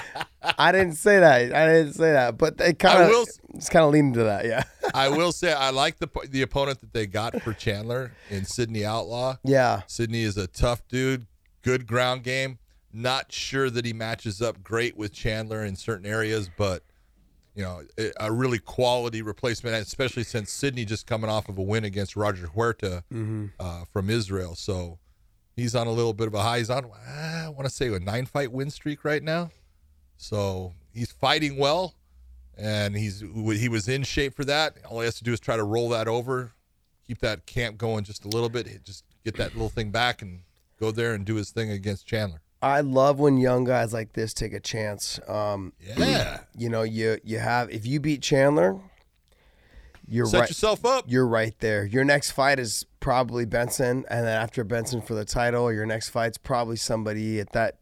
I 0.58 0.72
didn't 0.72 0.94
say 0.94 1.18
that. 1.20 1.54
I 1.54 1.66
didn't 1.66 1.94
say 1.94 2.12
that. 2.12 2.36
But 2.38 2.60
it 2.60 2.78
kind 2.78 3.02
of 3.02 3.08
will- 3.08 3.26
it's 3.54 3.68
kind 3.68 3.84
of 3.84 3.92
leaning 3.92 4.12
to 4.14 4.24
that. 4.24 4.44
Yeah. 4.46 4.64
I 4.94 5.08
will 5.08 5.32
say 5.32 5.52
I 5.52 5.70
like 5.70 5.98
the 5.98 6.08
the 6.28 6.42
opponent 6.42 6.80
that 6.80 6.92
they 6.92 7.06
got 7.06 7.40
for 7.42 7.52
Chandler 7.52 8.12
in 8.30 8.44
Sidney 8.44 8.84
Outlaw. 8.84 9.36
yeah. 9.44 9.82
Sidney 9.86 10.22
is 10.22 10.36
a 10.36 10.46
tough 10.46 10.86
dude, 10.88 11.26
good 11.62 11.86
ground 11.86 12.22
game. 12.24 12.58
Not 12.92 13.32
sure 13.32 13.70
that 13.70 13.84
he 13.84 13.92
matches 13.92 14.40
up 14.40 14.62
great 14.62 14.96
with 14.96 15.12
Chandler 15.12 15.64
in 15.64 15.76
certain 15.76 16.06
areas, 16.06 16.48
but 16.56 16.82
you 17.54 17.62
know, 17.62 17.82
a- 17.98 18.12
a 18.20 18.32
really 18.32 18.58
quality 18.58 19.22
replacement, 19.22 19.76
especially 19.76 20.24
since 20.24 20.50
Sidney 20.50 20.84
just 20.84 21.06
coming 21.06 21.30
off 21.30 21.48
of 21.48 21.56
a 21.58 21.62
win 21.62 21.84
against 21.84 22.16
Roger 22.16 22.46
Huerta 22.48 23.02
uh, 23.60 23.84
from 23.92 24.10
Israel. 24.10 24.54
So 24.56 24.98
he's 25.56 25.74
on 25.74 25.86
a 25.86 25.92
little 25.92 26.12
bit 26.12 26.26
of 26.26 26.34
a 26.34 26.42
high. 26.42 26.58
He's 26.58 26.70
on, 26.70 26.86
I 27.08 27.48
want 27.48 27.64
to 27.68 27.74
say, 27.74 27.92
a 27.92 27.98
nine 28.00 28.26
fight 28.26 28.52
win 28.52 28.70
streak 28.70 29.04
right 29.04 29.22
now. 29.22 29.50
So 30.16 30.72
he's 30.92 31.12
fighting 31.12 31.56
well, 31.56 31.94
and 32.56 32.96
he's 32.96 33.20
he 33.20 33.68
was 33.68 33.88
in 33.88 34.02
shape 34.04 34.34
for 34.34 34.44
that. 34.44 34.76
All 34.88 35.00
he 35.00 35.04
has 35.04 35.16
to 35.16 35.24
do 35.24 35.32
is 35.32 35.40
try 35.40 35.56
to 35.56 35.64
roll 35.64 35.88
that 35.90 36.08
over, 36.08 36.52
keep 37.06 37.18
that 37.18 37.46
camp 37.46 37.78
going 37.78 38.04
just 38.04 38.24
a 38.24 38.28
little 38.28 38.48
bit, 38.48 38.66
just 38.84 39.04
get 39.24 39.36
that 39.36 39.52
little 39.54 39.68
thing 39.68 39.90
back, 39.90 40.22
and 40.22 40.40
go 40.78 40.90
there 40.90 41.14
and 41.14 41.24
do 41.24 41.34
his 41.34 41.50
thing 41.50 41.70
against 41.70 42.06
Chandler. 42.06 42.40
I 42.62 42.80
love 42.80 43.18
when 43.18 43.36
young 43.36 43.64
guys 43.64 43.92
like 43.92 44.14
this 44.14 44.32
take 44.32 44.54
a 44.54 44.60
chance. 44.60 45.20
Um, 45.28 45.72
Yeah, 45.96 46.40
you 46.56 46.68
know, 46.70 46.82
you 46.82 47.18
you 47.22 47.38
have 47.38 47.70
if 47.70 47.84
you 47.84 48.00
beat 48.00 48.22
Chandler, 48.22 48.78
you're 50.08 50.26
set 50.26 50.40
right. 50.40 50.48
yourself 50.48 50.84
up. 50.86 51.04
You're 51.08 51.26
right 51.26 51.54
there. 51.60 51.84
Your 51.84 52.04
next 52.04 52.30
fight 52.32 52.58
is 52.58 52.86
probably 53.04 53.44
Benson, 53.44 54.02
and 54.08 54.26
then 54.26 54.34
after 54.34 54.64
Benson 54.64 55.02
for 55.02 55.12
the 55.12 55.26
title, 55.26 55.70
your 55.70 55.84
next 55.84 56.08
fight's 56.08 56.38
probably 56.38 56.76
somebody 56.76 57.38
at 57.38 57.52
that. 57.52 57.76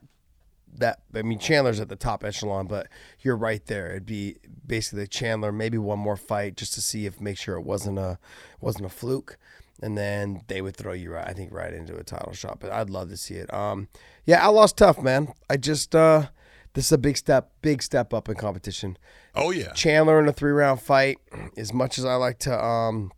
That 0.78 1.02
I 1.14 1.22
mean, 1.22 1.38
Chandler's 1.38 1.78
at 1.78 1.88
the 1.88 1.94
top 1.94 2.24
echelon, 2.24 2.66
but 2.66 2.88
you're 3.20 3.37
right 3.37 3.64
there. 3.66 3.90
It'd 3.90 4.04
be 4.04 4.38
basically 4.66 5.06
Chandler, 5.06 5.52
maybe 5.52 5.78
one 5.78 6.00
more 6.00 6.16
fight 6.16 6.56
just 6.56 6.74
to 6.74 6.80
see 6.80 7.06
if 7.06 7.20
make 7.20 7.38
sure 7.38 7.56
it 7.56 7.62
wasn't 7.62 8.00
a 8.00 8.18
wasn't 8.61 8.87
a 8.87 8.88
fluke, 8.88 9.38
and 9.80 9.96
then 9.96 10.42
they 10.48 10.61
would 10.61 10.74
throw 10.74 10.92
you 10.92 11.12
right, 11.12 11.28
I 11.28 11.35
think, 11.35 11.52
right 11.52 11.72
into 11.72 11.96
a 11.96 12.02
title 12.02 12.32
shot. 12.32 12.58
But 12.58 12.72
I'd 12.72 12.90
love 12.90 13.08
to 13.11 13.16
see 13.16 13.35
it. 13.35 13.52
Um, 13.54 13.87
yeah, 14.26 14.44
I 14.44 14.48
lost 14.48 14.76
tough, 14.76 15.00
man. 15.00 15.28
I 15.48 15.56
just 15.56 15.94
uh, 15.94 16.30
this 16.72 16.87
is 16.87 16.92
a 16.92 16.98
big 16.98 17.16
step, 17.16 17.52
big 17.62 17.80
step 17.80 18.12
up 18.12 18.28
in 18.28 18.35
competition. 18.35 18.98
Oh 19.37 19.52
yeah, 19.52 19.72
Chandler 19.72 20.18
in 20.18 20.26
a 20.26 20.32
three 20.32 20.50
round 20.50 20.82
fight. 20.82 21.18
As 21.56 21.72
much 21.72 21.96
as 21.96 22.04
I 22.04 22.16
like 22.16 22.40
to, 22.40 22.61
um, 22.61 23.12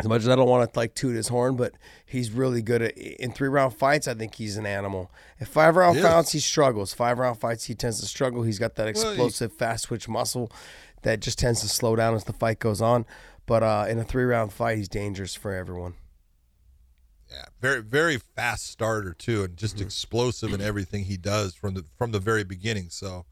as 0.00 0.08
much 0.08 0.22
as 0.22 0.28
I 0.28 0.36
don't 0.36 0.48
want 0.48 0.72
to 0.72 0.78
like 0.78 0.94
toot 0.94 1.14
his 1.14 1.28
horn, 1.28 1.56
but 1.56 1.74
he's 2.06 2.30
really 2.30 2.62
good 2.62 2.80
at 2.82 2.96
in 2.96 3.32
three 3.32 3.48
round 3.48 3.74
fights. 3.76 4.08
I 4.08 4.14
think 4.14 4.34
he's 4.36 4.56
an 4.56 4.66
animal. 4.66 5.10
In 5.38 5.46
five 5.46 5.76
round 5.76 5.98
fights, 6.00 6.32
he 6.32 6.40
struggles. 6.40 6.94
Five 6.94 7.18
round 7.18 7.38
fights, 7.38 7.64
he 7.64 7.74
tends 7.74 8.00
to 8.00 8.06
struggle. 8.06 8.42
He's 8.42 8.58
got 8.58 8.74
that 8.76 8.94
Well, 8.94 9.04
he- 9.04 9.10
explosive, 9.10 9.52
fast 9.52 9.84
twitch 9.86 10.08
muscle 10.08 10.50
that 11.02 11.20
just 11.20 11.38
tends 11.38 11.60
to 11.60 11.68
slow 11.68 11.94
down 11.96 12.14
as 12.14 12.24
the 12.24 12.32
fight 12.32 12.58
goes 12.58 12.80
on. 12.80 13.04
But 13.44 13.62
uh, 13.62 13.86
in 13.88 13.98
a 13.98 14.04
three 14.04 14.24
round 14.24 14.52
fight, 14.52 14.78
he's 14.78 14.88
dangerous 14.88 15.34
for 15.34 15.52
everyone. 15.52 15.94
yeah, 17.30 17.44
very 17.60 17.82
very 17.82 18.18
fast 18.36 18.66
starter 18.70 19.12
too, 19.14 19.44
and 19.44 19.56
just 19.56 19.80
explosive 19.80 20.52
in 20.52 20.60
everything 20.60 21.04
he 21.04 21.16
does 21.16 21.54
from 21.54 21.74
the 21.74 21.84
from 21.98 22.12
the 22.12 22.20
very 22.20 22.44
beginning. 22.44 22.88
So 22.90 23.26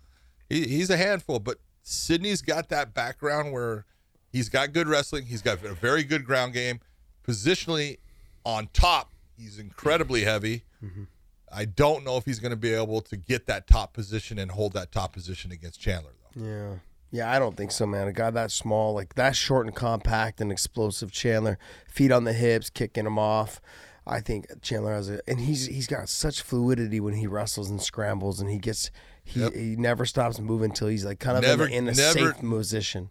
he, 0.48 0.66
he's 0.66 0.90
a 0.90 0.96
handful. 0.96 1.38
But 1.38 1.58
Sidney's 1.82 2.42
got 2.42 2.68
that 2.70 2.92
background 2.92 3.52
where 3.52 3.86
he's 4.30 4.48
got 4.48 4.72
good 4.72 4.88
wrestling. 4.88 5.26
He's 5.26 5.42
got 5.42 5.62
a 5.64 5.74
very 5.74 6.02
good 6.04 6.24
ground 6.24 6.52
game. 6.54 6.80
Positionally 7.26 7.98
on 8.44 8.68
top, 8.72 9.12
he's 9.36 9.58
incredibly 9.58 10.22
heavy. 10.24 10.64
Mm-hmm. 10.82 11.04
I 11.52 11.64
don't 11.64 12.04
know 12.04 12.16
if 12.16 12.24
he's 12.24 12.38
going 12.38 12.50
to 12.50 12.56
be 12.56 12.72
able 12.72 13.00
to 13.02 13.16
get 13.16 13.46
that 13.46 13.66
top 13.66 13.92
position 13.92 14.38
and 14.38 14.50
hold 14.50 14.72
that 14.74 14.92
top 14.92 15.12
position 15.12 15.50
against 15.52 15.80
Chandler 15.80 16.12
though. 16.34 16.44
Yeah. 16.44 16.74
Yeah, 17.12 17.28
I 17.32 17.40
don't 17.40 17.56
think 17.56 17.72
so, 17.72 17.86
man. 17.86 18.06
A 18.06 18.12
guy 18.12 18.30
that 18.30 18.52
small, 18.52 18.94
like 18.94 19.16
that 19.16 19.34
short 19.34 19.66
and 19.66 19.74
compact 19.74 20.40
and 20.40 20.52
explosive 20.52 21.10
Chandler, 21.10 21.58
feet 21.88 22.12
on 22.12 22.22
the 22.22 22.32
hips, 22.32 22.70
kicking 22.70 23.04
him 23.04 23.18
off. 23.18 23.60
I 24.06 24.20
think 24.20 24.46
Chandler 24.62 24.94
has 24.94 25.10
a, 25.10 25.20
and 25.28 25.40
he's 25.40 25.66
he's 25.66 25.88
got 25.88 26.08
such 26.08 26.40
fluidity 26.40 27.00
when 27.00 27.14
he 27.14 27.26
wrestles 27.26 27.68
and 27.68 27.82
scrambles, 27.82 28.40
and 28.40 28.48
he 28.48 28.58
gets 28.58 28.92
he 29.24 29.40
Yep. 29.40 29.54
he 29.54 29.74
never 29.76 30.06
stops 30.06 30.38
moving 30.38 30.70
until 30.70 30.86
he's 30.86 31.04
like 31.04 31.18
kind 31.18 31.36
of 31.36 31.42
Never- 31.42 31.66
in, 31.66 31.72
a- 31.72 31.76
in 31.78 31.88
a 31.88 31.92
never- 31.94 32.32
safe 32.32 32.38
position. 32.40 33.10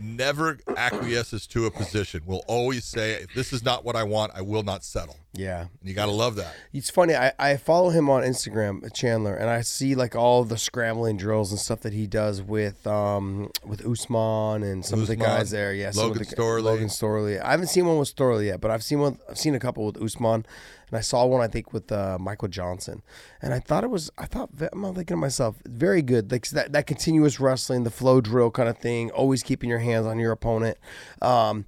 Never 0.00 0.58
acquiesces 0.76 1.46
to 1.48 1.66
a 1.66 1.70
position. 1.70 2.22
Will 2.26 2.44
always 2.46 2.84
say, 2.84 3.14
"If 3.14 3.34
this 3.34 3.52
is 3.52 3.64
not 3.64 3.84
what 3.84 3.96
I 3.96 4.04
want, 4.04 4.32
I 4.34 4.42
will 4.42 4.62
not 4.62 4.84
settle." 4.84 5.16
Yeah, 5.34 5.60
And 5.60 5.88
you 5.88 5.94
got 5.94 6.06
to 6.06 6.12
love 6.12 6.34
that. 6.36 6.54
It's 6.72 6.90
funny. 6.90 7.14
I, 7.14 7.32
I 7.38 7.56
follow 7.58 7.90
him 7.90 8.10
on 8.10 8.22
Instagram, 8.22 8.92
Chandler, 8.92 9.36
and 9.36 9.48
I 9.48 9.60
see 9.60 9.94
like 9.94 10.16
all 10.16 10.42
the 10.42 10.58
scrambling 10.58 11.16
drills 11.16 11.52
and 11.52 11.60
stuff 11.60 11.80
that 11.82 11.92
he 11.92 12.06
does 12.08 12.42
with 12.42 12.84
um 12.86 13.50
with 13.64 13.86
Usman 13.86 14.62
and 14.64 14.84
some 14.84 15.00
of 15.00 15.06
the 15.06 15.16
guys 15.16 15.50
there. 15.50 15.72
Yeah, 15.72 15.92
Logan 15.94 16.18
the, 16.18 16.24
Storley. 16.24 16.62
Logan 16.62 16.88
Storley. 16.88 17.40
I 17.40 17.52
haven't 17.52 17.68
seen 17.68 17.86
one 17.86 17.98
with 17.98 18.14
Storley 18.14 18.46
yet, 18.46 18.60
but 18.60 18.70
I've 18.70 18.82
seen 18.82 19.00
one. 19.00 19.18
I've 19.28 19.38
seen 19.38 19.54
a 19.54 19.60
couple 19.60 19.86
with 19.86 20.02
Usman, 20.02 20.44
and 20.90 20.98
I 20.98 21.00
saw 21.00 21.24
one 21.26 21.40
I 21.40 21.48
think 21.48 21.72
with 21.72 21.90
uh, 21.92 22.18
Michael 22.20 22.48
Johnson, 22.48 23.02
and 23.42 23.54
I 23.54 23.60
thought 23.60 23.84
it 23.84 23.90
was. 23.90 24.10
I 24.18 24.26
thought 24.26 24.50
I'm 24.60 24.82
thinking 24.82 25.04
to 25.06 25.16
myself, 25.16 25.56
very 25.66 26.02
good. 26.02 26.30
Like 26.30 26.48
that 26.48 26.72
that 26.72 26.86
continuous 26.86 27.40
wrestling, 27.40 27.84
the 27.84 27.90
flow 27.90 28.20
drill 28.20 28.50
kind 28.50 28.68
of 28.68 28.78
thing. 28.78 29.10
Always 29.10 29.42
keeping 29.42 29.70
your 29.70 29.80
hands 29.80 30.06
on 30.06 30.18
your 30.18 30.32
opponent. 30.32 30.78
Um, 31.22 31.66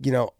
you 0.00 0.12
know, 0.12 0.30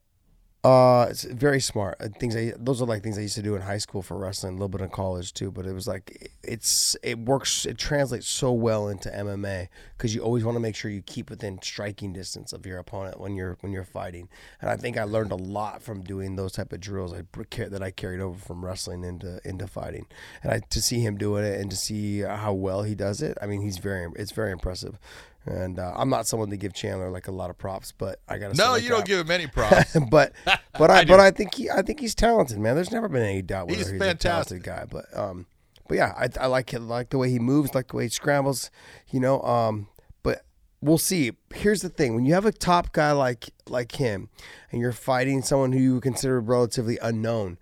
uh, 0.67 1.07
it's 1.09 1.23
very 1.23 1.61
smart. 1.61 1.97
Uh, 2.01 2.09
Things 2.19 2.35
I 2.35 2.53
those 2.59 2.83
are 2.83 2.87
like 2.87 3.01
things 3.01 3.17
I 3.19 3.21
used 3.21 3.37
to 3.37 3.43
do 3.43 3.55
in 3.55 3.63
high 3.63 3.79
school 3.79 4.03
for 4.03 4.17
wrestling, 4.17 4.55
a 4.55 4.57
little 4.57 4.69
bit 4.69 4.81
in 4.81 4.89
college 4.89 5.33
too. 5.33 5.53
But 5.53 5.65
it 5.65 5.73
was 5.73 5.87
like 5.87 6.33
it's 6.43 6.97
it 7.05 7.21
works. 7.21 7.67
It 7.67 7.79
translates 7.79 8.27
so 8.27 8.53
well 8.53 8.89
into 8.89 9.09
MMA 9.09 9.69
because 9.97 10.13
you 10.13 10.23
always 10.23 10.43
want 10.43 10.57
to 10.57 10.61
make 10.61 10.75
sure 10.75 10.91
you 10.91 11.03
keep 11.03 11.31
within 11.31 11.63
striking 11.63 12.13
distance 12.13 12.53
of 12.53 12.67
your 12.67 12.79
opponent 12.79 13.21
when 13.21 13.37
you're 13.37 13.57
when 13.61 13.71
you're 13.71 13.85
fighting. 13.85 14.29
And 14.61 14.69
I 14.69 14.77
think 14.77 14.99
I 14.99 15.05
learned 15.05 15.31
a 15.31 15.37
lot 15.37 15.83
from 15.83 16.03
doing 16.03 16.35
those 16.35 16.51
type 16.53 16.73
of 16.73 16.81
drills 16.81 17.15
I, 17.15 17.23
that 17.69 17.83
I 17.83 17.93
carried 17.93 18.21
over 18.21 18.39
from 18.41 18.65
wrestling 18.65 19.05
into 19.05 19.41
into 19.45 19.69
fighting. 19.69 20.07
And 20.43 20.53
I 20.53 20.61
to 20.71 20.83
see 20.83 20.99
him 20.99 21.17
doing 21.17 21.45
it 21.45 21.61
and 21.61 21.71
to 21.71 21.77
see 21.77 22.23
how 22.23 22.55
well 22.55 22.83
he 22.83 22.97
does 22.97 23.23
it. 23.23 23.39
I 23.41 23.47
mean, 23.47 23.63
he's 23.63 23.79
very 23.79 24.11
it's 24.17 24.33
very 24.33 24.51
impressive. 24.51 24.99
And 25.47 25.79
uh, 25.79 25.93
I'm 25.97 26.11
not 26.11 26.27
someone 26.27 26.51
to 26.51 26.57
give 26.57 26.75
Chandler 26.75 27.09
like 27.11 27.29
a 27.29 27.33
lot 27.33 27.51
of 27.51 27.57
props, 27.59 27.93
but 27.97 28.21
I 28.29 28.39
gotta 28.39 28.57
say, 28.57 28.63
No, 28.65 28.75
you 28.75 28.89
don't 28.89 29.05
give 29.05 29.21
him 29.21 29.31
any 29.31 29.47
props. 29.53 29.97
but 30.11 30.33
but 30.45 30.91
I, 30.91 30.99
I 31.01 31.05
but. 31.05 31.21
I 31.21 31.31
think 31.31 31.55
he 31.55 31.71
I 31.71 31.83
think 31.83 32.01
he's 32.01 32.15
talented, 32.17 32.59
man. 32.59 32.75
There's 32.75 32.91
never 32.91 33.09
been 33.09 33.23
any 33.23 33.43
doubt 33.43 33.67
whether 33.69 33.79
He's 33.79 33.91
he's, 33.91 33.99
fantastic. 34.01 34.63
a 34.63 34.65
talented 34.65 34.65
guy. 34.65 34.85
But 34.91 35.17
um, 35.19 35.47
but 35.89 35.97
yeah, 35.99 36.13
I, 36.19 36.29
I 36.41 36.47
like 36.49 36.75
it, 36.75 36.81
like 36.81 37.11
the 37.11 37.19
way 37.19 37.31
he 37.31 37.39
moves, 37.39 37.75
like 37.75 37.89
the 37.89 37.97
way 37.97 38.03
he 38.05 38.09
scrambles, 38.09 38.71
you 39.09 39.21
know. 39.21 39.41
Um, 39.43 39.87
but 40.25 40.45
we'll 40.81 40.99
see. 40.99 41.31
Here's 41.55 41.81
the 41.81 41.91
thing: 41.91 42.17
when 42.17 42.25
you 42.27 42.35
have 42.35 42.45
a 42.45 42.51
top 42.53 42.93
guy 42.93 43.13
like 43.13 43.51
like 43.69 43.93
him, 43.93 44.29
and 44.73 44.81
you're 44.81 44.91
fighting 44.91 45.43
someone 45.43 45.71
who 45.71 45.79
you 45.79 46.01
consider 46.01 46.41
relatively 46.41 46.99
unknown, 47.01 47.59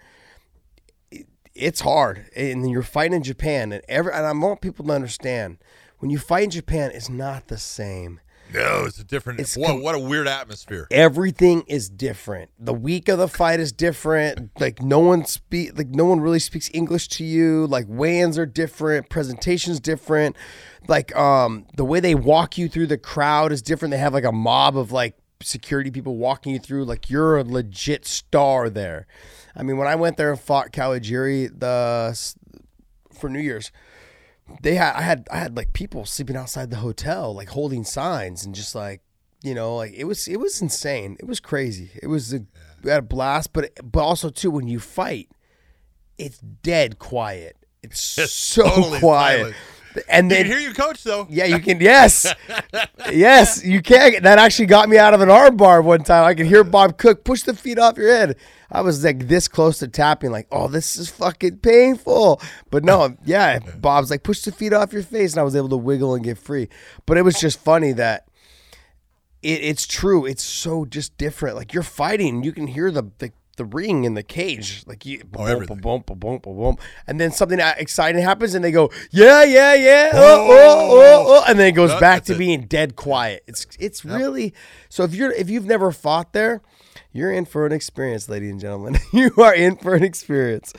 it, 1.11 1.27
it's 1.55 1.83
hard. 1.83 2.31
And 2.35 2.71
you're 2.71 2.83
fighting 2.83 3.13
in 3.17 3.23
Japan, 3.23 3.73
and 3.73 3.83
every 3.91 4.11
and 4.15 4.25
I 4.25 4.33
want 4.33 4.63
people 4.63 4.87
to 4.87 4.93
understand 4.93 5.59
when 6.05 6.11
you 6.11 6.19
fight 6.19 6.45
in 6.45 6.51
Japan, 6.51 6.91
it's 6.93 7.09
not 7.09 7.49
the 7.49 7.57
same. 7.57 8.21
No, 8.53 8.85
it's 8.85 8.99
a 8.99 9.05
different. 9.05 9.41
It's 9.41 9.57
what, 9.57 9.69
com- 9.69 9.83
what 9.83 9.95
a 9.95 9.99
weird 9.99 10.29
atmosphere. 10.29 10.87
Everything 10.91 11.63
is 11.67 11.89
different. 11.89 12.51
The 12.59 12.75
week 12.75 13.09
of 13.09 13.19
the 13.19 13.27
fight 13.27 13.59
is 13.59 13.73
different. 13.73 14.51
Like 14.61 14.83
no 14.83 14.99
one 14.99 15.25
speak 15.25 15.79
like 15.79 15.89
no 15.89 16.05
one 16.05 16.21
really 16.21 16.41
speaks 16.41 16.71
English 16.75 17.09
to 17.09 17.25
you. 17.25 17.67
Like 17.67 17.87
weigh-ins 17.89 18.37
are 18.37 18.45
different, 18.45 19.09
presentations 19.09 19.81
different. 19.81 20.37
Like 20.89 21.17
um 21.17 21.65
the 21.75 21.87
way 21.87 22.01
they 22.01 22.15
walk 22.15 22.59
you 22.59 22.69
through 22.69 22.89
the 22.89 22.99
crowd 22.99 23.51
is 23.51 23.63
different. 23.63 23.93
They 23.93 23.97
have 23.97 24.13
like 24.13 24.25
a 24.25 24.33
mob 24.33 24.77
of 24.77 24.93
like 24.93 25.17
security 25.41 25.91
people 25.91 26.19
walking 26.19 26.53
you 26.53 26.59
through 26.59 26.85
like 26.85 27.09
you're 27.09 27.39
a 27.39 27.45
legit 27.45 28.05
star 28.05 28.69
there. 28.69 29.07
I 29.57 29.63
mean, 29.63 29.79
when 29.79 29.89
I 29.89 29.95
went 29.95 30.19
there 30.19 30.31
and 30.31 30.39
fought 30.39 30.71
Kawajiri 30.71 31.61
the 31.61 32.15
for 33.19 33.31
New 33.31 33.41
Year's, 33.41 33.73
they 34.63 34.75
had 34.75 34.95
I 34.95 35.03
had 35.03 35.27
I 35.31 35.39
had 35.39 35.57
like 35.57 35.73
people 35.73 36.05
sleeping 36.05 36.37
outside 36.37 36.71
the 36.71 36.77
hotel, 36.77 37.35
like 37.35 37.49
holding 37.51 37.85
signs 37.85 38.45
and 38.45 38.55
just 38.55 38.75
like 38.75 39.01
you 39.43 39.55
know, 39.55 39.77
like 39.77 39.93
it 39.95 40.05
was 40.05 40.27
it 40.29 40.39
was 40.41 40.61
insane. 40.63 41.17
It 41.21 41.27
was 41.27 41.41
crazy. 41.41 41.91
It 42.03 42.07
was 42.07 42.33
a, 42.33 42.41
we 42.83 42.91
had 42.91 42.99
a 43.01 43.03
blast, 43.03 43.53
but 43.53 43.71
but 43.83 44.03
also 44.03 44.31
too 44.31 44.51
when 44.51 44.69
you 44.69 44.81
fight, 44.81 45.29
it's 46.19 46.39
dead 46.39 46.99
quiet. 46.99 47.57
It's, 47.83 48.17
It's 48.19 48.33
so 48.33 48.63
totally 48.69 49.01
quiet. 49.01 49.39
silent. 49.39 49.57
And 50.09 50.29
You 50.29 50.37
then 50.37 50.47
can 50.47 50.59
hear 50.59 50.69
you, 50.69 50.75
coach, 50.75 51.05
though. 51.05 51.27
yeah, 51.31 51.45
you 51.45 51.61
can. 51.61 51.81
Yes, 51.81 52.27
yes, 53.13 53.65
you 53.65 53.81
can. 53.81 54.23
That 54.25 54.39
actually 54.41 54.67
got 54.67 54.89
me 54.89 54.99
out 54.99 55.15
of 55.15 55.21
an 55.21 55.31
arm 55.31 55.57
bar 55.57 55.83
one 55.83 56.03
time. 56.03 56.25
I 56.25 56.35
could 56.35 56.47
hear 56.47 56.65
Bob 56.65 56.99
Cook 56.99 57.23
push 57.25 57.43
the 57.43 57.55
feet 57.55 57.79
off 57.79 57.97
your 57.97 58.09
head. 58.09 58.37
I 58.75 58.81
was 58.81 59.05
like 59.05 59.29
this 59.29 59.47
close 59.49 59.79
to 59.79 59.89
tapping, 59.89 60.31
like, 60.33 60.49
oh, 60.51 60.69
this 60.69 60.97
is 60.97 61.09
fucking 61.11 61.59
painful. 61.59 62.41
But 62.71 62.85
no, 62.85 63.17
yeah, 63.25 63.61
Bob's 63.61 64.11
like, 64.11 64.23
push 64.25 64.43
the 64.43 64.53
feet 64.53 64.73
off 64.73 64.93
your 64.93 65.03
face, 65.05 65.33
and 65.33 65.41
I 65.41 65.45
was 65.45 65.55
able 65.57 65.69
to 65.71 65.77
wiggle 65.77 66.15
and 66.15 66.25
get 66.25 66.37
free. 66.39 66.69
But 67.07 67.17
it 67.17 67.23
was 67.23 67.39
just 67.41 67.61
funny 67.61 67.93
that 67.93 68.27
it, 69.43 69.61
it's 69.63 69.87
true. 69.87 70.27
It's 70.27 70.43
so 70.43 70.85
just 70.85 71.17
different. 71.17 71.57
Like 71.57 71.73
you're 71.73 71.83
fighting, 71.83 72.43
you 72.43 72.53
can 72.53 72.67
hear 72.67 72.91
the 72.91 73.05
the, 73.19 73.31
the 73.57 73.65
ring 73.65 74.03
in 74.03 74.15
the 74.15 74.23
cage, 74.25 74.83
like 74.87 75.07
you, 75.07 75.21
oh, 75.23 75.27
boom, 75.39 75.49
everything. 75.49 75.77
boom, 75.79 76.03
boom, 76.05 76.19
boom, 76.19 76.39
boom, 76.39 76.57
boom, 76.57 76.77
and 77.07 77.21
then 77.21 77.31
something 77.31 77.61
exciting 77.61 78.21
happens, 78.21 78.55
and 78.57 78.65
they 78.65 78.73
go, 78.73 78.91
yeah, 79.13 79.45
yeah, 79.45 79.75
yeah, 79.75 80.11
oh, 80.15 80.47
oh, 80.51 80.89
oh, 80.91 81.25
oh, 81.29 81.45
and 81.49 81.57
then 81.61 81.69
it 81.69 81.73
goes 81.73 81.91
Yep, 81.93 82.01
back 82.01 82.25
to 82.25 82.35
it. 82.35 82.39
being 82.39 82.63
dead 82.67 82.97
quiet. 82.97 83.45
It's 83.47 83.67
it's 83.79 84.05
really 84.05 84.53
so 84.89 85.05
if 85.05 85.15
you're 85.15 85.31
if 85.31 85.49
you've 85.49 85.67
never 85.67 85.93
fought 85.93 86.33
there, 86.33 86.63
you're 87.15 87.33
in 87.33 87.47
for 87.47 87.65
an 87.65 87.73
experience, 87.73 88.29
ladies 88.29 88.51
and 88.51 88.61
gentlemen. 88.61 88.99
you 89.13 89.33
are 89.39 89.55
in 89.55 89.77
for 89.77 89.95
an 89.95 90.03
experience. 90.03 90.73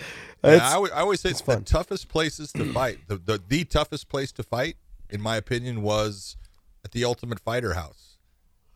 Yeah, 0.43 0.51
It's- 0.55 0.71
I, 0.71 0.75
always- 0.75 1.21
say 1.21 1.31
it's 1.31 1.39
the 1.41 1.53
fun. 1.53 1.63
toughest 1.63 2.07
places 2.09 2.51
to 2.53 2.71
fight. 2.71 2.99
The, 3.07 3.17
the 3.17 3.41
the 3.47 3.63
toughest 3.63 4.09
place 4.09 4.31
to 4.33 4.43
fight, 4.43 4.75
in 5.09 5.19
my 5.21 5.37
opinion, 5.37 5.81
was 5.81 6.37
at 6.83 6.91
the 6.91 7.03
Ultimate 7.03 7.39
Fighter 7.39 7.73
House. 7.73 8.17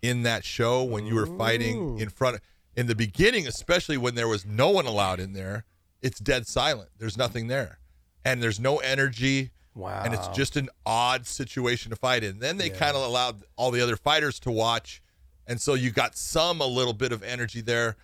In 0.01 0.23
that 0.23 0.45
show, 0.45 0.81
when 0.83 1.05
you 1.05 1.13
were 1.13 1.25
fighting 1.25 1.99
in 1.99 2.07
front, 2.09 2.37
of, 2.37 2.41
in 2.75 2.87
the 2.87 2.95
beginning, 2.95 3.45
especially 3.45 3.97
when 3.97 4.15
there 4.15 4.29
was 4.29 4.45
no 4.45 4.69
one 4.69 4.85
allowed 4.87 5.19
in 5.19 5.33
there, 5.33 5.65
it's 6.01 6.19
dead 6.21 6.47
silent. 6.47 6.89
There's 6.97 7.17
nothing 7.17 7.47
there, 7.47 7.79
and 8.23 8.41
there's 8.41 8.59
no 8.61 8.77
energy. 8.77 9.51
Wow. 9.75 10.01
And 10.05 10.13
it's 10.13 10.27
just 10.29 10.55
an 10.55 10.69
odd 10.85 11.27
situation 11.27 11.89
to 11.89 11.95
fight 11.97 12.23
in. 12.23 12.39
Then 12.39 12.57
they 12.57 12.69
kind 12.69 12.95
of 12.95 13.03
allowed 13.03 13.43
all 13.57 13.71
the 13.71 13.81
other 13.81 13.95
fighters 13.97 14.39
to 14.41 14.51
watch, 14.51 15.01
and 15.49 15.59
so 15.59 15.73
you 15.73 15.89
got 15.89 16.15
some 16.15 16.61
a 16.61 16.65
little 16.65 16.93
bit 16.93 17.11
of 17.11 17.23
energy 17.23 17.59
there. 17.59 17.97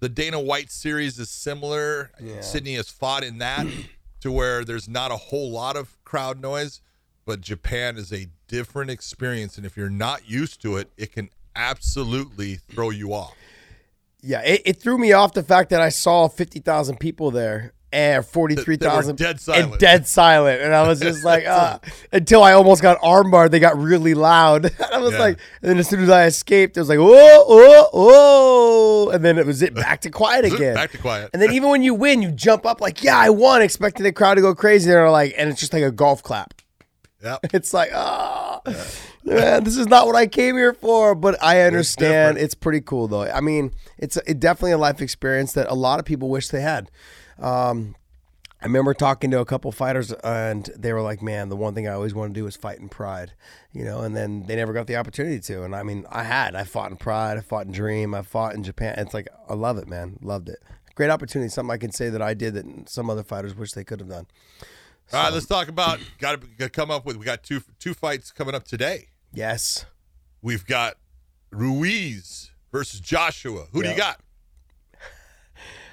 The 0.00 0.10
Dana 0.10 0.38
White 0.38 0.70
series 0.70 1.18
is 1.18 1.30
similar. 1.30 2.10
Sidney 2.42 2.74
has 2.74 2.90
fought 2.90 3.24
in 3.24 3.38
that 3.38 3.66
to 4.20 4.30
where 4.30 4.62
there's 4.64 4.88
not 4.88 5.10
a 5.10 5.16
whole 5.16 5.50
lot 5.50 5.76
of 5.76 5.96
crowd 6.04 6.40
noise, 6.40 6.82
but 7.24 7.40
Japan 7.40 7.96
is 7.96 8.12
a 8.12 8.28
different 8.46 8.90
experience. 8.90 9.56
And 9.56 9.64
if 9.64 9.76
you're 9.76 9.88
not 9.88 10.28
used 10.28 10.60
to 10.62 10.76
it, 10.76 10.90
it 10.98 11.12
can 11.12 11.30
absolutely 11.56 12.56
throw 12.56 12.90
you 12.90 13.14
off. 13.14 13.34
Yeah, 14.20 14.42
it, 14.42 14.62
it 14.64 14.80
threw 14.80 14.98
me 14.98 15.12
off 15.12 15.32
the 15.32 15.42
fact 15.42 15.70
that 15.70 15.80
I 15.80 15.88
saw 15.88 16.28
fifty 16.28 16.60
thousand 16.60 17.00
people 17.00 17.30
there 17.30 17.72
and 17.92 18.24
three 18.26 18.76
thousand 18.76 19.16
dead 19.16 19.30
and 19.32 19.40
silent. 19.40 19.78
dead 19.78 20.06
silent, 20.06 20.62
and 20.62 20.74
I 20.74 20.86
was 20.86 21.00
just 21.00 21.24
like, 21.24 21.44
ah, 21.46 21.80
until 22.12 22.42
I 22.42 22.52
almost 22.52 22.82
got 22.82 22.98
armbarred. 23.00 23.50
They 23.50 23.60
got 23.60 23.76
really 23.78 24.14
loud. 24.14 24.64
And 24.82 24.94
I 24.94 24.98
was 24.98 25.12
Yeah. 25.14 25.18
like, 25.20 25.38
and 25.62 25.70
then 25.70 25.78
as 25.78 25.88
soon 25.88 26.00
as 26.02 26.10
I 26.10 26.26
escaped, 26.26 26.76
it 26.76 26.80
was 26.80 26.88
like, 26.88 26.98
whoa, 26.98 27.44
whoa, 27.46 27.88
whoa, 27.92 29.10
and 29.10 29.24
then 29.24 29.38
it 29.38 29.46
was 29.46 29.62
it 29.62 29.74
back 29.74 30.00
to 30.02 30.10
quiet 30.10 30.44
again. 30.44 30.74
Back 30.82 30.90
to 30.92 30.98
quiet. 30.98 31.30
And 31.32 31.40
then 31.42 31.52
even 31.52 31.68
when 31.70 31.82
you 31.82 31.94
win, 31.94 32.22
you 32.22 32.30
jump 32.32 32.66
up 32.66 32.80
like, 32.80 33.02
yeah, 33.02 33.16
I 33.18 33.30
won, 33.30 33.62
expecting 33.62 34.04
the 34.04 34.12
crowd 34.12 34.34
to 34.34 34.40
go 34.40 34.54
crazy. 34.54 34.90
And 34.90 34.96
they're 34.96 35.10
like, 35.10 35.34
and 35.38 35.48
it's 35.50 35.60
just 35.60 35.72
like 35.72 35.82
a 35.82 35.90
golf 35.90 36.22
clap. 36.22 36.54
Yep. 37.22 37.38
It's 37.54 37.72
like, 37.72 37.90
ah, 37.94 38.60
man, 39.24 39.62
this 39.62 39.76
is 39.76 39.86
not 39.86 40.06
what 40.06 40.16
I 40.16 40.26
came 40.26 40.56
here 40.56 40.72
for. 40.72 41.14
But 41.14 41.40
I 41.42 41.60
understand. 41.60 42.34
different. 42.34 42.38
It's 42.44 42.54
pretty 42.56 42.80
cool 42.80 43.06
though. 43.06 43.22
I 43.30 43.40
mean, 43.40 43.72
it's 43.98 44.16
it 44.26 44.40
definitely 44.40 44.72
a 44.72 44.78
life 44.78 45.00
experience 45.00 45.52
that 45.52 45.68
a 45.70 45.74
lot 45.74 46.00
of 46.00 46.04
people 46.04 46.28
wish 46.28 46.48
they 46.48 46.60
had. 46.62 46.90
Um, 47.38 47.96
I 48.60 48.66
remember 48.66 48.94
talking 48.94 49.32
to 49.32 49.40
a 49.40 49.44
couple 49.44 49.72
fighters, 49.72 50.12
and 50.12 50.70
they 50.76 50.92
were 50.92 51.02
like, 51.02 51.20
"Man, 51.20 51.48
the 51.48 51.56
one 51.56 51.74
thing 51.74 51.88
I 51.88 51.92
always 51.92 52.14
wanted 52.14 52.34
to 52.34 52.40
do 52.40 52.44
was 52.44 52.54
fight 52.54 52.78
in 52.78 52.88
Pride," 52.88 53.32
you 53.72 53.84
know. 53.84 54.00
And 54.02 54.14
then 54.14 54.46
they 54.46 54.54
never 54.54 54.72
got 54.72 54.86
the 54.86 54.96
opportunity 54.96 55.40
to. 55.40 55.64
And 55.64 55.74
I 55.74 55.82
mean, 55.82 56.06
I 56.10 56.22
had. 56.22 56.54
I 56.54 56.62
fought 56.62 56.90
in 56.92 56.96
Pride. 56.96 57.38
I 57.38 57.40
fought 57.40 57.66
in 57.66 57.72
Dream. 57.72 58.14
I 58.14 58.22
fought 58.22 58.54
in 58.54 58.62
Japan. 58.62 58.94
It's 58.98 59.14
like 59.14 59.28
I 59.48 59.54
love 59.54 59.78
it, 59.78 59.88
man. 59.88 60.18
Loved 60.22 60.48
it. 60.48 60.62
Great 60.94 61.10
opportunity. 61.10 61.48
Something 61.48 61.72
I 61.72 61.78
can 61.78 61.90
say 61.90 62.08
that 62.10 62.22
I 62.22 62.34
did 62.34 62.54
that 62.54 62.88
some 62.88 63.10
other 63.10 63.24
fighters 63.24 63.54
wish 63.56 63.72
they 63.72 63.84
could 63.84 63.98
have 63.98 64.08
done. 64.08 64.26
All 65.12 65.24
right, 65.24 65.32
let's 65.32 65.46
talk 65.46 65.68
about 65.68 65.98
got 66.18 66.40
to 66.58 66.70
come 66.70 66.90
up 66.90 67.04
with. 67.04 67.16
We 67.16 67.24
got 67.24 67.42
two 67.42 67.62
two 67.80 67.94
fights 67.94 68.30
coming 68.30 68.54
up 68.54 68.64
today. 68.64 69.08
Yes. 69.32 69.86
We've 70.40 70.64
got 70.64 70.94
Ruiz 71.50 72.50
versus 72.70 73.00
Joshua. 73.00 73.66
Who 73.72 73.82
do 73.82 73.88
you 73.90 73.96
got? 73.96 74.20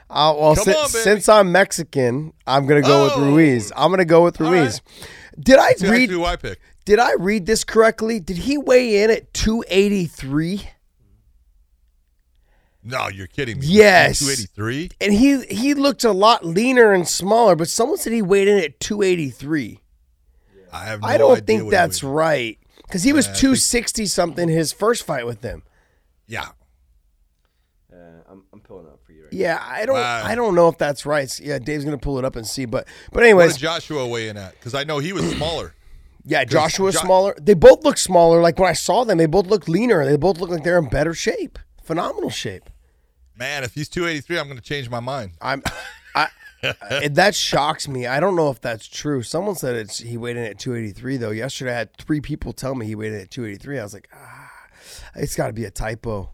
Uh, 0.10 0.34
well, 0.38 0.56
si- 0.56 0.72
on, 0.74 0.88
since 0.90 1.30
I'm 1.30 1.52
Mexican, 1.52 2.34
I'm 2.48 2.66
gonna 2.66 2.82
go 2.82 3.04
with 3.04 3.14
Oh. 3.16 3.26
Ruiz. 3.26 3.72
I'm 3.76 3.92
gonna 3.92 4.06
go 4.06 4.24
with 4.24 4.40
Ruiz. 4.40 4.82
Did 5.40 5.60
I 5.60 5.70
that's 5.70 5.84
read? 5.84 6.10
who 6.10 6.26
I 6.26 6.36
pick. 6.36 6.60
Did 6.86 6.98
I 7.00 7.14
read 7.14 7.46
this 7.46 7.64
correctly? 7.64 8.20
Did 8.20 8.38
he 8.38 8.58
weigh 8.58 9.04
in 9.04 9.12
at 9.12 9.32
283? 9.34 10.68
No, 12.84 13.08
you're 13.10 13.28
kidding 13.28 13.60
me. 13.60 13.68
Yes. 13.68 14.20
283. 14.20 14.92
And 15.02 15.14
he 15.14 15.44
he 15.46 15.74
looked 15.74 16.04
a 16.04 16.12
lot 16.12 16.46
leaner 16.46 16.92
and 16.94 17.08
smaller, 17.08 17.56
but 17.56 17.68
someone 17.68 17.98
said 17.98 18.14
he 18.14 18.22
weighed 18.22 18.48
in 18.48 18.58
at 18.58 18.80
283. 18.80 19.80
I 20.72 20.86
have. 20.86 21.02
No 21.02 21.08
I 21.08 21.18
don't 21.18 21.46
think 21.46 21.70
that's 21.70 22.04
right 22.04 22.58
because 22.88 23.04
he 23.04 23.14
was 23.14 23.28
Yeah, 23.28 23.34
I 23.34 23.36
260 23.36 24.06
something 24.08 24.50
his 24.50 24.72
first 24.72 25.04
fight 25.06 25.26
with 25.26 25.42
them. 25.42 25.64
Yeah. 26.26 26.50
I'm, 29.32 29.38
I'm 29.38 29.38
pulling 29.38 29.38
up 29.38 29.38
for 29.38 29.38
you 29.38 29.52
right 29.54 29.60
Yeah, 29.62 29.64
I 29.66 29.86
don't 29.86 29.96
Wow. 29.96 30.24
I 30.26 30.36
don't 30.36 30.56
know 30.56 30.68
if 30.70 30.78
that's 30.78 31.06
right. 31.06 31.40
Yeah, 31.40 31.60
Dave's 31.60 31.86
gonna 31.86 31.98
pull 31.98 32.18
it 32.18 32.26
up 32.26 32.36
and 32.36 32.46
see. 32.46 32.66
But 32.66 32.88
but 33.12 33.16
What 33.16 33.24
anyways, 33.24 33.58
Joshua 33.58 34.08
weigh 34.08 34.30
in 34.30 34.38
at? 34.38 34.54
Because 34.54 34.74
I 34.76 34.84
know 34.84 35.00
he 35.00 35.14
was 35.14 35.30
smaller. 35.36 35.74
yeah, 36.26 36.44
Joshua 36.46 36.92
Jo- 36.92 37.00
smaller. 37.00 37.36
They 37.40 37.54
both 37.54 37.84
look 37.84 37.98
smaller. 37.98 38.42
Like 38.42 38.58
when 38.60 38.70
I 38.70 38.74
saw 38.74 39.04
them, 39.04 39.18
they 39.18 39.26
both 39.26 39.48
look 39.48 39.68
leaner. 39.68 40.06
They 40.06 40.18
both 40.18 40.40
look 40.40 40.50
like 40.50 40.64
they're 40.64 40.80
in 40.80 40.90
better 40.90 41.14
shape. 41.14 41.60
Phenomenal 41.84 42.30
shape. 42.30 42.70
Man, 43.36 43.64
if 43.64 43.74
he's 43.74 43.88
283, 43.88 44.38
I'm 44.38 44.48
going 44.48 44.58
to 44.58 44.64
change 44.64 44.90
my 44.90 45.00
mind. 45.00 45.32
I'm 45.42 45.64
I 46.16 46.28
that 47.12 47.36
shocks 47.36 47.88
me. 47.88 48.06
I 48.06 48.20
don't 48.20 48.36
know 48.36 48.50
if 48.50 48.60
that's 48.60 48.88
true. 48.88 49.24
Someone 49.24 49.56
said 49.56 49.76
it's 49.76 50.00
he 50.00 50.18
weighed 50.18 50.38
in 50.38 50.44
at 50.44 50.60
283 50.60 51.18
though. 51.18 51.32
Yesterday 51.32 51.72
I 51.72 51.78
had 51.78 51.96
three 51.98 52.22
people 52.22 52.54
tell 52.54 52.76
me 52.76 52.86
he 52.86 52.96
weighed 52.96 53.14
in 53.14 53.22
at 53.22 53.32
283. 53.32 53.80
I 53.80 53.84
was 53.84 53.94
like, 53.94 54.10
ah, 54.14 54.52
it's 55.16 55.36
got 55.36 55.48
to 55.48 55.54
be 55.54 55.66
a 55.66 55.72
typo. 55.72 56.32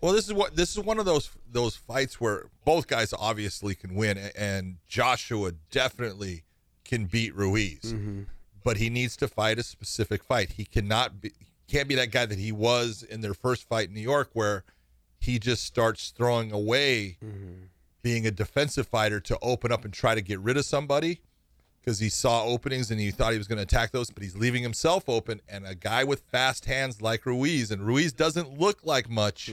Well, 0.00 0.12
this 0.12 0.26
is 0.26 0.32
what 0.34 0.54
this 0.54 0.76
is 0.76 0.84
one 0.84 0.98
of 0.98 1.04
those 1.04 1.30
those 1.56 1.74
fights 1.76 2.20
where 2.20 2.46
both 2.64 2.86
guys 2.86 3.12
obviously 3.18 3.74
can 3.74 3.94
win, 3.94 4.16
and 4.36 4.76
Joshua 4.86 5.52
definitely 5.70 6.44
can 6.84 7.06
beat 7.06 7.34
Ruiz, 7.34 7.80
Mm-hmm. 7.82 8.22
but 8.62 8.76
he 8.76 8.90
needs 8.90 9.16
to 9.16 9.26
fight 9.28 9.58
a 9.58 9.62
specific 9.62 10.22
fight. 10.22 10.52
He 10.52 10.64
cannot 10.64 11.20
be 11.20 11.32
can't 11.68 11.88
be 11.88 11.96
that 11.96 12.12
guy 12.12 12.26
that 12.26 12.38
he 12.38 12.52
was 12.52 13.02
in 13.02 13.22
their 13.22 13.34
first 13.34 13.68
fight 13.68 13.88
in 13.88 13.94
New 13.94 14.00
York, 14.00 14.30
where 14.34 14.62
he 15.18 15.38
just 15.40 15.64
starts 15.64 16.10
throwing 16.10 16.52
away 16.52 17.16
being 18.02 18.24
a 18.26 18.30
defensive 18.30 18.86
fighter 18.86 19.18
to 19.18 19.36
open 19.42 19.72
up 19.72 19.84
and 19.84 19.92
try 19.92 20.14
to 20.14 20.20
get 20.20 20.38
rid 20.38 20.56
of 20.56 20.64
somebody 20.64 21.22
because 21.80 21.98
he 21.98 22.08
saw 22.08 22.44
openings 22.44 22.90
and 22.92 23.00
he 23.00 23.10
thought 23.10 23.32
he 23.32 23.38
was 23.38 23.48
going 23.48 23.56
to 23.56 23.62
attack 23.64 23.90
those, 23.90 24.10
but 24.10 24.22
he's 24.22 24.36
leaving 24.36 24.62
himself 24.62 25.08
open. 25.08 25.40
And 25.48 25.66
a 25.66 25.74
guy 25.74 26.04
with 26.04 26.20
fast 26.30 26.66
hands 26.66 27.02
like 27.02 27.26
Ruiz, 27.26 27.72
and 27.72 27.82
Ruiz 27.82 28.12
doesn't 28.12 28.58
look 28.60 28.78
like 28.84 29.08
much. 29.10 29.48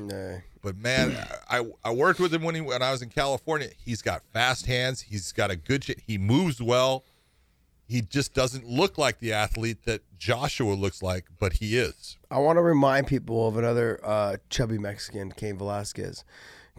But 0.64 0.78
man, 0.78 1.16
I 1.50 1.64
I 1.84 1.92
worked 1.92 2.20
with 2.20 2.34
him 2.34 2.42
when 2.42 2.56
he 2.56 2.62
when 2.62 2.82
I 2.82 2.92
was 2.92 3.02
in 3.04 3.10
California. 3.10 3.70
He's 3.78 4.02
got 4.02 4.24
fast 4.34 4.66
hands. 4.66 5.02
He's 5.02 5.32
got 5.32 5.52
a 5.52 5.56
good. 5.56 5.86
He 6.08 6.18
moves 6.18 6.62
well. 6.62 7.04
he 7.86 8.02
just 8.02 8.34
doesn't 8.34 8.66
look 8.66 8.98
like 8.98 9.20
the 9.20 9.34
athlete 9.34 9.84
that 9.84 10.02
Joshua 10.18 10.74
looks 10.74 11.04
like, 11.04 11.26
but 11.38 11.54
he 11.54 11.78
is. 11.78 12.18
I 12.32 12.38
want 12.40 12.56
to 12.58 12.62
remind 12.62 13.08
people 13.08 13.46
of 13.48 13.58
another 13.58 14.00
uh, 14.04 14.38
chubby 14.50 14.78
Mexican, 14.80 15.32
Cain 15.34 15.58
Velasquez. 15.58 16.24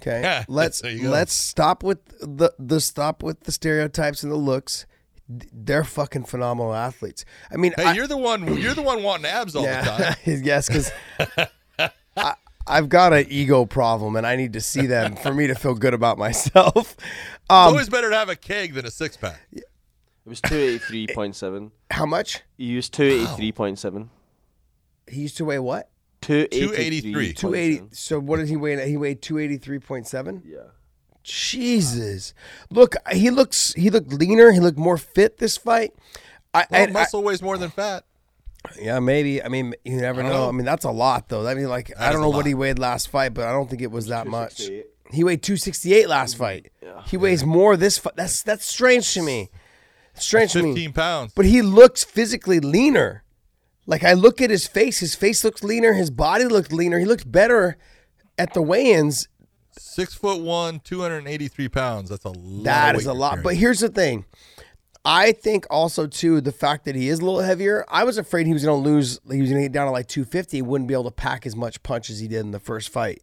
Okay, 0.01 0.23
Yeah, 0.23 0.45
let's 0.49 0.81
there 0.81 0.91
you 0.91 1.03
go. 1.05 1.11
let's 1.11 1.35
stop 1.35 1.83
with 1.85 1.99
the 2.21 2.53
the 2.59 2.81
stop 2.81 3.23
with 3.23 3.41
the 3.45 3.53
stereotypes 3.53 4.23
and 4.23 4.33
the 4.33 4.37
looks. 4.37 4.87
They're 5.29 5.85
fucking 5.85 6.25
phenomenal 6.25 6.75
athletes. 6.75 7.25
I 7.53 7.57
mean, 7.59 7.73
Hey, 7.77 7.85
I- 7.85 7.93
you're 7.93 8.07
the 8.07 8.17
one. 8.17 8.57
You're 8.61 8.75
the 8.75 8.83
one 8.83 9.03
wanting 9.03 9.27
abs 9.27 9.55
all 9.55 9.63
the 9.63 9.69
time. 9.71 10.17
yes, 10.45 10.69
because 10.69 10.91
I've 12.67 12.89
got 12.89 13.13
an 13.13 13.27
ego 13.29 13.67
problem 13.67 14.17
and 14.17 14.27
I 14.27 14.37
need 14.37 14.55
to 14.55 14.61
see 14.61 14.87
them 14.87 15.17
for 15.17 15.35
me 15.35 15.47
to 15.49 15.55
feel 15.55 15.75
good 15.75 15.95
about 15.95 16.19
myself. 16.19 16.97
It's 17.45 17.51
Um, 17.51 17.69
always 17.69 17.91
better 17.91 18.09
to 18.09 18.17
have 18.17 18.31
a 18.31 18.37
keg 18.37 18.73
than 18.73 18.87
a 18.87 18.91
six 18.91 19.19
pack. 19.19 19.39
It 19.53 19.65
was 20.25 20.41
two 20.41 20.55
eighty 20.57 20.79
three 20.79 21.07
point 21.07 21.37
seven. 21.37 21.73
how 21.91 22.07
much 22.07 22.41
He 22.57 22.65
used 22.65 22.95
two 22.95 23.03
eighty 23.03 23.27
three 23.37 23.53
point 23.53 23.79
seven. 23.79 24.09
he 25.07 25.21
used 25.21 25.37
to 25.37 25.45
weigh? 25.45 25.59
What 25.59 25.91
283. 26.23 27.35
two 27.35 27.55
eighty? 27.55 27.83
So 27.93 28.19
what 28.19 28.39
did 28.39 28.49
he 28.49 28.57
weigh? 28.57 28.89
He 28.89 28.97
weighed 28.97 29.21
two 29.21 29.37
eighty 29.39 29.59
three 29.59 29.79
point 29.79 30.07
seven. 30.07 30.43
Yeah. 30.47 30.61
Jesus, 31.23 32.33
look, 32.71 32.95
he 33.13 33.29
looks 33.29 33.75
he 33.75 33.91
looked 33.91 34.11
leaner. 34.13 34.51
He 34.53 34.61
looked 34.61 34.79
more 34.79 34.97
fit 34.97 35.37
this 35.37 35.59
fight. 35.59 35.93
I, 36.55 36.65
Well, 36.71 36.83
I- 36.89 36.93
muscle 36.93 37.23
weighs 37.23 37.43
more 37.43 37.59
than 37.59 37.69
fat. 37.71 38.05
Yeah, 38.81 38.99
maybe. 38.99 39.43
I 39.43 39.49
mean, 39.49 39.75
you 39.85 39.97
never 39.97 40.23
know. 40.23 40.29
know. 40.31 40.49
I 40.49 40.53
mean, 40.53 40.65
that's 40.65 40.85
a 40.85 40.91
lot 40.91 41.29
though. 41.29 41.47
I 41.47 41.55
mean, 41.55 41.69
like 41.69 41.93
I 41.99 42.13
don't 42.13 42.21
know 42.21 42.33
a 42.33 42.37
what 42.37 42.47
he 42.47 42.55
weighed 42.55 42.79
last 42.79 43.09
fight, 43.09 43.35
but 43.35 43.47
I 43.47 43.53
don't 43.53 43.69
think 43.69 43.83
it 43.83 43.91
was 43.91 44.07
that 44.07 44.27
much. 44.27 44.69
He 45.13 45.23
weighed 45.23 45.43
two 45.43 45.57
sixty 45.57 45.95
eight 45.95 46.09
last 46.09 46.37
fight. 46.37 46.73
He 47.07 47.17
weighs 47.17 47.45
more 47.45 47.77
this 47.77 47.99
fight. 47.99 48.17
That's 48.17 48.43
that's 48.43 48.65
strange 48.65 49.13
to 49.15 49.23
me. 49.23 49.51
Strange 50.15 50.53
to 50.53 50.63
me. 50.63 50.71
Fifteen 50.71 50.93
pounds. 50.93 51.33
But 51.35 51.47
he 51.47 51.63
looks 51.63 52.05
physically 52.05 52.61
leaner. 52.61 53.25
Like 53.87 54.03
I 54.03 54.15
look 54.15 54.41
at 54.41 54.49
his 54.51 54.67
face, 54.67 55.01
his 55.01 55.15
face 55.15 55.45
looks 55.45 55.63
leaner, 55.63 55.93
his 55.93 56.11
body 56.11 56.45
looked 56.47 56.73
leaner. 56.73 56.99
He 56.99 57.05
looked 57.05 57.31
better 57.31 57.77
at 58.39 58.55
the 58.55 58.63
weigh-ins. 58.63 59.29
Six 59.77 60.15
foot 60.15 60.41
one, 60.41 60.81
two 60.81 61.01
hundred 61.01 61.19
and 61.19 61.29
eighty-three 61.29 61.69
pounds. 61.69 62.09
That's 62.09 62.25
a 62.25 62.31
lot. 62.31 62.65
That 62.65 62.95
of 62.95 63.03
is 63.03 63.07
a 63.07 63.13
lot. 63.13 63.31
carrying. 63.31 63.43
But 63.43 63.57
here's 63.57 63.81
the 63.81 63.89
thing. 63.89 64.25
I 65.05 65.33
think 65.33 65.67
also 65.71 66.07
too 66.07 66.41
the 66.41 66.53
fact 66.53 66.85
that 66.87 66.95
he 66.95 67.09
is 67.09 67.19
a 67.21 67.25
little 67.25 67.41
heavier. 67.41 67.85
I 67.89 68.05
was 68.05 68.17
afraid 68.19 68.47
he 68.47 68.53
was 68.55 68.65
going 68.65 68.83
to 68.83 68.89
lose. 68.91 69.21
He 69.31 69.41
was 69.41 69.51
going 69.51 69.61
to 69.63 69.69
get 69.69 69.73
down 69.73 69.87
to 69.87 69.93
like 69.93 70.09
250. 70.09 70.57
He 70.57 70.63
wouldn't 70.63 70.89
be 70.89 70.95
able 70.95 71.05
to 71.05 71.11
pack 71.11 71.47
as 71.47 71.55
much 71.55 71.83
punch 71.83 72.09
as 72.11 72.21
he 72.21 72.29
did 72.29 72.41
in 72.41 72.51
the 72.53 72.59
first 72.61 72.89
fight. 72.89 73.23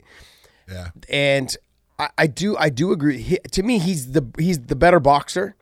yeah, 0.69 0.89
And 1.09 1.55
I, 1.97 2.09
I 2.19 2.27
do 2.27 2.55
I 2.57 2.69
do 2.69 2.91
agree. 2.91 3.19
He, 3.21 3.37
to 3.53 3.63
me, 3.63 3.79
he's 3.79 4.11
the 4.11 4.25
he's 4.37 4.59
the 4.59 4.75
better 4.75 4.99
boxer. 4.99 5.55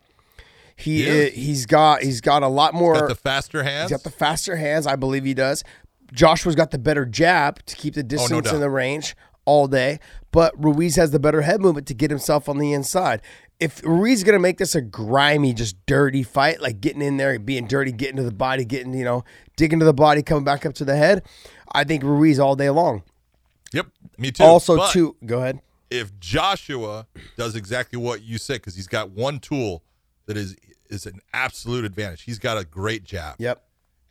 He, 0.75 1.03
He 1.03 1.07
is. 1.07 1.27
i- 1.27 1.35
he's 1.35 1.65
got 1.65 2.03
he's 2.03 2.21
got 2.21 2.43
a 2.43 2.47
lot 2.47 2.73
more. 2.73 2.95
got 2.95 3.07
the 3.09 3.15
faster 3.15 3.63
hands. 3.63 3.89
He's 3.89 3.97
got 3.97 4.03
the 4.03 4.15
faster 4.15 4.55
hands. 4.57 4.87
I 4.87 4.95
believe 4.95 5.23
he 5.23 5.33
does. 5.33 5.63
Joshua's 6.11 6.55
got 6.55 6.71
the 6.71 6.79
better 6.79 7.05
jab 7.05 7.63
to 7.65 7.75
keep 7.75 7.93
the 7.93 7.99
oh, 8.01 8.03
distance 8.03 8.47
Oh, 8.51 8.55
in 8.55 8.61
the 8.61 8.69
range 8.69 9.15
all 9.45 9.67
day, 9.67 9.99
but 10.31 10.53
Ruiz 10.61 10.95
has 10.95 11.11
the 11.11 11.19
better 11.19 11.41
head 11.41 11.61
movement 11.61 11.87
to 11.87 11.93
get 11.93 12.09
himself 12.11 12.47
on 12.49 12.57
the 12.57 12.73
inside. 12.73 13.21
If 13.59 13.83
Ruiz 13.83 14.19
is 14.19 14.23
going 14.23 14.33
to 14.33 14.39
make 14.39 14.57
this 14.57 14.73
a 14.75 14.81
grimy, 14.81 15.53
just 15.53 15.75
dirty 15.85 16.23
fight, 16.23 16.61
like 16.61 16.79
getting 16.79 17.01
in 17.01 17.17
there, 17.17 17.37
being 17.39 17.67
dirty, 17.67 17.91
getting 17.91 18.15
to 18.15 18.23
the 18.23 18.31
body, 18.31 18.63
getting, 18.63 18.93
you 18.93 19.03
know, 19.03 19.25
digging 19.57 19.79
to 19.79 19.85
the 19.85 19.93
body, 19.93 20.23
coming 20.23 20.45
back 20.45 20.65
up 20.65 20.73
to 20.75 20.85
the 20.85 20.95
head, 20.95 21.23
I 21.73 21.83
think 21.83 22.03
Ruiz 22.03 22.39
all 22.39 22.55
day 22.55 22.69
long. 22.69 23.03
yep, 23.73 23.87
me 24.17 24.31
too. 24.31 24.43
also, 24.43 24.77
But 24.77 24.93
too, 24.93 25.17
go 25.25 25.39
ahead. 25.39 25.59
if 25.91 26.17
Joshua 26.21 27.07
does 27.37 27.55
exactly 27.55 27.99
what 27.99 28.21
you 28.21 28.37
said, 28.37 28.55
because 28.61 28.75
he's 28.75 28.87
got 28.87 29.09
one 29.11 29.39
tool 29.39 29.83
that 30.25 30.37
is 30.37 30.55
is 30.89 31.05
an 31.05 31.19
absolute 31.33 31.85
advantage. 31.85 32.23
He's 32.23 32.39
got 32.39 32.57
a 32.57 32.63
great 32.65 33.03
jab. 33.03 33.35
Yep. 33.39 33.61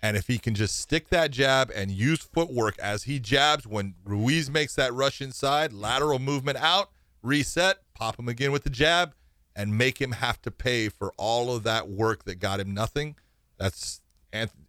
And 0.00 0.16
if 0.16 0.28
he 0.28 0.38
can 0.38 0.54
just 0.54 0.78
stick 0.78 1.08
that 1.08 1.32
jab 1.32 1.72
and 1.74 1.90
use 1.90 2.20
footwork 2.20 2.78
as 2.78 3.02
he 3.04 3.18
jabs, 3.18 3.66
when 3.66 3.94
Ruiz 4.04 4.48
makes 4.48 4.76
that 4.76 4.94
rush 4.94 5.20
inside, 5.20 5.72
lateral 5.72 6.20
movement 6.20 6.56
out, 6.58 6.90
reset, 7.20 7.78
pop 7.94 8.16
him 8.16 8.28
again 8.28 8.52
with 8.52 8.62
the 8.62 8.70
jab, 8.70 9.12
and 9.58 9.76
make 9.76 10.00
him 10.00 10.12
have 10.12 10.40
to 10.42 10.50
pay 10.52 10.88
for 10.88 11.12
all 11.16 11.54
of 11.54 11.64
that 11.64 11.88
work 11.90 12.24
that 12.24 12.36
got 12.36 12.60
him 12.60 12.72
nothing, 12.72 13.16
that's 13.58 14.00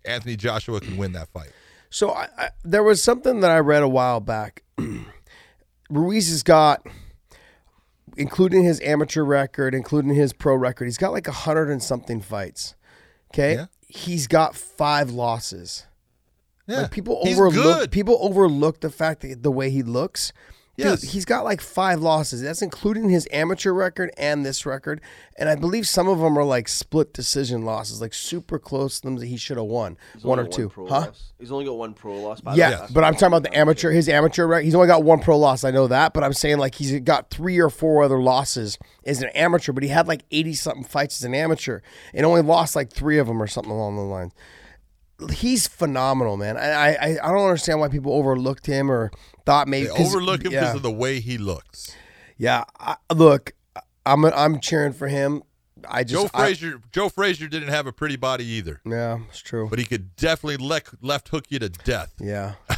Anthony 0.04 0.36
Joshua 0.36 0.82
can 0.82 0.98
win 0.98 1.12
that 1.12 1.30
fight. 1.30 1.52
So 1.92 2.10
I, 2.10 2.28
I, 2.38 2.50
there 2.64 2.82
was 2.84 3.02
something 3.02 3.40
that 3.42 3.52
I 3.52 3.60
read 3.60 3.84
a 3.84 3.88
while 3.88 4.20
back. 4.20 4.64
Ruiz 5.90 6.30
has 6.30 6.44
got, 6.44 6.86
including 8.18 8.64
his 8.64 8.82
amateur 8.82 9.24
record, 9.24 9.74
including 9.76 10.16
his 10.16 10.34
pro 10.34 10.56
record, 10.56 10.86
he's 10.86 10.98
got 10.98 11.12
like 11.12 11.28
a 11.28 11.32
hundred 11.32 11.70
and 11.70 11.82
something 11.82 12.20
fights. 12.20 12.76
Okay, 13.34 13.54
Yeah. 13.56 13.66
he's 13.88 14.28
got 14.28 14.56
five 14.56 15.12
losses. 15.12 15.86
Yeah, 16.68 16.82
Like 16.82 16.92
people 16.92 17.22
overlook 17.28 17.92
people 17.92 18.18
overlook 18.22 18.82
the 18.82 18.90
fact 18.92 19.22
that 19.22 19.42
the 19.44 19.52
way 19.52 19.70
he 19.70 19.82
looks. 19.84 20.32
Dude, 20.84 21.04
he's 21.04 21.26
got 21.26 21.44
like 21.44 21.62
five 21.62 22.00
losses. 22.00 22.42
That's 22.42 22.62
including 22.62 23.10
his 23.10 23.28
amateur 23.32 23.72
record 23.72 24.12
and 24.18 24.46
this 24.46 24.66
record. 24.66 25.02
And 25.38 25.50
I 25.50 25.56
believe 25.56 25.88
some 25.88 26.08
of 26.08 26.20
them 26.20 26.38
are 26.38 26.44
like 26.44 26.68
split 26.68 27.14
decision 27.14 27.64
losses, 27.64 28.02
like 28.02 28.14
super 28.14 28.60
close 28.60 29.00
to 29.00 29.08
them 29.08 29.18
that 29.18 29.28
he 29.28 29.38
should 29.38 29.58
have 29.58 29.66
won. 29.66 29.98
He's 30.14 30.24
One 30.24 30.40
or 30.40 30.48
two. 30.48 30.72
huh? 30.76 30.84
loss. 30.84 31.32
He's 31.40 31.52
only 31.52 31.66
got 31.66 31.78
one 31.78 31.94
pro 31.94 32.16
loss. 32.16 32.42
I 32.46 32.56
Yeah, 32.56 32.88
but 32.92 33.04
I'm 33.04 33.14
talking 33.14 33.28
about 33.28 33.44
the 33.44 33.58
amateur. 33.58 33.92
His 33.92 34.10
amateur 34.10 34.46
record. 34.46 34.66
He's 34.66 34.76
only 34.76 34.88
got 34.88 35.04
one 35.04 35.20
pro 35.20 35.38
loss. 35.38 35.64
I 35.64 35.72
know 35.72 35.88
that, 35.88 36.14
but 36.14 36.24
I'm 36.24 36.34
saying 36.34 36.58
like 36.58 36.76
he's 36.76 37.00
got 37.02 37.30
three 37.30 37.60
or 37.60 37.70
four 37.70 38.04
other 38.04 38.20
losses 38.20 38.78
as 39.06 39.22
an 39.22 39.30
amateur. 39.30 39.72
But 39.72 39.84
he 39.84 39.90
had 39.90 40.08
like 40.08 40.24
80 40.32 40.54
something 40.54 40.84
fights 40.84 41.22
as 41.22 41.26
an 41.26 41.34
amateur 41.34 41.80
and 42.14 42.26
only 42.26 42.42
lost 42.42 42.76
like 42.76 42.92
three 42.92 43.18
of 43.18 43.28
them 43.28 43.42
or 43.42 43.48
something 43.48 43.72
along 43.72 43.96
the 43.96 44.02
lines. 44.04 44.34
He's 45.32 45.68
phenomenal, 45.68 46.38
man. 46.38 46.58
I 46.58 46.96
I, 46.96 47.18
I 47.24 47.32
don't 47.32 47.44
understand 47.44 47.80
why 47.80 47.90
people 47.90 48.14
overlooked 48.14 48.66
him 48.66 48.90
or 48.90 49.12
thought 49.46 49.68
maybe 49.68 49.88
They 49.88 49.94
overlook 50.06 50.44
him 50.44 50.52
because 50.52 50.70
yeah. 50.70 50.76
of 50.76 50.82
the 50.82 50.92
way 50.92 51.20
he 51.20 51.38
looks. 51.38 51.96
Yeah, 52.38 52.64
I, 52.80 52.96
look, 53.14 53.52
I'm 54.06 54.24
I'm 54.26 54.60
cheering 54.60 54.94
for 54.94 55.08
him. 55.08 55.44
I 55.90 56.04
just 56.04 56.14
Joe 56.14 56.30
I- 56.34 56.46
Frazier, 56.46 56.82
Joe 56.92 57.10
Frazier 57.10 57.48
didn't 57.48 57.70
have 57.70 57.88
a 57.88 57.92
pretty 57.92 58.16
body 58.16 58.46
either, 58.46 58.82
yeah, 58.86 59.20
it's 59.30 59.40
true. 59.40 59.68
but 59.70 59.80
he 59.80 59.86
could 59.86 60.16
definitely 60.16 60.66
le- 60.66 60.82
left 61.02 61.30
hook 61.30 61.46
you 61.50 61.60
to 61.60 61.70
death. 61.70 62.14
Yeah. 62.20 62.54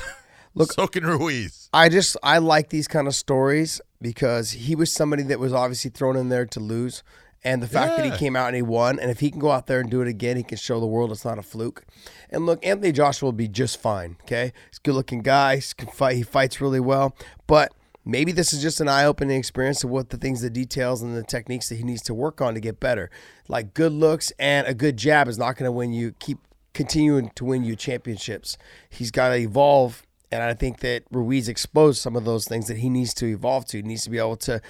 Look, 0.54 0.74
so 0.74 0.86
can 0.86 1.06
Ruiz. 1.06 1.70
I 1.74 1.88
just 1.90 2.18
I 2.22 2.40
like 2.40 2.70
these 2.70 2.88
kind 2.88 3.08
of 3.08 3.16
stories 3.16 3.80
because 4.02 4.52
he 4.52 4.76
was 4.76 4.92
somebody 4.92 5.24
that 5.24 5.40
was 5.40 5.54
obviously 5.54 5.92
thrown 5.92 6.18
in 6.18 6.28
there 6.30 6.46
to 6.48 6.60
lose, 6.60 7.04
and 7.44 7.62
the 7.62 7.68
fact 7.68 7.98
that 7.98 8.06
he 8.06 8.18
came 8.18 8.36
out 8.36 8.48
and 8.48 8.56
he 8.56 8.62
won, 8.62 9.00
and 9.00 9.10
if 9.10 9.20
he 9.20 9.32
can 9.32 9.40
go 9.40 9.52
out 9.52 9.68
there 9.68 9.80
and 9.80 9.90
do 9.90 10.02
it 10.02 10.08
again, 10.08 10.38
he 10.38 10.44
can 10.44 10.58
show 10.58 10.80
the 10.80 10.86
world 10.86 11.12
it's 11.12 11.26
not 11.26 11.40
a 11.40 11.42
fluke. 11.42 11.84
And 12.30 12.46
look, 12.46 12.66
Anthony 12.66 12.92
Joshua 12.92 13.28
will 13.28 13.34
be 13.34 13.48
just 13.48 13.80
fine. 13.80 14.18
Okay, 14.22 14.54
he's 14.70 14.78
a 14.78 14.82
good 14.84 14.96
looking 14.96 15.22
guy. 15.22 15.58
He 15.58 15.64
can 15.76 15.88
fight. 15.88 16.16
He 16.16 16.24
fights 16.24 16.62
really 16.62 16.80
well, 16.80 17.16
but. 17.48 17.74
Maybe 18.04 18.32
this 18.32 18.52
is 18.52 18.64
just 18.64 18.82
an 18.82 18.88
eye-opening 18.88 19.38
experience 19.38 19.84
of 19.84 19.92
what 19.92 20.10
the 20.10 20.18
things, 20.18 20.42
the 20.42 20.50
details, 20.50 21.04
and 21.04 21.16
the 21.16 21.22
techniques 21.22 21.70
that 21.70 21.76
he 21.76 21.84
needs 21.84 22.02
to 22.02 22.16
work 22.16 22.42
on 22.42 22.56
to 22.56 22.60
get 22.60 22.80
better. 22.80 23.12
Like 23.48 23.76
good 23.76 23.92
looks 23.92 24.34
and 24.40 24.66
a 24.66 24.74
good 24.74 24.98
jab 24.98 25.28
is 25.28 25.38
not 25.38 25.56
going 25.56 25.68
to 25.68 25.72
win 25.72 25.94
you. 25.94 26.14
Keep 26.14 26.40
continuing 26.74 27.30
to 27.36 27.46
win 27.46 27.64
you 27.64 27.76
championships. 27.76 28.58
He's 28.90 29.12
got 29.12 29.30
to 29.30 29.36
evolve 29.36 30.02
and 30.32 30.42
I 30.42 30.54
think 30.54 30.80
that 30.80 31.04
Ruiz 31.12 31.50
exposed 31.50 32.02
some 32.02 32.16
of 32.16 32.24
those 32.24 32.48
things 32.48 32.68
that 32.68 32.78
he 32.78 32.90
needs 32.90 33.14
to 33.16 33.26
evolve 33.26 33.66
to. 33.68 33.78
He 33.78 33.84
needs 33.84 34.04
to 34.04 34.10
be 34.10 34.18
able 34.18 34.38
to 34.38 34.62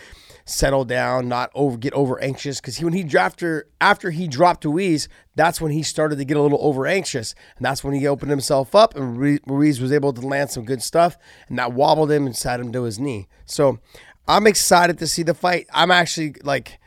settle 0.44 0.86
down, 0.86 1.28
not 1.28 1.52
over 1.54 1.78
get 1.78 1.94
over 1.94 2.22
anxious. 2.22 2.60
Because 2.60 2.78
he, 2.78 2.86
when 2.86 2.94
he 2.94 3.04
after 3.18 3.68
after 3.80 4.12
he 4.12 4.28
dropped 4.28 4.66
Ruiz, 4.66 5.08
that's 5.36 5.62
when 5.62 5.72
he 5.72 5.84
started 5.84 6.18
to 6.18 6.26
get 6.26 6.38
a 6.38 6.42
little 6.42 6.60
over 6.62 6.88
anxious, 6.88 7.36
and 7.58 7.66
that's 7.66 7.84
when 7.84 7.94
he 7.94 8.08
opened 8.08 8.32
himself 8.32 8.74
up, 8.74 8.96
and 8.96 9.18
Ru- 9.18 9.40
Ruiz 9.46 9.80
was 9.80 9.92
able 9.92 10.14
to 10.14 10.22
land 10.22 10.50
some 10.50 10.66
good 10.66 10.82
stuff, 10.82 11.18
and 11.48 11.58
that 11.60 11.74
wobbled 11.74 12.12
him 12.12 12.26
and 12.26 12.36
sat 12.36 12.60
him 12.60 12.72
to 12.74 12.84
his 12.84 13.00
knee. 13.00 13.28
So 13.46 13.80
I'm 14.28 14.48
excited 14.48 14.98
to 15.00 15.08
see 15.08 15.24
the 15.24 15.34
fight. 15.34 15.68
I'm 15.74 15.92
actually 15.92 16.36
like 16.44 16.80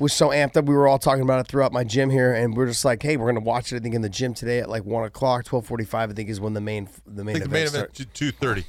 was 0.00 0.12
so 0.12 0.28
amped 0.30 0.56
up. 0.56 0.64
We 0.64 0.74
were 0.74 0.88
all 0.88 0.98
talking 0.98 1.22
about 1.22 1.40
it 1.40 1.46
throughout 1.48 1.72
my 1.72 1.84
gym 1.84 2.10
here, 2.10 2.32
and 2.34 2.56
we're 2.56 2.66
just 2.66 2.84
like, 2.84 3.02
hey, 3.02 3.16
we're 3.16 3.26
gonna 3.32 3.44
watch 3.44 3.72
it. 3.72 3.76
I 3.76 3.78
think 3.78 3.94
in 3.94 4.02
the 4.02 4.08
gym 4.08 4.34
today 4.34 4.58
at 4.58 4.68
like 4.68 4.84
one 4.84 5.04
o'clock, 5.04 5.44
twelve 5.44 5.66
forty-five. 5.66 6.10
I 6.10 6.12
think 6.14 6.28
is 6.28 6.40
when 6.40 6.54
the 6.54 6.60
main 6.60 6.88
the 7.06 7.22
main 7.22 7.34
think 7.36 7.50
the 7.50 7.50
event 7.50 7.52
main 7.52 7.66
event 7.66 7.94
starts. 7.94 8.10
two 8.18 8.32
thirty. 8.32 8.64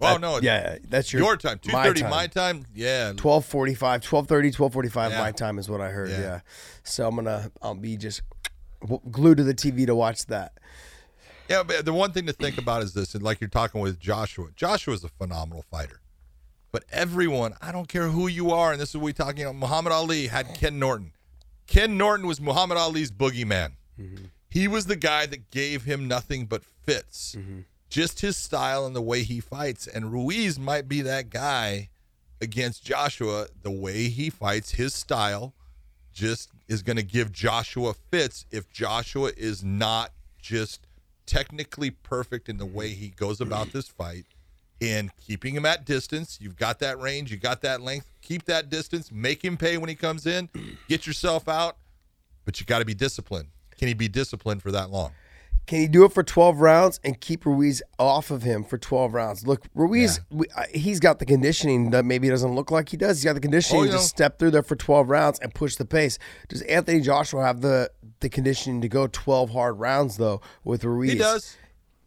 Oh 0.00 0.16
no, 0.16 0.38
Yeah, 0.40 0.78
that's 0.88 1.12
your 1.12 1.22
your 1.22 1.36
time. 1.36 1.58
Two 1.58 1.70
thirty 1.70 2.02
my 2.02 2.26
time. 2.26 2.64
Yeah, 2.74 3.08
1245 3.08 4.02
1230 4.02 4.48
1245 4.48 5.10
Yeah. 5.12 5.20
my 5.20 5.32
time 5.32 5.58
is 5.58 5.68
what 5.68 5.82
i 5.82 5.90
heard 5.90 6.08
yeah. 6.08 6.18
Yeah. 6.20 6.40
so 6.82 7.06
i'm 7.06 7.14
gonna 7.16 7.50
i'll 7.60 7.74
be 7.74 7.98
just 7.98 8.22
glued 9.10 9.36
to 9.36 9.44
the 9.44 9.52
tv 9.52 9.84
to 9.84 9.94
watch 9.94 10.24
that 10.26 10.52
Yeah, 11.50 11.62
but 11.62 11.84
the 11.84 11.92
one 11.92 12.12
thing 12.12 12.24
to 12.24 12.32
think 12.32 12.56
about 12.56 12.82
is 12.82 12.94
this, 12.94 13.14
and 13.14 13.22
like 13.22 13.42
you're 13.42 13.50
talking 13.50 13.82
with 13.82 14.00
Joshua. 14.00 14.46
Joshua's 14.56 15.04
a 15.04 15.08
phenomenal 15.10 15.62
fighter. 15.70 16.00
But 16.72 16.84
everyone, 16.90 17.54
I 17.60 17.70
don't 17.70 17.88
care 17.88 18.08
who 18.08 18.28
you 18.28 18.50
are, 18.50 18.72
and 18.72 18.80
this 18.80 18.88
is 18.88 18.96
what 18.96 19.04
we're 19.04 19.12
talking 19.12 19.42
about. 19.42 19.56
Muhammad 19.56 19.92
Ali 19.92 20.26
had 20.26 20.54
Ken 20.54 20.78
Norton. 20.78 21.12
Ken 21.66 21.98
Norton 21.98 22.26
was 22.26 22.40
Muhammad 22.40 22.78
Ali's 22.78 23.12
boogeyman. 23.12 23.72
Mm-hmm. 24.00 24.24
He 24.48 24.66
was 24.68 24.86
the 24.86 24.96
guy 24.96 25.26
that 25.26 25.50
gave 25.50 25.84
him 25.84 26.08
nothing 26.08 26.46
but 26.46 26.64
fits. 26.64 27.36
Mm-hmm. 27.38 27.60
Just 27.90 28.20
his 28.20 28.38
style 28.38 28.86
and 28.86 28.96
the 28.96 29.02
way 29.02 29.22
he 29.22 29.38
fights. 29.38 29.86
And 29.86 30.10
Ruiz 30.12 30.58
might 30.58 30.88
be 30.88 31.02
that 31.02 31.28
guy 31.28 31.90
against 32.40 32.84
Joshua, 32.84 33.48
the 33.62 33.70
way 33.70 34.08
he 34.08 34.30
fights, 34.30 34.72
his 34.72 34.94
style, 34.94 35.52
just 36.12 36.50
is 36.68 36.82
going 36.82 36.96
to 36.96 37.02
give 37.02 37.32
Joshua 37.32 37.92
fits 38.10 38.46
if 38.50 38.70
Joshua 38.72 39.30
is 39.36 39.62
not 39.62 40.12
just 40.40 40.86
technically 41.26 41.90
perfect 41.90 42.48
in 42.48 42.56
the 42.56 42.64
mm-hmm. 42.64 42.76
way 42.76 42.88
he 42.90 43.08
goes 43.08 43.42
about 43.42 43.72
this 43.72 43.88
fight 43.88 44.24
in 44.82 45.10
keeping 45.16 45.54
him 45.54 45.64
at 45.64 45.84
distance. 45.86 46.38
You've 46.40 46.56
got 46.56 46.80
that 46.80 46.98
range, 47.00 47.30
you 47.30 47.36
got 47.36 47.62
that 47.62 47.80
length. 47.80 48.10
Keep 48.20 48.44
that 48.46 48.68
distance, 48.68 49.10
make 49.12 49.44
him 49.44 49.56
pay 49.56 49.78
when 49.78 49.88
he 49.88 49.94
comes 49.94 50.26
in, 50.26 50.48
get 50.88 51.06
yourself 51.06 51.48
out, 51.48 51.76
but 52.44 52.58
you 52.60 52.66
got 52.66 52.80
to 52.80 52.84
be 52.84 52.94
disciplined. 52.94 53.48
Can 53.78 53.88
he 53.88 53.94
be 53.94 54.08
disciplined 54.08 54.62
for 54.62 54.72
that 54.72 54.90
long? 54.90 55.12
Can 55.68 55.78
he 55.78 55.86
do 55.86 56.04
it 56.04 56.12
for 56.12 56.24
12 56.24 56.60
rounds 56.60 56.98
and 57.04 57.20
keep 57.20 57.46
Ruiz 57.46 57.82
off 57.96 58.32
of 58.32 58.42
him 58.42 58.64
for 58.64 58.78
12 58.78 59.14
rounds? 59.14 59.46
Look, 59.46 59.64
Ruiz, 59.76 60.20
we, 60.28 60.46
uh, 60.56 60.64
he's 60.74 60.98
got 60.98 61.20
the 61.20 61.24
conditioning 61.24 61.90
that 61.90 62.04
maybe 62.04 62.28
doesn't 62.28 62.52
look 62.52 62.72
like 62.72 62.88
he 62.88 62.96
does. 62.96 63.18
He's 63.18 63.24
got 63.24 63.34
the 63.34 63.40
conditioning 63.40 63.82
Oh, 63.82 63.84
to 63.84 63.90
yeah. 63.90 63.96
just 63.96 64.08
step 64.08 64.40
through 64.40 64.50
there 64.50 64.64
for 64.64 64.74
12 64.74 65.08
rounds 65.08 65.38
and 65.38 65.54
push 65.54 65.76
the 65.76 65.84
pace. 65.84 66.18
Does 66.48 66.62
Anthony 66.62 67.00
Joshua 67.00 67.44
have 67.44 67.60
the, 67.60 67.92
the 68.18 68.28
conditioning 68.28 68.80
to 68.80 68.88
go 68.88 69.06
12 69.06 69.50
hard 69.50 69.78
rounds, 69.78 70.16
though, 70.16 70.40
with 70.64 70.82
Ruiz? 70.82 71.12
He 71.12 71.18
does. 71.18 71.56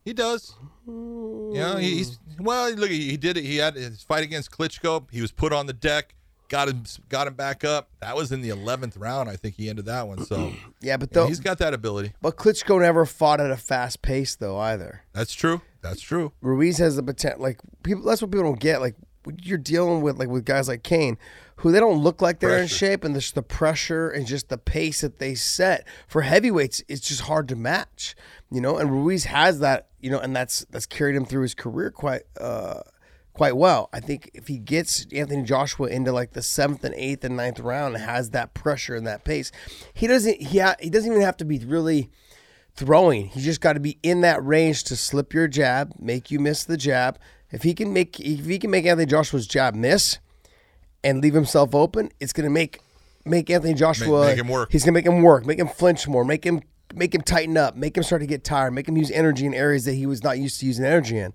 He 0.05 0.13
does. 0.13 0.53
You 0.87 1.51
know, 1.55 1.77
he's 1.77 2.19
well. 2.39 2.71
Look, 2.73 2.91
he 2.91 3.17
did 3.17 3.37
it. 3.37 3.43
He 3.43 3.57
had 3.57 3.75
his 3.75 4.03
fight 4.03 4.23
against 4.23 4.51
Klitschko. 4.51 5.07
He 5.11 5.19
was 5.21 5.31
put 5.31 5.51
on 5.51 5.65
the 5.65 5.73
deck. 5.73 6.13
Got 6.47 6.69
him. 6.69 6.83
Got 7.09 7.25
him 7.25 7.33
back 7.33 7.63
up. 7.63 7.89
That 8.01 8.15
was 8.15 8.31
in 8.31 8.41
the 8.41 8.49
eleventh 8.49 8.97
round. 8.97 9.29
I 9.29 9.35
think 9.35 9.55
he 9.55 9.67
ended 9.67 9.85
that 9.85 10.07
one. 10.07 10.23
So 10.25 10.53
Yeah, 10.79 10.97
but 10.97 11.09
yeah, 11.11 11.21
though, 11.21 11.27
he's 11.27 11.39
got 11.39 11.57
that 11.57 11.73
ability. 11.73 12.13
but 12.21 12.35
Klitschko 12.37 12.79
never 12.81 13.05
fought 13.07 13.41
at 13.41 13.49
a 13.49 13.57
fast 13.57 14.03
pace, 14.03 14.35
though, 14.35 14.59
either. 14.59 15.01
That's 15.11 15.33
true. 15.33 15.61
That's 15.81 16.01
true. 16.01 16.33
Ruiz 16.41 16.77
has 16.77 16.95
the 16.97 17.03
potential. 17.03 17.41
Like 17.41 17.59
people, 17.81 18.03
that's 18.03 18.21
what 18.21 18.29
people 18.29 18.43
don't 18.45 18.59
get. 18.59 18.81
Like 18.81 18.95
you're 19.41 19.57
dealing 19.57 20.01
with 20.01 20.19
like 20.19 20.29
with 20.29 20.45
guys 20.45 20.67
like 20.67 20.83
Cain, 20.83 21.17
who 21.57 21.71
they 21.71 21.79
don't 21.79 22.03
look 22.03 22.21
like 22.21 22.39
they're 22.39 22.59
in 22.59 22.67
shape, 22.67 23.03
and 23.03 23.15
just 23.15 23.33
the 23.33 23.41
pressure 23.41 24.07
and 24.09 24.27
just 24.27 24.49
the 24.49 24.57
pace 24.59 25.01
that 25.01 25.17
they 25.17 25.33
set 25.33 25.87
for 26.07 26.21
heavyweights, 26.21 26.83
it's 26.87 27.07
just 27.07 27.21
hard 27.21 27.47
to 27.47 27.55
match. 27.55 28.15
You 28.55 28.61
know, 28.61 28.77
and 28.77 28.89
Ruiz 28.91 29.25
has 29.25 29.59
that. 29.59 29.87
You 29.99 30.09
know, 30.11 30.19
and 30.19 30.35
that's 30.35 30.65
that's 30.69 30.85
carried 30.85 31.15
him 31.15 31.25
through 31.25 31.41
his 31.43 31.53
career 31.53 31.91
quite. 31.91 32.23
uh 32.39 32.81
Quite 33.33 33.57
well. 33.57 33.89
I 33.91 33.99
think 33.99 34.31
if 34.33 34.47
he 34.47 34.57
gets 34.59 35.05
Anthony 35.11 35.43
Joshua 35.43 35.87
into 35.89 36.13
like 36.13 36.31
the 36.31 36.41
seventh 36.41 36.85
and 36.85 36.95
eighth 36.95 37.25
and 37.25 37.35
ninth 37.35 37.59
round 37.59 37.93
and 37.93 38.01
has 38.05 38.29
that 38.29 38.53
pressure 38.53 38.95
and 38.95 39.05
that 39.07 39.25
pace, 39.25 39.51
he 39.93 40.07
doesn't. 40.07 40.41
He 40.41 40.59
ha- 40.59 40.77
he 40.79 40.89
doesn't 40.89 41.11
even 41.11 41.21
have 41.21 41.35
to 41.35 41.43
be 41.43 41.59
really 41.59 42.09
throwing. 42.77 43.27
He's 43.27 43.43
just 43.43 43.59
got 43.59 43.73
to 43.73 43.81
be 43.81 43.99
in 44.03 44.21
that 44.21 44.41
range 44.41 44.85
to 44.85 44.95
slip 44.95 45.33
your 45.33 45.49
jab, 45.49 45.91
make 45.99 46.31
you 46.31 46.39
miss 46.39 46.63
the 46.63 46.77
jab. 46.77 47.19
If 47.51 47.63
he 47.63 47.73
can 47.73 47.91
make 47.91 48.21
if 48.21 48.45
he 48.45 48.57
can 48.57 48.71
make 48.71 48.85
Anthony 48.85 49.05
Joshua's 49.05 49.47
jab 49.47 49.75
miss 49.75 50.19
and 51.03 51.21
leave 51.21 51.33
himself 51.33 51.75
open, 51.75 52.11
it's 52.21 52.31
gonna 52.31 52.49
make 52.49 52.79
make 53.25 53.49
Anthony 53.49 53.73
Joshua 53.73 54.27
make 54.27 54.37
him 54.39 54.47
work. 54.47 54.71
He's 54.71 54.85
gonna 54.85 54.93
make 54.93 55.05
him 55.05 55.21
work, 55.23 55.45
make 55.45 55.59
him 55.59 55.67
flinch 55.67 56.07
more, 56.07 56.23
make 56.23 56.45
him 56.45 56.61
make 56.93 57.13
him 57.13 57.21
tighten 57.21 57.57
up, 57.57 57.75
make 57.75 57.97
him 57.97 58.03
start 58.03 58.21
to 58.21 58.27
get 58.27 58.43
tired, 58.43 58.71
make 58.71 58.87
him 58.87 58.97
use 58.97 59.11
energy 59.11 59.45
in 59.45 59.53
areas 59.53 59.85
that 59.85 59.93
he 59.93 60.05
was 60.05 60.23
not 60.23 60.37
used 60.37 60.59
to 60.59 60.65
using 60.65 60.85
energy 60.85 61.17
in. 61.17 61.33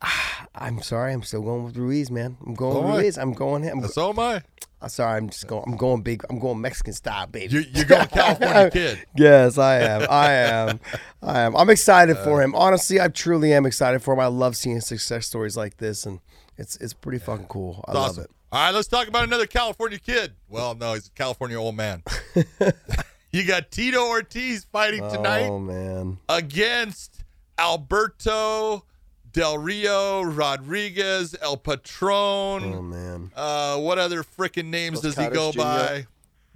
Ah, 0.00 0.46
I'm 0.54 0.82
sorry, 0.82 1.12
I'm 1.12 1.22
still 1.22 1.42
going 1.42 1.64
with 1.64 1.76
Ruiz, 1.76 2.10
man. 2.10 2.36
I'm 2.44 2.54
going 2.54 2.74
So 2.74 2.82
with. 2.82 3.00
Ruiz. 3.00 3.18
I'm 3.18 3.32
going 3.32 3.62
him. 3.62 3.82
So 3.88 4.10
am 4.10 4.18
I. 4.18 4.42
I'm 4.82 4.88
sorry, 4.88 5.16
I'm 5.16 5.30
just 5.30 5.46
going. 5.46 5.62
I'm 5.66 5.76
going 5.76 6.02
big. 6.02 6.24
I'm 6.28 6.40
going 6.40 6.60
Mexican 6.60 6.92
style, 6.92 7.28
baby. 7.28 7.54
You're, 7.54 7.62
you're 7.62 7.84
going 7.84 8.06
California 8.08 8.70
kid. 8.70 9.06
Yes, 9.16 9.56
I 9.56 9.78
am. 9.78 10.06
I 10.10 10.32
am. 10.32 10.80
I 11.22 11.40
am. 11.40 11.56
I'm 11.56 11.70
excited 11.70 12.18
for 12.18 12.42
him. 12.42 12.54
Honestly, 12.56 13.00
I 13.00 13.08
truly 13.08 13.52
am 13.52 13.64
excited 13.64 14.02
for 14.02 14.12
him. 14.12 14.20
I 14.20 14.26
love 14.26 14.56
seeing 14.56 14.80
success 14.80 15.26
stories 15.26 15.56
like 15.56 15.76
this, 15.76 16.04
and 16.04 16.18
it's 16.58 16.76
it's 16.78 16.94
pretty 16.94 17.18
fucking 17.18 17.46
cool. 17.46 17.84
I 17.86 17.92
It's 17.92 18.00
love 18.00 18.18
it. 18.18 18.30
All 18.50 18.66
right, 18.66 18.74
let's 18.74 18.88
talk 18.88 19.08
about 19.08 19.24
another 19.24 19.46
California 19.46 19.98
kid. 19.98 20.34
Well, 20.48 20.74
no, 20.74 20.94
he's 20.94 21.06
a 21.06 21.10
California 21.12 21.58
old 21.58 21.76
man. 21.76 22.02
you 23.32 23.44
got 23.44 23.70
Tito 23.70 24.06
Ortiz 24.08 24.64
fighting 24.70 25.08
tonight. 25.10 25.44
Oh 25.46 25.58
man. 25.58 26.18
against 26.28 27.24
Alberto 27.58 28.84
Del 29.32 29.58
Rio 29.58 30.22
Rodriguez, 30.22 31.34
El 31.40 31.56
Patron. 31.56 32.74
Oh 32.74 32.82
man. 32.82 33.30
Uh, 33.34 33.78
what 33.78 33.98
other 33.98 34.22
freaking 34.22 34.66
names 34.66 35.00
Dos 35.00 35.14
does 35.14 35.24
he 35.24 35.30
go 35.32 35.52
Jr.. 35.52 35.58
by? 35.58 36.06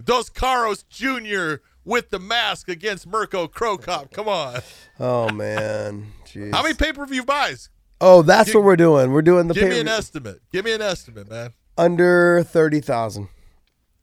Dos 0.03 0.29
Caras 0.29 0.83
Jr. 0.89 1.55
with 1.83 2.11
the 2.11 2.19
mask 2.19 2.69
against 2.69 3.07
Mirko 3.07 3.47
Cro 3.47 3.77
Cop. 3.77 4.11
Come 4.11 4.27
on. 4.27 4.59
Oh 4.99 5.29
man. 5.31 6.11
Jeez. 6.25 6.51
How 6.55 6.61
many 6.61 6.75
pay 6.75 6.93
per 6.93 7.05
view 7.05 7.23
buys? 7.23 7.69
Oh, 7.99 8.21
that's 8.21 8.49
Give- 8.49 8.55
what 8.55 8.63
we're 8.65 8.75
doing. 8.75 9.11
We're 9.11 9.23
doing 9.23 9.47
the 9.47 9.55
Give 9.55 9.69
me 9.69 9.79
an 9.79 9.87
estimate. 9.87 10.41
Give 10.53 10.63
me 10.63 10.73
an 10.73 10.81
estimate, 10.83 11.29
man. 11.29 11.53
under 11.77 12.43
thirty 12.43 12.79
thousand. 12.79 13.29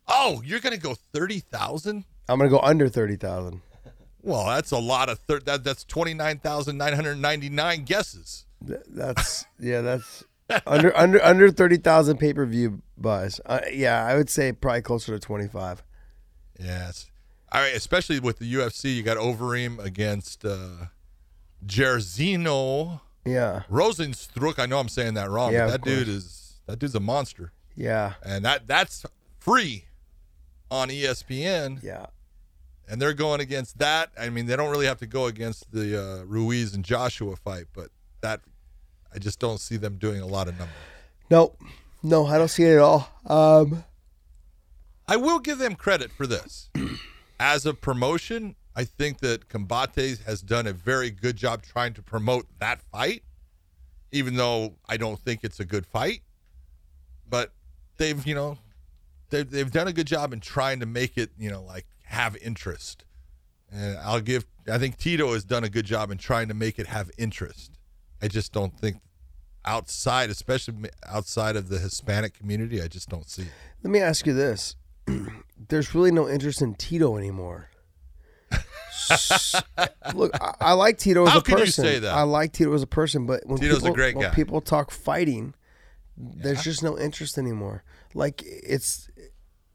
Oh, 0.08 0.42
you're 0.44 0.60
going 0.60 0.74
to 0.74 0.78
go 0.80 0.94
30,000? 1.14 2.04
I'm 2.28 2.38
gonna 2.38 2.50
go 2.50 2.60
under 2.60 2.88
thirty 2.88 3.16
thousand. 3.16 3.60
Well, 4.22 4.46
that's 4.46 4.70
a 4.70 4.78
lot 4.78 5.08
of 5.10 5.18
thir- 5.20 5.40
that. 5.40 5.64
That's 5.64 5.84
twenty 5.84 6.14
nine 6.14 6.38
thousand 6.38 6.78
nine 6.78 6.94
hundred 6.94 7.16
ninety 7.18 7.48
nine 7.50 7.84
guesses. 7.84 8.46
That's 8.62 9.44
yeah. 9.60 9.82
That's 9.82 10.24
under 10.66 10.96
under 10.96 11.22
under 11.22 11.50
thirty 11.50 11.76
thousand 11.76 12.16
pay 12.18 12.32
per 12.32 12.46
view 12.46 12.80
buys. 12.96 13.40
Uh, 13.44 13.60
yeah, 13.72 14.04
I 14.04 14.16
would 14.16 14.30
say 14.30 14.52
probably 14.52 14.82
closer 14.82 15.12
to 15.12 15.18
twenty 15.20 15.48
five. 15.48 15.82
Yes. 16.58 17.10
All 17.52 17.60
right, 17.60 17.74
especially 17.74 18.18
with 18.18 18.38
the 18.38 18.52
UFC, 18.54 18.96
you 18.96 19.02
got 19.02 19.16
Overeem 19.16 19.78
against 19.84 20.44
uh 20.44 20.86
Yeah. 23.26 23.62
Rosenstruck. 23.70 24.58
I 24.58 24.66
know 24.66 24.78
I'm 24.78 24.88
saying 24.88 25.14
that 25.14 25.30
wrong, 25.30 25.52
Yeah, 25.52 25.66
that 25.66 25.82
dude 25.82 26.08
is 26.08 26.60
that 26.66 26.78
dude's 26.78 26.94
a 26.94 27.00
monster. 27.00 27.52
Yeah. 27.76 28.14
And 28.24 28.44
that 28.44 28.66
that's 28.66 29.04
free 29.38 29.84
on 30.70 30.88
ESPN. 30.88 31.82
Yeah. 31.82 32.06
And 32.88 33.00
they're 33.00 33.14
going 33.14 33.40
against 33.40 33.78
that. 33.78 34.10
I 34.18 34.28
mean, 34.28 34.46
they 34.46 34.56
don't 34.56 34.70
really 34.70 34.86
have 34.86 34.98
to 34.98 35.06
go 35.06 35.26
against 35.26 35.72
the 35.72 36.00
uh, 36.00 36.24
Ruiz 36.24 36.74
and 36.74 36.84
Joshua 36.84 37.34
fight, 37.36 37.64
but 37.72 37.88
that 38.20 38.40
I 39.14 39.18
just 39.18 39.38
don't 39.38 39.60
see 39.60 39.76
them 39.76 39.96
doing 39.96 40.20
a 40.20 40.26
lot 40.26 40.48
of 40.48 40.58
numbers. 40.58 40.76
Nope. 41.30 41.58
No, 42.02 42.26
I 42.26 42.36
don't 42.36 42.48
see 42.48 42.64
it 42.64 42.74
at 42.74 42.80
all. 42.80 43.08
Um, 43.26 43.84
I 45.08 45.16
will 45.16 45.38
give 45.38 45.58
them 45.58 45.74
credit 45.74 46.10
for 46.10 46.26
this. 46.26 46.68
As 47.40 47.64
a 47.64 47.72
promotion, 47.74 48.56
I 48.76 48.84
think 48.84 49.20
that 49.20 49.48
Combates 49.48 50.22
has 50.24 50.42
done 50.42 50.66
a 50.66 50.72
very 50.72 51.10
good 51.10 51.36
job 51.36 51.62
trying 51.62 51.94
to 51.94 52.02
promote 52.02 52.46
that 52.58 52.82
fight, 52.82 53.22
even 54.12 54.36
though 54.36 54.74
I 54.88 54.96
don't 54.96 55.18
think 55.18 55.44
it's 55.44 55.60
a 55.60 55.64
good 55.64 55.86
fight. 55.86 56.22
But 57.28 57.52
they've, 57.96 58.24
you 58.26 58.34
know, 58.34 58.58
they've, 59.30 59.48
they've 59.48 59.70
done 59.70 59.88
a 59.88 59.92
good 59.92 60.06
job 60.06 60.32
in 60.32 60.40
trying 60.40 60.80
to 60.80 60.86
make 60.86 61.16
it, 61.16 61.30
you 61.38 61.50
know, 61.50 61.62
like 61.62 61.86
have 62.14 62.36
interest. 62.38 63.04
And 63.70 63.98
I'll 63.98 64.20
give, 64.20 64.46
I 64.70 64.78
think 64.78 64.96
Tito 64.98 65.32
has 65.32 65.44
done 65.44 65.64
a 65.64 65.68
good 65.68 65.84
job 65.84 66.10
in 66.10 66.18
trying 66.18 66.48
to 66.48 66.54
make 66.54 66.78
it 66.78 66.86
have 66.86 67.10
interest. 67.18 67.72
I 68.22 68.28
just 68.28 68.52
don't 68.52 68.78
think 68.78 68.96
outside, 69.64 70.30
especially 70.30 70.74
outside 71.06 71.56
of 71.56 71.68
the 71.68 71.78
Hispanic 71.78 72.38
community, 72.38 72.80
I 72.80 72.88
just 72.88 73.08
don't 73.08 73.28
see 73.28 73.42
it. 73.42 73.48
let 73.82 73.90
me 73.90 74.00
ask 74.00 74.26
you 74.26 74.32
this: 74.32 74.76
There's 75.68 75.94
really 75.94 76.10
no 76.12 76.28
interest 76.28 76.62
in 76.62 76.74
Tito 76.74 77.16
anymore. 77.16 77.68
Look, 80.14 80.32
I, 80.40 80.54
I 80.60 80.72
like 80.72 80.98
Tito 80.98 81.24
as 81.26 81.32
How 81.32 81.38
a 81.38 81.42
can 81.42 81.58
you 81.58 81.64
person. 81.64 81.84
say 81.84 81.98
that? 81.98 82.14
I 82.14 82.22
like 82.22 82.52
Tito 82.52 82.72
as 82.72 82.82
a 82.82 82.86
person, 82.86 83.26
but 83.26 83.46
when 83.46 83.58
Tito's 83.58 83.78
a 83.78 83.80
people, 83.82 83.94
great 83.94 84.16
when 84.16 84.28
guy. 84.28 84.34
people 84.34 84.60
talk 84.60 84.90
fighting, 84.90 85.54
there's 86.16 86.62
just 86.62 86.82
no 86.82 86.98
interest 86.98 87.36
anymore. 87.38 87.82
Like 88.14 88.42
it's 88.44 89.10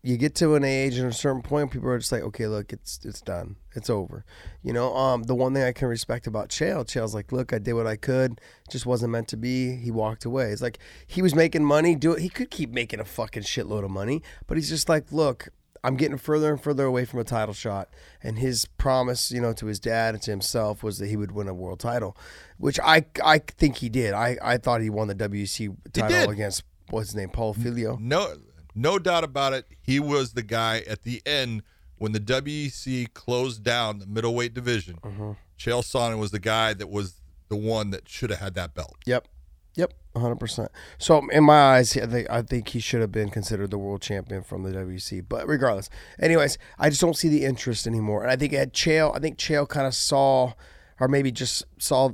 you 0.02 0.18
get 0.18 0.34
to 0.36 0.56
an 0.56 0.64
age 0.64 0.98
and 0.98 1.08
a 1.08 1.14
certain 1.14 1.42
point, 1.42 1.72
people 1.72 1.90
are 1.90 1.98
just 1.98 2.12
like, 2.12 2.24
okay, 2.24 2.48
look, 2.48 2.72
it's 2.72 3.00
it's 3.04 3.22
done, 3.22 3.58
it's 3.76 3.90
over. 3.90 4.24
You 4.64 4.72
know, 4.72 4.96
um, 4.96 5.24
the 5.24 5.36
one 5.36 5.54
thing 5.54 5.64
I 5.64 5.74
can 5.74 5.90
respect 5.90 6.26
about 6.26 6.50
Chael, 6.50 6.86
Chael's 6.86 7.14
like, 7.14 7.32
look, 7.32 7.52
I 7.52 7.60
did 7.60 7.74
what 7.74 7.88
I 7.88 7.98
could, 7.98 8.34
it 8.34 8.72
just 8.72 8.86
wasn't 8.86 9.12
meant 9.12 9.28
to 9.30 9.38
be. 9.38 9.76
He 9.76 9.92
walked 9.92 10.24
away. 10.24 10.52
It's 10.52 10.62
like 10.62 10.80
he 11.06 11.22
was 11.22 11.36
making 11.36 11.66
money. 11.66 11.96
Do 11.96 12.14
it. 12.14 12.22
He 12.22 12.30
could 12.30 12.50
keep 12.50 12.72
making 12.72 13.00
a 13.00 13.06
fucking 13.06 13.44
shitload 13.44 13.84
of 13.84 13.92
money, 13.92 14.24
but 14.48 14.58
he's 14.58 14.70
just 14.70 14.90
like, 14.90 15.12
look. 15.12 15.50
I'm 15.82 15.96
getting 15.96 16.18
further 16.18 16.52
and 16.52 16.62
further 16.62 16.84
away 16.84 17.06
from 17.06 17.22
a 17.22 17.24
title 17.24 17.54
shot, 17.54 17.88
and 18.22 18.38
his 18.38 18.66
promise, 18.66 19.32
you 19.32 19.40
know, 19.40 19.54
to 19.54 19.68
his 19.68 19.80
dad 19.80 20.14
and 20.14 20.22
to 20.24 20.32
himself 20.32 20.84
was 20.84 20.98
that 20.98 21.08
he 21.08 21.16
would 21.16 21.32
win 21.32 21.48
a 21.48 21.54
world 21.54 21.80
title, 21.80 22.18
which 22.58 22.82
I 22.84 23.06
I 23.24 23.38
think 23.40 23.78
he 23.78 23.88
did. 23.88 24.14
I, 24.14 24.38
I 24.42 24.58
thought 24.58 24.82
he 24.82 24.90
won 24.90 25.08
the 25.08 25.16
WEC 25.16 25.74
title 25.94 26.32
against 26.32 26.64
what's 26.90 27.12
his 27.12 27.16
name, 27.16 27.30
Paulo 27.30 27.54
Filho. 27.54 27.98
No, 27.98 28.36
no 28.76 29.00
doubt 29.00 29.24
about 29.24 29.54
it. 29.54 29.66
He 29.82 30.00
was 30.00 30.34
the 30.34 30.44
guy 30.44 30.84
at 30.88 31.04
the 31.04 31.22
end 31.26 31.64
when 31.98 32.12
the 32.12 32.20
WEC 32.20 33.14
closed 33.14 33.64
down 33.64 34.00
the 34.00 34.08
middleweight 34.08 34.54
division. 34.54 34.96
Mm-hmm. 34.96 35.32
Chael 35.58 35.84
Sonnen 35.84 36.20
was 36.20 36.32
the 36.32 36.40
guy 36.40 36.74
that 36.74 36.90
was 36.90 37.22
the 37.50 37.56
one 37.56 37.92
that 37.92 38.08
should 38.08 38.30
have 38.30 38.40
had 38.40 38.56
that 38.56 38.74
belt. 38.74 38.96
Yep. 39.06 39.28
Yep, 39.76 39.94
100%. 40.16 40.68
So 40.98 41.26
in 41.30 41.44
my 41.46 41.76
eyes, 41.76 41.96
I 41.96 42.06
think 42.06 42.30
I 42.30 42.42
think 42.42 42.70
he 42.70 42.80
should 42.80 43.02
have 43.02 43.14
been 43.14 43.30
considered 43.30 43.72
the 43.72 43.78
world 43.78 44.02
champion 44.02 44.44
from 44.44 44.64
the 44.64 44.72
WEC. 44.72 45.24
But 45.30 45.48
regardless, 45.48 45.90
anyways, 46.20 46.58
I 46.78 46.90
just 46.90 47.00
don't 47.00 47.16
see 47.16 47.30
the 47.30 47.46
interest 47.46 47.88
anymore. 47.88 48.24
And 48.24 48.32
I 48.32 48.36
think 48.36 48.52
at 48.52 48.74
Chael, 48.74 49.16
I 49.16 49.20
think 49.20 49.38
Chael 49.38 49.70
kind 49.70 49.88
of 49.88 49.94
saw, 49.94 50.54
or 51.00 51.08
maybe 51.08 51.32
just 51.32 51.64
saw 51.78 52.12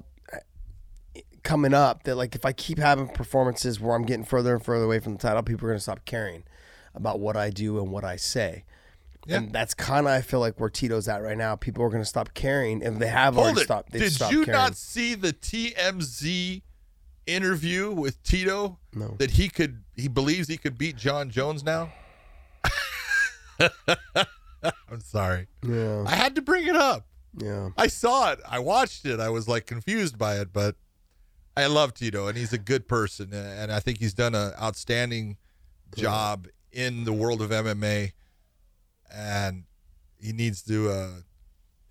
coming 1.46 1.74
up 1.74 2.04
that 2.04 2.16
like 2.16 2.36
if 2.36 2.44
I 2.44 2.52
keep 2.52 2.78
having 2.78 3.08
performances 3.08 3.80
where 3.80 3.96
I'm 3.96 4.04
getting 4.06 4.26
further 4.26 4.54
and 4.54 4.64
further 4.66 4.84
away 4.84 5.00
from 5.00 5.14
the 5.14 5.20
title, 5.20 5.42
people 5.44 5.66
are 5.68 5.72
gonna 5.72 5.80
stop 5.80 6.04
caring. 6.04 6.44
about 6.94 7.20
what 7.20 7.36
I 7.38 7.50
do 7.50 7.78
and 7.80 7.92
what 7.92 8.04
I 8.06 8.16
say. 8.18 8.64
Yeah. 9.28 9.38
And 9.38 9.52
that's 9.52 9.74
kind 9.74 10.06
of 10.08 10.12
I 10.14 10.22
feel 10.22 10.40
like 10.40 10.60
where 10.60 10.70
Tito's 10.70 11.08
at 11.10 11.22
right 11.22 11.38
now. 11.38 11.56
People 11.56 11.84
are 11.84 11.90
going 11.90 12.02
to 12.04 12.06
stop 12.08 12.34
caring, 12.36 12.84
and 12.84 13.00
they 13.02 13.08
have 13.08 13.34
Hold 13.34 13.48
already 13.48 13.62
it. 13.62 13.66
stopped. 13.66 13.92
Did 13.92 14.12
stopped 14.14 14.32
you 14.32 14.46
caring. 14.46 14.58
not 14.60 14.76
see 14.78 15.16
the 15.16 15.34
TMZ 15.34 16.62
interview 17.26 17.92
with 17.92 18.22
Tito? 18.24 18.78
No. 18.94 19.16
That 19.18 19.32
he 19.32 19.50
could, 19.50 19.84
he 19.96 20.08
believes 20.08 20.48
he 20.48 20.58
could 20.58 20.78
beat 20.78 20.96
Jon 20.96 21.32
Jones 21.32 21.64
now. 21.64 21.92
I'm 23.60 25.00
sorry. 25.02 25.48
Yeah, 25.64 26.04
I 26.08 26.16
had 26.16 26.36
to 26.36 26.42
bring 26.42 26.68
it 26.68 26.76
up. 26.76 27.06
yeah. 27.38 27.70
I 27.78 27.88
saw 27.88 28.32
it. 28.32 28.40
I 28.48 28.60
watched 28.60 29.06
it. 29.06 29.20
I 29.20 29.30
was 29.30 29.48
like 29.48 29.66
confused 29.66 30.18
by 30.18 30.38
it, 30.40 30.54
but 30.54 30.76
I 31.58 31.68
love 31.68 31.94
Tito, 31.94 32.28
and 32.28 32.38
he's 32.38 32.52
a 32.54 32.58
good 32.58 32.88
person, 32.88 33.34
and 33.34 33.72
I 33.72 33.80
think 33.80 34.00
he's 34.00 34.14
done 34.14 34.36
an 34.36 34.54
outstanding 34.62 35.38
job 35.96 36.48
in 36.72 37.06
the 37.06 37.14
world 37.14 37.42
of 37.42 37.50
MMA. 37.50 38.12
And 39.14 39.64
he 40.20 40.34
needs 40.34 40.62
to 40.64 40.90
uh, 40.90 41.10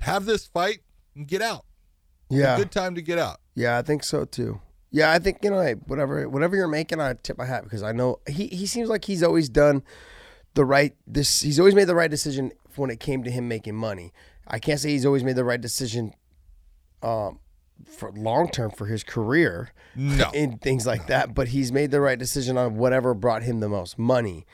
have 0.00 0.26
this 0.26 0.46
fight 0.46 0.80
and 1.14 1.26
get 1.26 1.40
out. 1.40 1.64
Yeah, 2.28 2.56
Good 2.56 2.70
time 2.70 2.94
to 2.96 3.02
get 3.02 3.18
out. 3.18 3.40
Yeah, 3.54 3.78
I 3.78 3.82
think 3.82 4.02
so 4.04 4.24
too. 4.24 4.60
Yeah, 4.90 5.12
I 5.12 5.18
think 5.18 5.38
you 5.42 5.50
know, 5.50 5.60
hey, 5.60 5.74
whatever, 5.86 6.28
whatever 6.28 6.56
you're 6.56 6.68
making, 6.68 7.00
I 7.00 7.14
tip 7.14 7.38
my 7.38 7.44
hat 7.46 7.64
because 7.64 7.82
I 7.82 7.92
know 7.92 8.20
he 8.28 8.46
he 8.48 8.66
seems 8.66 8.88
like 8.88 9.04
he's 9.04 9.22
always 9.22 9.48
done 9.48 9.82
the 10.54 10.64
right. 10.64 10.94
This 11.06 11.42
he's 11.42 11.58
always 11.58 11.74
made 11.74 11.84
the 11.86 11.94
right 11.94 12.10
decision 12.10 12.52
when 12.76 12.90
it 12.90 13.00
came 13.00 13.24
to 13.24 13.30
him 13.30 13.48
making 13.48 13.74
money. 13.74 14.12
I 14.46 14.58
can't 14.58 14.78
say 14.78 14.90
he's 14.90 15.06
always 15.06 15.24
made 15.24 15.36
the 15.36 15.44
right 15.44 15.60
decision, 15.60 16.14
um, 17.02 17.40
for 17.86 18.10
long 18.12 18.48
term 18.50 18.70
for 18.70 18.86
his 18.86 19.02
career 19.04 19.70
No. 19.94 20.30
and 20.34 20.60
things 20.60 20.86
like 20.86 21.06
that. 21.08 21.34
But 21.34 21.48
he's 21.48 21.70
made 21.72 21.90
the 21.90 22.00
right 22.00 22.18
decision 22.18 22.56
on 22.56 22.76
whatever 22.76 23.14
brought 23.14 23.42
him 23.42 23.60
the 23.60 23.68
most 23.68 23.98
money. 23.98 24.46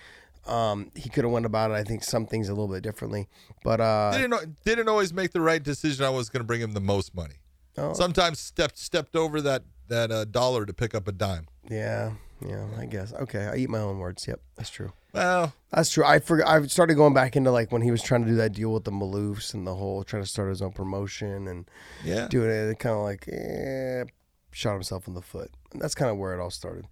Um, 0.47 0.91
he 0.95 1.09
could 1.11 1.25
have 1.25 1.33
went 1.33 1.47
about 1.47 1.71
it. 1.71 1.75
I 1.75 1.85
think 1.85 2.03
some 2.03 2.27
things 2.27 2.49
a 2.49 2.53
little 2.53 2.67
bit 2.69 2.83
differently, 2.83 3.29
but 3.63 3.81
uh, 3.81 4.17
didn't 4.17 4.63
didn't 4.65 4.89
always 4.89 5.13
make 5.13 5.33
the 5.33 5.41
right 5.41 5.63
decision. 5.63 6.05
I 6.05 6.09
was 6.11 6.29
going 6.31 6.41
to 6.41 6.47
bring 6.47 6.61
him 6.63 6.73
the 6.73 6.81
most 6.81 7.15
money. 7.15 7.35
Oh. 7.77 7.93
Sometimes 7.93 8.39
stepped 8.41 8.79
stepped 8.79 9.15
over 9.15 9.41
that 9.43 9.63
that 9.89 10.11
uh, 10.11 10.25
dollar 10.25 10.65
to 10.67 10.73
pick 10.73 10.95
up 10.95 11.07
a 11.07 11.13
dime. 11.13 11.47
yeah, 11.69 12.13
yeah, 12.47 12.67
I 12.79 12.87
guess. 12.87 13.13
Okay, 13.13 13.47
I 13.47 13.57
eat 13.57 13.71
my 13.71 13.79
own 13.79 13.99
words. 13.99 14.27
Yep, 14.27 14.41
that's 14.57 14.71
true. 14.71 14.93
Well, 15.13 15.53
That's 15.73 15.91
true. 15.91 16.05
I 16.05 16.21
forgot. 16.21 16.49
I 16.49 16.67
started 16.67 16.95
going 16.95 17.15
back 17.15 17.37
into 17.37 17.51
like 17.51 17.73
when 17.73 17.83
he 17.83 17.91
was 17.91 18.03
trying 18.03 18.23
to 18.23 18.29
do 18.29 18.37
that 18.37 18.53
deal 18.53 18.73
with 18.73 18.85
the 18.85 18.93
Maloofs 18.93 19.55
and 19.55 19.67
the 19.67 19.75
whole 19.75 20.05
trying 20.05 20.23
to 20.23 20.29
start 20.29 20.49
his 20.49 20.63
own 20.63 20.73
promotion 20.73 21.49
and 21.49 21.69
yeah. 22.05 22.29
doing 22.29 22.51
it. 22.51 22.79
Kind 22.79 22.95
of 22.95 23.03
like 23.03 23.29
eh, 23.29 24.05
shot 24.53 24.75
himself 24.75 25.09
in 25.09 25.15
the 25.15 25.23
foot. 25.23 25.51
And 25.73 25.83
that's 25.83 25.95
kind 25.95 26.11
of 26.11 26.17
where 26.17 26.33
it 26.33 26.41
all 26.41 26.51
started. 26.51 26.87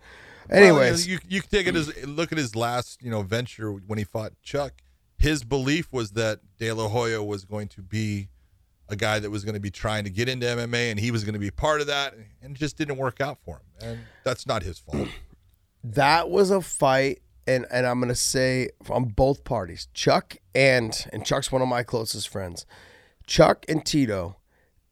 Anyways, 0.50 1.06
Well, 1.06 1.12
you 1.12 1.18
you 1.28 1.40
can 1.42 1.50
take 1.50 1.66
it 1.66 1.76
as 1.76 2.04
look 2.06 2.32
at 2.32 2.38
his 2.38 2.56
last 2.56 3.02
you 3.02 3.10
know 3.10 3.22
venture 3.22 3.72
when 3.72 3.98
he 3.98 4.04
fought 4.04 4.32
Chuck. 4.42 4.72
His 5.18 5.44
belief 5.44 5.92
was 5.92 6.12
that 6.12 6.40
De 6.58 6.72
La 6.72 6.88
Hoya 6.88 7.22
was 7.22 7.44
going 7.44 7.68
to 7.68 7.82
be 7.82 8.28
a 8.88 8.96
guy 8.96 9.18
that 9.18 9.30
was 9.30 9.44
going 9.44 9.54
to 9.54 9.60
be 9.60 9.70
trying 9.70 10.04
to 10.04 10.10
get 10.10 10.28
into 10.28 10.46
MMA, 10.46 10.90
and 10.90 10.98
he 10.98 11.10
was 11.10 11.24
going 11.24 11.34
to 11.34 11.40
be 11.40 11.50
part 11.50 11.80
of 11.80 11.88
that, 11.88 12.14
and 12.40 12.56
it 12.56 12.58
just 12.58 12.78
didn't 12.78 12.96
work 12.96 13.20
out 13.20 13.38
for 13.44 13.56
him. 13.56 13.62
And 13.80 13.98
that's 14.24 14.46
not 14.46 14.62
his 14.62 14.78
fault. 14.78 15.08
That 15.94 16.28
was 16.30 16.50
a 16.50 16.60
fight, 16.60 17.20
and 17.46 17.66
and 17.70 17.86
I'm 17.86 18.00
gonna 18.00 18.14
say 18.14 18.70
on 18.90 19.04
both 19.04 19.44
parties, 19.44 19.88
Chuck 19.94 20.36
and 20.54 21.06
and 21.12 21.24
Chuck's 21.24 21.50
one 21.50 21.62
of 21.62 21.68
my 21.68 21.82
closest 21.82 22.28
friends. 22.28 22.66
Chuck 23.26 23.64
and 23.68 23.84
Tito, 23.84 24.36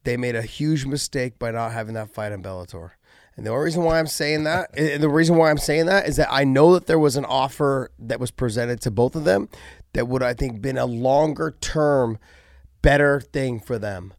they 0.05 0.17
made 0.17 0.37
a 0.37 0.43
huge 0.43 0.85
mistake 0.87 1.39
by 1.39 1.51
not 1.51 1.73
having 1.73 1.95
that 1.95 2.11
fight 2.11 2.33
in 2.33 2.43
Bellator. 2.43 2.93
And 3.37 3.45
the 3.45 3.51
only 3.51 3.65
reason 3.65 3.83
why 3.83 3.99
I'm 3.99 4.07
saying 4.07 4.45
that, 4.45 4.71
and 4.79 5.03
the 5.03 5.09
reason 5.09 5.37
why 5.37 5.51
I'm 5.51 5.59
saying 5.59 5.87
that 5.87 6.09
is 6.09 6.17
that 6.17 6.29
I 6.31 6.45
know 6.45 6.75
that 6.75 6.87
there 6.87 6.99
was 6.99 7.17
an 7.17 7.25
offer 7.25 7.91
that 7.99 8.21
was 8.21 8.31
presented 8.31 8.81
to 8.83 8.91
both 8.91 9.15
of 9.15 9.25
them 9.25 9.49
that 9.93 10.09
would, 10.09 10.23
I 10.23 10.35
think, 10.35 10.61
been 10.61 10.79
a 10.79 10.87
longer 10.87 11.57
term, 11.61 12.19
better 12.83 13.21
thing 13.21 13.61
for 13.61 13.79
them 13.79 14.15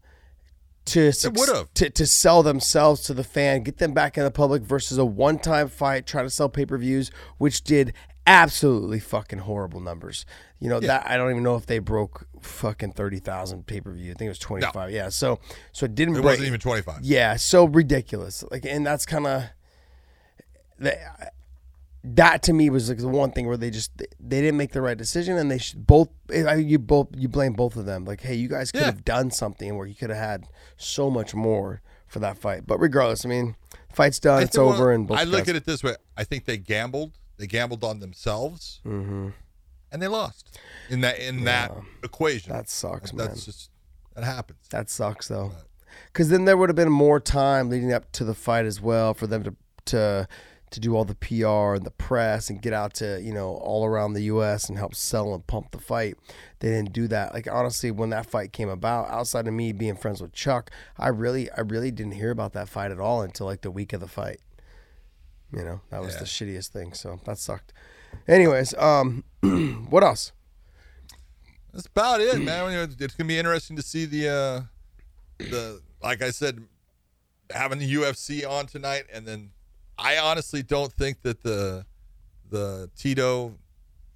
to 0.87 1.11
to 1.11 1.89
to 1.89 2.05
sell 2.07 2.43
themselves 2.43 3.01
to 3.03 3.13
the 3.13 3.23
fan, 3.23 3.63
get 3.63 3.77
them 3.77 3.93
back 3.93 4.17
in 4.17 4.23
the 4.23 4.31
public 4.31 4.63
versus 4.63 4.97
a 4.97 5.05
one 5.05 5.39
time 5.39 5.67
fight, 5.69 6.05
try 6.05 6.23
to 6.23 6.29
sell 6.29 6.49
pay 6.49 6.65
per 6.65 6.77
views, 6.77 7.11
which 7.37 7.63
did 7.63 7.93
absolutely 8.25 8.99
fucking 8.99 9.39
horrible 9.39 9.79
numbers. 9.79 10.25
You 10.59 10.69
know 10.69 10.79
that 10.79 11.07
I 11.09 11.15
don't 11.17 11.29
even 11.31 11.43
know 11.43 11.55
if 11.55 11.65
they 11.65 11.79
broke 11.79 12.27
fucking 12.41 12.93
thirty 12.93 13.19
thousand 13.19 13.67
pay 13.67 13.79
per 13.79 13.91
view. 13.93 14.11
I 14.11 14.15
think 14.15 14.27
it 14.27 14.29
was 14.29 14.39
twenty 14.39 14.65
five. 14.67 14.91
Yeah, 14.91 15.09
so 15.09 15.39
so 15.71 15.85
it 15.85 15.95
didn't 15.95 16.15
It 16.15 16.21
break. 16.21 16.25
wasn't 16.25 16.47
even 16.47 16.59
twenty 16.59 16.81
five. 16.81 16.99
Yeah, 17.03 17.35
so 17.35 17.65
ridiculous. 17.65 18.43
Like, 18.49 18.65
and 18.65 18.85
that's 18.85 19.05
kind 19.05 19.27
of 19.27 19.43
that 22.15 22.43
to 22.43 22.53
me 22.53 22.69
was 22.69 22.89
like 22.89 22.99
the 22.99 23.07
one 23.07 23.31
thing 23.31 23.47
where 23.47 23.57
they 23.57 23.69
just 23.69 23.91
they 23.97 24.41
didn't 24.41 24.57
make 24.57 24.71
the 24.71 24.81
right 24.81 24.97
decision, 24.97 25.37
and 25.37 25.49
they 25.51 25.57
should 25.57 25.85
both 25.85 26.09
I- 26.33 26.55
you 26.55 26.79
both 26.79 27.07
you 27.15 27.27
blame 27.27 27.53
both 27.53 27.75
of 27.75 27.85
them. 27.85 28.05
Like, 28.05 28.21
hey, 28.21 28.35
you 28.35 28.47
guys 28.47 28.71
could 28.71 28.81
Yeah. 28.81 28.85
have 28.87 29.03
done 29.05 29.31
something 29.31 29.75
where 29.77 29.87
you 29.87 29.95
could 29.95 30.09
have 30.09 30.19
had 30.19 30.45
so 30.77 31.09
much 31.09 31.33
more 31.35 31.81
for 32.07 32.19
that 32.19 32.37
fight. 32.37 32.65
But 32.65 32.79
regardless, 32.79 33.25
I 33.25 33.29
mean, 33.29 33.55
fight's 33.93 34.19
done, 34.19 34.43
it's 34.43 34.55
think- 34.55 34.65
well, 34.65 34.73
over, 34.75 34.91
and 34.91 35.07
both 35.07 35.17
I 35.19 35.23
look 35.23 35.41
guys- 35.41 35.49
at 35.49 35.55
it 35.57 35.65
this 35.65 35.83
way: 35.83 35.95
I 36.15 36.23
think 36.23 36.45
they 36.45 36.57
gambled. 36.57 37.13
They 37.37 37.47
gambled 37.47 37.83
on 37.83 37.99
themselves, 37.99 38.79
Mm-hmm. 38.85 39.29
and 39.91 40.01
they 40.01 40.07
lost 40.07 40.57
in 40.89 41.01
that 41.01 41.19
in 41.19 41.43
that 41.43 41.71
equation. 42.03 42.51
That 42.53 42.69
sucks, 42.69 43.13
man. 43.13 43.27
That's 43.27 43.39
man. 43.41 43.45
just 43.53 43.69
that 44.15 44.23
happens. 44.23 44.59
That 44.71 44.89
sucks 44.89 45.27
though, 45.27 45.51
because 46.11 46.29
then 46.29 46.45
there 46.45 46.57
would 46.57 46.69
have 46.69 46.75
been 46.75 46.89
more 46.91 47.19
time 47.19 47.69
leading 47.69 47.91
up 47.93 48.11
to 48.13 48.23
the 48.23 48.33
fight 48.33 48.65
as 48.65 48.81
well 48.81 49.13
for 49.13 49.27
them 49.27 49.43
to 49.43 49.55
to 49.85 50.27
to 50.71 50.79
do 50.81 50.95
all 50.95 51.05
the 51.05 51.15
PR 51.15 51.75
and 51.75 51.85
the 51.85 51.91
press 51.91 52.49
and 52.49 52.61
get 52.61 52.73
out 52.73 52.93
to 52.95 53.21
you 53.21 53.33
know 53.33 53.51
all 53.55 53.85
around 53.85 54.13
the 54.13 54.23
U.S. 54.23 54.67
and 54.69 54.77
help 54.77 54.93
sell 54.95 55.33
and 55.33 55.45
pump 55.47 55.71
the 55.71 55.79
fight. 55.79 56.15
They 56.59 56.69
didn't 56.69 56.91
do 56.93 57.07
that. 57.07 57.33
Like 57.33 57.47
honestly, 57.51 57.89
when 57.91 58.09
that 58.09 58.25
fight 58.25 58.51
came 58.51 58.69
about, 58.69 59.09
outside 59.09 59.47
of 59.47 59.53
me 59.53 59.71
being 59.71 59.95
friends 59.95 60.21
with 60.21 60.33
Chuck, 60.33 60.69
I 60.97 61.07
really 61.09 61.49
I 61.51 61.61
really 61.61 61.91
didn't 61.91 62.13
hear 62.13 62.31
about 62.31 62.53
that 62.53 62.67
fight 62.69 62.91
at 62.91 62.99
all 62.99 63.21
until 63.21 63.45
like 63.45 63.61
the 63.61 63.71
week 63.71 63.93
of 63.93 64.01
the 64.01 64.07
fight. 64.07 64.39
You 65.53 65.63
know 65.63 65.81
that 65.89 66.01
was 66.01 66.15
Yeah. 66.15 66.19
the 66.19 66.25
shittiest 66.25 66.67
thing. 66.69 66.93
So 66.93 67.19
that 67.25 67.37
sucked. 67.37 67.71
Anyways, 68.27 68.73
um, 68.75 69.23
what 69.89 70.03
else? 70.03 70.31
That's 71.73 71.85
about 71.87 72.21
it, 72.21 72.39
man. 72.41 72.71
It's 72.99 73.15
gonna 73.15 73.27
be 73.27 73.37
interesting 73.37 73.75
to 73.77 73.83
see 73.83 74.05
the 74.05 74.27
uh 74.29 74.61
the 75.37 75.81
like 76.01 76.21
I 76.21 76.31
said, 76.31 76.63
having 77.53 77.79
the 77.79 77.93
UFC 77.95 78.47
on 78.49 78.65
tonight, 78.65 79.03
and 79.13 79.25
then 79.27 79.51
I 79.99 80.17
honestly 80.17 80.63
don't 80.63 80.91
think 80.93 81.21
that 81.23 81.41
the 81.43 81.85
the 82.49 82.89
Tito 82.97 83.55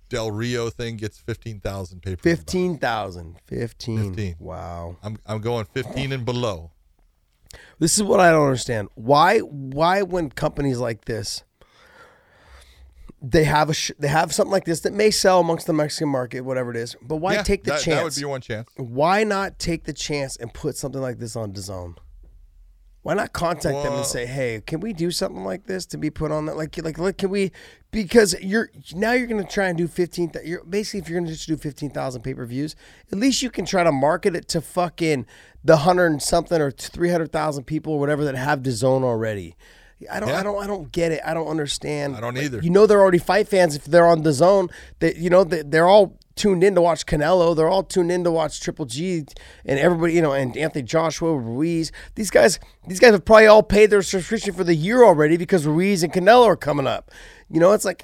Del 0.10 0.32
Rio 0.32 0.70
thing 0.70 0.98
gets 0.98 1.18
fifteen 1.18 1.60
thousand 1.60 2.02
pay 2.02 2.16
per 2.16 2.22
15,000. 2.22 3.38
15. 3.48 4.04
15. 4.10 4.36
Wow. 4.40 4.98
I'm 5.04 5.18
I'm 5.26 5.42
going 5.42 5.66
fifteen 5.66 6.12
and 6.12 6.26
below. 6.26 6.72
This 7.80 7.98
is 7.98 8.04
what 8.04 8.20
I 8.20 8.32
don't 8.32 8.46
understand. 8.46 8.90
Why 8.96 9.40
why 9.40 10.02
when 10.04 10.30
companies 10.30 10.80
like 10.80 11.06
this 11.06 11.44
they 13.24 13.44
have 13.44 13.70
a 13.70 13.74
sh- 13.74 13.92
they 14.00 14.08
have 14.08 14.34
something 14.34 14.52
like 14.52 14.66
this 14.66 14.80
that 14.82 14.94
may 14.94 15.12
sell 15.12 15.40
amongst 15.40 15.68
the 15.68 15.74
Mexican 15.74 16.10
market, 16.10 16.42
whatever 16.42 16.72
it 16.72 16.78
is. 16.78 16.96
But 17.02 17.18
why 17.18 17.34
Yeah, 17.34 17.44
take 17.44 17.64
the 17.64 17.72
that, 17.72 17.82
chance? 17.82 17.98
That 17.98 18.04
would 18.04 18.16
be 18.16 18.26
one 18.26 18.42
chance. 18.42 18.70
why 18.78 19.24
not 19.24 19.60
take 19.60 19.84
the 19.84 19.94
chance 19.94 20.38
and 20.38 20.52
put 20.54 20.76
something 20.76 21.02
like 21.02 21.20
this 21.20 21.36
on 21.36 21.54
DAZN? 21.54 21.98
Why 23.04 23.16
not 23.16 23.34
contact 23.34 23.84
them 23.84 23.94
and 23.94 24.06
say, 24.06 24.28
"Hey, 24.28 24.62
can 24.66 24.80
we 24.80 24.94
do 24.94 25.10
something 25.10 25.44
like 25.44 25.66
this 25.66 25.88
to 25.88 25.98
be 25.98 26.12
put 26.12 26.32
on 26.32 26.46
that? 26.46 26.56
Like, 26.56 26.78
like, 26.84 27.00
like 27.00 27.18
can 27.18 27.32
we? 27.32 27.52
Because 27.90 28.36
you're 28.42 28.70
now 28.94 29.14
you're 29.14 29.28
going 29.28 29.44
to 29.44 29.52
try 29.52 29.68
and 29.70 29.78
do 29.78 29.88
fifteen. 29.88 30.32
You're 30.44 30.64
basically 30.64 31.00
if 31.00 31.10
you're 31.10 31.20
going 31.20 31.28
to 31.28 31.34
just 31.34 31.48
do 31.48 31.58
fifteen 31.58 31.90
thousand 31.90 32.22
pay 32.22 32.36
per 32.36 32.46
views, 32.46 32.76
at 33.12 33.18
least 33.18 33.42
you 33.42 33.50
can 33.50 33.66
try 33.66 33.84
to 33.84 33.92
market 33.92 34.36
it 34.36 34.48
to 34.50 34.62
fucking 34.62 35.26
the 35.64 35.78
hundred 35.78 36.08
and 36.08 36.22
something 36.22 36.62
or 36.62 36.70
three 36.70 37.10
hundred 37.10 37.32
thousand 37.32 37.64
people 37.64 37.94
or 37.94 38.00
whatever 38.00 38.24
that 38.24 38.36
have 38.36 38.60
DAZN 38.62 39.04
already. 39.04 39.56
I 40.10 40.20
don't, 40.20 40.30
Yeah. 40.30 40.40
I 40.40 40.44
don't, 40.44 40.64
I 40.64 40.68
don't 40.68 40.92
get 40.92 41.12
it. 41.12 41.22
I 41.26 41.34
don't 41.34 41.48
understand. 41.48 42.16
I 42.16 42.22
don't 42.22 42.38
either. 42.38 42.60
You 42.62 42.70
know, 42.72 42.86
they're 42.88 43.02
already 43.02 43.20
fight 43.20 43.48
fans 43.48 43.76
if 43.76 43.86
they're 43.86 44.08
on 44.08 44.24
DAZN. 44.24 44.72
That 45.00 45.18
you 45.18 45.30
know, 45.30 45.44
they, 45.44 45.64
they're 45.64 45.88
all 45.88 46.18
tuned 46.36 46.64
in 46.64 46.76
to 46.76 46.82
watch 46.82 47.06
Canelo. 47.06 47.56
They're 47.56 47.70
all 47.70 47.84
tuned 47.84 48.12
in 48.12 48.24
to 48.24 48.32
watch 48.32 48.60
Triple 48.62 48.86
G 48.86 49.26
and 49.66 49.80
everybody. 49.80 50.14
You 50.14 50.22
know, 50.22 50.34
and 50.34 50.56
Anthony 50.58 50.84
Joshua, 50.84 51.38
Ruiz. 51.38 51.92
These 52.16 52.30
guys, 52.30 52.60
these 52.88 53.00
guys 53.00 53.12
have 53.12 53.26
probably 53.26 53.48
all 53.48 53.64
paid 53.64 53.90
their 53.90 54.02
subscription 54.02 54.54
for 54.54 54.64
the 54.64 54.76
year 54.76 55.04
already 55.04 55.38
because 55.38 55.66
Ruiz 55.66 56.04
and 56.04 56.12
Canelo 56.14 56.46
are 56.46 56.56
coming 56.58 56.88
up. 56.88 57.12
You 57.50 57.60
know, 57.60 57.74
it's 57.74 57.86
like 57.86 58.04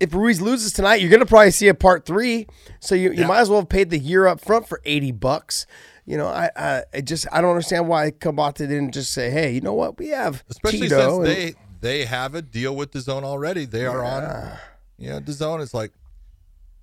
if 0.00 0.14
Ruiz 0.14 0.40
loses 0.40 0.72
tonight, 0.72 1.00
you're 1.00 1.10
gonna 1.10 1.26
probably 1.26 1.50
see 1.52 1.68
a 1.68 1.74
part 1.74 2.04
three. 2.06 2.46
So 2.80 2.94
you, 2.94 3.10
you 3.12 3.20
Yeah. 3.20 3.26
might 3.26 3.40
as 3.40 3.50
well 3.50 3.60
have 3.60 3.68
paid 3.68 3.90
the 3.90 3.98
year 3.98 4.26
up 4.26 4.40
front 4.40 4.68
for 4.68 4.80
eighty 4.84 5.12
bucks. 5.12 5.66
You 6.04 6.16
know, 6.16 6.26
I, 6.26 6.50
I, 6.56 6.82
I 6.92 7.00
just 7.00 7.26
I 7.30 7.40
don't 7.40 7.50
understand 7.50 7.86
why 7.86 8.10
Combate 8.10 8.56
didn't 8.56 8.90
just 8.92 9.12
say, 9.12 9.30
hey, 9.30 9.52
you 9.52 9.60
know 9.60 9.74
what, 9.74 9.98
we 9.98 10.08
have 10.08 10.42
Especially 10.50 10.80
Tito 10.88 10.98
since 10.98 11.16
and- 11.18 11.26
they 11.26 11.54
they 11.80 12.04
have 12.06 12.34
a 12.34 12.42
deal 12.42 12.74
with 12.74 12.92
DAZN 12.92 13.22
already. 13.24 13.64
They 13.66 13.86
are 13.86 14.04
on. 14.04 14.56
You 14.98 15.10
know, 15.10 15.20
DAZN 15.20 15.60
is 15.60 15.74
like. 15.74 15.92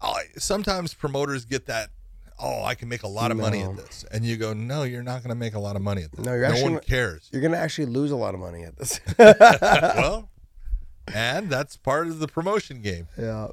Oh, 0.02 0.18
sometimes 0.38 0.94
promoters 0.94 1.46
get 1.46 1.66
that. 1.68 1.90
Oh, 2.42 2.64
I 2.64 2.74
can 2.74 2.88
make 2.88 3.04
a 3.04 3.08
lot 3.08 3.32
of 3.32 3.38
money 3.38 3.62
at 3.62 3.76
this, 3.76 4.06
and 4.12 4.24
you 4.24 4.38
go, 4.38 4.54
no, 4.54 4.84
you're 4.84 5.04
not 5.04 5.22
going 5.24 5.30
to 5.30 5.36
make 5.36 5.56
a 5.56 5.60
lot 5.60 5.76
of 5.76 5.82
money 5.82 6.04
at 6.04 6.14
this. 6.14 6.26
No, 6.26 6.32
you're 6.32 6.44
no 6.48 6.54
actually- 6.54 6.72
one 6.74 6.80
cares. 6.82 7.30
You're 7.34 7.42
gonna 7.42 7.58
actually 7.58 7.88
lose 7.88 8.12
a 8.12 8.16
lot 8.16 8.34
of 8.34 8.40
money 8.40 8.64
at 8.64 8.78
this. 8.78 9.02
well, 9.20 10.30
and 11.14 11.50
that's 11.50 11.76
part 11.76 12.08
of 12.08 12.20
the 12.20 12.28
promotion 12.28 12.82
game. 12.82 13.08
yeah. 13.18 13.50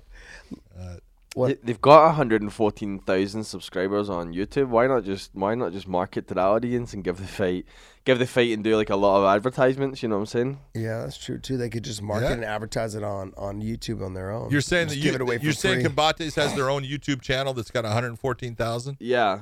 Uh, 0.79 0.97
What? 1.37 1.49
They- 1.49 1.59
They've 1.67 1.81
got 1.81 2.07
114,000 2.07 3.45
subscribers 3.45 4.09
on 4.09 4.33
YouTube. 4.33 4.69
Why 4.69 4.87
not 4.87 5.05
just 5.05 5.31
why 5.35 5.55
not 5.55 5.73
just 5.73 5.87
market 5.87 6.27
to 6.29 6.35
that 6.35 6.41
audience 6.41 6.95
and 6.95 7.05
give 7.05 7.19
the 7.19 7.27
fight 7.27 7.67
give 8.07 8.19
the 8.19 8.27
fight 8.27 8.53
and 8.53 8.63
do 8.65 8.75
like 8.77 8.89
a 8.89 8.97
lot 8.97 9.19
of 9.19 9.25
advertisements, 9.37 10.03
you 10.03 10.09
know 10.09 10.15
what 10.15 10.21
I'm 10.21 10.27
saying? 10.27 10.59
Yeah, 10.75 11.01
that's 11.03 11.19
true 11.19 11.39
too. 11.39 11.57
They 11.59 11.69
could 11.69 11.83
just 11.85 12.01
market 12.01 12.27
Yeah. 12.29 12.33
and 12.35 12.45
advertise 12.45 12.95
it 12.95 13.03
on 13.05 13.33
on 13.37 13.61
YouTube 13.61 14.03
on 14.03 14.15
their 14.15 14.31
own. 14.31 14.51
You're 14.51 14.61
saying 14.63 14.89
Just 14.89 14.97
that 15.01 15.03
give 15.03 15.13
you, 15.13 15.17
it 15.17 15.21
away 15.21 15.39
for 15.39 15.45
you're 15.45 15.53
saying 15.53 15.81
free. 15.81 15.91
Combates 15.91 16.37
has 16.37 16.55
their 16.55 16.71
own 16.71 16.85
YouTube 16.85 17.21
channel 17.21 17.53
that's 17.53 17.71
got 17.71 17.85
114,000. 17.85 18.97
Yeah. 18.99 19.41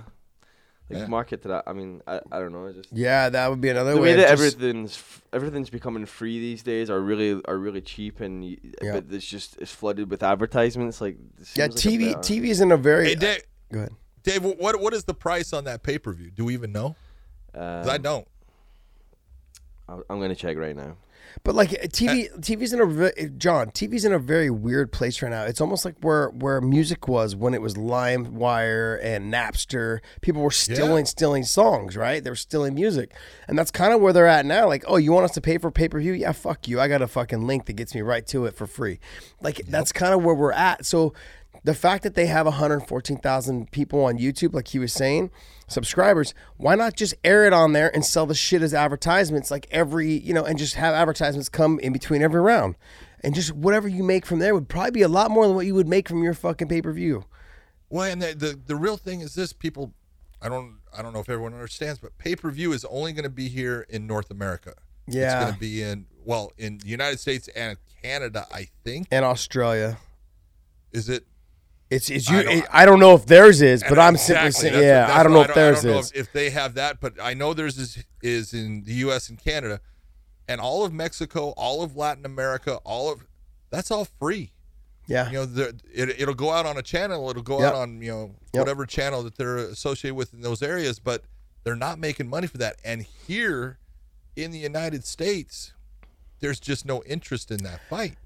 Like 0.90 0.98
Yeah. 1.00 1.06
market 1.06 1.40
to 1.42 1.48
that. 1.48 1.64
I 1.66 1.72
mean, 1.72 2.02
I, 2.06 2.20
I 2.30 2.38
don't 2.40 2.52
know, 2.52 2.66
I 2.68 2.72
just 2.72 2.92
yeah, 2.92 3.30
that 3.30 3.48
would 3.48 3.60
be 3.60 3.70
another 3.70 3.92
the 3.94 3.96
way. 4.00 4.10
way 4.12 4.16
that 4.16 4.28
just- 4.36 4.56
everything's 4.56 5.02
everything's 5.32 5.70
becoming 5.70 6.04
free 6.04 6.38
these 6.38 6.62
days 6.62 6.90
are 6.90 7.00
really 7.00 7.40
are 7.46 7.56
really 7.56 7.80
cheap 7.80 8.20
and 8.20 8.42
y- 8.42 8.58
Yeah. 8.82 8.92
but 9.00 9.04
it's 9.10 9.24
just 9.26 9.56
it's 9.58 9.72
flooded 9.72 10.10
with 10.10 10.22
advertisements 10.22 11.00
like 11.00 11.16
yeah, 11.54 11.68
seems 11.70 12.02
like 12.02 12.16
a 12.16 12.18
TV 12.20 12.44
is 12.50 12.60
in 12.60 12.70
a 12.70 12.76
very. 12.76 13.08
Hey, 13.08 13.14
Dave, 13.14 13.42
Go 13.72 13.78
ahead. 13.78 13.92
Dave, 14.24 14.44
what 14.44 14.78
what 14.80 14.92
is 14.92 15.04
the 15.04 15.14
price 15.14 15.52
on 15.54 15.64
that 15.64 15.82
pay 15.82 15.98
per 15.98 16.12
view? 16.12 16.30
Do 16.30 16.44
we 16.44 16.52
even 16.54 16.70
know? 16.72 16.96
'Cause 17.54 17.88
I 17.88 17.96
Um, 17.96 18.02
don't. 18.02 18.28
I'm 19.88 20.20
gonna 20.20 20.34
check 20.34 20.56
right 20.56 20.74
now. 20.76 20.96
But 21.42 21.54
like 21.54 21.72
uh, 21.72 21.84
uh, 21.84 21.86
TV, 21.86 22.32
TV's 22.40 22.72
in 22.72 22.80
a 22.80 23.28
John. 23.30 23.70
TV's 23.70 24.04
in 24.04 24.12
a 24.12 24.18
very 24.18 24.50
weird 24.50 24.92
place 24.92 25.20
right 25.20 25.30
now. 25.30 25.44
It's 25.44 25.60
almost 25.60 25.84
like 25.84 25.96
where 26.00 26.28
where 26.30 26.60
music 26.60 27.06
was 27.08 27.36
when 27.36 27.54
it 27.54 27.60
was 27.60 27.74
LimeWire 27.74 28.98
and 29.02 29.32
Napster. 29.32 30.00
People 30.20 30.42
were 30.42 30.50
stealing 30.50 31.04
stealing 31.04 31.44
songs, 31.44 31.96
right? 31.96 32.22
They 32.22 32.30
were 32.30 32.36
stealing 32.36 32.74
music, 32.74 33.12
and 33.48 33.58
that's 33.58 33.70
kind 33.70 33.92
of 33.92 34.00
where 34.00 34.12
they're 34.12 34.26
at 34.26 34.46
now. 34.46 34.66
Like, 34.66 34.84
oh, 34.86 34.96
you 34.96 35.12
want 35.12 35.24
us 35.24 35.32
to 35.32 35.40
pay 35.40 35.58
for 35.58 35.70
pay 35.70 35.88
per 35.88 36.00
view? 36.00 36.12
Yeah, 36.12 36.32
fuck 36.32 36.66
you. 36.68 36.80
I 36.80 36.88
got 36.88 37.02
a 37.02 37.08
fucking 37.08 37.46
link 37.46 37.66
that 37.66 37.74
gets 37.74 37.94
me 37.94 38.00
right 38.00 38.26
to 38.28 38.46
it 38.46 38.54
for 38.56 38.66
free. 38.66 38.98
Like 39.40 39.62
that's 39.66 39.92
kind 39.92 40.14
of 40.14 40.22
where 40.22 40.34
we're 40.34 40.52
at. 40.52 40.86
So 40.86 41.12
the 41.64 41.74
fact 41.74 42.02
that 42.02 42.14
they 42.14 42.26
have 42.26 42.46
114,000 42.46 43.70
people 43.70 44.04
on 44.04 44.18
YouTube, 44.18 44.54
like 44.54 44.68
he 44.68 44.78
was 44.78 44.92
saying, 44.92 45.30
subscribers, 45.74 46.32
why 46.56 46.74
not 46.74 46.96
just 46.96 47.14
air 47.22 47.44
it 47.44 47.52
on 47.52 47.72
there 47.74 47.90
and 47.94 48.04
sell 48.04 48.24
the 48.24 48.34
shit 48.34 48.62
as 48.62 48.72
advertisements 48.72 49.50
like 49.50 49.66
every, 49.70 50.10
you 50.12 50.32
know, 50.32 50.44
and 50.44 50.58
just 50.58 50.76
have 50.76 50.94
advertisements 50.94 51.48
come 51.50 51.78
in 51.80 51.92
between 51.92 52.22
every 52.22 52.40
round. 52.40 52.76
And 53.22 53.34
just 53.34 53.52
whatever 53.52 53.88
you 53.88 54.02
make 54.02 54.24
from 54.24 54.38
there 54.38 54.54
would 54.54 54.68
probably 54.68 54.90
be 54.92 55.02
a 55.02 55.08
lot 55.08 55.30
more 55.30 55.46
than 55.46 55.54
what 55.56 55.66
you 55.66 55.74
would 55.74 55.88
make 55.88 56.08
from 56.08 56.22
your 56.22 56.34
fucking 56.34 56.68
pay 56.68 56.80
per 56.80 56.92
view. 56.92 57.24
Well, 57.90 58.10
and 58.10 58.22
the, 58.22 58.34
the 58.34 58.60
the 58.66 58.76
real 58.76 58.96
thing 58.96 59.20
is 59.20 59.34
this: 59.34 59.52
people, 59.52 59.92
I 60.42 60.48
don't 60.48 60.78
I 60.96 61.00
don't 61.02 61.12
know 61.12 61.20
if 61.20 61.28
everyone 61.28 61.54
understands, 61.54 61.98
but 62.00 62.16
pay 62.18 62.34
per 62.36 62.50
view 62.50 62.72
is 62.72 62.84
only 62.86 63.12
going 63.12 63.24
to 63.24 63.30
be 63.30 63.48
here 63.48 63.86
in 63.88 64.06
North 64.06 64.30
America. 64.30 64.74
it's 65.06 65.16
Yeah. 65.16 65.40
going 65.40 65.54
to 65.54 65.58
be 65.60 65.82
in 65.82 66.06
well 66.24 66.52
in 66.58 66.78
the 66.78 66.88
United 66.88 67.18
States 67.20 67.48
and 67.56 67.78
Canada. 68.02 68.46
I 68.52 68.68
think 68.84 69.08
And 69.10 69.24
Australia. 69.24 69.98
is 70.92 71.08
it. 71.08 71.24
It's, 71.94 72.10
it's 72.10 72.30
I 72.30 72.36
you. 72.36 72.42
don't- 72.42 72.58
it- 72.58 72.64
I 72.70 72.84
don't 72.86 73.00
know 73.00 73.14
if 73.14 73.26
theirs 73.26 73.62
is, 73.62 73.82
but 73.88 73.98
I'm 73.98 74.14
exactly, 74.14 74.50
simply 74.52 74.70
saying, 74.70 74.74
what- 74.74 74.82
yeah, 74.84 75.06
that's 75.06 75.18
I 75.18 75.22
don't 75.22 75.32
know 75.32 75.42
if 75.42 75.54
theirs 75.54 75.78
I 75.78 75.82
don't 75.82 75.92
know 75.92 75.98
is. 76.00 76.10
if, 76.12 76.16
if 76.16 76.32
they 76.32 76.50
have 76.50 76.74
that, 76.74 77.00
but 77.00 77.14
I 77.22 77.34
know 77.34 77.54
theirs 77.54 77.78
is 77.78 78.04
is 78.22 78.52
in 78.54 78.84
the 78.84 78.94
U.S. 79.06 79.28
and 79.28 79.38
Canada, 79.38 79.80
and 80.48 80.60
all 80.60 80.84
of 80.84 80.92
Mexico, 80.92 81.50
all 81.56 81.82
of 81.82 81.96
Latin 81.96 82.24
America, 82.26 82.76
all 82.84 83.10
of 83.12 83.26
that's 83.70 83.90
all 83.90 84.06
free. 84.20 84.52
yeah. 85.06 85.26
You 85.28 85.32
know, 85.34 85.46
the, 85.46 85.74
it, 85.92 86.20
it'll 86.20 86.34
go 86.34 86.50
out 86.50 86.64
on 86.66 86.76
a 86.78 86.82
channel. 86.82 87.28
It'll 87.30 87.42
go 87.42 87.58
Yep. 87.60 87.68
out 87.68 87.74
on 87.74 88.00
you 88.02 88.10
know 88.10 88.34
Yep. 88.52 88.60
whatever 88.60 88.86
channel 88.86 89.22
that 89.24 89.36
they're 89.36 89.56
associated 89.58 90.14
with 90.14 90.32
in 90.34 90.40
those 90.42 90.62
areas, 90.62 90.98
but 90.98 91.24
they're 91.64 91.76
not 91.76 91.98
making 91.98 92.28
money 92.28 92.46
for 92.46 92.58
that. 92.58 92.76
And 92.84 93.02
here 93.26 93.78
in 94.36 94.50
the 94.50 94.58
United 94.58 95.04
States, 95.04 95.72
there's 96.40 96.60
just 96.60 96.84
no 96.84 97.02
interest 97.04 97.50
in 97.50 97.62
that 97.64 97.80
fight 97.88 98.16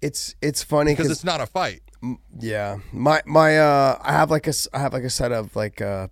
It's 0.00 0.34
it's 0.40 0.62
funny 0.62 0.92
because 0.92 1.10
it's 1.10 1.24
not 1.24 1.40
a 1.40 1.46
fight. 1.46 1.82
Yeah, 2.38 2.78
my 2.92 3.22
my 3.26 3.58
uh, 3.58 3.98
I 4.02 4.12
have 4.12 4.30
like 4.30 4.46
a 4.46 4.52
I 4.72 4.78
have 4.78 4.92
like 4.92 5.04
a 5.04 5.10
set 5.10 5.32
of 5.32 5.54
like 5.56 5.80
uh, 5.80 6.08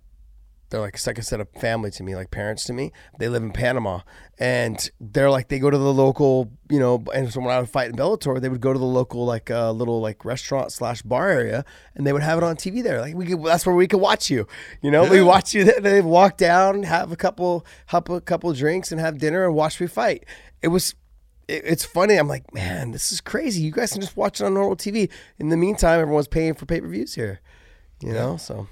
they're 0.69 0.81
like 0.81 0.95
a 0.95 0.99
second 0.99 1.23
set 1.23 1.39
of 1.39 1.47
family 1.49 1.91
to 1.91 2.03
me, 2.03 2.15
like 2.15 2.31
parents 2.31 2.63
to 2.65 2.73
me. 2.73 2.91
They 3.19 3.29
live 3.29 3.43
in 3.43 3.51
Panama, 3.51 4.01
and 4.39 4.89
they're 4.99 5.29
like 5.29 5.47
they 5.47 5.59
go 5.59 5.69
to 5.69 5.77
the 5.77 5.93
local, 5.93 6.51
you 6.69 6.79
know. 6.79 7.03
And 7.13 7.31
so 7.31 7.39
when 7.39 7.51
I 7.51 7.59
would 7.59 7.69
fight 7.69 7.89
in 7.89 7.95
Bellator, 7.95 8.41
they 8.41 8.49
would 8.49 8.61
go 8.61 8.73
to 8.73 8.79
the 8.79 8.85
local 8.85 9.25
like 9.25 9.51
uh, 9.51 9.71
little 9.71 10.01
like 10.01 10.25
restaurant 10.25 10.71
slash 10.71 11.01
bar 11.03 11.29
area, 11.29 11.63
and 11.93 12.05
they 12.05 12.13
would 12.13 12.23
have 12.23 12.39
it 12.39 12.43
on 12.43 12.55
TV 12.55 12.83
there. 12.83 12.99
Like 12.99 13.15
we 13.15 13.25
could, 13.25 13.43
that's 13.43 13.65
where 13.65 13.75
we 13.75 13.87
could 13.87 14.01
watch 14.01 14.29
you. 14.29 14.47
You 14.81 14.91
know, 14.91 15.09
we 15.09 15.21
watch 15.21 15.53
you. 15.53 15.65
They 15.79 16.01
walk 16.01 16.37
down, 16.37 16.83
have 16.83 17.11
a 17.11 17.15
couple, 17.15 17.65
have 17.87 18.09
a 18.09 18.19
couple 18.19 18.51
drinks, 18.53 18.91
and 18.91 18.99
have 18.99 19.19
dinner 19.19 19.45
and 19.45 19.53
watch 19.53 19.79
me 19.79 19.87
fight. 19.87 20.25
It 20.61 20.69
was 20.69 20.95
it, 21.47 21.63
it's 21.65 21.85
funny. 21.85 22.15
I'm 22.15 22.27
like, 22.27 22.53
man, 22.53 22.91
this 22.91 23.11
is 23.11 23.21
crazy. 23.21 23.61
You 23.61 23.71
guys 23.71 23.91
can 23.91 24.01
just 24.01 24.15
watch 24.17 24.41
it 24.41 24.45
on 24.45 24.53
normal 24.53 24.75
TV. 24.75 25.09
In 25.39 25.49
the 25.49 25.57
meantime, 25.57 25.99
everyone's 25.99 26.27
paying 26.27 26.53
for 26.53 26.65
pay 26.65 26.81
per 26.81 26.87
views 26.87 27.15
here. 27.15 27.39
You 28.01 28.13
know, 28.13 28.37
so 28.37 28.67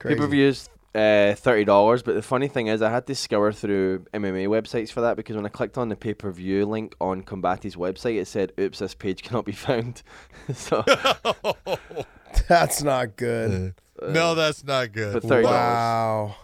pay 0.00 0.14
per 0.14 0.26
views. 0.26 0.68
uh, 0.94 1.34
thirty 1.34 1.64
dollars, 1.64 2.02
but 2.02 2.14
the 2.14 2.22
funny 2.22 2.48
thing 2.48 2.68
is, 2.68 2.80
I 2.80 2.90
had 2.90 3.06
to 3.08 3.14
scour 3.14 3.52
through 3.52 4.06
MMA 4.14 4.46
websites 4.48 4.90
for 4.90 5.00
that 5.02 5.16
because 5.16 5.36
when 5.36 5.44
I 5.44 5.48
clicked 5.50 5.76
on 5.78 5.88
the 5.88 5.96
pay 5.96 6.14
per 6.14 6.30
view 6.30 6.64
link 6.64 6.94
on 7.00 7.22
Combate's 7.22 7.76
website, 7.76 8.20
it 8.20 8.26
said, 8.26 8.52
"Oops, 8.58 8.78
this 8.78 8.94
page 8.94 9.22
cannot 9.24 9.44
be 9.44 9.52
found." 9.52 10.02
so, 10.54 10.84
That's 12.48 12.82
not 12.82 13.16
good. 13.16 13.74
no, 14.02 14.34
that's 14.34 14.62
not 14.64 14.92
good. 14.92 15.14
but 15.14 15.22
$30. 15.22 15.44
Wow. 15.44 16.36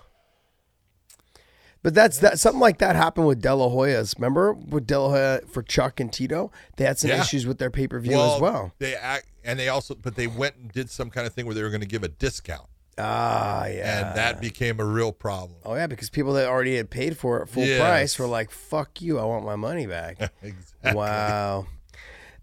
But 1.85 1.95
that's 1.95 2.18
that. 2.18 2.41
Something 2.41 2.61
like 2.61 2.78
that 2.78 2.97
happened 2.97 3.26
with 3.28 3.41
De 3.43 3.55
La 3.55 3.68
Hoya's. 3.68 4.14
Remember 4.18 4.55
with 4.55 4.87
De 4.89 4.99
La 4.99 5.11
Hoya 5.11 5.41
for 5.53 5.62
Chuck 5.62 6.01
and 6.01 6.11
Tito, 6.12 6.51
they 6.76 6.85
had 6.85 6.99
some 6.99 7.11
Yeah. 7.11 7.20
issues 7.20 7.47
with 7.47 7.59
their 7.59 7.70
pay 7.70 7.87
per 7.87 8.01
view 8.01 8.18
as 8.20 8.41
well. 8.41 8.72
They 8.78 8.97
act, 8.97 9.26
and 9.45 9.59
they 9.59 9.68
also, 9.68 9.95
but 9.95 10.16
they 10.16 10.26
went 10.26 10.57
and 10.57 10.72
did 10.72 10.89
some 10.91 11.11
kind 11.11 11.26
of 11.26 11.35
thing 11.35 11.45
where 11.47 11.55
they 11.55 11.62
were 11.62 11.68
going 11.70 11.82
to 11.82 11.87
give 11.87 12.03
a 12.03 12.09
discount, 12.09 12.66
Ah, 12.97 13.66
yeah. 13.66 14.09
and 14.09 14.16
that 14.16 14.41
became 14.41 14.80
a 14.80 14.85
real 14.85 15.12
problem. 15.12 15.59
oh 15.64 15.74
yeah, 15.74 15.87
because 15.87 16.09
people 16.09 16.32
that 16.32 16.49
already 16.49 16.76
had 16.78 16.89
paid 16.91 17.18
for 17.18 17.43
it 17.43 17.49
full 17.51 17.64
Yes. 17.64 17.78
price 17.80 18.18
were 18.18 18.26
like, 18.26 18.51
"Fuck 18.51 19.03
you, 19.03 19.18
I 19.18 19.24
want 19.24 19.45
my 19.45 19.57
money 19.57 19.87
back." 19.87 20.16
exactly. 20.43 20.95
Wow. 20.95 21.66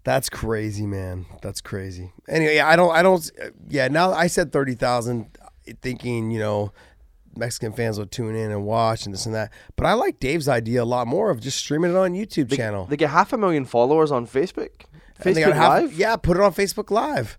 That's 0.04 0.28
crazy, 0.28 0.86
man. 0.86 1.26
That's 1.42 1.60
crazy. 1.60 2.12
Anyway, 2.28 2.58
I 2.60 2.74
don't, 2.76 2.90
I 2.94 3.02
don't, 3.02 3.28
yeah, 3.68 3.88
now 3.88 4.12
I 4.12 4.26
said 4.28 4.52
30,000 4.52 5.26
thinking, 5.80 6.30
you 6.32 6.38
know, 6.40 6.72
Mexican 7.36 7.72
fans 7.72 7.98
will 7.98 8.06
tune 8.06 8.34
in 8.34 8.50
and 8.50 8.64
watch 8.64 9.04
and 9.06 9.14
this 9.14 9.26
and 9.26 9.34
that. 9.34 9.52
But 9.76 9.86
I 9.86 9.94
like 9.94 10.20
Dave's 10.20 10.48
idea 10.48 10.82
a 10.82 10.84
lot 10.84 11.06
more 11.06 11.30
of 11.30 11.40
just 11.40 11.58
streaming 11.58 11.90
it 11.92 11.96
on 11.96 12.12
YouTube 12.12 12.48
they, 12.50 12.56
channel. 12.56 12.86
they 12.86 12.96
get 12.96 13.10
half 13.10 13.32
a 13.32 13.38
million 13.38 13.64
followers 13.64 14.10
on 14.12 14.26
Facebook. 14.26 14.70
And 15.24 15.34
they 15.36 15.42
Facebook 15.42 15.54
got 15.54 15.82
half- 15.82 15.92
Yeah, 15.94 16.16
put 16.16 16.36
it 16.36 16.42
on 16.42 16.52
Facebook 16.52 16.90
Live. 16.90 17.38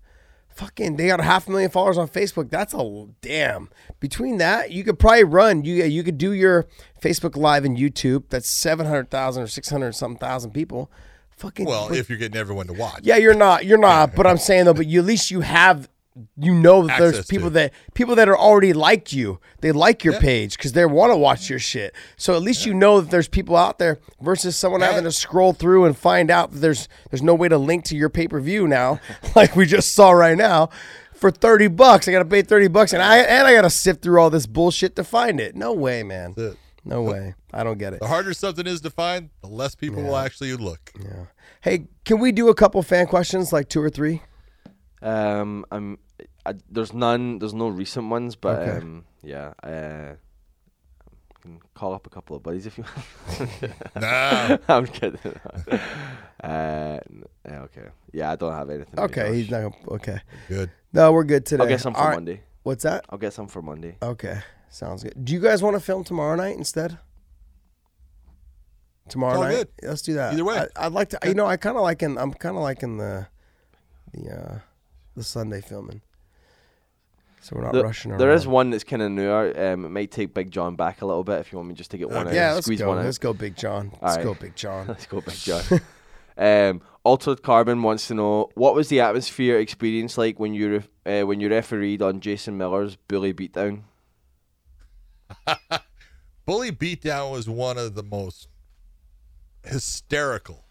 Fucking, 0.50 0.98
they 0.98 1.08
got 1.08 1.20
a 1.20 1.24
half 1.24 1.48
a 1.48 1.52
million 1.52 1.72
followers 1.72 1.98
on 1.98 2.08
Facebook. 2.08 2.52
That's 2.52 2.76
a 2.76 3.08
damn. 3.22 3.70
Between 4.00 4.38
that, 4.38 4.72
you 4.72 4.84
could 4.84 5.00
probably 5.00 5.24
run. 5.24 5.64
You 5.66 5.84
you 5.86 6.04
could 6.04 6.20
do 6.20 6.32
your 6.32 6.68
Facebook 7.02 7.36
Live 7.36 7.66
and 7.66 7.76
YouTube. 7.76 8.26
That's 8.30 8.48
seven 8.48 8.86
hundred 8.86 9.10
thousand 9.10 9.42
or 9.44 9.48
six 9.48 9.70
hundred 9.70 9.94
something 9.96 10.20
thousand 10.20 10.52
people. 10.52 10.92
Fucking 11.38 11.66
Well, 11.66 11.90
but- 11.90 11.98
if 11.98 12.08
you're 12.08 12.20
getting 12.20 12.38
everyone 12.40 12.68
to 12.68 12.74
watch, 12.74 13.00
yeah, 13.02 13.18
you're 13.18 13.34
not. 13.34 13.66
You're 13.66 13.80
not. 13.80 14.14
But 14.16 14.28
I'm 14.28 14.38
saying 14.38 14.66
though, 14.66 14.76
but 14.76 14.86
you, 14.86 15.00
at 15.00 15.06
least 15.08 15.32
you 15.32 15.42
have, 15.42 15.90
you 16.38 16.54
know, 16.54 16.86
that 16.88 17.00
there's 17.00 17.26
people 17.26 17.48
to. 17.50 17.54
that 17.56 17.74
people 17.94 18.16
that 18.16 18.30
are 18.30 18.38
already 18.38 18.74
like 18.74 19.12
you. 19.14 19.40
They 19.62 19.72
like 19.72 20.04
your 20.04 20.20
page 20.20 20.58
because 20.58 20.74
they 20.74 20.86
want 20.86 21.12
to 21.12 21.18
watch 21.18 21.50
your 21.50 21.60
shit. 21.60 21.96
So 22.18 22.36
at 22.36 22.42
least 22.42 22.66
you 22.66 22.74
know 22.74 23.02
that 23.02 23.10
there's 23.10 23.28
people 23.28 23.56
out 23.56 23.80
there 23.80 24.00
versus 24.22 24.56
someone 24.56 24.82
Yeah. 24.82 24.88
having 24.88 25.06
to 25.06 25.12
scroll 25.12 25.54
through 25.54 25.86
and 25.86 25.98
find 25.98 26.30
out 26.30 26.52
that 26.52 26.60
there's 26.60 26.88
there's 27.10 27.24
no 27.24 27.34
way 27.34 27.48
to 27.50 27.58
link 27.58 27.84
to 27.86 27.96
your 27.98 28.10
pay 28.10 28.28
per 28.28 28.40
view 28.40 28.68
now, 28.68 29.00
like 29.36 29.56
we 29.56 29.66
just 29.66 29.94
saw 29.96 30.12
right 30.12 30.38
now. 30.38 30.70
For 31.16 31.32
thirty 31.32 31.68
bucks, 31.68 32.08
I 32.08 32.12
gotta 32.12 32.26
pay 32.26 32.42
thirty 32.42 32.68
bucks, 32.68 32.92
and 32.94 33.02
I 33.02 33.20
and 33.20 33.48
I 33.48 33.54
gotta 33.54 33.70
sift 33.70 34.02
through 34.02 34.20
all 34.22 34.30
this 34.30 34.46
bullshit 34.46 34.96
to 34.98 35.04
find 35.04 35.40
it. 35.40 35.56
No 35.56 35.72
way, 35.74 36.04
man. 36.04 36.36
No 36.86 37.02
way. 37.02 37.34
I 37.54 37.64
don't 37.64 37.78
get 37.78 37.94
it. 37.94 38.02
the 38.02 38.08
harder 38.08 38.34
something 38.34 38.68
is 38.68 38.82
to 38.82 38.90
find, 38.90 39.30
the 39.42 39.48
less 39.48 39.74
people 39.74 40.04
will 40.04 40.18
actually 40.18 40.54
look. 40.56 40.92
Yeah. 41.02 41.28
Hey, 41.62 41.86
can 42.04 42.20
we 42.20 42.34
do 42.34 42.50
a 42.50 42.54
couple 42.56 42.84
fan 42.84 43.08
questions, 43.08 43.54
like 43.54 43.70
two 43.70 43.82
or 43.82 43.90
three? 43.90 44.22
Um, 45.04 45.66
I'm. 45.72 46.00
I, 46.46 46.54
there's 46.70 46.94
none. 46.94 47.40
There's 47.40 47.54
no 47.54 47.68
recent 47.68 48.10
ones, 48.10 48.36
but 48.36 48.60
Okay. 48.60 48.78
um, 48.78 49.06
yeah. 49.22 49.54
Uh, 49.64 50.16
I 51.36 51.42
can 51.42 51.60
call 51.74 51.94
up 51.94 52.08
a 52.08 52.10
couple 52.10 52.36
of 52.38 52.44
buddies 52.44 52.66
if 52.66 52.78
you. 52.78 52.86
want. 52.86 53.74
Nah. 53.96 54.58
I'm 54.70 54.88
kidding. 54.88 55.20
uh, 56.44 57.00
okay. 57.48 57.88
Yeah, 58.14 58.32
I 58.32 58.36
don't 58.38 58.54
have 58.54 58.70
anything. 58.70 58.98
Okay, 59.00 59.36
he's 59.36 59.50
not. 59.52 59.74
Okay, 59.88 60.20
Good. 60.48 60.70
no, 60.94 61.12
we're 61.12 61.24
good 61.26 61.46
today. 61.46 61.64
I'll 61.64 61.70
get 61.70 61.82
some 61.82 61.94
for 61.94 62.00
All 62.00 62.08
right. 62.08 62.16
Monday. 62.16 62.42
What's 62.64 62.84
that? 62.84 63.04
I'll 63.10 63.18
get 63.18 63.34
some 63.34 63.48
for 63.48 63.62
Monday. 63.62 63.98
Okay, 64.02 64.40
sounds 64.70 65.04
good. 65.04 65.14
Do 65.26 65.34
you 65.34 65.40
guys 65.42 65.62
want 65.62 65.76
to 65.76 65.80
film 65.82 66.04
tomorrow 66.06 66.36
night 66.36 66.56
instead? 66.58 66.98
Tomorrow 69.10 69.36
All 69.36 69.44
night. 69.44 69.52
good. 69.52 69.68
Let's 69.90 70.02
do 70.02 70.14
that. 70.14 70.34
Either 70.34 70.46
way. 70.46 70.66
I, 70.76 70.86
I'd 70.86 70.94
like 70.94 71.10
to. 71.10 71.20
You 71.26 71.34
know, 71.34 71.46
I 71.46 71.58
kind 71.58 71.76
of 71.76 71.84
like 71.84 72.02
in. 72.04 72.18
I'm 72.18 72.34
kind 72.34 72.56
of 72.56 72.64
liking 72.64 72.98
the, 72.98 73.28
the, 74.14 74.30
uh, 74.32 74.60
the 75.16 75.24
Sunday 75.24 75.62
filming. 75.62 76.02
So 77.42 77.58
we're 77.58 77.64
not 77.64 77.74
The- 77.74 77.84
rushing 77.84 78.12
around. 78.12 78.20
there 78.20 78.32
is 78.32 78.48
one 78.48 78.70
that's 78.70 78.84
kind 78.86 79.02
of 79.02 79.12
newer. 79.12 79.54
Um, 79.58 79.86
it 79.86 79.90
might 79.90 80.12
take 80.12 80.34
Big 80.34 80.50
John 80.50 80.76
back 80.76 81.02
a 81.02 81.06
little 81.06 81.24
bit 81.26 81.40
if 81.40 81.52
you 81.52 81.58
want 81.58 81.68
me 81.70 81.76
just 81.76 81.92
to 81.92 81.98
get 81.98 82.10
one. 82.10 82.28
out 82.28 82.34
Yeah, 82.34 82.54
let's 82.54 82.66
squeeze 82.68 82.80
go. 82.80 82.88
one. 82.90 83.04
Let's 83.04 83.18
go, 83.18 83.34
Big 83.34 83.56
John. 83.58 83.92
Let's 84.02 84.18
All 84.18 84.24
go. 84.24 84.34
Big 84.36 84.56
John. 84.56 84.88
Let's 84.90 85.06
go, 85.06 85.20
Big 85.22 85.36
John. 85.36 85.62
Um, 86.36 86.82
Altered 87.04 87.44
Carbon 87.44 87.84
wants 87.84 88.08
to 88.08 88.16
know 88.16 88.50
what 88.56 88.74
was 88.74 88.90
the 88.90 89.02
atmosphere 89.02 89.60
experience 89.60 90.18
like 90.18 90.40
when 90.40 90.56
you 90.56 90.72
ref- 90.78 90.90
uh, 91.06 91.28
when 91.28 91.40
you 91.40 91.48
refereed 91.48 92.02
on 92.02 92.22
Jason 92.22 92.58
Miller's 92.58 92.96
bully 92.96 93.36
beatdown. 93.36 93.84
Bully 96.48 96.72
Beatdown 96.72 97.32
was 97.32 97.48
one 97.48 97.78
of 97.78 97.94
the 97.94 98.02
most 98.02 98.48
hysterical 99.64 100.66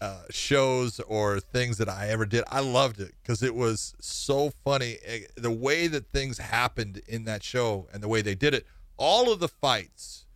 uh, 0.00 0.22
shows 0.30 0.98
or 1.00 1.40
things 1.40 1.78
that 1.78 1.88
I 1.88 2.08
ever 2.08 2.24
did. 2.24 2.44
I 2.50 2.60
loved 2.60 3.00
it 3.00 3.12
because 3.22 3.42
it 3.42 3.54
was 3.54 3.94
so 4.00 4.50
funny. 4.64 4.96
Eh, 5.04 5.20
The 5.36 5.50
way 5.50 5.86
that 5.88 6.06
things 6.12 6.38
happened 6.38 7.02
in 7.06 7.24
that 7.24 7.42
show 7.42 7.88
and 7.92 8.02
the 8.02 8.08
way 8.08 8.22
they 8.22 8.34
did 8.34 8.54
it, 8.54 8.66
all 8.96 9.32
of 9.32 9.40
the 9.40 9.48
fights 9.48 10.26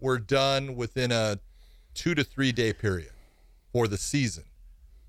were 0.00 0.18
done 0.18 0.76
within 0.76 1.12
a 1.12 1.38
two 1.94 2.14
to 2.14 2.24
three 2.24 2.52
day 2.52 2.72
period 2.72 3.10
for 3.72 3.88
the 3.88 3.96
season. 3.96 4.44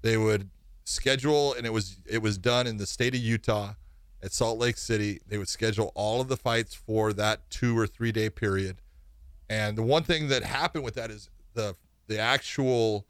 They 0.01 0.17
would 0.17 0.49
schedule, 0.85 1.53
and 1.53 1.65
it 1.65 1.73
was 1.73 1.97
it 2.05 2.21
was 2.21 2.37
done 2.37 2.65
in 2.67 2.77
the 2.77 2.85
state 2.85 3.13
of 3.13 3.19
Utah 3.19 3.73
at 4.23 4.31
Salt 4.31 4.57
Lake 4.57 4.77
City. 4.77 5.19
They 5.27 5.37
would 5.37 5.49
schedule 5.49 5.91
all 5.95 6.21
of 6.21 6.29
the 6.29 6.37
fights 6.37 6.73
for 6.73 7.11
that 7.13 7.49
two 7.49 7.77
or 7.77 7.87
three 7.87 8.11
day 8.13 8.29
period. 8.29 8.81
And 9.49 9.77
the 9.77 9.83
one 9.83 10.03
thing 10.03 10.27
that 10.29 10.43
happened 10.43 10.83
with 10.85 10.95
that 10.95 11.11
is 11.11 11.29
the 11.53 11.75
the 12.07 12.19
actual 12.19 13.05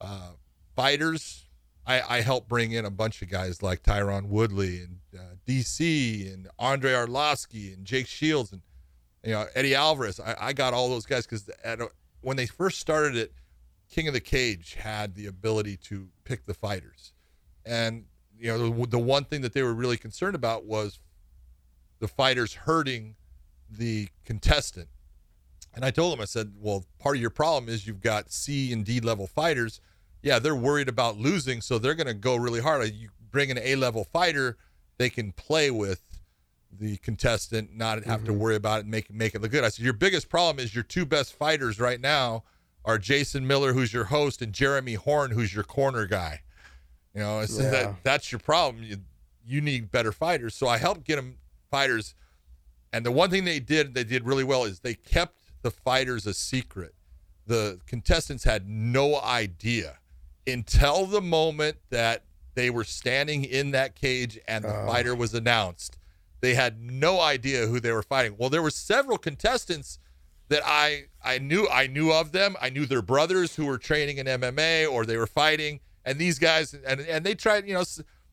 uh, 0.00 0.30
fighters. 0.74 1.44
I, 1.86 2.02
I 2.16 2.20
helped 2.20 2.48
bring 2.48 2.72
in 2.72 2.84
a 2.84 2.90
bunch 2.90 3.22
of 3.22 3.30
guys 3.30 3.62
like 3.62 3.82
Tyron 3.82 4.26
Woodley 4.26 4.80
and 4.80 4.98
uh, 5.16 5.22
DC 5.46 6.32
and 6.32 6.48
Andre 6.58 6.92
Arlovsky 6.92 7.72
and 7.72 7.84
Jake 7.84 8.08
Shields 8.08 8.52
and 8.52 8.62
you 9.22 9.32
know 9.32 9.46
Eddie 9.54 9.74
Alvarez. 9.74 10.18
I, 10.18 10.34
I 10.40 10.52
got 10.52 10.74
all 10.74 10.88
those 10.88 11.06
guys 11.06 11.26
because 11.26 11.48
when 12.22 12.36
they 12.36 12.46
first 12.46 12.80
started 12.80 13.16
it, 13.16 13.32
King 13.88 14.08
of 14.08 14.14
the 14.14 14.20
Cage 14.20 14.74
had 14.74 15.14
the 15.14 15.26
ability 15.26 15.76
to 15.84 16.08
pick 16.24 16.44
the 16.46 16.54
fighters, 16.54 17.12
and 17.64 18.04
you 18.36 18.48
know 18.48 18.68
the, 18.68 18.86
the 18.88 18.98
one 18.98 19.24
thing 19.24 19.42
that 19.42 19.52
they 19.52 19.62
were 19.62 19.74
really 19.74 19.96
concerned 19.96 20.34
about 20.34 20.64
was 20.64 20.98
the 22.00 22.08
fighters 22.08 22.54
hurting 22.54 23.14
the 23.70 24.08
contestant. 24.24 24.88
And 25.76 25.84
I 25.84 25.90
told 25.90 26.14
them, 26.14 26.22
I 26.22 26.24
said, 26.24 26.54
well, 26.58 26.86
part 26.98 27.16
of 27.16 27.20
your 27.20 27.30
problem 27.30 27.72
is 27.72 27.86
you've 27.86 28.00
got 28.00 28.32
C 28.32 28.72
and 28.72 28.84
D 28.84 28.98
level 28.98 29.26
fighters. 29.26 29.80
Yeah, 30.22 30.38
they're 30.38 30.56
worried 30.56 30.88
about 30.88 31.18
losing, 31.18 31.60
so 31.60 31.78
they're 31.78 31.94
going 31.94 32.06
to 32.06 32.14
go 32.14 32.34
really 32.34 32.60
hard. 32.60 32.90
You 32.92 33.10
bring 33.30 33.50
an 33.50 33.58
A 33.62 33.76
level 33.76 34.02
fighter, 34.02 34.56
they 34.96 35.10
can 35.10 35.32
play 35.32 35.70
with 35.70 36.02
the 36.72 36.96
contestant, 36.96 37.76
not 37.76 38.02
have 38.04 38.24
to 38.24 38.32
mm-hmm. 38.32 38.40
worry 38.40 38.56
about 38.56 38.78
it 38.78 38.80
and 38.82 38.90
make 38.90 39.12
make 39.12 39.34
it 39.34 39.42
look 39.42 39.50
good. 39.50 39.64
I 39.64 39.68
said, 39.68 39.84
your 39.84 39.94
biggest 39.94 40.28
problem 40.28 40.64
is 40.64 40.74
your 40.74 40.82
two 40.82 41.04
best 41.04 41.34
fighters 41.34 41.78
right 41.78 42.00
now 42.00 42.44
are 42.84 42.98
Jason 42.98 43.46
Miller, 43.46 43.72
who's 43.72 43.92
your 43.92 44.04
host, 44.04 44.40
and 44.40 44.52
Jeremy 44.52 44.94
Horn, 44.94 45.30
who's 45.30 45.54
your 45.54 45.64
corner 45.64 46.06
guy. 46.06 46.40
You 47.14 47.20
know, 47.20 47.38
I 47.38 47.46
said 47.46 47.64
Yeah. 47.64 47.82
that 47.82 47.96
that's 48.02 48.32
your 48.32 48.38
problem. 48.38 48.82
You 48.82 48.96
you 49.46 49.60
need 49.60 49.90
better 49.90 50.12
fighters. 50.12 50.54
So 50.54 50.66
I 50.66 50.78
helped 50.78 51.04
get 51.04 51.16
them 51.16 51.36
fighters. 51.70 52.14
And 52.92 53.04
the 53.04 53.12
one 53.12 53.30
thing 53.30 53.44
they 53.44 53.60
did, 53.60 53.94
they 53.94 54.04
did 54.04 54.24
really 54.24 54.44
well, 54.44 54.64
is 54.64 54.80
they 54.80 54.94
kept 54.94 55.38
the 55.66 55.70
fighters 55.72 56.28
a 56.28 56.32
secret. 56.32 56.94
The 57.44 57.80
contestants 57.88 58.44
had 58.44 58.68
no 58.68 59.20
idea 59.20 59.98
until 60.46 61.06
the 61.06 61.20
moment 61.20 61.78
that 61.90 62.22
they 62.54 62.70
were 62.70 62.84
standing 62.84 63.44
in 63.44 63.72
that 63.72 63.96
cage 63.96 64.38
and 64.46 64.64
the 64.64 64.82
oh. 64.82 64.86
fighter 64.86 65.12
was 65.16 65.34
announced. 65.34 65.98
They 66.40 66.54
had 66.54 66.80
no 66.80 67.20
idea 67.20 67.66
who 67.66 67.80
they 67.80 67.90
were 67.90 68.04
fighting. 68.04 68.36
Well, 68.38 68.48
there 68.48 68.62
were 68.62 68.70
several 68.70 69.18
contestants 69.18 69.98
that 70.50 70.62
I 70.64 71.06
I 71.24 71.38
knew 71.38 71.66
I 71.68 71.88
knew 71.88 72.12
of 72.12 72.30
them. 72.30 72.54
I 72.60 72.70
knew 72.70 72.86
their 72.86 73.02
brothers 73.02 73.56
who 73.56 73.66
were 73.66 73.78
training 73.78 74.18
in 74.18 74.26
MMA 74.26 74.88
or 74.88 75.04
they 75.04 75.16
were 75.16 75.26
fighting. 75.26 75.80
And 76.04 76.16
these 76.16 76.38
guys 76.38 76.74
and 76.74 77.00
and 77.00 77.26
they 77.26 77.34
tried. 77.34 77.66
You 77.66 77.74
know, 77.74 77.84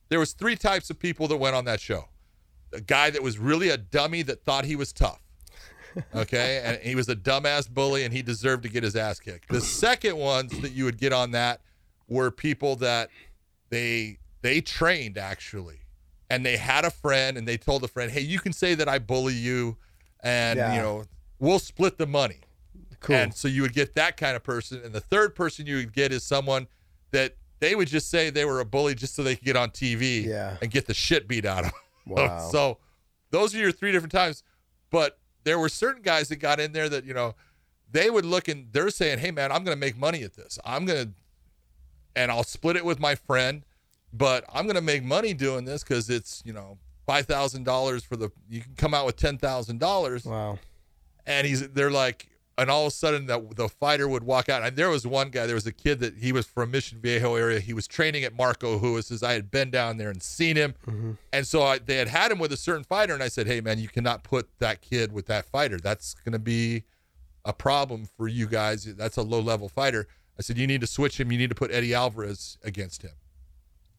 there 0.10 0.20
was 0.20 0.34
three 0.34 0.56
types 0.56 0.92
of 0.92 1.00
people 1.00 1.28
that 1.30 1.38
went 1.38 1.56
on 1.56 1.66
that 1.66 1.80
show. 1.80 2.10
A 2.74 2.82
guy 2.82 3.10
that 3.10 3.24
was 3.24 3.40
really 3.40 3.70
a 3.70 3.78
dummy 3.78 4.22
that 4.22 4.44
thought 4.44 4.66
he 4.66 4.76
was 4.76 4.94
tough. 4.94 5.22
Okay, 6.16 6.62
and 6.64 6.78
he 6.82 6.96
was 6.96 7.10
a 7.10 7.16
dumbass 7.16 7.70
bully, 7.70 8.04
and 8.04 8.14
he 8.14 8.22
deserved 8.22 8.64
to 8.64 8.70
get 8.70 8.84
his 8.84 8.96
ass 8.96 9.20
kicked. 9.20 9.50
The 9.50 9.62
second 9.62 10.18
ones 10.18 10.58
that 10.62 10.72
you 10.72 10.86
would 10.86 10.98
get 10.98 11.14
on 11.14 11.32
that 11.32 11.62
were 12.08 12.32
people 12.32 12.76
that 12.78 13.10
they 13.70 14.18
they 14.41 14.62
trained 14.62 15.18
actually, 15.18 15.80
and 16.30 16.46
they 16.46 16.58
had 16.58 16.86
a 16.86 16.91
friend, 16.91 17.38
and 17.38 17.48
they 17.48 17.58
told 17.58 17.84
a 17.84 17.88
friend, 17.88 18.12
"Hey, 18.12 18.22
you 18.22 18.39
can 18.39 18.54
say 18.54 18.76
that 18.76 18.88
I 18.89 19.00
bully 19.00 19.34
you, 19.34 19.78
and 20.22 20.58
Yeah. 20.58 20.76
you 20.76 20.82
know 20.82 21.06
we'll 21.39 21.60
split 21.60 21.98
the 21.98 22.08
money." 22.08 22.41
Cool. 23.00 23.16
And 23.18 23.34
so 23.36 23.48
you 23.50 23.62
would 23.64 23.74
get 23.74 23.96
that 23.96 24.16
kind 24.16 24.36
of 24.36 24.44
person. 24.44 24.82
And 24.84 24.94
the 24.94 25.02
third 25.02 25.36
person 25.36 25.66
you 25.66 25.76
would 25.76 25.91
get 25.94 26.14
is 26.14 26.24
someone 26.24 26.68
that 27.12 27.36
they 27.60 27.76
would 27.76 27.89
just 27.89 28.10
say 28.10 28.30
they 28.30 28.46
were 28.46 28.62
a 28.62 28.66
bully 28.66 28.96
just 28.96 29.14
so 29.14 29.24
they 29.24 29.36
could 29.36 29.44
get 29.46 29.58
on 29.58 29.72
TV 29.72 30.24
Yeah. 30.26 30.56
and 30.62 30.72
get 30.72 30.86
the 30.88 30.94
shit 30.94 31.28
beat 31.28 31.46
out 31.46 31.66
of 31.66 31.72
them. 31.72 31.80
Wow. 32.06 32.50
so 32.52 32.78
those 33.32 33.54
are 33.56 33.58
your 33.60 33.72
three 33.74 33.91
different 33.91 34.12
times. 34.14 34.44
But 34.89 35.18
there 35.44 35.60
were 35.60 35.70
certain 35.70 36.02
guys 36.02 36.30
that 36.30 36.38
got 36.38 36.60
in 36.60 36.72
there 36.72 36.89
that, 36.89 37.06
you 37.06 37.14
know, 37.14 37.36
they 37.91 38.10
would 38.10 38.26
look 38.26 38.48
and 38.48 38.68
they're 38.72 38.89
saying, 38.89 39.20
hey, 39.20 39.32
man, 39.32 39.52
I'm 39.52 39.64
going 39.64 39.76
to 39.76 39.80
make 39.80 39.98
money 39.98 40.24
at 40.24 40.34
this. 40.34 40.58
I'm 40.66 40.86
going 40.86 41.06
to, 41.06 41.12
and 42.16 42.32
I'll 42.32 42.44
split 42.44 42.76
it 42.76 42.86
with 42.86 43.00
my 43.00 43.16
friend, 43.16 43.64
but 44.12 44.46
I'm 44.54 44.66
going 44.66 44.76
to 44.76 44.82
make 44.82 45.04
money 45.04 45.34
doing 45.34 45.66
this 45.66 45.84
because 45.84 46.10
it's, 46.10 46.41
you 46.46 46.54
know, 46.54 46.78
$5,000 47.08 48.06
for 48.06 48.16
the, 48.16 48.32
you 48.50 48.62
can 48.62 48.76
come 48.76 48.94
out 48.94 49.06
with 49.06 49.18
$10,000 49.18 50.26
wow. 50.26 50.58
and 51.26 51.48
he's 51.48 51.68
they're 51.70 51.91
like 51.91 52.28
and 52.58 52.70
all 52.70 52.82
of 52.82 52.88
a 52.88 52.91
sudden 52.91 53.26
the, 53.26 53.39
the 53.56 53.68
fighter 53.68 54.08
would 54.08 54.24
walk 54.24 54.49
out. 54.49 54.64
And 54.64 54.76
there 54.76 54.89
was 54.89 55.08
one 55.08 55.30
guy 55.30 55.45
there 55.45 55.56
was 55.56 55.68
a 55.68 55.72
kid 55.72 55.99
that 55.99 56.18
he 56.18 56.32
was 56.32 56.45
from 56.45 56.72
mission 56.72 56.99
viejo 56.99 57.36
area. 57.36 57.60
He 57.60 57.74
was 57.74 57.88
training 57.88 58.24
at 58.24 58.36
marco 58.36 58.78
Ruas. 58.78 59.24
i 59.24 59.34
had 59.34 59.49
been 59.51 59.70
down 59.70 59.97
there 59.97 60.10
and 60.10 60.22
seen 60.22 60.56
him. 60.56 60.76
Mm-hmm. 60.86 61.12
And 61.32 61.47
so 61.47 61.64
I, 61.64 61.80
they 61.80 61.97
had 61.97 62.08
had 62.08 62.32
him 62.32 62.39
with 62.39 62.51
a 62.51 62.58
certain 62.58 62.84
fighter 62.84 63.14
and 63.14 63.24
i 63.24 63.28
said 63.28 63.47
hey 63.47 63.62
man 63.62 63.80
you 63.80 63.88
cannot 63.88 64.24
put 64.24 64.49
that 64.60 64.82
kid 64.82 65.12
with 65.12 65.28
that 65.28 65.45
fighter. 65.45 65.78
That's 65.78 66.14
going 66.14 66.34
to 66.34 66.39
be 66.39 66.84
a 67.45 67.54
problem 67.54 68.08
for 68.18 68.28
you 68.28 68.47
guys. 68.47 68.86
That's 68.95 69.18
a 69.18 69.24
low 69.24 69.39
level 69.39 69.70
fighter. 69.70 70.08
I 70.38 70.41
said 70.41 70.58
you 70.58 70.68
need 70.68 70.82
to 70.82 70.88
switch 70.88 71.20
him. 71.20 71.32
You 71.32 71.38
need 71.38 71.49
to 71.49 71.56
put 71.56 71.72
eddie 71.72 71.93
alvarez 71.93 72.58
against 72.64 73.01
him. 73.01 73.12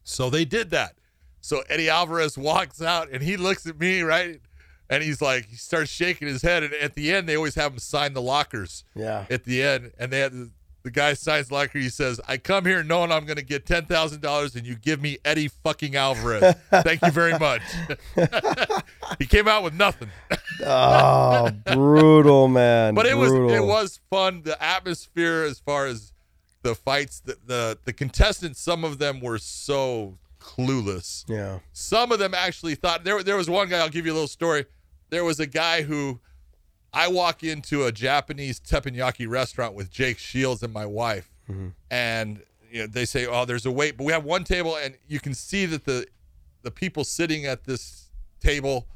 So 0.05 0.31
they 0.31 0.45
did 0.45 0.71
that. 0.71 0.97
So 1.45 1.63
Eddie 1.69 1.91
Alvarez 1.91 2.39
walks 2.39 2.81
out 2.81 3.11
and 3.11 3.23
he 3.23 3.37
looks 3.37 3.67
at 3.67 3.79
me, 3.79 4.03
right? 4.03 4.41
And 4.91 5.03
he's 5.03 5.21
like, 5.23 5.47
he 5.49 5.57
starts 5.57 5.91
shaking 5.91 6.29
his 6.29 6.43
head. 6.43 6.63
And 6.63 6.75
at 6.75 6.95
the 6.95 7.13
end, 7.13 7.29
they 7.29 7.37
always 7.37 7.55
have 7.55 7.73
him 7.73 7.79
sign 7.79 8.13
the 8.13 8.23
lockers 8.23 8.85
Yeah. 8.95 9.25
at 9.31 9.45
the 9.45 9.63
end. 9.63 9.93
And 9.99 10.13
they 10.13 10.21
had 10.21 10.33
the, 10.83 10.91
guy 10.91 11.15
signs 11.15 11.49
the 11.49 11.55
locker. 11.55 11.79
He 11.79 11.89
says, 11.89 12.21
I 12.29 12.37
come 12.37 12.67
here 12.67 12.85
knowing 12.85 13.11
I'm 13.11 13.25
going 13.25 13.39
to 13.39 13.43
get 13.45 13.65
$10,000 13.65 14.55
and 14.57 14.67
you 14.67 14.75
give 14.77 15.01
me 15.01 15.17
Eddie 15.25 15.49
fucking 15.49 15.97
Alvarez. 15.97 16.55
Thank 16.71 17.01
you 17.01 17.11
very 17.11 17.39
much. 17.39 17.63
he 19.19 19.25
came 19.27 19.49
out 19.49 19.63
with 19.63 19.73
nothing. 19.75 20.11
Oh, 20.65 21.51
brutal, 21.73 22.49
man. 22.49 22.95
but 22.95 23.07
it 23.07 23.17
was 23.17 23.33
it 23.33 23.65
was 23.65 23.99
fun. 24.11 24.43
The 24.43 24.63
atmosphere, 24.63 25.43
as 25.45 25.59
far 25.59 25.87
as 25.87 26.13
the 26.63 26.75
fights, 26.75 27.21
the, 27.21 27.37
the 27.45 27.79
the 27.85 27.93
contestants, 27.93 28.61
some 28.61 28.85
of 28.85 28.99
them 28.99 29.21
were 29.21 29.39
so 29.39 30.19
clueless. 30.45 31.25
Yeah. 31.27 31.61
Some 31.73 32.13
of 32.13 32.19
them 32.19 32.35
actually 32.35 32.75
thought 32.75 33.05
there. 33.05 33.23
There 33.23 33.37
was 33.37 33.49
one 33.49 33.69
guy. 33.69 33.79
I'll 33.79 33.89
give 33.89 34.07
you 34.07 34.13
a 34.13 34.15
little 34.15 34.29
story. 34.29 34.67
There 35.11 35.25
was 35.25 35.41
a 35.41 35.47
guy 35.47 35.83
who 35.83 36.21
I 36.93 37.09
walk 37.09 37.43
into 37.43 37.85
a 37.85 37.93
Japanese 37.93 38.61
teppanyaki 38.61 39.29
restaurant 39.29 39.75
with 39.75 39.91
Jake 39.91 40.19
Shields 40.19 40.63
and 40.63 40.73
my 40.73 40.87
wife, 40.87 41.31
mm-hmm. 41.49 41.69
and 41.91 42.43
you 42.71 42.81
know, 42.81 42.87
they 42.87 43.05
say, 43.05 43.27
"Oh, 43.27 43.45
there's 43.45 43.67
a 43.67 43.71
wait," 43.71 43.97
but 43.97 44.05
we 44.05 44.13
have 44.13 44.25
one 44.25 44.45
table, 44.45 44.77
and 44.77 44.97
you 45.09 45.21
can 45.21 45.35
see 45.35 45.67
that 45.67 45.85
the 45.85 46.07
the 46.63 46.71
people 46.71 47.05
sitting 47.05 47.47
at 47.47 47.65
this 47.65 48.11
table 48.41 48.87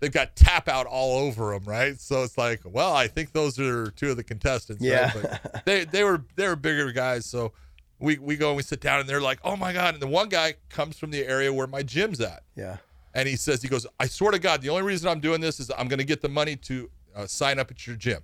they've 0.00 0.12
got 0.12 0.36
tap 0.36 0.68
out 0.68 0.86
all 0.86 1.18
over 1.18 1.52
them, 1.52 1.64
right? 1.64 1.98
So 1.98 2.22
it's 2.22 2.38
like, 2.38 2.60
well, 2.64 2.94
I 2.94 3.08
think 3.08 3.32
those 3.32 3.58
are 3.58 3.90
two 3.90 4.10
of 4.10 4.16
the 4.16 4.22
contestants. 4.22 4.80
right? 4.82 4.90
Yeah. 4.90 5.38
But 5.42 5.64
they 5.64 5.84
they 5.84 6.04
were 6.04 6.24
they 6.36 6.46
were 6.46 6.56
bigger 6.56 6.92
guys, 6.92 7.26
so 7.26 7.52
we 8.00 8.18
we 8.18 8.36
go 8.36 8.48
and 8.48 8.56
we 8.56 8.62
sit 8.62 8.80
down, 8.80 9.00
and 9.00 9.08
they're 9.08 9.20
like, 9.20 9.40
oh 9.44 9.56
my 9.56 9.72
god! 9.72 9.94
And 9.94 10.02
the 10.02 10.06
one 10.06 10.28
guy 10.28 10.54
comes 10.70 10.98
from 10.98 11.10
the 11.10 11.24
area 11.26 11.52
where 11.52 11.66
my 11.66 11.82
gym's 11.82 12.20
at, 12.20 12.42
Yeah. 12.56 12.76
and 13.14 13.28
he 13.28 13.36
says, 13.36 13.62
he 13.62 13.68
goes, 13.68 13.86
I 13.98 14.06
swear 14.06 14.30
to 14.32 14.38
God, 14.38 14.62
the 14.62 14.68
only 14.70 14.82
reason 14.82 15.08
I'm 15.08 15.20
doing 15.20 15.40
this 15.40 15.58
is 15.60 15.70
I'm 15.76 15.88
going 15.88 15.98
to 15.98 16.04
get 16.04 16.20
the 16.22 16.28
money 16.28 16.56
to 16.56 16.90
uh, 17.16 17.26
sign 17.26 17.58
up 17.58 17.70
at 17.70 17.86
your 17.86 17.96
gym. 17.96 18.22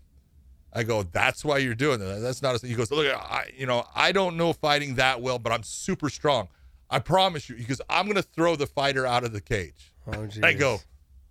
I 0.76 0.82
go, 0.82 1.04
that's 1.04 1.44
why 1.44 1.58
you're 1.58 1.74
doing 1.76 2.00
that. 2.00 2.20
That's 2.20 2.42
not. 2.42 2.60
A, 2.62 2.66
he 2.66 2.74
goes, 2.74 2.90
look, 2.90 3.06
I, 3.06 3.48
you 3.56 3.64
know, 3.66 3.86
I 3.94 4.10
don't 4.12 4.36
know 4.36 4.52
fighting 4.52 4.96
that 4.96 5.20
well, 5.20 5.38
but 5.38 5.52
I'm 5.52 5.62
super 5.62 6.10
strong. 6.10 6.48
I 6.90 6.98
promise 6.98 7.48
you. 7.48 7.54
He 7.56 7.64
goes, 7.64 7.80
I'm 7.88 8.06
going 8.06 8.16
to 8.16 8.22
throw 8.22 8.56
the 8.56 8.66
fighter 8.66 9.06
out 9.06 9.22
of 9.24 9.32
the 9.32 9.40
cage. 9.40 9.92
Oh, 10.12 10.28
I 10.42 10.52
go, 10.52 10.80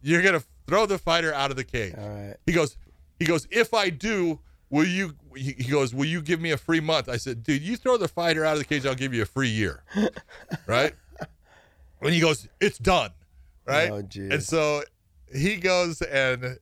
you're 0.02 0.22
going 0.22 0.39
to 0.39 0.46
throw 0.66 0.86
the 0.86 0.98
fighter 0.98 1.34
out 1.34 1.52
of 1.52 1.58
the 1.58 1.64
cage. 1.66 1.94
All 1.98 2.08
right. 2.10 2.36
He 2.46 2.54
goes, 2.54 2.78
he 3.20 3.26
goes, 3.26 3.46
if 3.52 3.74
I 3.74 3.89
do, 3.89 4.39
will 4.74 4.88
you? 4.88 5.13
He 5.36 5.69
goes, 5.69 5.93
will 5.93 6.05
you 6.05 6.21
give 6.21 6.41
me 6.41 6.51
a 6.51 6.57
free 6.57 6.80
month? 6.80 7.07
I 7.07 7.17
said, 7.17 7.43
dude, 7.43 7.61
you 7.61 7.78
throw 7.78 7.97
the 7.97 8.07
fighter 8.07 8.43
out 8.43 8.53
of 8.53 8.59
the 8.59 8.65
cage, 8.65 8.86
I'll 8.86 8.95
give 8.95 9.13
you 9.13 9.21
a 9.21 9.26
free 9.26 9.49
year, 9.49 9.84
right? 10.67 10.93
And 12.01 12.13
he 12.13 12.19
goes, 12.19 12.47
it's 12.59 12.80
done, 12.80 13.11
right? 13.65 13.89
Oh, 13.91 13.97
and 13.97 14.43
so 14.43 14.84
he 15.34 15.57
goes 15.57 16.01
and 16.01 16.57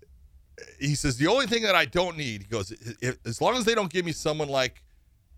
he 0.79 0.93
says, 0.93 1.17
the 1.17 1.27
only 1.27 1.47
thing 1.47 1.63
that 1.63 1.73
I 1.73 1.85
don't 1.85 2.17
need, 2.17 2.43
he 2.43 2.47
goes, 2.47 2.73
as 3.25 3.41
long 3.41 3.55
as 3.55 3.65
they 3.65 3.75
don't 3.75 3.91
give 3.91 4.05
me 4.05 4.11
someone 4.11 4.49
like 4.49 4.83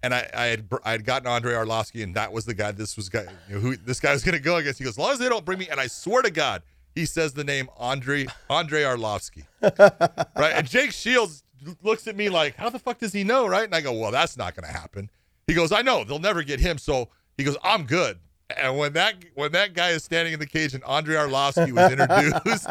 and 0.02 0.14
I, 0.14 0.30
I 0.34 0.46
had 0.48 0.68
I 0.84 0.92
had 0.92 1.06
gotten 1.06 1.28
Andre 1.28 1.54
Arlovski, 1.54 2.04
and 2.04 2.14
that 2.16 2.34
was 2.34 2.44
the 2.44 2.54
guy. 2.54 2.72
This 2.72 2.98
was 2.98 3.08
guy 3.08 3.26
you 3.48 3.56
know, 3.56 3.62
who 3.62 3.78
this 3.78 4.02
guy 4.02 4.12
was 4.12 4.24
going 4.24 4.36
to 4.36 4.44
go 4.44 4.58
against. 4.58 4.80
He 4.80 4.84
goes, 4.84 4.96
as 4.96 4.98
long 4.98 5.12
as 5.12 5.20
they 5.20 5.30
don't 5.30 5.46
bring 5.46 5.60
me, 5.60 5.70
and 5.70 5.80
I 5.80 5.88
swear 5.88 6.22
to 6.24 6.32
God, 6.32 6.62
he 6.94 7.06
says 7.06 7.34
the 7.34 7.46
name 7.46 7.70
Andre 7.78 8.26
Andre 8.50 8.82
Arlovski, 8.82 9.46
right? 9.62 10.54
And 10.54 10.68
Jake 10.68 10.92
Shields 10.92 11.43
looks 11.84 12.08
at 12.08 12.16
me 12.16 12.30
like, 12.30 12.56
how 12.56 12.70
the 12.70 12.80
fuck 12.80 13.00
does 13.00 13.14
he 13.14 13.24
know, 13.24 13.48
right? 13.48 13.64
And 13.66 13.74
I 13.76 13.82
go, 13.82 13.94
well, 13.94 14.12
that's 14.12 14.38
not 14.38 14.56
going 14.56 14.66
to 14.72 14.78
happen. 14.78 15.10
He 15.48 15.54
goes, 15.54 15.72
I 15.72 15.82
know 15.82 16.04
they'll 16.04 16.20
never 16.20 16.44
get 16.44 16.60
him, 16.60 16.78
so 16.78 17.10
he 17.38 17.44
goes, 17.44 17.58
I'm 17.64 17.84
good. 17.86 18.20
And 18.56 18.78
when 18.78 18.94
that 18.94 19.16
when 19.36 19.52
that 19.54 19.74
guy 19.74 19.90
is 19.90 20.04
standing 20.04 20.34
in 20.34 20.40
the 20.40 20.46
cage 20.46 20.74
and 20.76 20.84
Andre 20.84 21.16
Arlovski 21.16 21.72
was 21.72 21.92
introduced, 21.92 22.68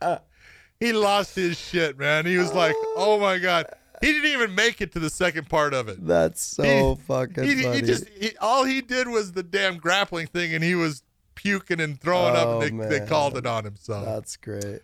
he 0.80 0.92
lost 0.92 1.36
his 1.36 1.58
shit, 1.58 1.98
man. 1.98 2.26
He 2.26 2.36
was 2.38 2.52
like, 2.52 2.74
"Oh 2.96 3.18
my 3.20 3.38
god." 3.38 3.66
He 4.00 4.08
didn't 4.12 4.30
even 4.32 4.54
make 4.56 4.80
it 4.80 4.90
to 4.94 4.98
the 4.98 5.10
second 5.10 5.48
part 5.48 5.74
of 5.74 5.86
it. 5.88 6.04
That's 6.04 6.42
so 6.42 6.96
He- 6.96 7.02
fucking 7.02 7.44
He, 7.44 7.62
funny. 7.62 7.76
he 7.76 7.82
just 7.82 8.08
he, 8.08 8.36
all 8.40 8.64
he 8.64 8.80
did 8.80 9.06
was 9.06 9.30
the 9.32 9.44
damn 9.44 9.76
grappling 9.76 10.26
thing, 10.26 10.52
and 10.54 10.64
he 10.64 10.74
was 10.74 11.04
puking 11.36 11.78
and 11.78 12.00
throwing 12.00 12.34
Oh, 12.34 12.58
up. 12.58 12.62
And 12.64 12.80
they, 12.80 12.86
they 12.98 13.00
oh, 13.02 13.06
called 13.06 13.36
it 13.36 13.46
on 13.46 13.64
him. 13.64 13.76
So 13.78 14.04
That's 14.04 14.36
great. 14.36 14.80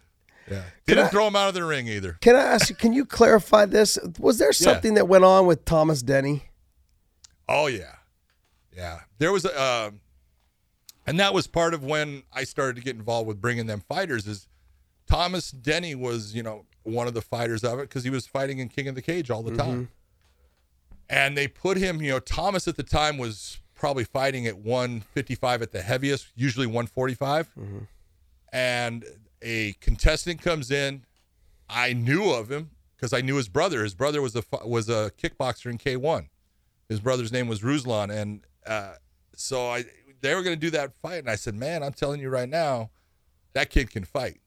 Yeah, 0.50 0.62
didn't 0.86 1.04
I- 1.06 1.08
throw 1.08 1.26
him 1.26 1.36
out 1.36 1.48
of 1.48 1.54
the 1.54 1.64
ring 1.64 1.86
either. 1.88 2.18
Can 2.20 2.36
I 2.36 2.40
ask 2.40 2.68
you? 2.70 2.76
Can 2.76 2.92
you 2.92 3.04
clarify 3.04 3.64
this? 3.66 3.98
Was 4.18 4.38
there 4.38 4.52
something 4.52 4.94
that 4.94 5.08
went 5.08 5.24
on 5.24 5.46
with 5.46 5.64
Thomas 5.64 6.02
Denny? 6.02 6.44
Oh 7.48 7.66
yeah, 7.66 7.94
yeah. 8.76 9.00
There 9.18 9.32
was 9.32 9.44
a, 9.44 9.62
um 9.62 10.00
and 11.06 11.18
that 11.20 11.32
was 11.32 11.46
part 11.46 11.72
of 11.72 11.82
when 11.84 12.22
I 12.32 12.44
started 12.44 12.76
to 12.76 12.82
get 12.82 12.96
involved 12.96 13.26
with 13.26 13.40
bringing 13.40 13.66
them 13.66 13.82
fighters. 13.88 14.26
Is 14.26 14.46
Thomas 15.06 15.50
Denny 15.50 15.94
was 15.94 16.34
you 16.34 16.42
know 16.42 16.66
one 16.82 17.06
of 17.06 17.14
the 17.14 17.22
fighters 17.22 17.64
of 17.64 17.78
it 17.78 17.82
because 17.82 18.04
he 18.04 18.10
was 18.10 18.26
fighting 18.26 18.58
in 18.58 18.68
King 18.68 18.88
of 18.88 18.94
the 18.94 19.02
Cage 19.02 19.30
all 19.30 19.42
the 19.42 19.56
time, 19.56 19.88
and 21.08 21.36
they 21.36 21.48
put 21.48 21.76
him. 21.78 22.02
You 22.02 22.10
know, 22.12 22.18
Thomas 22.18 22.68
at 22.68 22.76
the 22.76 22.82
time 22.82 23.16
was 23.16 23.60
probably 23.74 24.04
fighting 24.04 24.46
at 24.46 24.58
155 24.58 25.62
at 25.62 25.72
the 25.72 25.80
heaviest, 25.80 26.28
usually 26.34 26.66
145, 26.66 27.48
and 28.52 29.04
a 29.42 29.74
contestant 29.80 30.40
comes 30.42 30.70
in. 30.70 31.04
I 31.68 31.92
knew 31.92 32.30
of 32.30 32.50
him 32.50 32.70
because 32.96 33.12
I 33.12 33.20
knew 33.20 33.36
his 33.36 33.48
brother. 33.48 33.82
His 33.82 33.94
brother 33.94 34.22
was 34.22 34.34
a 34.36 34.42
was 34.64 34.88
a 34.88 35.12
kickboxer 35.18 35.70
in 35.70 35.78
K1 35.78 36.28
his 36.88 37.00
brother's 37.00 37.32
name 37.32 37.48
was 37.48 37.60
Ruslan, 37.60 38.10
and 38.10 38.40
uh, 38.66 38.94
so 39.34 39.68
I 39.68 39.84
they 40.20 40.34
were 40.34 40.42
going 40.42 40.56
to 40.56 40.60
do 40.60 40.70
that 40.70 40.94
fight, 40.94 41.18
and 41.18 41.30
I 41.30 41.36
said, 41.36 41.54
"Man, 41.54 41.82
I'm 41.82 41.92
telling 41.92 42.20
you 42.20 42.30
right 42.30 42.48
now, 42.48 42.90
that 43.52 43.70
kid 43.70 43.90
can 43.90 44.04
fight. 44.04 44.40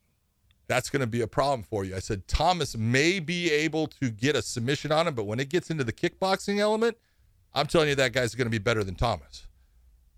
That's 0.67 0.89
going 0.89 1.01
to 1.01 1.07
be 1.07 1.21
a 1.21 1.27
problem 1.27 1.63
for 1.63 1.85
you." 1.85 1.95
I 1.95 1.99
said, 1.99 2.27
"Thomas 2.27 2.75
may 2.75 3.19
be 3.19 3.51
able 3.51 3.87
to 3.87 4.09
get 4.09 4.35
a 4.35 4.41
submission 4.41 4.91
on 4.91 5.07
him, 5.07 5.15
but 5.15 5.25
when 5.25 5.39
it 5.39 5.49
gets 5.49 5.69
into 5.69 5.83
the 5.83 5.93
kickboxing 5.93 6.59
element, 6.59 6.97
I'm 7.53 7.67
telling 7.67 7.89
you 7.89 7.95
that 7.95 8.13
guy's 8.13 8.35
going 8.35 8.47
to 8.47 8.51
be 8.51 8.59
better 8.59 8.83
than 8.83 8.95
Thomas." 8.95 9.47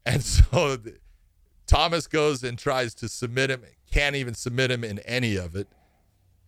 And 0.05 0.21
so 0.21 0.76
th- 0.76 0.97
Thomas 1.68 2.07
goes 2.07 2.43
and 2.43 2.57
tries 2.57 2.93
to 2.95 3.09
submit 3.09 3.49
him, 3.49 3.64
can't 3.91 4.16
even 4.16 4.34
submit 4.34 4.72
him 4.72 4.84
in 4.84 4.99
any 4.99 5.36
of 5.36 5.55
it, 5.55 5.68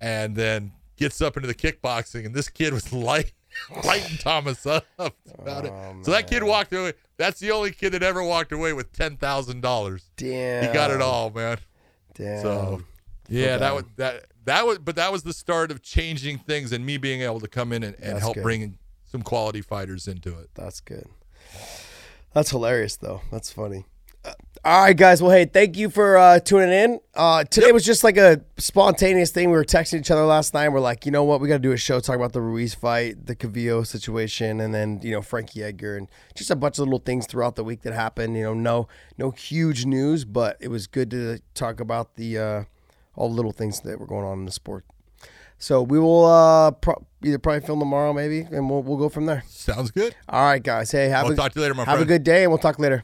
and 0.01 0.35
then 0.35 0.73
gets 0.97 1.21
up 1.21 1.37
into 1.37 1.47
the 1.47 1.55
kickboxing, 1.55 2.25
and 2.25 2.33
this 2.35 2.49
kid 2.49 2.73
was 2.73 2.91
light, 2.93 3.33
lighting 3.83 4.17
Thomas 4.17 4.65
up 4.65 4.85
about 4.97 5.65
it. 5.65 5.71
Oh, 5.73 5.95
so 6.01 6.11
that 6.11 6.29
kid 6.29 6.43
walked 6.43 6.73
away. 6.73 6.93
That's 7.17 7.39
the 7.39 7.51
only 7.51 7.71
kid 7.71 7.91
that 7.91 8.03
ever 8.03 8.23
walked 8.23 8.51
away 8.51 8.73
with 8.73 8.91
ten 8.91 9.17
thousand 9.17 9.61
dollars. 9.61 10.09
Damn. 10.17 10.67
He 10.67 10.73
got 10.73 10.91
it 10.91 11.01
all, 11.01 11.29
man. 11.29 11.57
Damn. 12.13 12.41
So 12.41 12.81
yeah, 13.29 13.57
that 13.57 13.73
was 13.73 13.85
that 13.95 14.25
that 14.45 14.65
was, 14.65 14.79
but 14.79 14.95
that 14.95 15.11
was 15.11 15.23
the 15.23 15.33
start 15.33 15.71
of 15.71 15.81
changing 15.81 16.39
things 16.39 16.71
and 16.71 16.85
me 16.85 16.97
being 16.97 17.21
able 17.21 17.39
to 17.39 17.47
come 17.47 17.71
in 17.71 17.83
and, 17.83 17.95
and 18.01 18.19
help 18.19 18.35
good. 18.35 18.43
bring 18.43 18.77
some 19.05 19.21
quality 19.21 19.61
fighters 19.61 20.07
into 20.07 20.37
it. 20.39 20.49
That's 20.55 20.79
good. 20.79 21.07
That's 22.33 22.49
hilarious, 22.49 22.97
though. 22.97 23.21
That's 23.31 23.51
funny. 23.51 23.85
All 24.65 24.81
right, 24.81 24.97
guys. 24.97 25.21
Well, 25.21 25.29
hey, 25.29 25.45
thank 25.45 25.77
you 25.77 25.91
for 25.91 26.17
uh, 26.17 26.39
tuning 26.39 26.71
in. 26.71 26.99
Uh, 27.13 27.43
today 27.43 27.71
was 27.71 27.85
just 27.85 28.03
like 28.03 28.17
a 28.17 28.41
spontaneous 28.57 29.29
thing. 29.29 29.51
We 29.51 29.57
were 29.57 29.63
texting 29.63 29.99
each 29.99 30.09
other 30.09 30.25
last 30.25 30.55
night. 30.55 30.69
We're 30.69 30.79
like, 30.79 31.05
you 31.05 31.11
know 31.11 31.23
what? 31.23 31.39
We 31.39 31.47
got 31.47 31.57
to 31.57 31.59
do 31.59 31.71
a 31.71 31.77
show 31.77 31.99
talking 31.99 32.19
about 32.19 32.33
the 32.33 32.41
Ruiz 32.41 32.73
fight, 32.73 33.27
the 33.27 33.35
Calvillo 33.35 33.85
situation, 33.85 34.59
and 34.59 34.73
then 34.73 35.01
you 35.03 35.11
know 35.11 35.21
Frankie 35.21 35.61
Edgar, 35.61 35.97
and 35.97 36.07
just 36.33 36.49
a 36.49 36.55
bunch 36.55 36.79
of 36.79 36.85
little 36.85 36.97
things 36.97 37.27
throughout 37.27 37.55
the 37.55 37.63
week 37.63 37.83
that 37.83 37.93
happened. 37.93 38.35
You 38.37 38.41
know, 38.41 38.53
no, 38.55 38.87
no 39.19 39.29
huge 39.29 39.85
news, 39.85 40.25
but 40.25 40.57
it 40.59 40.69
was 40.69 40.87
good 40.87 41.11
to 41.11 41.41
talk 41.53 41.79
about 41.79 42.15
the 42.15 42.39
uh, 42.39 42.63
all 43.15 43.29
the 43.29 43.35
little 43.35 43.51
things 43.51 43.81
that 43.81 43.99
were 43.99 44.07
going 44.07 44.25
on 44.25 44.39
in 44.39 44.45
the 44.45 44.51
sport. 44.51 44.83
So 45.59 45.83
we 45.83 45.99
will 45.99 46.25
uh, 46.25 46.71
pro- 46.71 47.05
either 47.23 47.37
probably 47.37 47.61
film 47.61 47.79
tomorrow, 47.79 48.13
maybe, 48.13 48.41
and 48.41 48.67
we'll 48.67 48.81
we'll 48.81 48.97
go 48.97 49.09
from 49.09 49.27
there. 49.27 49.43
Sounds 49.47 49.91
good. 49.91 50.15
All 50.27 50.43
right, 50.43 50.61
guys. 50.63 50.91
Hey, 50.91 51.09
have 51.09 51.27
I'll 51.27 51.33
a 51.33 51.35
talk 51.35 51.51
to 51.53 51.59
you 51.59 51.61
later, 51.61 51.75
my 51.75 51.85
have 51.85 52.01
a 52.01 52.05
good 52.05 52.23
day, 52.23 52.41
and 52.41 52.51
we'll 52.51 52.57
talk 52.57 52.79
later. 52.79 53.03